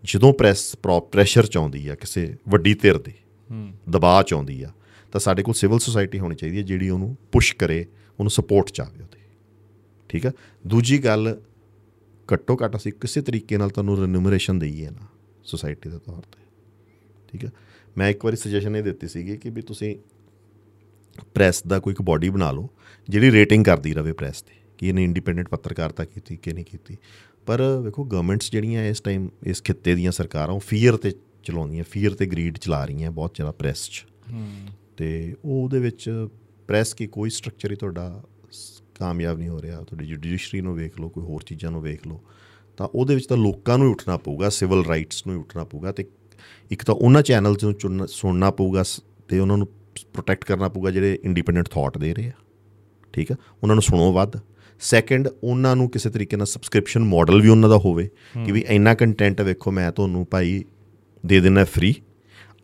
[0.04, 0.74] ਜਦੋਂ ਪ੍ਰੈਸ
[1.12, 3.12] ਪ੍ਰੈਸ਼ਰ ਚਾਹੁੰਦੀ ਆ ਕਿਸੇ ਵੱਡੀ ਧਿਰ ਦੇ
[3.50, 4.70] ਹੂੰ। ਦਬਾਅ ਚ ਆਉਂਦੀ ਆ
[5.12, 7.84] ਤਾਂ ਸਾਡੇ ਕੋਲ ਸਿਵਲ ਸੁਸਾਇਟੀ ਹੋਣੀ ਚਾਹੀਦੀ ਹੈ ਜਿਹੜੀ ਉਹਨੂੰ ਪੁਸ਼ ਕਰੇ
[8.18, 9.20] ਉਹਨੂੰ ਸਪੋਰਟ ਚਾਵੇ ਉਹਦੇ।
[10.10, 10.32] ਠੀਕ ਆ?
[10.66, 11.36] ਦੂਜੀ ਗੱਲ
[12.28, 15.06] ਘੱਟੋ ਘੱਟ ਅਸੀਂ ਕਿਸੇ ਤਰੀਕੇ ਨਾਲ ਤੁਹਾਨੂੰ ਰੈਨੂਮਰੇਸ਼ਨ ਦਈਏ ਨਾ
[15.44, 16.42] ਸੁਸਾਇਟੀ ਦੇ ਤੌਰ ਤੇ।
[17.28, 17.50] ਠੀਕ ਆ?
[17.98, 19.96] ਮੈਂ ਇੱਕ ਵਾਰੀ ਸੁਜੈਸ਼ਨ ਇਹ ਦਿੱਤੀ ਸੀਗੀ ਕਿ ਵੀ ਤੁਸੀਂ
[21.34, 22.68] ਪ੍ਰੈਸ ਦਾ ਕੋਈ ਇੱਕ ਬਾਡੀ ਬਣਾ ਲਓ
[23.08, 26.96] ਜਿਹੜੀ ਰੇਟਿੰਗ ਕਰਦੀ ਰਵੇ ਪ੍ਰੈਸ ਤੇ ਕਿ ਇਹਨੇ ਇੰਡੀਪੈਂਡੈਂਟ ਪੱਤਰਕਾਰਤਾ ਕੀਤੀ ਕਿ ਨਹੀਂ ਕੀਤੀ।
[27.46, 31.12] ਪਰ ਵੇਖੋ ਗਵਰਨਮੈਂਟਸ ਜਿਹੜੀਆਂ ਇਸ ਟਾਈਮ ਇਸ ਖਿੱਤੇ ਦੀਆਂ ਸਰਕਾਰਾਂ ਉਹ ਫੀਅਰ ਤੇ
[31.42, 34.04] ਚਲਾਉਂਦੀਆਂ ਫੀਅਰ ਤੇ ਗਰੀਡ ਚਲਾ ਰਹੀਆਂ ਬਹੁਤ ਜ਼ਿਆਦਾ ਪ੍ਰੈਸ 'ਚ।
[34.96, 36.28] ਤੇ ਉਹ ਉਹਦੇ ਵਿੱਚ
[36.68, 38.24] ਪ੍ਰੈਸ ਕੀ ਕੋਈ ਸਟਰਕਚਰ ਹੀ ਤੁਹਾਡਾ
[38.94, 42.20] ਕਾਮਯਾਬ ਨਹੀਂ ਹੋ ਰਿਹਾ ਤੁਹਾਡੀ ਜੁਡੀਸ਼ਰੀ ਨੂੰ ਵੇਖ ਲਓ ਕੋਈ ਹੋਰ ਚੀਜ਼ਾਂ ਨੂੰ ਵੇਖ ਲਓ
[42.76, 45.92] ਤਾਂ ਉਹਦੇ ਵਿੱਚ ਤਾਂ ਲੋਕਾਂ ਨੂੰ ਹੀ ਉੱਠਣਾ ਪਊਗਾ ਸਿਵਲ ਰਾਈਟਸ ਨੂੰ ਹੀ ਉੱਠਣਾ ਪਊਗਾ
[45.92, 46.04] ਤੇ
[46.70, 48.84] ਇੱਕ ਤਾਂ ਉਹਨਾਂ ਚੈਨਲਸ ਨੂੰ ਸੁਣਨਾ ਪਊਗਾ
[49.28, 49.66] ਤੇ ਉਹਨਾਂ ਨੂੰ
[50.12, 52.32] ਪ੍ਰੋਟੈਕਟ ਕਰਨਾ ਪਊਗਾ ਜਿਹੜੇ ਇੰਡੀਪੈਂਡੈਂਟ ਥਾਟ ਦੇ ਰਹੇ ਆ।
[53.12, 53.36] ਠੀਕ ਆ?
[53.62, 54.32] ਉਹਨਾਂ ਨੂੰ ਸੁਣੋ ਵੱਧ।
[54.80, 58.08] ਸੈਕੰਡ ਉਹਨਾਂ ਨੂੰ ਕਿਸੇ ਤਰੀਕੇ ਨਾਲ ਸਬਸਕ੍ਰਿਪਸ਼ਨ ਮਾਡਲ ਵੀ ਉਹਨਾਂ ਦਾ ਹੋਵੇ
[58.46, 60.64] ਕਿ ਵੀ ਇੰਨਾ ਕੰਟੈਂਟ ਵੇਖੋ ਮੈਂ ਤੁਹਾਨੂੰ ਭਾਈ
[61.26, 61.94] ਦੇ ਦੇਣਾ ਫ੍ਰੀ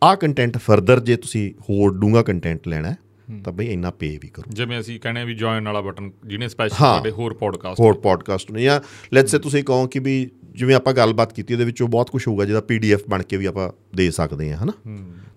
[0.03, 2.95] ਆਹ ਕੰਟੈਂਟ ਫਰਦਰ ਜੇ ਤੁਸੀਂ ਹੋਰ ਡੂੰਗਾ ਕੰਟੈਂਟ ਲੈਣਾ
[3.43, 6.47] ਤਾਂ ਬਈ ਇੰਨਾ ਪੇ ਵੀ ਕਰੋ। ਜਿਵੇਂ ਅਸੀਂ ਕਹਿੰਦੇ ਆ ਵੀ ਜੁਆਇਨ ਵਾਲਾ ਬਟਨ ਜਿਹਨੇ
[6.47, 8.81] ਸਪੈਸ਼ਲ। ਸਾਡੇ ਹੋਰ ਪੋਡਕਾਸਟ ਹੋਰ ਪੋਡਕਾਸਟ ਨੂੰ ਜਾਂ
[9.13, 12.45] ਲੈਟਸ ਸੇ ਤੁਸੀਂ ਕਹੋ ਕਿ ਵੀ ਜਿਵੇਂ ਆਪਾਂ ਗੱਲਬਾਤ ਕੀਤੀ ਇਹਦੇ ਵਿੱਚੋਂ ਬਹੁਤ ਕੁਝ ਹੋਊਗਾ
[12.45, 14.73] ਜਿਹਦਾ ਪੀਡੀਐਫ ਬਣ ਕੇ ਵੀ ਆਪਾਂ ਦੇ ਸਕਦੇ ਹਾਂ ਹਨਾ?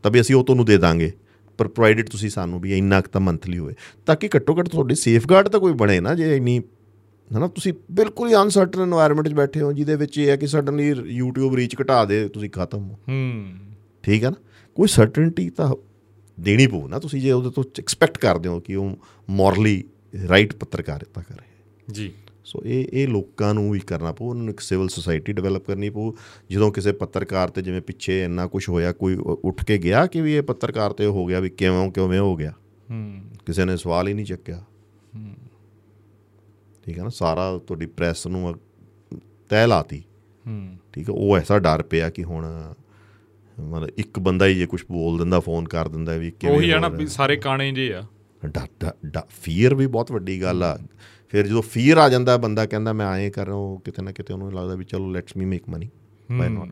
[0.02, 1.12] ਤਾਂ ਵੀ ਅਸੀਂ ਉਹ ਤੁਹਾਨੂੰ ਦੇ ਦਾਂਗੇ
[1.58, 3.74] ਪਰ ਪ੍ਰੋਵਾਈਡਡ ਤੁਸੀਂ ਸਾਨੂੰ ਵੀ ਇੰਨਾ ਕੁ ਤਾਂ ਮੰਥਲੀ ਹੋਵੇ।
[4.06, 6.62] ਤਾਂ ਕਿ ਘੱਟੋ ਘੱਟ ਤੁਹਾਡੀ ਸੇਫਗਾਰਡ ਤਾਂ ਕੋਈ ਬਣੇ ਨਾ ਜੇ ਇੰਨੀ
[7.36, 7.48] ਹਨਾ?
[7.48, 11.56] ਤੁਸੀਂ ਬਿਲਕੁਲ ਹੀ ਅਨਸਰਟਨ এনवायरमेंट 'ਚ ਬੈਠੇ ਹੋ ਜਿਹਦੇ ਵਿੱਚ ਇਹ ਹੈ ਕਿ ਸਡਨਲੀ YouTube
[11.56, 13.46] ਰੀਚ ਘਟਾ ਦੇ ਤੁਸੀਂ ਖਤਮ ਹੋ। ਹੂੰ।
[14.02, 14.36] ਠੀਕ ਹੈ ਨਾ?
[14.74, 15.74] ਕੋਈ ਸਰਟਨਟੀ ਤਾਂ
[16.40, 18.96] ਦੇਣੀ ਪਊ ਨਾ ਤੁਸੀਂ ਜੇ ਉਹਦੇ ਤੋਂ ਐਕਸਪੈਕਟ ਕਰਦੇ ਹੋ ਕਿ ਉਹ
[19.30, 19.84] ਮੋਰਲੀ
[20.28, 21.46] ਰਾਈਟ ਪੱਤਰਕਾਰਿਤਾ ਕਰੇ
[21.90, 22.12] ਜੀ।
[22.44, 25.90] ਸੋ ਇਹ ਇਹ ਲੋਕਾਂ ਨੂੰ ਵੀ ਕਰਨਾ ਪਊ ਉਹਨਾਂ ਨੂੰ ਇੱਕ ਸਿਵਲ ਸੁਸਾਇਟੀ ਡਿਵੈਲਪ ਕਰਨੀ
[25.90, 26.12] ਪਊ।
[26.50, 30.34] ਜਦੋਂ ਕਿਸੇ ਪੱਤਰਕਾਰ ਤੇ ਜਿਵੇਂ ਪਿੱਛੇ ਇੰਨਾ ਕੁਝ ਹੋਇਆ ਕੋਈ ਉੱਠ ਕੇ ਗਿਆ ਕਿ ਵੀ
[30.34, 32.50] ਇਹ ਪੱਤਰਕਾਰ ਤੇ ਹੋ ਗਿਆ ਵੀ ਕਿਵੇਂ ਕਿਵੇਂ ਹੋ ਗਿਆ?
[32.90, 34.64] ਹੂੰ। ਕਿਸੇ ਨੇ ਸਵਾਲ ਹੀ ਨਹੀਂ ਚੱਕਿਆ।
[36.84, 38.54] ਠੀਕ ਹੈ ਨਾ ਸਾਰਾ ਤੁਹਾਡੀ ਪ੍ਰੈਸ ਨੂੰ
[39.48, 40.02] ਤਹਿ ਲਾਤੀ।
[40.46, 42.72] ਹੂੰ। ਠੀਕ ਹੈ ਉਹ ਐਸਾ ਡਰ ਪਿਆ ਕਿ ਹੁਣ
[43.60, 46.80] ਮਤਲਬ ਇੱਕ ਬੰਦਾ ਹੀ ਜੇ ਕੁਝ ਬੋਲ ਦਿੰਦਾ ਫੋਨ ਕਰ ਦਿੰਦਾ ਵੀ ਕਿਵੇਂ ਉਹੀ ਆ
[46.80, 48.02] ਹੋ ਨਾ ਸਾਰੇ ਕਾਣੇ ਜੇ ਆ।
[49.28, 50.78] ਫੀਅਰ ਵੀ ਬਹੁਤ ਵੱਡੀ ਗੱਲ ਆ।
[51.34, 54.34] ਫਿਰ ਜਦੋਂ ਫੀਅਰ ਆ ਜਾਂਦਾ ਬੰਦਾ ਕਹਿੰਦਾ ਮੈਂ ਐਂ ਕਰ ਰਿਹਾ ਉਹ ਕਿਤੇ ਨਾ ਕਿਤੇ
[54.34, 55.88] ਉਹਨੂੰ ਲੱਗਦਾ ਵੀ ਚਲੋ let's me make money
[56.32, 56.68] by not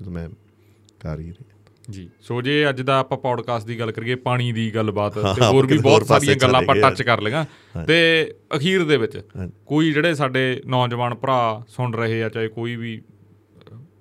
[0.00, 0.28] ਜਦੋਂ ਮੈਂ
[1.00, 1.44] ਕਰ ਹੀ ਰਿਹਾ।
[1.90, 5.66] ਜੀ। ਸੋ ਜੇ ਅੱਜ ਦਾ ਆਪਾਂ ਪੌਡਕਾਸਟ ਦੀ ਗੱਲ ਕਰੀਏ ਪਾਣੀ ਦੀ ਗੱਲਬਾਤ ਤੇ ਹੋਰ
[5.66, 7.44] ਵੀ ਬਹੁਤ ਸਾਰੀਆਂ ਗੱਲਾਂ ਆਪਾਂ ਟੱਚ ਕਰ ਲਈਆਂ।
[7.84, 9.20] ਤੇ ਅਖੀਰ ਦੇ ਵਿੱਚ।
[9.66, 13.02] ਕੋਈ ਜਿਹੜੇ ਸਾਡੇ ਨੌਜਵਾਨ ਭਰਾ ਸੁਣ ਰਹੇ ਆ ਚਾਹੇ ਕੋਈ ਵੀ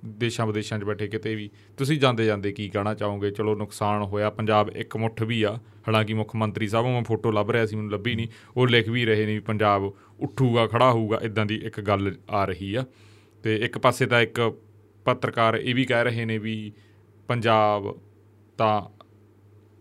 [0.06, 3.32] ਦੇਸ਼ਾਂ ਵਿਦੇਸ਼ਾਂ 'ਚ ਬੈਠੇ ਕਿਤੇ ਵੀ ਤੁਸੀਂ ਜਾਂਦੇ ਜਾਂਦੇ ਕੀ ਕਹਿਣਾ ਚਾਹੋਗੇ?
[3.32, 7.52] ਚਲੋ ਨੁਕਸਾਨ ਹੋਇਆ ਪੰਜਾਬ ਇੱਕ ਮੁੱਠ ਵੀ ਆ। ਹਾਲਾਂਕਿ ਮੁੱਖ ਮੰਤਰੀ ਸਾਹਿਬ ਮੈਂ ਫੋਟੋ ਲੱਭ
[7.52, 8.28] ਰਿਹਾ ਸੀ, ਮੈਨੂੰ ਲੱਭੀ ਨਹੀਂ।
[8.58, 12.46] ਉਹ ਲਿਖ ਵੀ ਰਹੇ ਨੇ ਵੀ ਪੰਜਾਬ ਉੱਠੂਗਾ, ਖੜਾ ਹੋਊਗਾ ਇਦਾਂ ਦੀ ਇੱਕ ਗੱਲ ਆ
[12.46, 12.86] ਰਹੀ ਆ।
[13.44, 14.58] ਤੇ ਇੱਕ ਪਾਸੇ ਤਾਂ ਇੱਕ
[15.06, 16.72] ਪੱਤਰਕਾਰ ਇਹ ਵੀ ਕਹਿ ਰਹੇ ਨੇ ਵੀ
[17.28, 18.00] ਪੰਜਾਬ
[18.58, 18.82] ਤਾਂ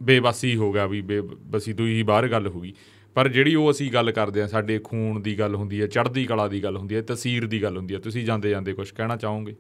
[0.03, 2.73] ਬੇਬਸੀ ਹੋ ਗਿਆ, ਵੀ ਬੇਬਸੀ ਤੋਂ ਹੀ ਬਾਹਰ ਗੱਲ ਹੋ ਗਈ।
[3.15, 6.49] ਪਰ ਜਿਹੜੀ ਉਹ ਅਸੀਂ ਗੱਲ ਕਰਦੇ ਆ ਸਾਡੇ ਖੂਨ ਦੀ ਗੱਲ ਹੁੰਦੀ ਹੈ, ਚੜ੍ਹਦੀ ਕਲਾ
[6.49, 9.55] ਦੀ ਗੱਲ ਹੁੰਦੀ ਹੈ ਤਸਵੀਰ ਦੀ ਗੱਲ ਹੁੰਦੀ ਹੈ, ਤੁਸੀਂ ਜਾਂਦੇ ਜਾਂਦੇ ਕੁਝ ਕਹਿਣਾ ਚਾਹੋਗੇ?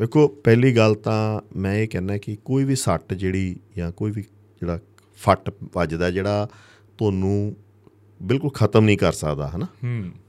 [0.00, 4.22] ਵੇਖੋ, ਪਹਿਲੀ ਗੱਲ ਤਾਂ ਮੈਂ ਇਹ ਕਹਿੰਦਾ ਕਿ ਕੋਈ ਵੀ ਸੱਟ ਜਿਹੜੀ ਜਾਂ ਕੋਈ ਵੀ
[4.22, 4.78] ਜਿਹੜਾ
[5.22, 6.48] ਫੱਟ ਵੱਜਦਾ ਜਿਹੜਾ
[6.98, 7.56] ਤੁਹਾਨੂੰ
[8.22, 9.66] ਬਿਲਕੁਲ ਖਤਮ ਨਹੀਂ ਕਰ ਸਕਦਾ ਹਨਾ?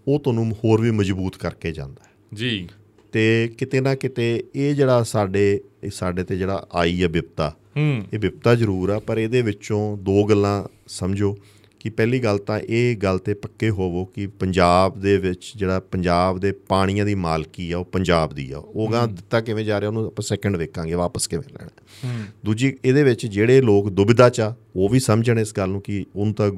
[0.07, 2.69] ਉਹ ਤੁਹਾਨੂੰ ਹੋਰ ਵੀ ਮਜ਼ਬੂਤ ਕਰਕੇ ਜਾਂਦਾ ਹੈ। ਜੀ।
[3.11, 5.61] ਤੇ ਕਿਤੇ ਨਾ ਕਿਤੇ ਇਹ ਜਿਹੜਾ ਸਾਡੇ
[5.91, 10.23] ਸਾਡੇ ਤੇ ਜਿਹੜਾ ਆਈ ਹੈ ਵਿਪਤਾ ਹੂੰ। ਇਹ ਵਿਪਤਾ ਜ਼ਰੂਰ ਆ ਪਰ ਇਹਦੇ ਵਿੱਚੋਂ ਦੋ
[10.25, 11.37] ਗੱਲਾਂ ਸਮਝੋ।
[11.84, 16.39] ਕਿ ਪਹਿਲੀ ਗੱਲ ਤਾਂ ਇਹ ਗੱਲ ਤੇ ਪੱਕੇ ਹੋਵੋ ਕਿ ਪੰਜਾਬ ਦੇ ਵਿੱਚ ਜਿਹੜਾ ਪੰਜਾਬ
[16.39, 19.88] ਦੇ ਪਾਣੀਆਂ ਦੀ ਮਾਲਕੀ ਆ ਉਹ ਪੰਜਾਬ ਦੀ ਆ। ਉਹ ਗਾਂ ਦਿੱਤਾ ਕਿਵੇਂ ਜਾ ਰਿਹਾ
[19.88, 24.41] ਉਹਨੂੰ ਆਪਾਂ ਸੈਕੰਡ ਵੇਖਾਂਗੇ ਵਾਪਸ ਕਿਵੇਂ ਲੈਣਾ। ਦੂਜੀ ਇਹਦੇ ਵਿੱਚ ਜਿਹੜੇ ਲੋਕ ਦੁਬਿਧਾ ਚ
[24.76, 26.51] ਉਹ ਵੀ ਸਮਝਣ ਇਸ ਗੱਲ ਨੂੰ ਕਿ ਉਹਨੂੰ ਤਾਂ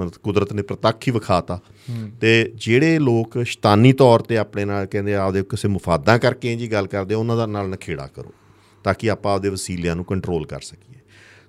[0.00, 1.60] ਮਤਲਬ ਕੁਦਰਤ ਨੇ ਪ੍ਰਤੱਖ ਹੀ ਵਿਖਾਤਾ।
[2.20, 6.86] ਤੇ ਜਿਹੜੇ ਲੋਕ ਸ਼ੈਤਾਨੀ ਤੌਰ ਤੇ ਆਪਣੇ ਨਾਲ ਕਹਿੰਦੇ ਆਪਦੇ ਕਿਸੇ ਮੁਫਾਦਾਂ ਕਰਕੇ ਇੰਜੀ ਗੱਲ
[6.86, 8.34] ਕਰਦੇ ਉਹਨਾਂ ਦਾ ਨਾਲ ਨਖੇੜਾ ਕਰੋ
[8.84, 11.00] ਤਾਂ ਕਿ ਆਪਾਂ ਆਪਦੇ ਵਸੀਲਿਆਂ ਨੂੰ ਕੰਟਰੋਲ ਕਰ ਸਕੀਏ।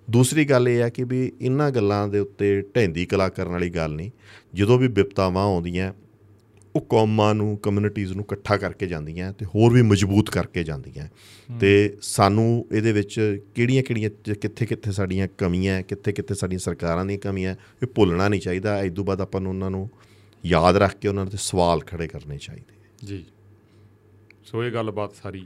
[0.10, 3.92] ਦੂਸਰੀ ਗੱਲ ਇਹ ਹੈ ਕਿ ਵੀ ਇਹਨਾਂ ਗੱਲਾਂ ਦੇ ਉੱਤੇ ਢੈਂਦੀ ਕਲਾ ਕਰਨ ਵਾਲੀ ਗੱਲ
[3.92, 4.12] ਨਹੀਂ।
[4.54, 5.94] ਜਦੋਂ ਵੀ ਵਿਪਤਾਵਾਂ ਆਉਂਦੀਆਂ
[6.76, 11.08] ਉਹ ਕੌਮਾਂ ਨੂੰ ਕਮਿਊਨਿਟੀਆਂ ਨੂੰ ਇਕੱਠਾ ਕਰਕੇ ਜਾਂਦੀਆਂ ਤੇ ਹੋਰ ਵੀ ਮਜ਼ਬੂਤ ਕਰਕੇ ਜਾਂਦੀਆਂ।
[11.60, 17.20] ਤੇ ਸਾਨੂੰ ਇਹਦੇ ਵਿੱਚ ਕਿਹੜੀਆਂ ਕਿਹੜੀਆਂ ਕਿੱਥੇ ਕਿੱਥੇ ਸਾਡੀਆਂ ਕਮੀਆਂ ਕਿੱਥੇ ਕਿੱਥੇ ਸਾਡੀਆਂ ਸਰਕਾਰਾਂ ਦੀਆਂ
[17.20, 19.90] ਕਮੀਆਂ ਇਹ ਭੁੱਲਣਾ ਨਹੀਂ ਚਾਹੀਦਾ। ਇਸ ਤੋਂ ਬਾਅਦ ਆਪਾਂ ਨੂੰ ਉਹਨਾਂ ਨੂੰ
[20.46, 22.76] ਯਾਦ ਰੱਖ ਕੇ ਉਹਨਾਂ ਤੇ ਸਵਾਲ ਖੜੇ ਕਰਨੇ ਚਾਹੀਦੇ।
[23.08, 23.26] ਜੀ।
[24.52, 25.46] ਸੋ ਇਹ ਗੱਲਬਾਤ ਸਾਰੀ।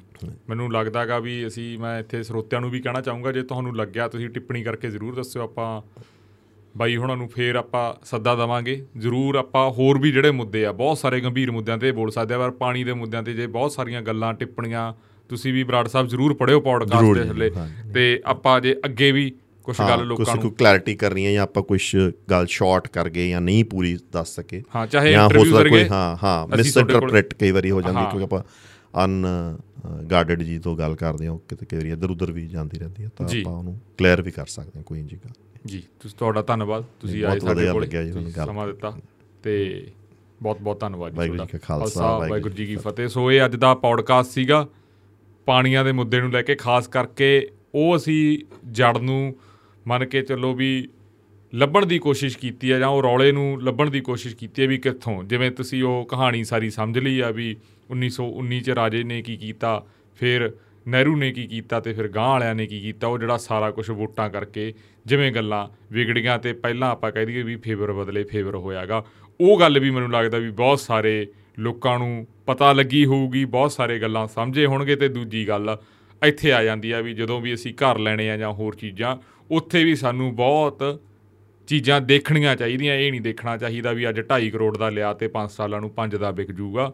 [0.49, 4.29] ਮੈਨੂੰ ਲੱਗਦਾਗਾ ਵੀ ਅਸੀਂ ਮੈਂ ਇੱਥੇ ਸਰੋਤਿਆਂ ਨੂੰ ਵੀ ਕਹਿਣਾ ਚਾਹੂੰਗਾ ਜੇ ਤੁਹਾਨੂੰ ਲੱਗਿਆ ਤੁਸੀਂ
[4.29, 5.81] ਟਿੱਪਣੀ ਕਰਕੇ ਜ਼ਰੂਰ ਦੱਸਿਓ ਆਪਾਂ।
[6.77, 10.97] ਬਾਈ ਹੁਣਾਂ ਨੂੰ ਫੇਰ ਆਪਾਂ ਸੱਦਾ ਦਵਾਂਗੇ। ਜ਼ਰੂਰ ਆਪਾਂ ਹੋਰ ਵੀ ਜਿਹੜੇ ਮੁੱਦੇ ਆ ਬਹੁਤ
[10.97, 14.01] ਸਾਰੇ ਗੰਭੀਰ ਮੁੱਦਿਆਂ ਤੇ ਬੋਲ ਸਕਦੇ ਆ ਪਰ ਪਾਣੀ ਦੇ ਮੁੱਦਿਆਂ ਤੇ ਜੇ ਬਹੁਤ ਸਾਰੀਆਂ
[14.01, 14.93] ਗੱਲਾਂ ਟਿੱਪਣੀਆਂ
[15.29, 17.51] ਤੁਸੀਂ ਵੀ ਬਰਾੜ ਸਾਹਿਬ ਜ਼ਰੂਰ ਪੜਿਓ ਪੌਡਕਾਸਟ ਦੇ ਥੱਲੇ।
[17.93, 19.31] ਤੇ ਆਪਾਂ ਜੇ ਅੱਗੇ ਵੀ
[19.63, 21.81] ਕੁਝ ਗੱਲ ਲੋਕਾਂ ਕੋਈ ਨੂੰ ਕਲੈਰਿਟੀ ਕਰਨੀ ਹੈ ਜਾਂ ਆਪਾਂ ਕੁਝ
[22.31, 26.17] ਗੱਲ ਸ਼ਾਰਟ ਕਰ ਗਏ ਜਾਂ ਨਹੀਂ ਪੂਰੀ ਦੱਸ ਸਕੇ ਹਾਂ ਚਾਹੇ ਇੰਟਰਵਿਊ ਕੋਈ ਜ਼ਰੀਏ ਹਾਂ
[26.23, 28.43] ਹਾਂ ਕੋਲ- ਮਿਸਇੰਟਰਪ੍ਰੀਟ ਕਈ ਵਾਰੀ ਹੋ ਜਾਂਦੀ। ਕਿਉਂਕਿ ਆਪਾਂ
[29.05, 29.25] ਅਨ
[30.11, 33.09] ਗਾਰਡਡ ਜੀ ਤੋਂ ਗੱਲ ਕਰਦੇ ਹਾਂ ਕਿਤੇ ਕਈ ਵਾਰੀ ਇੱਧਰ ਉੱਧਰ ਵੀ ਜਾਂਦੀ ਰਹਿੰਦੀ ਹੈ
[33.17, 35.33] ਤਾਂ। ਆਪਾਂ ਉਹਨੂੰ ਕਲੀਅਰ ਵੀ ਕਰ ਸਕਦੇ ਹਾਂ ਕੋਈ ਇੰਜੀ ਗੱਲ
[35.65, 38.93] ਜੀ ਤੁਸੀਂ ਤੁਹਾਡਾ ਧੰਨਵਾਦ। ਤੁਸੀਂ ਆਏ ਸਾਡੇ ਕੋਲ ਸਮਾਂ ਦਿੱਤਾ
[39.43, 39.55] ਤੇ
[40.41, 44.31] ਬਹੁਤ ਬਹੁਤ ਧੰਨਵਾਦ ਜੀ ਕਾ ਖਾਲਸਾ, ਵਾਹਿਗੁਰੂ ਜੀ ਕੀ ਫਤਿਹ। ਸੋ ਇਹ ਅੱਜ ਦਾ ਪੌਡਕਾਸਟ
[44.31, 44.67] ਸੀਗਾ।
[45.47, 48.39] ਪਾਣੀਆਂ ਦੇ ਮੁੱਦੇ ਨੂੰ ਲੈ ਕੇ ਖਾਸ ਕਰਕੇ ਉਹ ਅਸੀਂ
[48.71, 49.35] ਜੜ ਨੂੰ
[49.87, 50.89] ਮੰਨ ਕੇ ਚੱਲੋ ਵੀ
[51.53, 54.77] ਲੱਭਣ ਦੀ ਕੋਸ਼ਿਸ਼ ਕੀਤੀ ਹੈ ਜਾਂ ਉਹ ਰੌਲੇ ਨੂੰ ਲੱਭਣ ਦੀ ਕੋਸ਼ਿਸ਼ ਕੀਤੀ ਹੈ ਵੀ
[54.77, 57.55] ਕਿੱਥੋਂ। ਜਿਵੇਂ ਤੁਸੀਂ ਉਹ ਕਹਾਣੀ ਸਾਰੀ ਸਮਝ ਲਈ ਆ ਵੀ
[57.91, 59.83] 1919 ਚ ਰਾਜੇ ਨੇ ਕੀ ਕੀਤਾ,
[60.19, 60.51] ਫਿਰ
[60.87, 63.89] ਨਹਿਰੂ ਨੇ ਕੀ ਕੀਤਾ ਤੇ ਫਿਰ ਗਾਂ ਵਾਲਿਆਂ ਨੇ ਕੀ ਕੀਤਾ, ਉਹ ਜਿਹੜਾ ਸਾਰਾ ਕੁਝ
[63.89, 64.73] ਵੋਟਾਂ ਕਰਕੇ
[65.05, 69.03] ਜਿਵੇਂ ਗੱਲਾਂ ਵਿਗੜੀਆਂ ਤੇ ਪਹਿਲਾਂ ਆਪਾਂ ਕਹਿ ਦਈਏ ਵੀ ਫੇਵਰ ਬਦਲੇ ਫੇਵਰ ਹੋਇਆਗਾ।
[69.39, 71.27] ਉਹ ਗੱਲ ਵੀ ਮੈਨੂੰ ਲੱਗਦਾ ਵੀ ਬਹੁਤ ਸਾਰੇ
[71.59, 75.77] ਲੋਕਾਂ ਨੂੰ ਪਤਾ ਲੱਗੀ ਹੋਊਗੀ, ਬਹੁਤ ਸਾਰੇ ਗੱਲਾਂ ਸਮਝੇ ਹੋਣਗੇ ਤੇ ਦੂਜੀ ਗੱਲ
[76.21, 79.17] ਇੱਥੇ ਆ ਜਾਂਦੀ ਆ ਵੀ ਜਦੋਂ ਵੀ ਅਸੀਂ ਘਰ ਲੈਣੇ ਆ ਜਾਂ ਹੋਰ ਚੀਜ਼ਾਂ,
[79.51, 81.01] ਉੱਥੇ ਵੀ ਸਾਨੂੰ ਬਹੁਤ
[81.67, 85.51] ਚੀਜ਼ਾਂ ਦੇਖਣੀਆਂ ਚਾਹੀਦੀਆਂ, ਇਹ ਨਹੀਂ ਦੇਖਣਾ ਚਾਹੀਦਾ ਵੀ ਅੱਜ 2.5 ਕਰੋੜ ਦਾ ਲਿਆ ਤੇ 5
[85.51, 86.91] ਸਾਲਾਂ ਨੂੰ 5 ਦਾ ਵਿਕ ਜੂਗਾ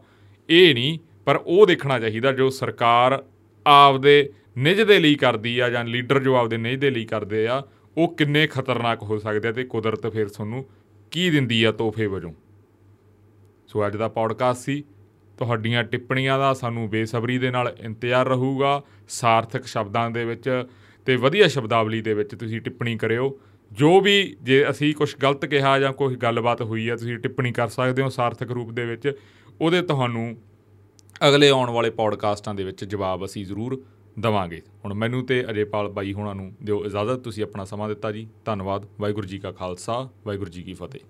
[0.49, 3.23] ਇਹ ਨਹੀਂ, ਪਰ ਉਹ ਦੇਖਣਾ ਚਾਹੀਦਾ ਜੋ ਸਰਕਾਰ
[3.65, 7.63] ਆਪਦੇ ਨਿੱਜ ਦੇ ਲਈ ਕਰਦੀ ਆ ਜਾਂ ਲੀਡਰ ਜੋ ਆਪਦੇ ਨਿੱਜ ਦੇ ਲਈ ਕਰਦੇ ਆ,
[7.97, 10.65] ਉਹ ਕਿੰਨੇ ਖਤਰਨਾਕ ਹੋ ਸਕਦੇ ਆ ਤੇ ਕੁਦਰਤ ਫਿਰ ਤੁਹਾਨੂੰ
[11.11, 12.33] ਕੀ ਦਿੰਦੀ ਆ ਤੋਹਫੇ ਵਜੋਂ?
[13.67, 14.83] ਸੋ ਅੱਜ ਦਾ ਪੌਡਕਾਸਟ ਸੀ,
[15.37, 20.63] ਤੁਹਾਡੀਆਂ ਟਿੱਪਣੀਆਂ ਦਾ ਸਾਨੂੰ ਬੇਸਬਰੀ ਦੇ ਨਾਲ ਇੰਤਜ਼ਾਰ ਰਹੂਗਾ, ਸਾਰਥਕ ਸ਼ਬਦਾਂ ਦੇ ਵਿੱਚ
[21.05, 23.39] ਤੇ ਵਧੀਆ ਸ਼ਬਦਾਵਲੀ ਦੇ ਵਿੱਚ ਤੁਸੀਂ ਟਿੱਪਣੀ ਕਰਿਓ।
[23.71, 27.67] ਜੋ ਵੀ ਜੇ ਅਸੀਂ ਕੁਝ ਗਲਤ ਕਿਹਾ ਜਾਂ ਕੋਈ ਗੱਲਬਾਤ ਹੋਈ ਹੈ ਤੁਸੀਂ ਟਿੱਪਣੀ ਕਰ
[27.67, 29.17] ਸਕਦੇ ਹੋ ਸਾਰਥਕ ਰੂਪ ਦੇ ਵਿੱਚ।
[29.61, 30.37] ਉਹਦੇ ਤੁਹਾਨੂੰ
[31.27, 33.83] ਅਗਲੇ ਆਉਣ ਵਾਲੇ ਪੌਡਕਾਸਟਾਂ ਦੇ ਵਿੱਚ ਜਵਾਬ ਅਸੀਂ ਜ਼ਰੂਰ
[34.19, 38.27] ਦਵਾਂਗੇ। ਹੁਣ ਮੈਨੂੰ ਤੇ ਅਜੇਪਾਲ ਬਾਈ ਹੋਣਾ ਨੂੰ ਦਿਓ ਇਜਾਜ਼ਤ, ਤੁਸੀਂ ਆਪਣਾ ਸਮਾਂ ਦਿੱਤਾ ਜੀ।
[38.45, 41.01] ਧੰਨਵਾਦ, ਵਾਹਿਗੁਰੂ ਜੀ ਕਾ ਖਾਲਸਾ, ਵਾਹਿਗੁਰੂ ਜੀ ਕੀ ਫਤਿਹ।